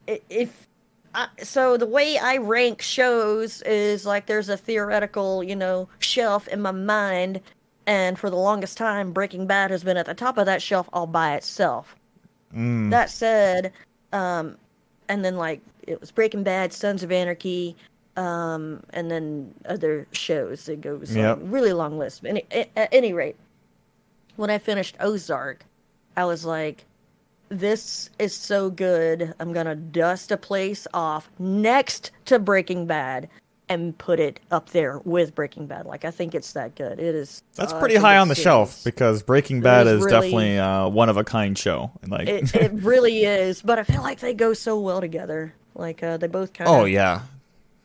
it, 0.07 0.23
if 0.29 0.67
I, 1.13 1.27
so, 1.43 1.77
the 1.77 1.85
way 1.85 2.17
I 2.17 2.37
rank 2.37 2.81
shows 2.81 3.61
is 3.63 4.05
like 4.05 4.25
there's 4.25 4.49
a 4.49 4.57
theoretical, 4.57 5.43
you 5.43 5.55
know, 5.55 5.89
shelf 5.99 6.47
in 6.47 6.61
my 6.61 6.71
mind, 6.71 7.41
and 7.91 8.17
for 8.17 8.29
the 8.29 8.37
longest 8.37 8.77
time, 8.77 9.11
Breaking 9.11 9.45
Bad 9.45 9.69
has 9.69 9.83
been 9.83 9.97
at 9.97 10.05
the 10.05 10.13
top 10.13 10.37
of 10.37 10.45
that 10.45 10.61
shelf 10.61 10.87
all 10.93 11.07
by 11.07 11.35
itself. 11.35 11.93
Mm, 12.55 12.89
That 12.89 13.09
said, 13.09 13.73
um, 14.13 14.57
and 15.09 15.25
then 15.25 15.35
like 15.35 15.59
it 15.85 15.99
was 15.99 16.09
Breaking 16.09 16.41
Bad, 16.41 16.71
Sons 16.71 17.03
of 17.03 17.11
Anarchy, 17.11 17.75
um, 18.15 18.81
and 18.91 19.11
then 19.11 19.53
other 19.65 20.07
shows. 20.13 20.69
It 20.69 20.79
goes 20.79 21.13
Yep. 21.13 21.39
really 21.41 21.73
long 21.73 21.97
list. 21.97 22.23
Any, 22.25 22.45
at, 22.51 22.69
at 22.77 22.87
any 22.93 23.11
rate, 23.11 23.35
when 24.37 24.49
I 24.49 24.57
finished 24.57 24.95
Ozark, 25.01 25.65
I 26.15 26.23
was 26.23 26.45
like, 26.45 26.85
"This 27.49 28.09
is 28.19 28.33
so 28.33 28.69
good. 28.69 29.33
I'm 29.41 29.51
gonna 29.51 29.75
dust 29.75 30.31
a 30.31 30.37
place 30.37 30.87
off 30.93 31.29
next 31.39 32.11
to 32.25 32.39
Breaking 32.39 32.85
Bad." 32.85 33.27
And 33.73 33.97
put 33.97 34.19
it 34.19 34.39
up 34.51 34.69
there 34.71 34.99
with 34.99 35.33
Breaking 35.33 35.65
Bad. 35.67 35.85
Like 35.85 36.03
I 36.05 36.11
think 36.11 36.35
it's 36.35 36.53
that 36.53 36.75
good. 36.75 36.99
It 36.99 37.15
is. 37.15 37.41
That's 37.55 37.71
such 37.71 37.79
pretty 37.79 37.95
high 37.95 38.17
on 38.17 38.27
the 38.27 38.35
shelf 38.35 38.83
because 38.83 39.23
Breaking 39.23 39.61
Bad 39.61 39.87
is 39.87 39.93
is 39.99 40.05
really- 40.05 40.11
definitely 40.11 40.59
uh, 40.59 40.87
one 40.89 41.09
of 41.09 41.17
a 41.17 41.23
kind 41.23 41.57
show. 41.57 41.91
Like, 42.07 42.27
it, 42.27 42.53
it 42.55 42.71
really 42.83 43.23
is 43.23 43.61
but 43.61 43.79
i 43.79 43.83
feel 43.83 44.01
like 44.01 44.19
they 44.19 44.33
go 44.33 44.53
so 44.53 44.79
well 44.79 44.99
together 45.01 45.53
like 45.75 46.03
uh, 46.03 46.17
they 46.17 46.27
both 46.27 46.51
kind 46.53 46.69
of 46.69 46.75
oh 46.75 46.85
yeah, 46.85 47.21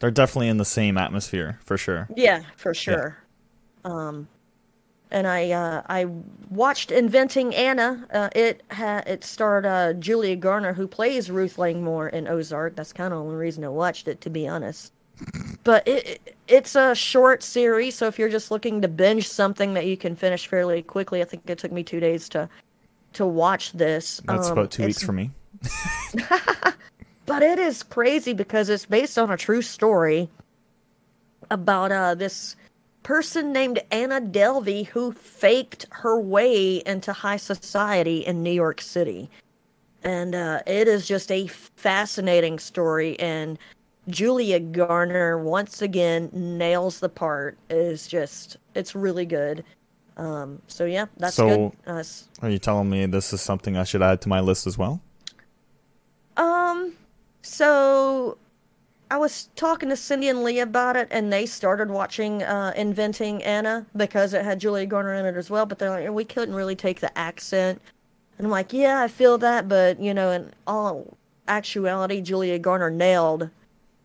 they're 0.00 0.10
definitely 0.10 0.48
in 0.48 0.56
the 0.56 0.64
same 0.64 0.98
atmosphere 0.98 1.58
for 1.64 1.76
sure. 1.78 2.08
yeah 2.16 2.42
for 2.56 2.74
sure 2.74 3.16
um 3.84 4.26
and 5.10 5.26
i 5.26 5.50
uh 5.50 5.82
i 5.88 6.06
watched 6.50 6.90
inventing 6.90 7.54
anna 7.54 8.06
uh, 8.12 8.28
it 8.34 8.62
ha- 8.70 9.02
it 9.06 9.22
starred 9.22 9.64
uh 9.66 9.92
julia 9.94 10.34
garner 10.36 10.72
who 10.72 10.86
plays 10.88 11.30
ruth 11.30 11.58
langmore 11.58 12.08
in 12.08 12.26
ozark 12.26 12.74
that's 12.74 12.92
kind 12.92 13.12
of 13.12 13.18
the 13.20 13.24
only 13.24 13.36
reason 13.36 13.64
i 13.64 13.68
watched 13.68 14.08
it 14.08 14.20
to 14.20 14.30
be 14.30 14.48
honest 14.48 14.92
but 15.64 15.86
it, 15.88 16.06
it 16.06 16.36
it's 16.48 16.74
a 16.76 16.94
short 16.94 17.42
series 17.42 17.94
so 17.94 18.06
if 18.06 18.18
you're 18.18 18.28
just 18.28 18.50
looking 18.50 18.82
to 18.82 18.88
binge 18.88 19.28
something 19.28 19.74
that 19.74 19.86
you 19.86 19.96
can 19.96 20.14
finish 20.14 20.46
fairly 20.46 20.82
quickly 20.82 21.20
i 21.22 21.24
think 21.24 21.42
it 21.48 21.58
took 21.58 21.72
me 21.72 21.82
two 21.82 22.00
days 22.00 22.28
to 22.28 22.48
to 23.12 23.26
watch 23.26 23.72
this 23.72 24.20
That's 24.26 24.48
Um, 24.48 24.52
about 24.52 24.70
two 24.70 24.84
weeks 24.84 25.02
for 25.02 25.12
me. 25.12 25.30
but 27.26 27.42
it 27.42 27.58
is 27.58 27.82
crazy 27.82 28.34
because 28.34 28.68
it's 28.68 28.84
based 28.84 29.18
on 29.18 29.30
a 29.30 29.36
true 29.36 29.62
story 29.62 30.28
about 31.50 31.92
uh 31.92 32.14
this 32.14 32.56
person 33.02 33.52
named 33.52 33.78
Anna 33.92 34.20
Delvey 34.20 34.84
who 34.86 35.12
faked 35.12 35.86
her 35.90 36.20
way 36.20 36.82
into 36.84 37.12
high 37.12 37.36
society 37.36 38.18
in 38.18 38.42
New 38.42 38.50
York 38.50 38.80
City. 38.80 39.30
And 40.02 40.34
uh, 40.34 40.62
it 40.66 40.88
is 40.88 41.06
just 41.06 41.30
a 41.30 41.46
fascinating 41.46 42.58
story 42.58 43.18
and 43.20 43.60
Julia 44.08 44.60
Garner 44.60 45.38
once 45.38 45.82
again 45.82 46.30
nails 46.32 47.00
the 47.00 47.08
part. 47.08 47.58
Is 47.70 48.06
just 48.06 48.56
it's 48.74 48.94
really 48.94 49.26
good. 49.26 49.64
Um, 50.16 50.62
so 50.66 50.84
yeah, 50.84 51.06
that's 51.18 51.36
So- 51.36 51.70
good. 51.84 51.92
Uh, 51.92 52.02
Are 52.42 52.50
you 52.50 52.58
telling 52.58 52.88
me 52.88 53.06
this 53.06 53.32
is 53.32 53.40
something 53.42 53.76
I 53.76 53.84
should 53.84 54.02
add 54.02 54.20
to 54.22 54.28
my 54.28 54.40
list 54.40 54.66
as 54.66 54.78
well? 54.78 55.00
Um, 56.36 56.92
so 57.42 58.38
I 59.10 59.16
was 59.18 59.48
talking 59.56 59.88
to 59.90 59.96
Cindy 59.96 60.28
and 60.28 60.42
Lee 60.42 60.60
about 60.60 60.96
it, 60.96 61.08
and 61.10 61.32
they 61.32 61.46
started 61.46 61.90
watching 61.90 62.42
uh, 62.42 62.72
Inventing 62.76 63.42
Anna 63.42 63.86
because 63.96 64.34
it 64.34 64.44
had 64.44 64.58
Julia 64.58 64.86
Garner 64.86 65.14
in 65.14 65.24
it 65.26 65.36
as 65.36 65.50
well. 65.50 65.66
But 65.66 65.78
they're 65.78 65.90
like, 65.90 66.10
we 66.10 66.24
couldn't 66.24 66.54
really 66.54 66.76
take 66.76 67.00
the 67.00 67.16
accent. 67.16 67.80
And 68.38 68.46
I'm 68.46 68.50
like, 68.50 68.72
yeah, 68.72 69.00
I 69.02 69.08
feel 69.08 69.38
that, 69.38 69.68
but 69.68 69.98
you 70.00 70.12
know, 70.12 70.30
in 70.30 70.52
all 70.66 71.16
actuality, 71.48 72.20
Julia 72.20 72.58
Garner 72.58 72.90
nailed 72.90 73.48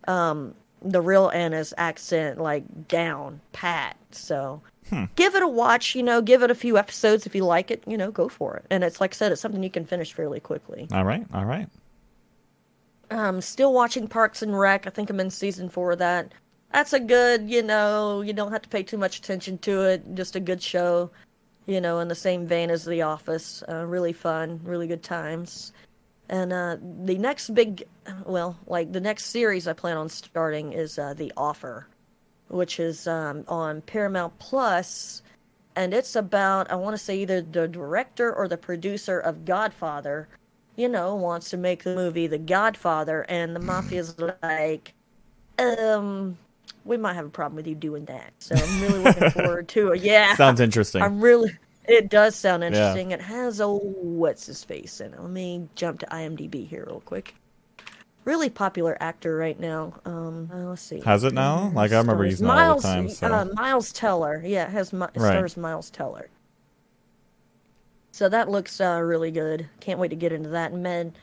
um, 0.07 0.53
the 0.81 1.01
real 1.01 1.29
Anna's 1.29 1.73
accent 1.77 2.39
like 2.39 2.87
down 2.87 3.39
pat. 3.53 3.97
So. 4.11 4.61
Give 5.15 5.35
it 5.35 5.43
a 5.43 5.47
watch, 5.47 5.95
you 5.95 6.03
know, 6.03 6.21
give 6.21 6.43
it 6.43 6.51
a 6.51 6.55
few 6.55 6.77
episodes 6.77 7.25
if 7.25 7.33
you 7.33 7.45
like 7.45 7.71
it, 7.71 7.81
you 7.87 7.95
know, 7.95 8.11
go 8.11 8.27
for 8.27 8.57
it. 8.57 8.65
And 8.69 8.83
it's 8.83 8.99
like 8.99 9.13
I 9.13 9.15
said, 9.15 9.31
it's 9.31 9.39
something 9.39 9.63
you 9.63 9.69
can 9.69 9.85
finish 9.85 10.11
fairly 10.11 10.41
quickly. 10.41 10.85
All 10.91 11.05
right, 11.05 11.25
all 11.33 11.45
right. 11.45 11.69
Um, 13.09 13.39
still 13.39 13.73
watching 13.73 14.05
Parks 14.07 14.41
and 14.41 14.57
Rec. 14.57 14.87
I 14.87 14.89
think 14.89 15.09
I'm 15.09 15.21
in 15.21 15.29
season 15.29 15.69
four 15.69 15.93
of 15.93 15.99
that. 15.99 16.33
That's 16.73 16.91
a 16.91 16.99
good, 16.99 17.49
you 17.49 17.63
know, 17.63 18.19
you 18.19 18.33
don't 18.33 18.51
have 18.51 18.63
to 18.63 18.69
pay 18.69 18.83
too 18.83 18.97
much 18.97 19.19
attention 19.19 19.57
to 19.59 19.81
it. 19.81 20.13
Just 20.13 20.35
a 20.35 20.41
good 20.41 20.61
show, 20.61 21.09
you 21.67 21.79
know, 21.79 21.99
in 21.99 22.09
the 22.09 22.15
same 22.15 22.45
vein 22.45 22.69
as 22.69 22.83
The 22.83 23.01
Office. 23.01 23.63
Uh, 23.69 23.85
really 23.85 24.13
fun, 24.13 24.59
really 24.63 24.87
good 24.87 25.03
times. 25.03 25.71
And 26.31 26.53
uh, 26.53 26.77
the 27.03 27.17
next 27.17 27.53
big, 27.53 27.83
well, 28.25 28.57
like 28.65 28.93
the 28.93 29.01
next 29.01 29.25
series 29.25 29.67
I 29.67 29.73
plan 29.73 29.97
on 29.97 30.07
starting 30.07 30.71
is 30.71 30.97
uh, 30.97 31.13
The 31.13 31.31
Offer, 31.35 31.87
which 32.47 32.79
is 32.79 33.05
um, 33.05 33.43
on 33.49 33.81
Paramount 33.81 34.39
Plus, 34.39 35.23
and 35.75 35.93
it's 35.93 36.15
about 36.15 36.71
I 36.71 36.75
want 36.75 36.93
to 36.93 36.97
say 36.97 37.17
either 37.19 37.41
the 37.41 37.67
director 37.67 38.33
or 38.33 38.47
the 38.47 38.57
producer 38.57 39.19
of 39.19 39.43
Godfather, 39.43 40.29
you 40.77 40.87
know, 40.87 41.15
wants 41.15 41.49
to 41.49 41.57
make 41.57 41.83
the 41.83 41.95
movie 41.95 42.27
The 42.27 42.37
Godfather, 42.37 43.25
and 43.27 43.53
the 43.53 43.59
mafia's 43.59 44.17
like, 44.41 44.93
um, 45.59 46.37
we 46.85 46.95
might 46.95 47.15
have 47.15 47.25
a 47.25 47.29
problem 47.29 47.57
with 47.57 47.67
you 47.67 47.75
doing 47.75 48.05
that. 48.05 48.31
So 48.39 48.55
I'm 48.55 48.81
really 48.81 48.99
looking 48.99 49.29
forward 49.31 49.67
to 49.67 49.91
it. 49.91 50.01
Yeah, 50.01 50.33
Sounds 50.35 50.61
interesting. 50.61 51.01
I'm 51.01 51.19
really. 51.19 51.51
It 51.85 52.09
does 52.09 52.35
sound 52.35 52.63
interesting. 52.63 53.11
It 53.11 53.21
has 53.21 53.59
oh, 53.59 53.79
what's 53.83 54.45
his 54.45 54.63
face 54.63 55.01
in 55.01 55.13
it? 55.13 55.19
Let 55.21 55.31
me 55.31 55.67
jump 55.75 55.99
to 55.99 56.05
IMDb 56.07 56.67
here 56.67 56.85
real 56.87 57.01
quick. 57.01 57.35
Really 58.23 58.49
popular 58.51 58.95
actor 58.99 59.35
right 59.35 59.59
now. 59.59 59.93
Um, 60.05 60.49
uh, 60.53 60.57
let's 60.69 60.81
see. 60.83 60.99
Has 61.01 61.23
it 61.23 61.33
now? 61.33 61.71
Like 61.73 61.91
I 61.91 61.97
remember 61.97 62.23
Stars- 62.25 62.31
using 62.33 62.45
it 62.47 62.49
all 62.51 62.55
Miles, 62.55 62.83
time. 62.83 63.09
So. 63.09 63.27
uh, 63.27 63.45
Miles 63.53 63.91
Teller. 63.91 64.43
Yeah, 64.45 64.65
it 64.65 64.69
has 64.71 64.93
Mi- 64.93 64.99
Right. 65.15 65.15
stars 65.15 65.57
Miles 65.57 65.89
Teller. 65.89 66.29
So 68.11 68.29
that 68.29 68.49
looks 68.49 68.79
uh, 68.79 68.99
really 69.03 69.31
good. 69.31 69.67
Can't 69.79 69.99
wait 69.99 70.09
to 70.09 70.15
get 70.15 70.33
into 70.33 70.49
that. 70.49 70.71
And 70.71 70.83
man, 70.83 71.13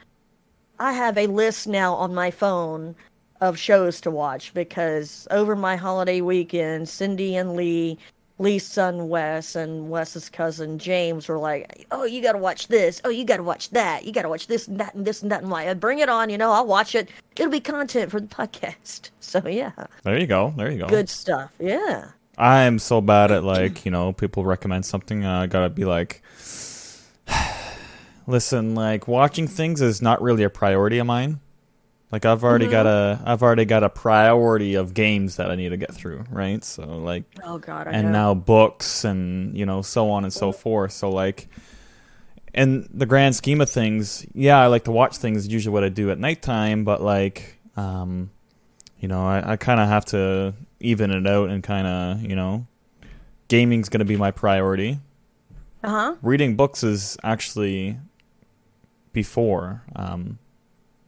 I 0.81 0.93
have 0.93 1.17
a 1.19 1.27
list 1.29 1.69
now 1.69 1.95
on 1.95 2.15
my 2.15 2.31
phone 2.31 2.97
of 3.41 3.57
shows 3.59 4.01
to 4.01 4.11
watch 4.11 4.53
because 4.55 5.29
over 5.31 5.55
my 5.55 5.77
holiday 5.77 6.21
weekend, 6.21 6.89
Cindy 6.89 7.37
and 7.37 7.55
Lee, 7.55 7.99
Lee's 8.39 8.65
son 8.65 9.09
Wes, 9.09 9.57
and 9.57 9.91
Wes's 9.91 10.29
cousin 10.29 10.79
James 10.79 11.29
were 11.29 11.39
like, 11.39 11.87
"Oh, 11.91 12.05
you 12.05 12.23
got 12.23 12.33
to 12.33 12.39
watch 12.39 12.69
this. 12.69 13.01
Oh, 13.05 13.09
you 13.11 13.25
got 13.25 13.39
to 13.39 13.43
watch 13.43 13.71
that. 13.71 14.05
You 14.05 14.13
got 14.13 14.23
to 14.23 14.29
watch 14.29 14.47
this 14.47 14.69
and 14.69 14.79
that 14.79 14.95
and 14.95 15.05
this 15.05 15.23
and 15.23 15.33
that." 15.33 15.43
And 15.43 15.51
like, 15.51 15.81
bring 15.81 15.99
it 15.99 16.09
on. 16.09 16.31
You 16.31 16.39
know, 16.39 16.53
I'll 16.53 16.67
watch 16.67 16.95
it. 16.95 17.09
It'll 17.37 17.51
be 17.51 17.61
content 17.61 18.11
for 18.11 18.21
the 18.21 18.27
podcast. 18.29 19.11
So 19.29 19.47
yeah, 19.47 19.73
there 20.05 20.19
you 20.19 20.27
go. 20.27 20.55
There 20.57 20.71
you 20.71 20.79
go. 20.79 20.87
good 20.89 21.11
stuff. 21.11 21.53
Yeah. 21.61 22.13
I 22.39 22.63
am 22.63 22.79
so 22.79 23.03
bad 23.03 23.31
at 23.31 23.45
like 23.45 23.85
you 23.85 23.91
know 23.91 24.15
people 24.15 24.43
recommend 24.45 24.87
something. 24.87 25.23
uh, 25.23 25.41
I 25.41 25.47
gotta 25.49 25.69
be 25.69 25.85
like, 25.85 26.23
listen, 28.27 28.75
like 28.75 29.07
watching 29.09 29.47
things 29.47 29.83
is 29.83 30.01
not 30.01 30.23
really 30.23 30.45
a 30.45 30.51
priority 30.51 30.97
of 30.99 31.07
mine. 31.07 31.41
Like 32.11 32.25
I've 32.25 32.43
already 32.43 32.69
got 32.69 32.87
a 32.87 33.21
I've 33.25 33.43
already 33.43 33.67
got 33.67 33.83
a 33.85 33.91
priority 33.91 34.77
of 34.77 34.95
games 34.95 35.37
that 35.37 35.51
I 35.51 35.57
need 35.57 35.69
to 35.71 35.77
get 35.77 35.95
through, 35.95 36.25
right? 36.31 36.65
So 36.65 36.87
like 36.87 37.25
Oh 37.45 37.59
God, 37.59 37.87
I 37.87 37.91
and 37.93 38.07
know. 38.09 38.13
now 38.13 38.35
books 38.35 39.05
and 39.05 39.55
you 39.57 39.67
know 39.67 39.83
so 39.83 40.11
on 40.11 40.25
and 40.25 40.33
so 40.33 40.51
forth. 40.53 40.93
So 40.93 41.11
like 41.11 41.49
in 42.55 42.89
the 42.93 43.05
grand 43.05 43.37
scheme 43.37 43.61
of 43.61 43.69
things, 43.69 44.25
yeah, 44.33 44.59
I 44.59 44.69
like 44.69 44.85
to 44.85 44.91
watch 44.91 45.19
things. 45.19 45.47
Usually 45.49 45.73
what 45.73 45.85
I 45.85 45.91
do 45.91 46.11
at 46.11 46.19
nighttime, 46.19 46.85
but 46.85 47.03
like 47.03 47.59
um, 47.77 48.31
you 48.99 49.07
know, 49.07 49.27
I, 49.27 49.53
I 49.53 49.57
kind 49.57 49.79
of 49.79 49.89
have 49.89 50.07
to 50.07 50.55
even 50.81 51.11
it 51.11 51.27
out 51.27 51.51
and 51.51 51.63
kind 51.63 51.87
of 51.87 52.23
you 52.23 52.35
know, 52.35 52.67
gaming's 53.49 53.91
gonna 53.91 54.07
be 54.07 54.17
my 54.17 54.31
priority. 54.31 54.99
Uh 55.85 55.89
huh. 55.91 56.15
Reading 56.23 56.57
books 56.57 56.83
is 56.83 57.19
actually 57.23 57.99
before 59.13 59.83
um, 59.95 60.39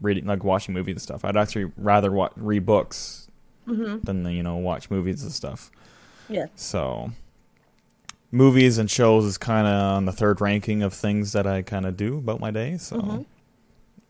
reading 0.00 0.26
like 0.26 0.44
watching 0.44 0.74
movies 0.74 0.94
and 0.94 1.02
stuff. 1.02 1.24
I'd 1.24 1.36
actually 1.36 1.70
rather 1.76 2.10
wa- 2.10 2.30
read 2.36 2.64
books 2.66 3.28
than 3.66 4.24
you 4.26 4.42
know 4.42 4.56
watch 4.56 4.90
movies 4.90 5.22
and 5.22 5.30
stuff. 5.32 5.70
Yeah. 6.28 6.46
So, 6.56 7.12
movies 8.32 8.78
and 8.78 8.90
shows 8.90 9.24
is 9.24 9.38
kind 9.38 9.66
of 9.66 9.72
on 9.96 10.04
the 10.04 10.12
third 10.12 10.40
ranking 10.40 10.82
of 10.82 10.92
things 10.94 11.32
that 11.32 11.46
I 11.46 11.62
kind 11.62 11.86
of 11.86 11.96
do 11.96 12.18
about 12.18 12.40
my 12.40 12.50
day. 12.50 12.76
So, 12.78 13.26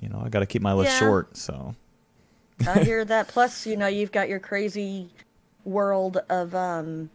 you 0.00 0.08
know, 0.08 0.22
I 0.24 0.28
got 0.28 0.40
to 0.40 0.46
keep 0.46 0.62
my 0.62 0.72
list 0.72 0.92
Yeah. 0.92 0.98
short. 0.98 1.36
So, 1.36 1.74
I 2.66 2.80
hear 2.84 3.04
that. 3.04 3.28
Plus, 3.28 3.66
you 3.66 3.76
know, 3.76 3.86
you've 3.86 4.12
got 4.12 4.28
your 4.28 4.40
crazy 4.40 5.08
world 5.64 6.18
of, 6.28 6.54
um, 6.54 7.10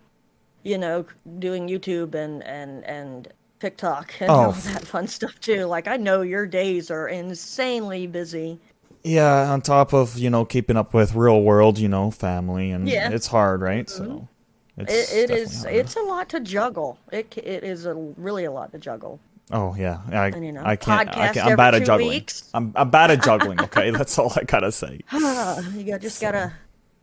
you 0.64 0.78
know, 0.78 1.06
doing 1.40 1.68
YouTube 1.68 2.16
and 2.16 2.44
and 2.44 2.84
and 2.86 3.28
TikTok 3.66 4.14
and 4.22 4.30
oh. 4.30 4.34
all 4.34 4.50
Oh. 4.50 4.52
that 4.74 4.86
fun 4.86 5.08
stuff 5.08 5.40
too. 5.40 5.66
Like, 5.66 5.88
I 5.88 5.98
know 5.98 6.22
your 6.22 6.46
days 6.46 6.92
are 6.92 7.08
insanely 7.08 8.08
busy. 8.08 8.60
yeah, 9.04 9.52
on 9.52 9.62
top 9.62 9.94
of 9.94 10.18
you 10.18 10.30
know 10.30 10.46
keeping 10.46 10.78
up 10.78 10.94
with 10.94 11.16
real 11.16 11.42
world, 11.42 11.78
you 11.80 11.88
know, 11.90 12.12
family 12.12 12.72
and 12.72 12.88
Yeah. 12.88 13.10
it's 13.12 13.28
hard, 13.28 13.62
right? 13.62 13.90
So, 13.90 14.04
mm-hmm. 14.04 14.82
it's 14.82 15.14
It, 15.14 15.30
it 15.32 15.32
is. 15.32 15.64
hard. 15.64 15.76
It's 15.76 15.96
a 15.96 16.02
lot 16.02 16.30
to 16.30 16.40
juggle. 16.40 16.98
It 17.12 17.36
it 17.38 17.64
is 17.64 17.86
a 17.86 17.94
really 18.18 18.46
a 18.46 18.52
lot 18.52 18.72
to 18.74 18.78
juggle. 18.80 19.20
Oh 19.52 19.76
yeah, 19.78 20.00
I, 20.12 20.28
And, 20.28 20.44
you 20.44 20.52
know, 20.52 20.64
I 20.66 20.76
can't. 20.76 21.08
I 21.16 21.32
can't 21.32 21.48
I'm 21.52 21.56
bad 21.58 21.76
at 21.76 21.86
juggling. 21.86 22.10
weeks. 22.10 22.50
I'm 22.56 22.72
I'm 22.76 22.90
bad 22.90 23.12
at 23.12 23.24
juggling. 23.24 23.60
Okay, 23.68 23.92
that's 23.92 24.18
all 24.20 24.32
I 24.36 24.44
gotta 24.44 24.72
say. 24.72 25.02
you 25.14 25.84
got 25.86 26.02
just 26.02 26.20
gotta 26.22 26.52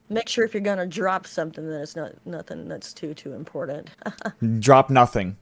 make 0.09 0.29
sure 0.29 0.45
if 0.45 0.53
you're 0.53 0.61
gonna 0.61 0.87
drop 0.87 1.25
something 1.27 1.65
that 1.71 1.81
it's 1.83 1.95
not 1.95 2.13
nothing 2.27 2.67
that's 2.69 2.93
too 2.93 3.15
too 3.15 3.33
important. 3.35 3.91
Drop 4.59 4.91
nothing. 4.91 5.37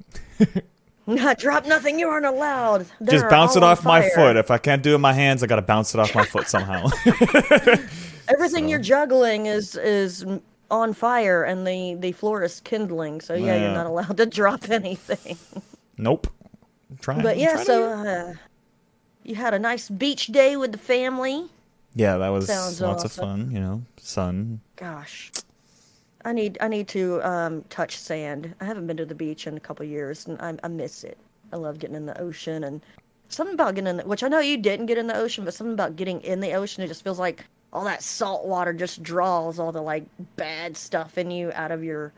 Drop 1.39 1.67
nothing. 1.67 1.99
You 1.99 2.09
aren't 2.09 2.27
allowed. 2.27 2.81
Just 2.81 2.97
They're 3.01 3.31
bounce 3.31 3.57
it 3.57 3.63
off 3.63 3.85
my 3.85 4.09
foot. 4.11 4.37
If 4.37 4.51
I 4.51 4.59
can't 4.59 4.83
do 4.83 4.91
it 4.91 4.95
with 4.95 5.01
my 5.01 5.13
hands, 5.13 5.43
I 5.43 5.47
gotta 5.47 5.63
bounce 5.63 5.95
it 5.95 5.99
off 6.01 6.15
my 6.15 6.25
foot 6.25 6.49
somehow. 6.49 6.89
Everything 8.29 8.65
So- 8.65 8.69
you're 8.69 8.79
juggling 8.79 9.47
is 9.47 9.75
is 9.77 10.25
on 10.71 10.93
fire, 10.93 11.43
and 11.43 11.67
the 11.67 11.95
the 11.99 12.13
floor 12.13 12.43
is 12.45 12.61
kindling. 12.61 13.21
So 13.21 13.35
yeah, 13.35 13.47
Yeah. 13.57 13.63
you're 13.65 13.75
not 13.75 13.87
allowed 13.87 14.17
to 14.19 14.27
drop 14.41 14.71
anything. 14.71 15.37
nope. 15.99 16.27
Try. 17.01 17.21
But 17.23 17.39
yeah, 17.39 17.53
try 17.55 17.59
to- 17.59 17.65
so 17.65 17.83
uh, 17.91 18.33
you 19.25 19.35
had 19.35 19.55
a 19.55 19.59
nice 19.59 19.89
beach 19.89 20.27
day 20.29 20.57
with 20.57 20.73
the 20.73 20.79
family. 20.79 21.47
yeah, 21.95 22.19
that 22.19 22.29
was 22.29 22.47
Sounds 22.47 22.81
lots 22.81 23.05
of 23.05 23.13
fun. 23.13 23.51
You 23.51 23.61
know, 23.61 23.83
sun. 23.97 24.61
Gosh, 24.77 25.33
I 26.25 26.33
need 26.33 26.59
I 26.61 26.69
need 26.69 26.89
to 26.89 27.21
um, 27.23 27.63
touch 27.71 27.97
sand. 27.97 28.55
I 28.61 28.65
haven't 28.65 28.87
been 28.87 28.97
to 28.99 29.07
the 29.07 29.15
beach 29.15 29.47
in 29.47 29.57
a 29.57 29.61
couple 29.61 29.85
years, 29.87 30.27
and 30.27 30.41
I, 30.41 30.55
I 30.63 30.69
miss 30.69 31.05
it. 31.05 31.19
I 31.53 31.57
love 31.57 31.79
getting 31.79 31.97
in 31.97 32.07
the 32.07 32.21
ocean 32.21 32.65
and 32.65 32.81
something 33.29 33.55
about 33.55 33.75
getting 33.75 33.89
in 33.89 33.97
the, 33.99 34.05
which 34.05 34.23
I 34.23 34.29
know 34.29 34.41
you 34.41 34.57
didn't 34.57 34.87
get 34.87 34.99
in 34.99 35.07
the 35.07 35.17
ocean, 35.17 35.45
but 35.45 35.55
something 35.55 35.75
about 35.75 35.97
getting 35.97 36.21
in 36.23 36.41
the 36.41 36.53
ocean. 36.53 36.83
It 36.85 36.89
just 36.89 37.03
feels 37.03 37.19
like 37.19 37.45
all 37.73 37.85
that 37.85 38.03
salt 38.03 38.47
water 38.47 38.73
just 38.73 39.03
draws 39.03 39.59
all 39.59 39.73
the 39.73 39.81
like 39.81 40.05
bad 40.37 40.77
stuff 40.77 41.17
in 41.19 41.31
you 41.31 41.53
out 41.55 41.71
of 41.71 41.85
your 41.85 42.13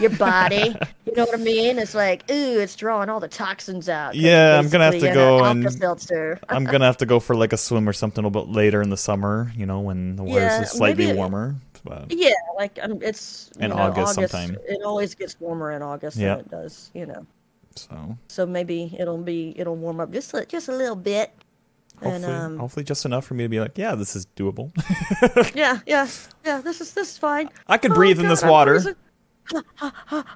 your 0.00 0.10
body. 0.10 0.76
you 1.06 1.12
know 1.14 1.24
what 1.24 1.34
I 1.34 1.42
mean? 1.42 1.78
It's 1.78 1.94
like 1.94 2.28
ooh, 2.30 2.60
it's 2.60 2.74
drawing 2.76 3.08
all 3.08 3.20
the 3.20 3.28
toxins 3.28 3.88
out. 3.88 4.14
Yeah, 4.14 4.58
I'm 4.58 4.68
gonna 4.68 4.84
have 4.84 4.94
to 5.00 5.12
go 5.12 5.44
and- 5.44 5.64
I'm 6.48 6.64
gonna 6.64 6.84
have 6.86 6.96
to 6.98 7.06
go 7.06 7.20
for 7.20 7.36
like 7.36 7.52
a 7.52 7.56
swim 7.56 7.88
or 7.88 7.92
something 7.92 8.24
a 8.24 8.28
little 8.28 8.44
bit 8.46 8.52
later 8.52 8.82
in 8.82 8.90
the 8.90 8.96
summer. 8.96 9.52
You 9.56 9.66
know, 9.66 9.80
when 9.80 10.16
the 10.16 10.24
weather's 10.24 10.40
Yeah, 10.42 10.64
slightly 10.64 11.12
warmer. 11.12 11.56
But 11.86 12.06
Yeah, 12.10 12.30
like 12.56 12.78
um, 12.82 12.98
it's 13.02 13.50
In 13.58 13.70
know, 13.70 13.76
August 13.76 14.14
sometime. 14.14 14.56
It 14.68 14.82
always 14.84 15.14
gets 15.14 15.38
warmer 15.40 15.72
in 15.72 15.82
August 15.82 16.16
Yeah. 16.16 16.36
than 16.36 16.40
it 16.40 16.50
does, 16.50 16.90
you 16.94 17.06
know. 17.06 17.26
so 17.76 18.16
So 18.28 18.44
maybe 18.46 18.94
it'll 18.98 19.18
be 19.18 19.54
it'll 19.56 19.76
warm 19.76 20.00
up 20.00 20.10
just 20.12 20.34
a, 20.34 20.44
just 20.46 20.68
a 20.68 20.72
little 20.76 20.96
bit. 20.96 21.30
hopefully, 22.02 22.14
And 22.14 22.24
um, 22.24 22.58
hopefully 22.58 22.84
just 22.84 23.04
enough 23.04 23.24
for 23.24 23.34
me 23.34 23.44
to 23.44 23.48
be 23.48 23.60
like, 23.60 23.78
yeah, 23.78 23.94
this 23.94 24.16
is 24.16 24.26
doable. 24.36 24.70
yeah, 25.54 25.80
yeah, 25.86 26.08
yeah. 26.44 26.60
This 26.60 26.80
is 26.80 26.92
this 26.92 27.12
is 27.12 27.18
fine. 27.18 27.48
I 27.68 27.78
can 27.78 27.92
Oh, 27.92 27.94
breathe 27.94 28.18
in 28.18 28.24
God, 28.26 28.30
this 28.32 28.42
I'm 28.42 28.50
water. 28.50 28.96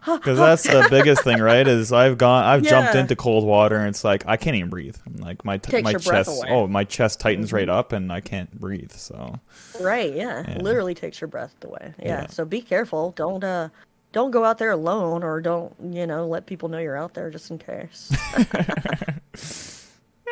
Because 0.04 0.38
that's 0.38 0.62
the 0.62 0.86
biggest 0.90 1.24
thing, 1.24 1.40
right? 1.40 1.66
Is 1.66 1.92
I've 1.92 2.18
gone, 2.18 2.44
I've 2.44 2.62
jumped 2.62 2.94
into 2.94 3.16
cold 3.16 3.44
water, 3.44 3.76
and 3.76 3.88
it's 3.88 4.04
like 4.04 4.24
I 4.26 4.36
can't 4.36 4.56
even 4.56 4.70
breathe. 4.70 4.96
I'm 5.06 5.16
like 5.16 5.44
my 5.44 5.58
t- 5.58 5.82
my 5.82 5.94
chest. 5.94 6.30
Mm-hmm. 6.30 6.52
oh, 6.52 6.66
my 6.66 6.84
chest 6.84 7.20
tightens 7.20 7.52
right 7.52 7.68
up, 7.68 7.92
and 7.92 8.12
I 8.12 8.20
can't 8.20 8.52
breathe. 8.58 8.92
So 8.92 9.38
Right, 9.80 10.14
yeah. 10.14 10.44
Yeah. 10.46 10.58
Literally 10.58 10.94
takes 10.94 11.20
your 11.20 11.28
breath 11.28 11.54
away. 11.64 11.94
Yeah. 11.98 12.22
Yeah. 12.22 12.26
So 12.28 12.44
be 12.44 12.60
careful. 12.60 13.12
Don't 13.12 13.42
uh 13.44 13.68
don't 14.12 14.30
go 14.30 14.44
out 14.44 14.58
there 14.58 14.72
alone 14.72 15.22
or 15.22 15.40
don't, 15.40 15.74
you 15.92 16.06
know, 16.06 16.26
let 16.26 16.46
people 16.46 16.68
know 16.68 16.78
you're 16.78 16.96
out 16.96 17.14
there 17.14 17.30
just 17.30 17.50
in 17.50 17.58
case. 17.58 18.10
yeah, 18.36 18.44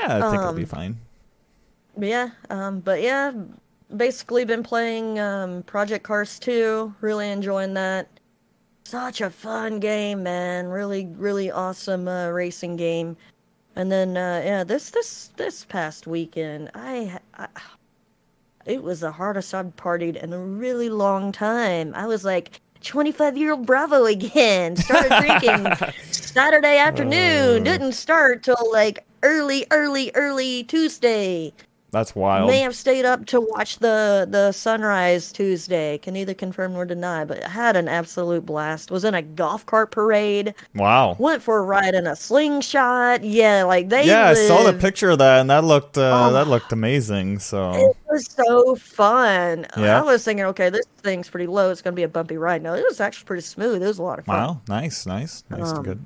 I 0.09 0.31
think 0.31 0.43
it'll 0.43 0.53
be 0.53 0.63
Um, 0.63 0.67
fine. 0.69 0.97
Yeah, 1.97 2.31
um, 2.51 2.81
but 2.81 3.03
yeah, 3.03 3.33
basically 3.97 4.45
been 4.45 4.63
playing 4.63 5.19
um, 5.19 5.63
Project 5.65 6.05
Cars 6.05 6.39
2. 6.39 6.95
Really 7.01 7.31
enjoying 7.31 7.75
that. 7.75 8.09
Such 8.89 9.21
a 9.21 9.29
fun 9.29 9.81
game, 9.81 10.23
man. 10.23 10.69
Really, 10.69 11.09
really 11.19 11.51
awesome 11.51 12.09
uh, 12.09 12.29
racing 12.29 12.77
game. 12.77 13.19
And 13.77 13.93
then 13.93 14.17
uh, 14.17 14.41
yeah, 14.43 14.65
this 14.65 14.89
this 14.89 15.29
this 15.37 15.67
past 15.67 16.07
weekend, 16.07 16.71
I, 16.75 17.19
I 17.35 17.49
it 18.65 18.83
was 18.83 19.01
the 19.01 19.13
hardest 19.13 19.53
I've 19.53 19.77
partied 19.77 20.17
in 20.17 20.33
a 20.33 20.39
really 20.39 20.89
long 20.89 21.33
time. 21.33 21.93
I 21.95 22.07
was 22.07 22.25
like 22.25 22.63
25 22.83 23.37
year 23.37 23.53
old 23.53 23.67
Bravo 23.67 24.07
again. 24.07 24.75
Started 24.77 25.13
drinking 25.21 25.93
Saturday 26.11 26.79
afternoon. 26.79 27.61
Uh. 27.61 27.65
Didn't 27.71 27.93
start 27.93 28.43
till 28.43 28.73
like 28.73 29.05
early, 29.23 29.67
early, 29.71 30.11
early 30.15 30.65
Tuesday. 30.65 31.53
That's 31.91 32.15
wild. 32.15 32.51
May 32.51 32.61
have 32.61 32.77
stayed 32.77 33.07
up 33.07 33.25
to 33.27 33.41
watch 33.41 33.79
the 33.79 34.27
the 34.29 34.53
sunrise 34.53 35.33
Tuesday. 35.33 35.97
Can 35.97 36.13
neither 36.13 36.35
confirm 36.35 36.75
nor 36.75 36.85
deny, 36.85 37.25
but 37.25 37.43
had 37.43 37.77
an 37.77 37.89
absolute 37.89 38.45
blast. 38.45 38.91
Was 38.91 39.05
in 39.05 39.15
a 39.15 39.23
golf 39.23 39.65
cart 39.65 39.91
parade. 39.91 40.55
Wow. 40.75 41.17
Went 41.19 41.43
for 41.43 41.59
a 41.59 41.63
ride 41.63 41.95
in 41.95 42.07
a 42.07 42.15
slingshot. 42.15 43.25
Yeah, 43.25 43.63
like 43.65 43.89
they. 43.89 44.05
Yeah, 44.07 44.29
I 44.29 44.35
saw 44.35 44.65
the 44.65 44.75
picture 44.75 45.09
of 45.11 45.19
that, 45.21 45.41
and 45.41 45.49
that 45.49 45.65
looked 45.65 45.97
uh, 45.97 46.27
Oh. 46.29 46.33
that 46.35 46.47
looked 46.49 46.73
amazing. 46.73 47.39
So 47.39 47.73
It 47.73 47.97
was 48.11 48.27
so 48.27 48.75
fun. 48.75 49.67
Yeah. 49.77 50.01
I 50.01 50.03
was 50.03 50.23
thinking, 50.23 50.45
okay, 50.45 50.69
this 50.69 50.85
thing's 51.03 51.31
pretty 51.31 51.47
low. 51.47 51.71
It's 51.71 51.81
gonna 51.81 51.97
be 51.97 52.03
a 52.03 52.09
bumpy 52.09 52.37
ride. 52.37 52.63
No, 52.63 52.75
it 52.75 52.85
was 52.87 53.01
actually 53.01 53.25
pretty 53.25 53.43
smooth. 53.45 53.83
It 53.83 53.87
was 53.87 53.99
a 53.99 54.03
lot 54.03 54.19
of 54.19 54.27
fun. 54.27 54.37
wow, 54.37 54.61
nice, 54.69 55.07
nice, 55.07 55.43
nice, 55.49 55.71
and 55.71 55.79
Um, 55.79 55.85
good. 55.85 56.05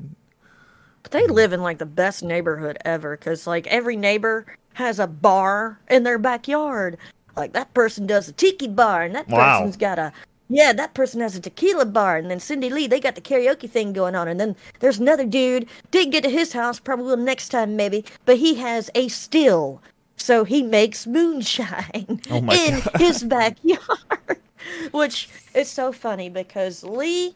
But 1.03 1.11
they 1.11 1.27
live 1.27 1.53
in 1.53 1.61
like 1.63 1.79
the 1.79 1.87
best 1.87 2.23
neighborhood 2.23 2.79
ever 2.85 3.17
because 3.17 3.49
like 3.49 3.67
every 3.67 3.97
neighbor 3.97 4.47
has 4.75 4.99
a 4.99 5.07
bar 5.07 5.79
in 5.91 6.03
their 6.03 6.19
backyard. 6.19 6.97
Like 7.37 7.53
that 7.53 7.73
person 7.75 8.07
does 8.07 8.29
a 8.29 8.33
tiki 8.33 8.69
bar, 8.69 9.03
and 9.03 9.15
that 9.15 9.29
Wow. 9.29 9.59
person's 9.61 9.77
got 9.77 9.99
a 9.99 10.13
yeah, 10.49 10.75
that 10.75 10.93
person 10.93 11.23
has 11.23 11.35
a 11.35 11.41
tequila 11.41 11.87
bar, 11.87 12.19
and 12.19 12.31
then 12.31 12.39
Cindy 12.39 12.69
Lee 12.69 12.87
they 12.87 13.01
got 13.01 13.15
the 13.15 13.23
karaoke 13.23 13.71
thing 13.71 13.93
going 13.95 14.15
on, 14.15 14.29
and 14.29 14.39
then 14.39 14.55
there's 14.81 14.99
another 14.99 15.25
dude 15.25 15.67
didn't 15.91 16.11
get 16.13 16.23
to 16.25 16.29
his 16.31 16.53
house, 16.53 16.79
probably 16.79 17.07
will 17.07 17.17
next 17.17 17.49
time 17.49 17.75
maybe, 17.75 18.05
but 18.27 18.37
he 18.37 18.55
has 18.57 18.91
a 18.95 19.09
still, 19.09 19.81
so 20.19 20.45
he 20.45 20.63
makes 20.63 21.07
moonshine 21.07 22.21
Oh 22.31 22.37
in 22.51 22.81
God. 22.81 22.91
his 22.99 23.23
backyard, 23.23 24.39
which 24.93 25.31
is 25.55 25.71
so 25.71 25.91
funny 25.91 26.29
because 26.29 26.85
Lee 26.85 27.35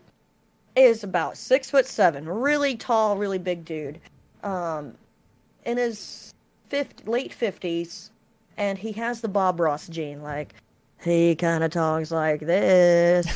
is 0.74 1.02
about 1.02 1.38
six 1.38 1.70
foot 1.70 1.86
seven, 1.86 2.28
really 2.28 2.76
tall, 2.76 3.16
really 3.16 3.38
big 3.38 3.64
dude, 3.64 3.98
um, 4.42 4.92
in 5.64 5.78
his 5.78 6.34
50, 6.68 7.04
late 7.10 7.32
fifties, 7.32 8.10
and 8.56 8.78
he 8.78 8.92
has 8.92 9.20
the 9.20 9.28
Bob 9.28 9.60
Ross 9.60 9.88
gene. 9.88 10.22
Like 10.22 10.54
he 11.02 11.34
kind 11.36 11.62
of 11.62 11.70
talks 11.70 12.10
like 12.10 12.40
this. 12.40 13.26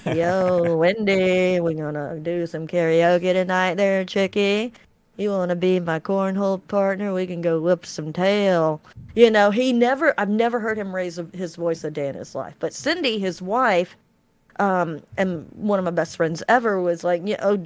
Yo, 0.06 0.76
Wendy, 0.76 1.60
we 1.60 1.74
gonna 1.74 2.18
do 2.20 2.46
some 2.46 2.66
karaoke 2.66 3.32
tonight, 3.32 3.74
there, 3.74 4.04
chickie. 4.04 4.72
You 5.16 5.30
wanna 5.30 5.56
be 5.56 5.80
my 5.80 5.98
cornhole 5.98 6.66
partner? 6.68 7.12
We 7.12 7.26
can 7.26 7.40
go 7.40 7.60
whoop 7.60 7.84
some 7.84 8.12
tail. 8.12 8.80
You 9.14 9.30
know, 9.30 9.50
he 9.50 9.72
never. 9.72 10.14
I've 10.18 10.28
never 10.28 10.60
heard 10.60 10.78
him 10.78 10.94
raise 10.94 11.20
his 11.32 11.56
voice 11.56 11.84
a 11.84 11.90
day 11.90 12.08
in 12.08 12.14
his 12.14 12.34
life. 12.34 12.54
But 12.58 12.72
Cindy, 12.72 13.18
his 13.18 13.42
wife, 13.42 13.96
um, 14.58 15.00
and 15.16 15.48
one 15.54 15.78
of 15.78 15.84
my 15.84 15.90
best 15.90 16.16
friends 16.16 16.42
ever 16.48 16.80
was 16.80 17.04
like, 17.04 17.26
you 17.26 17.36
know, 17.38 17.62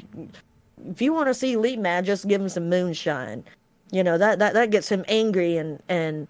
if 0.91 1.01
you 1.01 1.13
want 1.13 1.29
to 1.29 1.35
see 1.35 1.57
Lee 1.57 1.77
mad, 1.77 2.05
just 2.05 2.27
give 2.27 2.41
him 2.41 2.49
some 2.49 2.69
moonshine. 2.69 3.45
You 3.93 4.03
know 4.05 4.19
that 4.19 4.41
that 4.41 4.55
that 4.55 4.71
gets 4.71 4.91
him 4.91 5.05
angry 5.09 5.59
and 5.59 5.83
and 5.89 6.29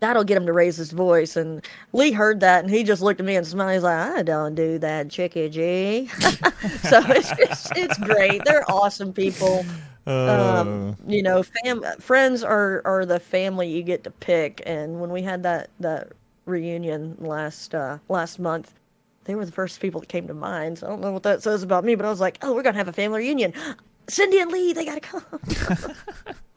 that'll 0.00 0.24
get 0.24 0.36
him 0.36 0.46
to 0.46 0.52
raise 0.52 0.76
his 0.76 0.92
voice. 0.92 1.36
And 1.36 1.64
Lee 1.92 2.12
heard 2.12 2.40
that 2.40 2.64
and 2.64 2.72
he 2.72 2.84
just 2.84 3.02
looked 3.02 3.20
at 3.20 3.26
me 3.26 3.36
and 3.36 3.46
smiled. 3.46 3.72
He's 3.74 3.82
like, 3.84 3.98
I 4.18 4.22
don't 4.22 4.54
do 4.54 4.78
that, 4.78 5.10
Chickie 5.10 5.48
G. 5.50 6.06
so 6.82 7.00
it's, 7.08 7.32
it's 7.38 7.70
it's 7.76 7.98
great. 7.98 8.44
They're 8.44 8.70
awesome 8.70 9.12
people. 9.12 9.64
Uh, 10.06 10.60
Um, 10.60 10.96
you 11.06 11.22
know, 11.22 11.42
fam 11.42 11.82
friends 12.00 12.42
are 12.42 12.82
are 12.84 13.06
the 13.06 13.20
family 13.20 13.68
you 13.68 13.82
get 13.82 14.04
to 14.04 14.10
pick. 14.10 14.62
And 14.66 15.00
when 15.00 15.10
we 15.10 15.22
had 15.22 15.42
that 15.44 15.70
that 15.80 16.12
reunion 16.46 17.16
last 17.20 17.74
uh 17.74 17.98
last 18.08 18.38
month. 18.40 18.74
They 19.24 19.34
were 19.36 19.44
the 19.46 19.52
first 19.52 19.80
people 19.80 20.00
that 20.00 20.08
came 20.08 20.26
to 20.28 20.34
mind. 20.34 20.78
So 20.78 20.86
I 20.86 20.90
don't 20.90 21.00
know 21.02 21.12
what 21.12 21.22
that 21.24 21.42
says 21.42 21.62
about 21.62 21.84
me, 21.84 21.94
but 21.94 22.06
I 22.06 22.10
was 22.10 22.20
like, 22.20 22.38
"Oh, 22.42 22.54
we're 22.54 22.62
gonna 22.62 22.78
have 22.78 22.88
a 22.88 22.92
family 22.92 23.20
reunion. 23.20 23.52
Cindy 24.10 24.38
and 24.40 24.50
Lee, 24.50 24.72
they 24.72 24.84
gotta 24.84 25.00
come." 25.00 25.24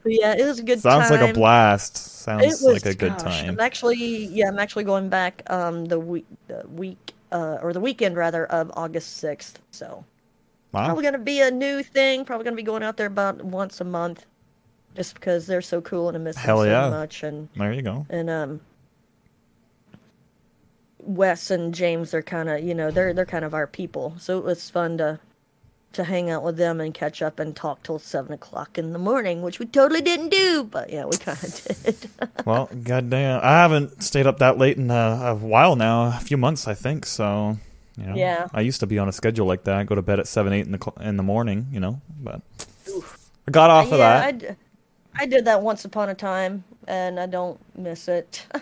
Yeah, 0.05 0.35
it 0.37 0.45
was 0.45 0.59
a 0.59 0.63
good 0.63 0.81
time. 0.81 0.81
sounds 0.81 1.07
time. 1.09 1.21
like 1.21 1.29
a 1.29 1.33
blast. 1.33 1.95
Sounds 1.95 2.43
was 2.61 2.61
like 2.61 2.85
a 2.85 2.93
good 2.93 3.17
gosh, 3.17 3.21
time. 3.21 3.49
I'm 3.51 3.59
actually, 3.61 4.25
yeah, 4.25 4.49
I'm 4.49 4.59
actually 4.59 4.83
going 4.83 5.07
back 5.07 5.43
um 5.49 5.85
the 5.85 5.97
week, 5.97 6.25
the 6.47 6.65
week, 6.67 7.13
uh, 7.31 7.59
or 7.61 7.71
the 7.71 7.79
weekend 7.79 8.17
rather 8.17 8.45
of 8.47 8.69
August 8.75 9.15
sixth. 9.17 9.61
So 9.71 10.03
Wow. 10.73 10.87
probably 10.87 11.03
gonna 11.05 11.19
be 11.19 11.39
a 11.39 11.51
new 11.51 11.83
thing. 11.83 12.25
Probably 12.25 12.43
gonna 12.43 12.57
be 12.57 12.63
going 12.63 12.83
out 12.83 12.97
there 12.97 13.07
about 13.07 13.43
once 13.45 13.79
a 13.79 13.85
month, 13.85 14.25
just 14.93 15.13
because 15.13 15.47
they're 15.47 15.61
so 15.61 15.79
cool 15.79 16.09
and 16.09 16.17
I 16.17 16.19
miss 16.19 16.35
Hell 16.35 16.59
them 16.59 16.67
yeah. 16.69 16.83
so 16.85 16.89
much. 16.89 17.23
And 17.23 17.47
There 17.55 17.71
you 17.71 17.81
go. 17.81 18.05
and 18.09 18.29
um, 18.29 18.59
Wes 20.99 21.51
and 21.51 21.73
James 21.73 22.13
are 22.13 22.21
kind 22.21 22.49
of, 22.49 22.61
you 22.63 22.73
know, 22.73 22.91
they're 22.91 23.13
they're 23.13 23.25
kind 23.25 23.45
of 23.45 23.53
our 23.53 23.67
people. 23.67 24.15
So 24.19 24.37
it 24.37 24.43
was 24.43 24.69
fun 24.69 24.97
to 24.97 25.19
to 25.93 26.03
hang 26.03 26.29
out 26.29 26.43
with 26.43 26.57
them 26.57 26.81
and 26.81 26.93
catch 26.93 27.21
up 27.21 27.39
and 27.39 27.55
talk 27.55 27.83
till 27.83 27.99
seven 27.99 28.33
o'clock 28.33 28.77
in 28.77 28.93
the 28.93 28.99
morning, 28.99 29.41
which 29.41 29.59
we 29.59 29.65
totally 29.65 30.01
didn't 30.01 30.29
do, 30.29 30.63
but 30.63 30.91
yeah, 30.91 31.05
we 31.05 31.17
kind 31.17 31.37
of 31.43 31.63
did. 31.83 32.09
Well, 32.45 32.69
goddamn, 32.83 33.39
I 33.43 33.51
haven't 33.51 34.03
stayed 34.03 34.27
up 34.27 34.39
that 34.39 34.57
late 34.57 34.77
in 34.77 34.91
a, 34.91 35.19
a 35.23 35.35
while 35.35 35.75
now, 35.75 36.07
a 36.07 36.19
few 36.19 36.37
months, 36.37 36.67
I 36.67 36.73
think. 36.73 37.05
So, 37.05 37.57
you 37.97 38.05
know, 38.07 38.15
Yeah. 38.15 38.47
I 38.53 38.61
used 38.61 38.79
to 38.81 38.87
be 38.87 38.97
on 38.99 39.07
a 39.07 39.11
schedule 39.13 39.45
like 39.47 39.63
that. 39.65 39.85
Go 39.87 39.95
to 39.95 40.01
bed 40.01 40.19
at 40.19 40.27
seven, 40.27 40.51
eight 40.53 40.65
in 40.65 40.71
the 40.71 40.79
cl- 40.83 40.97
in 41.07 41.17
the 41.17 41.23
morning. 41.23 41.67
You 41.71 41.79
know, 41.79 42.01
but 42.21 42.41
I 43.47 43.51
got 43.51 43.69
off 43.69 43.85
of 43.91 43.99
yeah, 43.99 44.19
that. 44.19 44.23
I, 44.25 44.31
d- 44.31 44.47
I 45.15 45.25
did 45.27 45.45
that 45.45 45.61
once 45.61 45.85
upon 45.85 46.09
a 46.09 46.15
time, 46.15 46.63
and 46.87 47.19
I 47.19 47.27
don't 47.27 47.59
miss 47.77 48.07
it. 48.07 48.45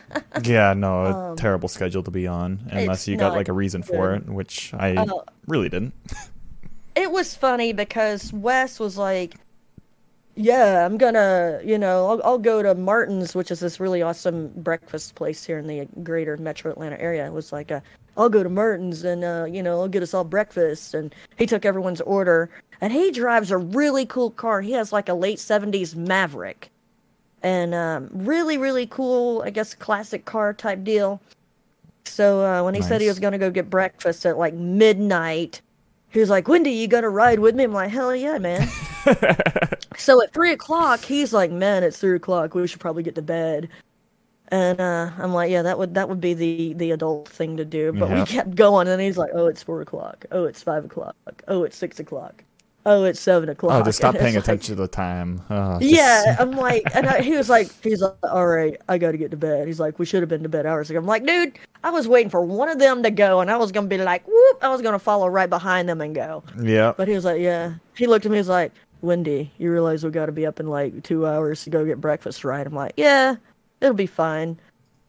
Yeah, 0.43 0.73
no, 0.73 1.01
a 1.05 1.13
Um, 1.31 1.35
terrible 1.35 1.67
schedule 1.67 2.03
to 2.03 2.09
be 2.09 2.25
on 2.25 2.61
unless 2.71 3.05
you 3.07 3.17
got 3.17 3.33
like 3.33 3.49
a 3.49 3.53
reason 3.53 3.83
for 3.83 4.13
it, 4.15 4.25
which 4.27 4.73
I 4.73 4.95
Oh. 4.97 5.23
really 5.45 5.67
didn't. 5.69 5.93
it 6.95 7.11
was 7.11 7.35
funny 7.35 7.73
because 7.73 8.33
Wes 8.33 8.79
was 8.79 8.97
like, 8.97 9.35
yeah, 10.35 10.85
I'm 10.85 10.97
gonna, 10.97 11.59
you 11.63 11.77
know, 11.77 12.07
I'll, 12.07 12.21
I'll 12.23 12.37
go 12.37 12.63
to 12.63 12.73
Martin's, 12.73 13.35
which 13.35 13.51
is 13.51 13.59
this 13.59 13.79
really 13.79 14.01
awesome 14.01 14.51
breakfast 14.55 15.15
place 15.15 15.43
here 15.43 15.59
in 15.59 15.67
the 15.67 15.87
greater 16.03 16.37
metro 16.37 16.71
Atlanta 16.71 16.99
area. 16.99 17.25
It 17.25 17.33
was 17.33 17.51
like, 17.51 17.71
i'll 18.17 18.29
go 18.29 18.43
to 18.43 18.49
Martin's 18.49 19.03
and, 19.03 19.23
uh, 19.23 19.45
you 19.49 19.61
know, 19.61 19.81
I'll 19.81 19.87
get 19.87 20.03
us 20.03 20.13
all 20.13 20.23
breakfast. 20.23 20.93
And 20.93 21.13
he 21.37 21.45
took 21.45 21.65
everyone's 21.65 22.01
order. 22.01 22.49
And 22.79 22.91
he 22.93 23.11
drives 23.11 23.51
a 23.51 23.57
really 23.57 24.05
cool 24.05 24.31
car. 24.31 24.61
He 24.61 24.71
has 24.71 24.91
like 24.91 25.09
a 25.09 25.13
late 25.13 25.37
70s 25.37 25.95
Maverick. 25.95 26.69
And 27.43 27.73
um, 27.73 28.09
really, 28.13 28.57
really 28.57 28.87
cool, 28.87 29.41
I 29.45 29.49
guess, 29.49 29.73
classic 29.75 30.25
car 30.25 30.53
type 30.53 30.83
deal. 30.83 31.21
So 32.05 32.45
uh, 32.45 32.63
when 32.63 32.73
he 32.73 32.81
said 32.81 33.01
he 33.01 33.07
was 33.07 33.19
gonna 33.19 33.37
go 33.37 33.51
get 33.51 33.69
breakfast 33.69 34.25
at 34.25 34.37
like 34.37 34.53
midnight, 34.53 35.61
he 36.11 36.19
was 36.19 36.29
like, 36.29 36.47
"Wendy, 36.47 36.71
you 36.71 36.87
gonna 36.87 37.09
ride 37.09 37.39
with 37.39 37.55
me?" 37.55 37.63
I'm 37.63 37.73
like, 37.73 37.89
"Hell 37.89 38.15
yeah, 38.15 38.37
man!" 38.37 38.67
so 39.97 40.21
at 40.21 40.33
three 40.33 40.51
o'clock, 40.51 41.01
he's 41.01 41.33
like, 41.33 41.51
"Man, 41.51 41.83
it's 41.83 41.97
three 41.99 42.15
o'clock. 42.15 42.53
We 42.53 42.67
should 42.67 42.79
probably 42.79 43.03
get 43.03 43.15
to 43.15 43.21
bed." 43.21 43.69
And 44.49 44.81
uh, 44.81 45.11
I'm 45.17 45.33
like, 45.33 45.49
"Yeah, 45.49 45.61
that 45.61 45.77
would 45.79 45.93
that 45.95 46.09
would 46.09 46.19
be 46.21 46.33
the 46.33 46.73
the 46.73 46.91
adult 46.91 47.29
thing 47.29 47.57
to 47.57 47.65
do." 47.65 47.93
But 47.93 48.09
Yeah. 48.09 48.19
we 48.19 48.25
kept 48.25 48.55
going, 48.55 48.87
and 48.87 49.01
he's 49.01 49.17
like, 49.17 49.31
"Oh, 49.33 49.47
it's 49.47 49.63
four 49.63 49.81
o'clock. 49.81 50.25
Oh, 50.31 50.43
it's 50.45 50.61
five 50.61 50.83
o'clock. 50.85 51.15
Oh, 51.47 51.63
it's 51.63 51.77
six 51.77 51.99
o'clock. 51.99 52.43
Oh, 52.85 53.03
it's 53.03 53.19
seven 53.19 53.49
o'clock." 53.49 53.81
Oh, 53.81 53.85
just 53.85 53.97
stop 53.99 54.15
paying 54.17 54.35
it's 54.35 54.47
like- 54.47 54.55
attention 54.57 54.75
to 54.75 54.81
the 54.81 54.87
time. 54.87 55.41
Oh, 55.49 55.79
just- 55.79 55.91
yeah, 55.93 56.35
I'm 56.39 56.51
like, 56.51 56.83
and 56.95 57.05
I, 57.07 57.21
he 57.21 57.35
was 57.35 57.49
like, 57.49 57.69
he's 57.83 58.01
like, 58.01 58.15
all 58.23 58.47
right, 58.47 58.79
I 58.89 58.97
got 58.97 59.11
to 59.11 59.17
get 59.17 59.31
to 59.31 59.37
bed. 59.37 59.67
He's 59.67 59.79
like, 59.79 59.99
we 59.99 60.05
should 60.05 60.21
have 60.21 60.29
been 60.29 60.43
to 60.43 60.49
bed 60.49 60.65
hours 60.65 60.89
ago. 60.89 60.99
I'm 60.99 61.05
like, 61.05 61.25
dude, 61.25 61.57
I 61.83 61.89
was 61.91 62.07
waiting 62.07 62.29
for 62.29 62.41
one 62.41 62.69
of 62.69 62.79
them 62.79 63.03
to 63.03 63.11
go, 63.11 63.39
and 63.41 63.51
I 63.51 63.57
was 63.57 63.71
gonna 63.71 63.87
be 63.87 63.97
like, 63.97 64.27
whoop, 64.27 64.57
I 64.63 64.69
was 64.69 64.81
gonna 64.81 64.99
follow 64.99 65.27
right 65.27 65.49
behind 65.49 65.87
them 65.89 66.01
and 66.01 66.15
go. 66.15 66.43
Yeah. 66.61 66.93
But 66.97 67.07
he 67.07 67.13
was 67.13 67.25
like, 67.25 67.41
yeah. 67.41 67.73
He 67.95 68.07
looked 68.07 68.25
at 68.25 68.31
me, 68.31 68.37
he 68.37 68.41
was 68.41 68.49
like, 68.49 68.71
Wendy, 69.01 69.51
you 69.57 69.71
realize 69.71 70.03
we 70.03 70.11
got 70.11 70.27
to 70.27 70.31
be 70.31 70.45
up 70.45 70.59
in 70.59 70.67
like 70.67 71.01
two 71.03 71.25
hours 71.25 71.63
to 71.63 71.71
go 71.71 71.83
get 71.83 71.99
breakfast, 71.99 72.43
right? 72.43 72.65
I'm 72.65 72.73
like, 72.75 72.93
yeah, 72.97 73.35
it'll 73.81 73.95
be 73.95 74.05
fine. 74.05 74.59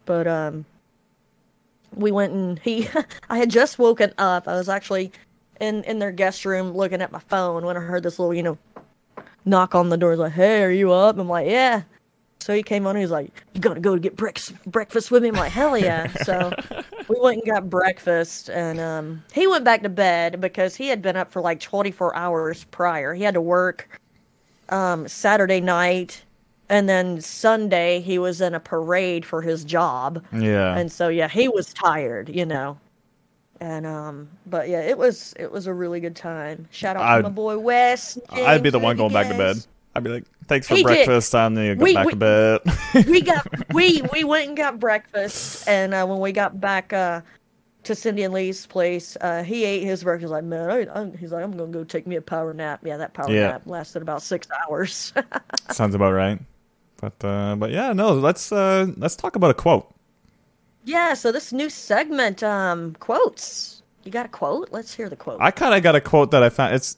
But 0.06 0.26
um, 0.26 0.64
we 1.94 2.10
went 2.10 2.32
and 2.32 2.58
he, 2.58 2.88
I 3.30 3.36
had 3.38 3.50
just 3.50 3.78
woken 3.78 4.12
up. 4.18 4.48
I 4.48 4.54
was 4.54 4.68
actually 4.70 5.12
in 5.62 5.84
in 5.84 5.98
their 5.98 6.12
guest 6.12 6.44
room 6.44 6.72
looking 6.72 7.00
at 7.00 7.12
my 7.12 7.20
phone 7.20 7.64
when 7.64 7.76
I 7.76 7.80
heard 7.80 8.02
this 8.02 8.18
little, 8.18 8.34
you 8.34 8.42
know, 8.42 8.58
knock 9.44 9.74
on 9.74 9.88
the 9.88 9.96
door. 9.96 10.10
He's 10.12 10.18
like, 10.18 10.32
hey, 10.32 10.62
are 10.62 10.70
you 10.70 10.92
up? 10.92 11.16
I'm 11.18 11.28
like, 11.28 11.48
yeah. 11.48 11.82
So 12.40 12.52
he 12.52 12.64
came 12.64 12.88
on. 12.88 12.96
He's 12.96 13.12
like, 13.12 13.30
"You 13.54 13.60
gotta 13.60 13.78
go 13.78 13.94
to 13.94 14.00
get 14.00 14.16
breakfast 14.16 14.52
breakfast 14.66 15.12
with 15.12 15.22
me." 15.22 15.28
I'm 15.28 15.36
like, 15.36 15.52
"Hell 15.52 15.78
yeah!" 15.78 16.08
So 16.24 16.50
we 17.08 17.14
went 17.20 17.36
and 17.40 17.46
got 17.46 17.70
breakfast, 17.70 18.50
and 18.50 18.80
um, 18.80 19.22
he 19.32 19.46
went 19.46 19.64
back 19.64 19.84
to 19.84 19.88
bed 19.88 20.40
because 20.40 20.74
he 20.74 20.88
had 20.88 21.00
been 21.02 21.14
up 21.16 21.30
for 21.30 21.40
like 21.40 21.60
24 21.60 22.16
hours 22.16 22.64
prior. 22.72 23.14
He 23.14 23.22
had 23.22 23.34
to 23.34 23.40
work 23.40 24.00
um, 24.70 25.06
Saturday 25.06 25.60
night, 25.60 26.24
and 26.68 26.88
then 26.88 27.20
Sunday 27.20 28.00
he 28.00 28.18
was 28.18 28.40
in 28.40 28.54
a 28.56 28.60
parade 28.60 29.24
for 29.24 29.40
his 29.40 29.64
job, 29.64 30.20
Yeah. 30.32 30.76
and 30.76 30.90
so 30.90 31.06
yeah, 31.06 31.28
he 31.28 31.46
was 31.48 31.72
tired, 31.72 32.28
you 32.28 32.44
know. 32.44 32.76
And 33.62 33.86
um, 33.86 34.28
but 34.46 34.68
yeah, 34.68 34.80
it 34.80 34.98
was 34.98 35.34
it 35.38 35.50
was 35.52 35.68
a 35.68 35.72
really 35.72 36.00
good 36.00 36.16
time. 36.16 36.66
Shout 36.72 36.96
out 36.96 37.02
I'd- 37.04 37.22
to 37.22 37.28
my 37.28 37.32
boy 37.32 37.58
Wes. 37.58 38.18
I'd 38.30 38.60
be 38.60 38.70
the 38.70 38.78
one 38.80 38.96
going 38.96 39.12
back 39.12 39.28
to 39.28 39.38
bed. 39.38 39.56
I'd 39.94 40.02
be 40.02 40.10
like, 40.10 40.24
thanks 40.48 40.66
for 40.66 40.74
He 40.74 40.82
did. 40.82 40.86
breakfast. 41.06 41.32
I'm 41.32 41.54
gonna 41.54 41.76
go 41.76 41.84
We- 41.84 41.94
back 41.94 42.06
we- 42.06 42.12
to 42.12 42.16
bed. 42.16 42.60
we 43.06 43.20
got 43.32 43.46
we 43.72 44.02
we 44.12 44.24
went 44.24 44.48
and 44.48 44.56
got 44.56 44.80
breakfast, 44.80 45.68
and 45.68 45.94
uh, 45.94 46.04
when 46.04 46.18
we 46.18 46.32
got 46.32 46.60
back 46.60 46.92
uh, 46.92 47.20
to 47.84 47.94
Cindy 47.94 48.24
and 48.24 48.34
Lee's 48.34 48.66
place, 48.66 49.16
uh, 49.20 49.44
he 49.44 49.64
ate 49.64 49.84
his 49.84 50.02
breakfast. 50.02 50.32
Like, 50.32 50.42
man, 50.42 50.68
I, 50.68 50.86
I'm, 51.00 51.16
he's 51.16 51.30
like, 51.30 51.44
I'm 51.44 51.52
gonna 51.56 51.70
go 51.70 51.84
take 51.84 52.04
me 52.08 52.16
a 52.16 52.22
power 52.22 52.52
nap. 52.52 52.80
Yeah, 52.84 52.96
that 52.96 53.14
power 53.14 53.30
Yeah. 53.30 53.46
nap 53.52 53.62
lasted 53.66 54.02
about 54.02 54.22
six 54.22 54.48
hours. 54.66 55.12
Sounds 55.70 55.94
about 55.94 56.14
right. 56.14 56.40
But 56.96 57.24
uh, 57.24 57.54
but 57.54 57.70
yeah, 57.70 57.92
no. 57.92 58.12
Let's 58.12 58.50
uh, 58.50 58.86
let's 58.96 59.14
talk 59.14 59.36
about 59.36 59.50
a 59.52 59.54
quote. 59.54 59.88
Yeah, 60.84 61.14
so 61.14 61.32
this 61.32 61.52
new 61.52 61.68
segment, 61.70 62.42
um, 62.42 62.94
quotes. 63.00 63.82
You 64.04 64.10
got 64.10 64.26
a 64.26 64.28
quote? 64.28 64.70
Let's 64.72 64.92
hear 64.94 65.08
the 65.08 65.16
quote. 65.16 65.40
I 65.40 65.50
kind 65.52 65.74
of 65.74 65.82
got 65.82 65.94
a 65.94 66.00
quote 66.00 66.32
that 66.32 66.42
I 66.42 66.48
found. 66.48 66.74
It's 66.74 66.96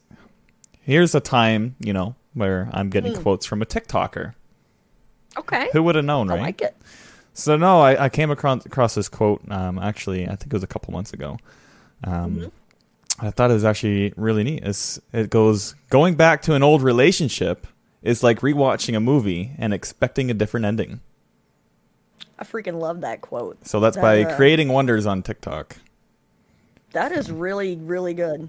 here's 0.80 1.14
a 1.14 1.20
time 1.20 1.76
you 1.80 1.92
know 1.92 2.14
where 2.34 2.68
I'm 2.72 2.88
getting 2.90 3.14
Hmm. 3.14 3.22
quotes 3.22 3.44
from 3.46 3.62
a 3.62 3.66
TikToker. 3.66 4.34
okay, 5.36 5.68
Who 5.72 5.82
would 5.82 5.94
have 5.96 6.04
known, 6.04 6.30
I 6.30 6.34
right? 6.34 6.42
like 6.42 6.62
it. 6.62 6.76
So 7.34 7.56
no, 7.56 7.80
I, 7.80 8.04
I 8.04 8.08
came 8.08 8.30
across 8.30 8.64
across 8.64 8.94
this 8.94 9.08
quote. 9.08 9.42
Um, 9.50 9.78
actually, 9.78 10.24
I 10.26 10.36
think 10.36 10.46
it 10.46 10.52
was 10.54 10.62
a 10.62 10.68
couple 10.68 10.92
months 10.92 11.12
ago. 11.12 11.38
Um, 12.04 12.36
Mm-hmm. 12.36 12.48
I 13.26 13.30
thought 13.30 13.50
it 13.52 13.54
was 13.54 13.64
actually 13.64 14.12
really 14.16 14.42
neat. 14.42 14.64
It's, 14.64 14.98
it 15.12 15.30
goes 15.30 15.76
going 15.88 16.16
back 16.16 16.42
to 16.42 16.54
an 16.54 16.64
old 16.64 16.82
relationship 16.82 17.64
is 18.02 18.24
like 18.24 18.40
rewatching 18.40 18.96
a 18.96 19.00
movie 19.00 19.52
and 19.56 19.72
expecting 19.72 20.32
a 20.32 20.34
different 20.34 20.66
ending. 20.66 21.00
I 22.38 22.44
freaking 22.44 22.80
love 22.80 23.00
that 23.02 23.20
quote. 23.20 23.66
So 23.66 23.80
that's 23.80 23.96
That, 23.96 24.02
by 24.02 24.22
uh, 24.24 24.36
creating 24.36 24.68
wonders 24.68 25.06
on 25.06 25.22
TikTok. 25.22 25.76
That 26.92 27.12
is 27.12 27.30
really 27.30 27.76
really 27.76 28.14
good. 28.14 28.48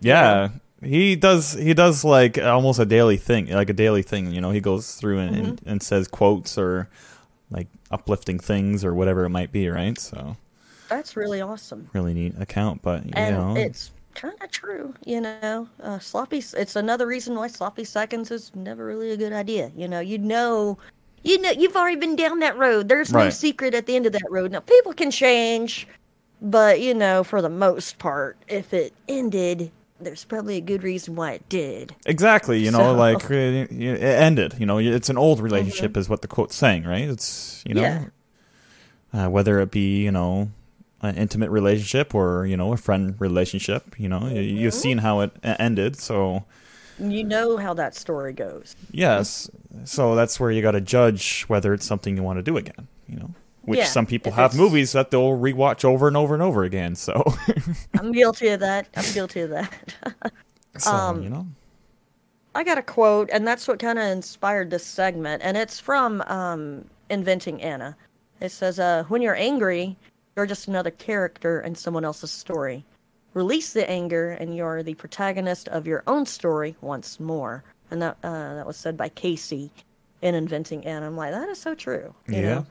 Yeah, 0.00 0.48
he 0.82 1.14
does. 1.16 1.52
He 1.52 1.74
does 1.74 2.04
like 2.04 2.38
almost 2.38 2.78
a 2.80 2.86
daily 2.86 3.16
thing, 3.18 3.48
like 3.50 3.70
a 3.70 3.74
daily 3.74 4.02
thing. 4.02 4.32
You 4.32 4.40
know, 4.40 4.50
he 4.50 4.60
goes 4.60 4.94
through 4.94 5.18
and, 5.18 5.36
and, 5.36 5.46
Mm-hmm. 5.58 5.68
and 5.68 5.82
says 5.82 6.08
quotes 6.08 6.56
or 6.58 6.88
like 7.50 7.68
uplifting 7.90 8.38
things 8.38 8.84
or 8.84 8.94
whatever 8.94 9.24
it 9.24 9.30
might 9.30 9.52
be. 9.52 9.68
Right. 9.68 9.98
So 9.98 10.36
That's 10.88 11.16
really 11.16 11.40
awesome. 11.42 11.90
really 11.92 12.14
neat 12.14 12.34
account. 12.38 12.80
But 12.82 13.04
you 13.04 13.12
and 13.14 13.36
know, 13.36 13.56
it's 13.56 13.90
kind 14.14 14.34
of 14.42 14.50
true, 14.50 14.94
you 15.04 15.20
know. 15.20 15.68
Uh, 15.82 15.98
sloppy. 15.98 16.38
It's 16.56 16.76
another 16.76 17.06
reason 17.06 17.34
why 17.34 17.48
sloppy 17.48 17.84
seconds 17.84 18.30
is 18.30 18.50
never 18.54 18.86
really 18.86 19.10
a 19.12 19.16
good 19.18 19.32
idea. 19.34 19.70
You 19.76 19.88
know, 19.88 20.00
you 20.00 20.16
know, 20.18 20.78
you 21.22 21.40
know, 21.40 21.50
you've 21.50 21.76
already 21.76 21.96
been 21.96 22.16
down 22.16 22.40
that 22.40 22.56
road. 22.58 22.88
There's 22.88 23.12
no 23.12 23.30
secret 23.30 23.74
at 23.74 23.86
the 23.86 23.96
end 23.96 24.06
of 24.06 24.12
that 24.12 24.26
road. 24.30 24.50
Now, 24.52 24.60
people 24.60 24.92
can 24.92 25.10
change, 25.10 25.86
but 26.40 26.80
you 26.80 26.94
know, 26.94 27.22
for 27.24 27.40
the 27.42 27.48
most 27.48 27.98
part, 27.98 28.36
if 28.48 28.72
it 28.74 28.92
ended, 29.08 29.70
there's 30.00 30.24
probably 30.24 30.56
a 30.56 30.60
good 30.60 30.82
reason 30.82 31.14
why 31.14 31.32
it 31.32 31.48
did. 31.48 31.94
Exactly, 32.06 32.58
you 32.58 32.70
know, 32.72 32.78
So- 32.78 32.84
Mm-hmm. 32.96 32.98
like 32.98 33.30
uh, 33.30 33.74
it 33.84 34.02
ended. 34.02 34.54
You 34.58 34.66
know, 34.66 34.78
it's 34.78 35.08
an 35.10 35.16
old 35.18 35.40
relationship, 35.40 35.96
is 35.96 36.08
what 36.08 36.22
the 36.22 36.28
quote's 36.28 36.56
saying, 36.56 36.84
right? 36.84 37.08
It's 37.08 37.62
you 37.66 37.74
know, 37.74 37.82
Yeah. 37.82 38.04
uh, 39.14 39.28
whether 39.30 39.60
it 39.60 39.70
be 39.70 40.02
you 40.02 40.10
know 40.10 40.50
an 41.02 41.16
intimate 41.16 41.50
relationship 41.50 42.14
or 42.14 42.46
you 42.46 42.56
know 42.56 42.72
a 42.72 42.76
friend 42.76 43.14
relationship. 43.20 43.98
You 43.98 44.08
know, 44.08 44.20
Mm-hmm. 44.20 44.36
you've 44.58 44.74
seen 44.74 44.98
how 44.98 45.20
it 45.20 45.30
uh, 45.44 45.54
ended, 45.60 45.96
so 45.96 46.44
You 46.98 47.24
know 47.24 47.56
how 47.56 47.74
that 47.74 47.94
story 47.94 48.32
goes. 48.32 48.76
yes, 48.90 49.50
so 49.84 50.14
that's 50.14 50.38
where 50.38 50.50
you 50.50 50.62
got 50.62 50.72
to 50.72 50.80
judge 50.80 51.42
whether 51.44 51.72
it's 51.74 51.86
something 51.86 52.16
you 52.16 52.22
want 52.22 52.38
to 52.38 52.42
do 52.42 52.56
again. 52.56 52.86
You 53.08 53.16
know, 53.16 53.30
which 53.62 53.78
Yeah, 53.78 53.84
some 53.86 54.06
people 54.06 54.32
have 54.32 54.52
it's- 54.52 54.58
movies 54.60 54.92
that 54.92 55.10
they'll 55.10 55.36
rewatch 55.38 55.84
over 55.84 56.06
and 56.08 56.16
over 56.16 56.34
and 56.34 56.42
over 56.42 56.64
again. 56.64 56.94
So, 56.94 57.24
I'm 57.98 58.12
guilty 58.12 58.48
of 58.48 58.60
that. 58.60 58.88
I'm 58.96 59.12
guilty 59.14 59.40
of 59.40 59.50
that. 59.50 59.72
so 60.78 60.90
Um, 60.90 61.22
you 61.22 61.28
know, 61.30 61.46
I 62.54 62.64
got 62.64 62.76
a 62.78 62.82
quote, 62.82 63.30
and 63.32 63.46
that's 63.46 63.66
what 63.66 63.78
kind 63.78 63.98
of 63.98 64.04
inspired 64.04 64.70
this 64.70 64.84
segment, 64.84 65.42
and 65.44 65.56
it's 65.56 65.80
from 65.80 66.20
um, 66.26 66.84
Inventing 67.10 67.62
Anna. 67.62 67.96
It 68.40 68.50
says, 68.52 68.78
uh, 68.78 69.04
"When 69.08 69.22
you're 69.22 69.36
angry, 69.36 69.96
you're 70.36 70.46
just 70.46 70.68
another 70.68 70.90
character 70.90 71.60
in 71.62 71.74
someone 71.74 72.04
else's 72.04 72.30
story. 72.30 72.84
Release 73.34 73.72
the 73.72 73.88
anger, 73.88 74.30
and 74.32 74.54
you're 74.56 74.82
the 74.82 74.94
protagonist 74.94 75.68
of 75.68 75.86
your 75.86 76.02
own 76.06 76.26
story 76.26 76.76
once 76.80 77.18
more." 77.20 77.64
And 77.90 78.00
that 78.02 78.16
uh, 78.22 78.54
that 78.54 78.66
was 78.66 78.76
said 78.76 78.96
by 78.96 79.08
Casey 79.10 79.70
in 80.22 80.34
Inventing 80.34 80.84
Anna. 80.86 81.06
I'm 81.06 81.16
like, 81.16 81.32
that 81.32 81.48
is 81.48 81.58
so 81.60 81.74
true. 81.74 82.14
You 82.28 82.36
Yeah. 82.36 82.42
know? 82.54 82.66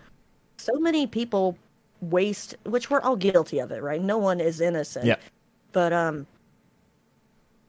So 0.58 0.74
many 0.80 1.06
people 1.08 1.58
waste, 2.02 2.56
which 2.64 2.90
we're 2.90 3.02
all 3.02 3.16
guilty 3.16 3.60
of 3.60 3.72
it, 3.72 3.82
right? 3.82 4.02
No 4.02 4.18
one 4.18 4.40
is 4.40 4.62
innocent 4.62 5.06
yeah, 5.06 5.18
but 5.72 5.94
um 5.94 6.26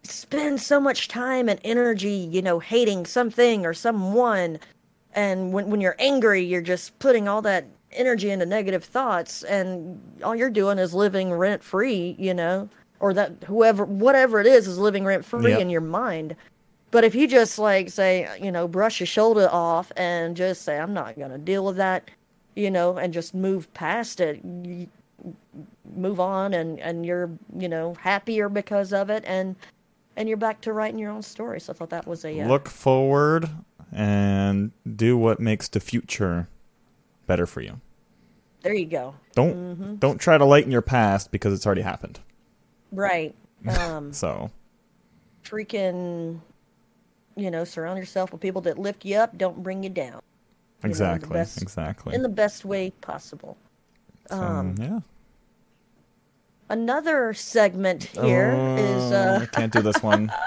spend 0.04 0.60
so 0.60 0.80
much 0.80 1.06
time 1.08 1.48
and 1.48 1.60
energy 1.64 2.10
you 2.10 2.42
know 2.42 2.58
hating 2.58 3.06
something 3.06 3.64
or 3.64 3.72
someone 3.72 4.58
and 5.14 5.52
when 5.52 5.70
when 5.70 5.80
you're 5.80 5.94
angry 6.00 6.42
you're 6.42 6.60
just 6.60 6.98
putting 6.98 7.28
all 7.28 7.40
that 7.40 7.64
energy 7.92 8.30
into 8.30 8.44
negative 8.44 8.82
thoughts 8.82 9.44
and 9.44 10.00
all 10.24 10.34
you're 10.34 10.50
doing 10.50 10.78
is 10.78 10.92
living 10.92 11.32
rent 11.32 11.62
free 11.62 12.16
you 12.18 12.34
know 12.34 12.68
or 13.02 13.12
that 13.12 13.32
whoever 13.46 13.84
whatever 13.84 14.40
it 14.40 14.46
is 14.46 14.66
is 14.66 14.78
living 14.78 15.04
rent 15.04 15.24
free 15.24 15.50
Yep. 15.50 15.60
in 15.60 15.68
your 15.70 15.80
mind 15.82 16.34
but 16.90 17.04
if 17.04 17.14
you 17.14 17.26
just 17.28 17.58
like 17.58 17.90
say 17.90 18.26
you 18.40 18.50
know 18.50 18.66
brush 18.66 19.00
your 19.00 19.06
shoulder 19.06 19.48
off 19.52 19.92
and 19.96 20.36
just 20.36 20.62
say 20.62 20.78
i'm 20.78 20.94
not 20.94 21.16
going 21.16 21.30
to 21.30 21.38
deal 21.38 21.64
with 21.66 21.76
that 21.76 22.08
you 22.54 22.70
know 22.70 22.96
and 22.96 23.12
just 23.12 23.34
move 23.34 23.72
past 23.74 24.20
it 24.20 24.40
you, 24.64 24.88
move 25.96 26.18
on 26.20 26.54
and 26.54 26.78
and 26.80 27.04
you're 27.04 27.30
you 27.58 27.68
know 27.68 27.94
happier 28.00 28.48
because 28.48 28.92
of 28.92 29.10
it 29.10 29.22
and 29.26 29.56
and 30.16 30.28
you're 30.28 30.36
back 30.38 30.60
to 30.60 30.72
writing 30.72 30.98
your 30.98 31.10
own 31.10 31.22
story 31.22 31.60
so 31.60 31.72
i 31.72 31.76
thought 31.76 31.90
that 31.90 32.06
was 32.06 32.24
a 32.24 32.40
uh, 32.40 32.46
look 32.48 32.68
forward 32.68 33.48
and 33.92 34.70
do 34.96 35.16
what 35.18 35.38
makes 35.40 35.68
the 35.68 35.80
future 35.80 36.48
better 37.26 37.46
for 37.46 37.60
you. 37.60 37.78
there 38.62 38.72
you 38.74 38.86
go 38.86 39.14
Don't 39.34 39.54
Mm-hmm. 39.54 39.94
don't 39.96 40.18
try 40.18 40.38
to 40.38 40.44
lighten 40.44 40.70
your 40.72 40.82
past 40.82 41.30
because 41.30 41.52
it's 41.52 41.66
already 41.66 41.82
happened. 41.82 42.20
Right 42.92 43.34
um 43.80 44.12
So 44.12 44.50
freaking 45.44 46.40
you 47.34 47.50
know, 47.50 47.64
surround 47.64 47.98
yourself 47.98 48.30
with 48.30 48.42
people 48.42 48.60
that 48.60 48.78
lift 48.78 49.04
you 49.06 49.16
up, 49.16 49.36
don't 49.38 49.62
bring 49.62 49.82
you 49.82 49.88
down. 49.88 50.20
the 50.82 50.88
Exactly. 50.88 51.30
best- 51.32 51.62
exactly. 51.62 52.14
In 52.14 52.20
the 52.22 52.28
best 52.28 52.64
way 52.64 52.90
possible. 53.00 53.56
So, 54.28 54.36
um, 54.38 54.74
yeah. 54.78 55.00
Another 56.68 57.34
segment 57.34 58.04
here 58.04 58.52
is 58.78 59.12
Oh, 59.12 59.16
uh 59.16 59.38
I 59.42 59.46
can't 59.46 59.72
do 59.72 59.80
this 59.82 60.02
one. 60.02 60.30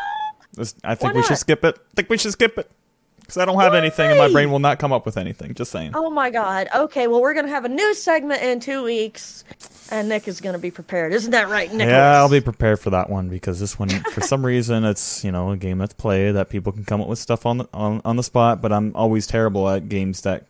This, 0.53 0.73
I 0.85 0.95
think 0.95 1.13
we 1.15 1.21
should 1.23 1.37
skip 1.37 1.65
it. 1.65 1.75
I 1.77 1.91
think 1.97 2.09
we 2.09 2.17
should 2.17 2.31
skip 2.31 2.57
it 2.57 2.71
because 3.19 3.35
I 3.35 3.43
don't 3.43 3.59
have 3.59 3.73
anything, 3.73 4.09
and 4.09 4.17
my 4.17 4.31
brain 4.31 4.49
will 4.51 4.59
not 4.59 4.79
come 4.79 4.93
up 4.93 5.05
with 5.05 5.17
anything. 5.17 5.53
Just 5.53 5.69
saying. 5.69 5.91
Oh 5.95 6.09
my 6.09 6.29
god. 6.29 6.69
Okay, 6.73 7.07
well 7.07 7.19
we're 7.21 7.33
gonna 7.33 7.49
have 7.49 7.65
a 7.65 7.69
new 7.69 7.93
segment 7.93 8.41
in 8.41 8.61
two 8.61 8.81
weeks, 8.81 9.43
and 9.91 10.09
Nick 10.09 10.27
is 10.27 10.41
gonna 10.41 10.57
be 10.59 10.71
prepared. 10.71 11.13
Isn't 11.13 11.31
that 11.31 11.49
right, 11.49 11.71
Nick? 11.71 11.87
Yeah, 11.87 12.17
I'll 12.17 12.29
be 12.29 12.41
prepared 12.41 12.79
for 12.79 12.89
that 12.91 13.09
one 13.09 13.29
because 13.29 13.59
this 13.59 13.77
one, 13.77 13.89
for 13.89 14.21
some 14.21 14.45
reason, 14.45 14.83
it's 14.83 15.23
you 15.23 15.31
know 15.31 15.51
a 15.51 15.57
game 15.57 15.77
that's 15.77 15.93
played 15.93 16.31
that 16.33 16.49
people 16.49 16.71
can 16.71 16.83
come 16.85 17.01
up 17.01 17.07
with 17.07 17.19
stuff 17.19 17.45
on 17.45 17.59
the 17.59 17.69
on, 17.73 18.01
on 18.05 18.15
the 18.15 18.23
spot. 18.23 18.61
But 18.61 18.71
I'm 18.71 18.95
always 18.95 19.27
terrible 19.27 19.67
at 19.69 19.89
games 19.89 20.21
that 20.21 20.45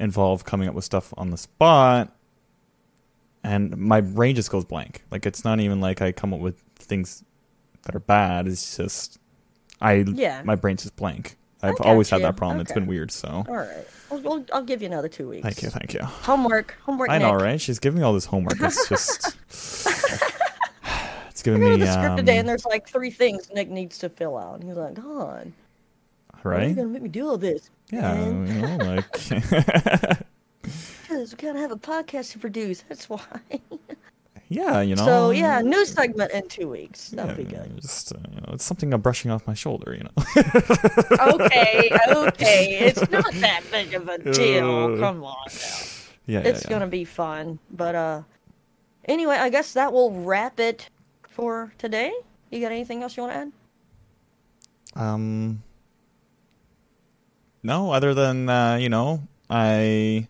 involve 0.00 0.44
coming 0.44 0.68
up 0.68 0.74
with 0.74 0.84
stuff 0.84 1.12
on 1.16 1.30
the 1.30 1.36
spot, 1.36 2.14
and 3.44 3.76
my 3.76 4.00
brain 4.00 4.34
just 4.34 4.50
goes 4.50 4.64
blank. 4.64 5.02
Like 5.10 5.26
it's 5.26 5.44
not 5.44 5.60
even 5.60 5.80
like 5.80 6.00
I 6.00 6.12
come 6.12 6.32
up 6.32 6.40
with 6.40 6.58
things 6.76 7.24
that 7.82 7.94
are 7.94 8.00
bad. 8.00 8.46
It's 8.48 8.76
just 8.76 9.18
I 9.80 10.04
Yeah. 10.06 10.42
my 10.44 10.54
brain's 10.54 10.82
just 10.82 10.96
blank. 10.96 11.36
I've 11.64 11.80
always 11.80 12.10
had 12.10 12.22
that 12.22 12.36
problem. 12.36 12.60
It's 12.60 12.72
been 12.72 12.86
weird. 12.86 13.10
So 13.12 13.44
All 13.48 13.54
right. 13.54 13.86
I'll, 14.12 14.44
I'll, 14.52 14.62
give 14.62 14.82
you 14.82 14.86
another 14.86 15.08
two 15.08 15.28
weeks. 15.28 15.42
thank 15.42 15.62
you, 15.62 15.70
thank 15.70 15.94
you. 15.94 16.00
Homework. 16.02 16.76
Homework. 16.82 17.08
I 17.10 17.18
know, 17.18 17.32
Nick. 17.32 17.42
right? 17.42 17.60
She's 17.60 17.78
giving 17.78 18.00
me 18.00 18.04
all 18.04 18.12
this 18.12 18.26
homework. 18.26 18.60
It's 18.60 18.88
just 18.90 19.36
it's 21.30 21.42
giving 21.42 21.60
to 21.60 21.70
me 21.70 21.76
the 21.76 21.90
script 21.90 22.18
today, 22.18 22.34
um, 22.34 22.40
and 22.40 22.48
there's 22.48 22.66
like 22.66 22.88
three 22.88 23.10
things 23.10 23.50
Nick 23.54 23.70
needs 23.70 23.98
to 23.98 24.08
fill 24.08 24.36
out. 24.36 24.60
And 24.60 24.64
he's 24.64 24.76
like, 24.76 24.94
God, 24.94 25.52
why 26.42 26.50
are 26.50 26.54
you 26.54 26.66
right. 26.66 26.76
gonna 26.76 26.88
make 26.88 27.02
me 27.02 27.08
do 27.08 27.28
all 27.28 27.38
this? 27.38 27.70
Yeah, 27.90 28.26
you 28.26 28.32
know, 28.32 28.76
like 28.84 29.10
Because 30.62 31.32
we 31.32 31.36
gotta 31.36 31.58
have 31.58 31.72
a 31.72 31.76
podcast 31.76 32.32
to 32.32 32.38
produce. 32.38 32.84
That's 32.88 33.08
why. 33.08 33.20
Yeah, 34.52 34.80
you 34.80 34.94
know. 34.94 35.04
So 35.04 35.30
yeah, 35.30 35.60
new 35.60 35.84
segment 35.86 36.30
in 36.32 36.48
two 36.48 36.68
weeks. 36.68 37.08
That'll 37.10 37.34
be 37.36 37.44
good. 37.44 37.80
Just 37.80 38.12
uh, 38.14 38.18
you 38.34 38.40
know, 38.40 38.52
it's 38.54 38.64
something 38.64 38.92
I'm 38.92 39.00
brushing 39.00 39.30
off 39.30 39.46
my 39.46 39.54
shoulder. 39.54 39.94
You 39.96 40.04
know. 40.04 41.34
okay, 41.34 41.90
okay. 42.08 42.78
It's 42.80 43.10
not 43.10 43.32
that 43.34 43.62
big 43.70 43.94
of 43.94 44.08
a 44.08 44.18
deal. 44.18 44.98
Come 44.98 45.24
on 45.24 45.36
now. 45.46 45.52
yeah, 46.26 46.40
yeah, 46.40 46.40
It's 46.40 46.64
yeah. 46.64 46.70
gonna 46.70 46.86
be 46.86 47.04
fun. 47.04 47.58
But 47.70 47.94
uh 47.94 48.22
anyway, 49.06 49.36
I 49.36 49.48
guess 49.48 49.72
that 49.74 49.92
will 49.92 50.12
wrap 50.22 50.60
it 50.60 50.88
for 51.28 51.72
today. 51.78 52.12
You 52.50 52.60
got 52.60 52.72
anything 52.72 53.02
else 53.02 53.16
you 53.16 53.22
wanna 53.22 53.34
add? 53.34 53.52
Um. 54.94 55.62
No, 57.62 57.92
other 57.92 58.12
than 58.12 58.48
uh, 58.48 58.74
you 58.76 58.88
know, 58.88 59.22
I 59.48 60.28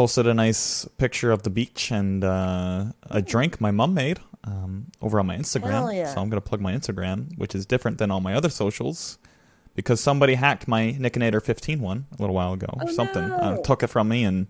posted 0.00 0.26
a 0.26 0.32
nice 0.32 0.86
picture 0.96 1.30
of 1.30 1.42
the 1.42 1.50
beach 1.50 1.90
and 1.90 2.24
uh, 2.24 2.86
a 3.10 3.20
drink 3.20 3.60
my 3.60 3.70
mom 3.70 3.92
made 3.92 4.18
um, 4.44 4.86
over 5.02 5.20
on 5.20 5.26
my 5.26 5.36
Instagram. 5.36 5.94
Yeah. 5.94 6.06
So 6.14 6.22
I'm 6.22 6.30
gonna 6.30 6.40
plug 6.40 6.62
my 6.62 6.72
Instagram, 6.72 7.36
which 7.36 7.54
is 7.54 7.66
different 7.66 7.98
than 7.98 8.10
all 8.10 8.22
my 8.22 8.32
other 8.32 8.48
socials, 8.48 9.18
because 9.74 10.00
somebody 10.00 10.36
hacked 10.36 10.66
my 10.66 10.96
Nickinator 10.98 11.42
15 11.42 11.82
one 11.82 12.06
a 12.18 12.22
little 12.22 12.34
while 12.34 12.54
ago. 12.54 12.68
or 12.78 12.84
Oh, 12.88 12.92
something 12.92 13.22
uh, 13.22 13.58
took 13.58 13.82
it 13.82 13.88
from 13.88 14.08
me 14.08 14.24
and 14.24 14.46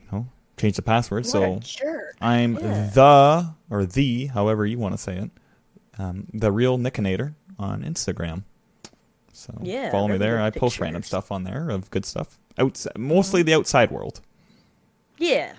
you 0.00 0.06
know 0.10 0.26
changed 0.56 0.76
the 0.78 0.82
password. 0.82 1.24
What 1.26 1.64
so. 1.64 2.00
I'm 2.20 2.54
Yeah. 2.54 2.90
the 2.92 3.54
or 3.70 3.86
the, 3.86 4.26
however 4.26 4.66
you 4.66 4.80
want 4.80 4.94
to 4.94 4.98
say 4.98 5.18
it, 5.18 5.30
um, 6.00 6.26
the 6.34 6.50
real 6.50 6.78
Nickinator 6.78 7.34
on 7.60 7.84
Instagram. 7.84 8.42
So 9.32 9.56
Yeah, 9.62 9.92
follow 9.92 10.08
me 10.08 10.18
there. 10.18 10.42
I 10.42 10.50
post 10.50 10.80
random 10.80 11.04
stuff 11.04 11.30
on 11.30 11.44
there 11.44 11.70
of 11.70 11.88
good 11.92 12.04
stuff. 12.04 12.40
Outside, 12.58 12.98
mostly 12.98 13.44
the 13.44 13.54
outside 13.54 13.92
world. 13.92 14.20
Yeah. 15.20 15.52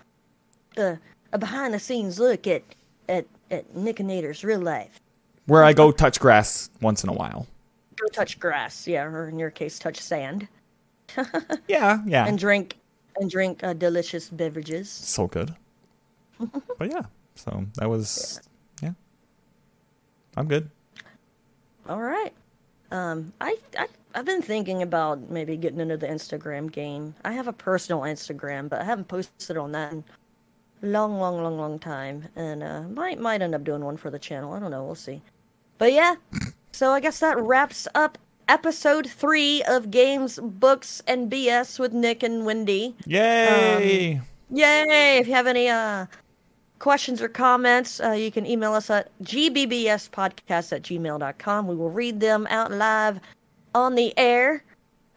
Uh, 0.78 0.96
a 1.32 1.38
behind 1.38 1.74
the 1.74 1.80
scenes 1.80 2.20
look 2.20 2.46
at 2.48 2.64
at 3.08 3.26
at 3.50 3.74
Nickinator's 3.76 4.44
real 4.44 4.60
life. 4.60 5.00
Where 5.46 5.64
I 5.64 5.72
go 5.74 5.92
touch 5.92 6.20
grass 6.20 6.70
once 6.82 7.04
in 7.04 7.10
a 7.10 7.14
while. 7.14 7.48
Go 7.96 8.08
touch 8.08 8.40
grass, 8.40 8.88
yeah, 8.88 9.04
or 9.04 9.30
in 9.30 9.38
your 9.40 9.52
case, 9.52 9.78
touch 9.80 10.00
sand, 10.00 10.48
Yeah, 11.68 12.00
yeah. 12.06 12.26
and 12.26 12.38
drink 12.38 12.78
and 13.18 13.30
drink 13.30 13.64
uh, 13.64 13.74
delicious 13.74 14.30
beverages. 14.30 14.90
so 14.90 15.28
good. 15.28 15.54
but 16.78 16.90
yeah, 16.92 17.04
so 17.36 17.66
that 17.76 17.90
was 17.90 18.42
yeah. 18.82 18.94
I'm 20.36 20.48
good. 20.48 20.70
All 21.88 22.02
right. 22.02 22.34
Um, 22.92 23.32
I, 23.42 23.58
I 23.78 23.88
I've 24.14 24.26
been 24.26 24.42
thinking 24.42 24.82
about 24.82 25.30
maybe 25.30 25.58
getting 25.58 25.80
into 25.80 25.98
the 25.98 26.08
Instagram 26.08 26.72
game. 26.72 27.16
I 27.24 27.32
have 27.34 27.48
a 27.48 27.54
personal 27.54 28.02
Instagram, 28.02 28.70
but 28.70 28.82
I 28.82 28.84
haven't 28.84 29.08
posted 29.08 29.58
on 29.58 29.72
that 29.72 29.94
in 29.94 30.04
a 30.84 30.88
long, 30.88 31.20
long, 31.20 31.42
long, 31.42 31.58
long 31.58 31.80
time, 31.80 32.28
and 32.36 32.64
uh, 32.64 32.82
might 32.84 33.20
might 33.20 33.42
end 33.42 33.56
up 33.56 33.64
doing 33.64 33.84
one 33.84 33.98
for 33.98 34.10
the 34.10 34.20
channel. 34.20 34.54
I 34.54 34.60
don't 34.60 34.72
know. 34.72 34.84
We'll 34.84 34.96
see. 34.96 35.22
But 35.78 35.94
yeah, 35.94 36.16
so 36.72 36.92
I 36.92 37.00
guess 37.00 37.20
that 37.20 37.40
wraps 37.40 37.88
up 37.96 38.18
episode 38.48 39.10
three 39.10 39.64
of 39.64 39.92
Games, 39.92 40.40
Books, 40.42 41.02
and 41.08 41.32
BS 41.32 41.80
with 41.80 41.94
Nick 41.94 42.24
and 42.24 42.46
Wendy. 42.46 42.96
Yay! 43.06 44.22
Yay! 44.52 45.18
If 45.18 45.28
you 45.28 45.34
have 45.34 45.48
any 45.48 45.70
uh, 45.70 46.06
questions 46.80 47.22
or 47.22 47.30
comments, 47.30 48.02
uh, 48.02 48.12
you 48.12 48.32
can 48.32 48.46
email 48.46 48.74
us 48.74 48.90
at 48.90 49.10
gbbspodcast 49.24 50.74
at 50.74 50.82
gmail.com. 50.82 51.68
We 51.68 51.76
will 51.76 51.92
read 51.92 52.20
them 52.20 52.48
out 52.50 52.72
live 52.72 53.22
on 53.74 53.96
the 53.96 54.18
air. 54.18 54.64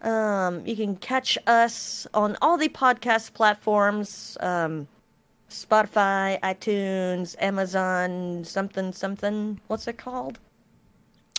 Um, 0.03 0.67
you 0.67 0.77
can 0.77 0.97
catch 0.97 1.39
us 1.47 2.07
on 2.13 2.37
all 2.43 2.59
the 2.59 2.69
podcast 2.69 3.33
platforms 3.33 4.37
um, 4.41 4.87
Spotify, 5.49 6.41
iTunes, 6.41 7.37
Amazon, 7.39 8.45
something, 8.45 8.93
something. 8.93 9.61
What's 9.69 9.87
it 9.87 9.97
called? 9.97 10.39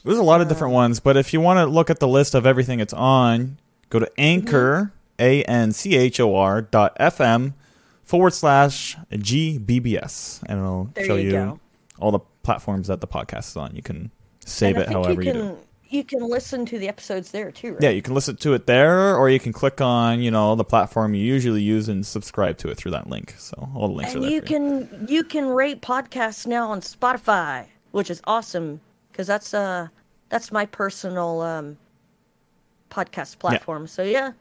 There's 0.03 0.17
a 0.17 0.23
lot 0.23 0.41
of 0.41 0.47
different 0.47 0.73
ones, 0.73 0.99
but 0.99 1.17
if 1.17 1.33
you 1.33 1.41
want 1.41 1.57
to 1.57 1.65
look 1.65 1.89
at 1.89 1.99
the 1.99 2.07
list 2.07 2.35
of 2.35 2.45
everything 2.45 2.79
it's 2.79 2.93
on, 2.93 3.57
go 3.89 3.99
to 3.99 4.11
anchor, 4.19 4.93
A 5.19 5.43
N 5.43 5.71
C 5.71 5.95
H 5.95 6.19
O 6.19 6.35
R 6.35 6.61
dot 6.61 6.95
FM 6.99 7.53
forward 8.03 8.31
slash 8.31 8.95
GBBS, 9.11 10.43
and 10.45 10.59
it'll 10.59 10.89
There 10.93 11.05
show 11.05 11.15
you 11.15 11.31
you, 11.31 11.59
all 11.97 12.11
the 12.11 12.19
platforms 12.43 12.87
that 12.87 13.01
the 13.01 13.07
podcast 13.07 13.49
is 13.49 13.57
on. 13.57 13.75
You 13.75 13.81
can 13.81 14.11
save 14.45 14.77
it 14.77 14.89
however 14.89 15.23
you 15.23 15.27
you, 15.27 15.33
can, 15.33 15.41
do. 15.41 15.57
You 15.89 16.03
can 16.03 16.21
listen 16.21 16.65
to 16.67 16.79
the 16.79 16.87
episodes 16.87 17.31
there 17.31 17.51
too, 17.51 17.73
right? 17.73 17.83
Yeah, 17.83 17.89
you 17.89 18.01
can 18.01 18.13
listen 18.13 18.35
to 18.37 18.53
it 18.53 18.65
there, 18.65 19.15
or 19.15 19.29
you 19.29 19.39
can 19.39 19.53
click 19.53 19.81
on 19.81 20.21
you 20.21 20.31
know 20.31 20.55
the 20.55 20.63
platform 20.63 21.13
you 21.13 21.23
usually 21.23 21.61
use 21.61 21.87
and 21.89 22.05
subscribe 22.05 22.57
to 22.59 22.69
it 22.69 22.77
through 22.77 22.91
that 22.91 23.09
link. 23.09 23.35
So 23.37 23.69
all 23.75 23.87
the 23.87 23.93
links 23.93 24.13
are 24.13 24.17
and 24.17 24.25
there. 24.25 24.31
you 24.31 24.41
can 24.41 25.05
you 25.07 25.23
can 25.23 25.47
rate 25.47 25.81
podcasts 25.81 26.47
now 26.47 26.69
on 26.69 26.81
Spotify, 26.81 27.65
which 27.91 28.09
is 28.09 28.21
awesome 28.25 28.81
because 29.11 29.27
that's 29.27 29.53
uh 29.53 29.87
that's 30.29 30.51
my 30.51 30.65
personal 30.65 31.41
um 31.41 31.77
podcast 32.89 33.37
platform. 33.39 33.87
So 33.87 34.03
yeah, 34.03 34.31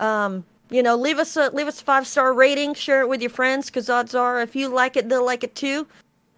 um 0.00 0.44
you 0.70 0.82
know 0.82 0.96
leave 0.96 1.18
us 1.18 1.36
a 1.36 1.50
leave 1.50 1.68
us 1.68 1.80
a 1.80 1.84
five 1.84 2.06
star 2.06 2.32
rating, 2.32 2.74
share 2.74 3.00
it 3.02 3.08
with 3.08 3.20
your 3.20 3.30
friends 3.30 3.66
because 3.66 3.88
odds 3.88 4.14
are 4.14 4.40
if 4.40 4.56
you 4.56 4.68
like 4.68 4.96
it 4.96 5.08
they'll 5.08 5.24
like 5.24 5.44
it 5.44 5.54
too, 5.54 5.86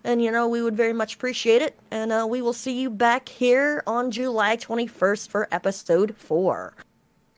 and 0.04 0.22
you 0.22 0.30
know 0.30 0.48
we 0.48 0.62
would 0.62 0.76
very 0.76 0.92
much 0.92 1.14
appreciate 1.14 1.62
it. 1.62 1.78
And 1.90 2.12
uh, 2.12 2.26
we 2.28 2.42
will 2.42 2.52
see 2.52 2.80
you 2.80 2.90
back 2.90 3.28
here 3.28 3.82
on 3.86 4.10
July 4.10 4.56
twenty 4.56 4.86
first 4.86 5.30
for 5.30 5.48
episode 5.52 6.16
four. 6.16 6.74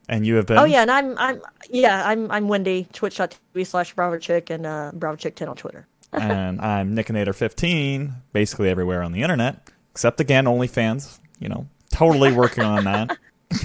And 0.08 0.26
you 0.26 0.34
have 0.36 0.46
been. 0.46 0.58
Oh 0.58 0.64
yeah, 0.64 0.82
and 0.82 0.90
I'm 0.90 1.18
I'm 1.18 1.42
yeah 1.70 2.06
I'm 2.06 2.30
I'm 2.30 2.48
Wendy 2.48 2.88
Twitch.tv 2.92 3.66
slash 3.66 3.94
Bravo 3.94 4.18
Chick 4.18 4.50
and 4.50 4.66
uh, 4.66 4.92
Bravo 4.94 5.16
Chick 5.16 5.36
ten 5.36 5.48
on 5.48 5.56
Twitter. 5.56 5.86
and 6.12 6.60
I'm 6.60 6.94
Nickinator15, 6.94 8.12
basically 8.32 8.68
everywhere 8.68 9.02
on 9.02 9.10
the 9.10 9.22
internet, 9.22 9.68
except 9.90 10.20
again 10.20 10.44
OnlyFans. 10.44 11.18
You 11.40 11.48
know, 11.48 11.66
totally 11.90 12.32
working 12.32 12.64
on 12.64 12.84
that. 12.84 13.18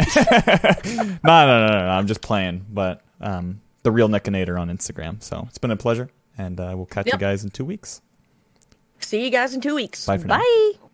no, 0.16 1.46
no, 1.46 1.46
no, 1.46 1.66
no, 1.66 1.78
no, 1.78 1.88
I'm 1.90 2.06
just 2.06 2.22
playing, 2.22 2.64
but 2.70 3.02
um, 3.20 3.60
the 3.82 3.92
real 3.92 4.08
Nickinator 4.08 4.58
on 4.58 4.68
Instagram. 4.68 5.22
So 5.22 5.44
it's 5.48 5.58
been 5.58 5.70
a 5.70 5.76
pleasure, 5.76 6.10
and 6.38 6.58
uh, 6.58 6.72
we'll 6.74 6.86
catch 6.86 7.06
you 7.06 7.18
guys 7.18 7.44
in 7.44 7.50
two 7.50 7.64
weeks. 7.64 8.00
See 9.00 9.24
you 9.24 9.30
guys 9.30 9.54
in 9.54 9.60
two 9.60 9.74
weeks. 9.74 10.06
Bye 10.06 10.18
for 10.18 10.28
now. 10.28 10.38
Bye. 10.38 10.89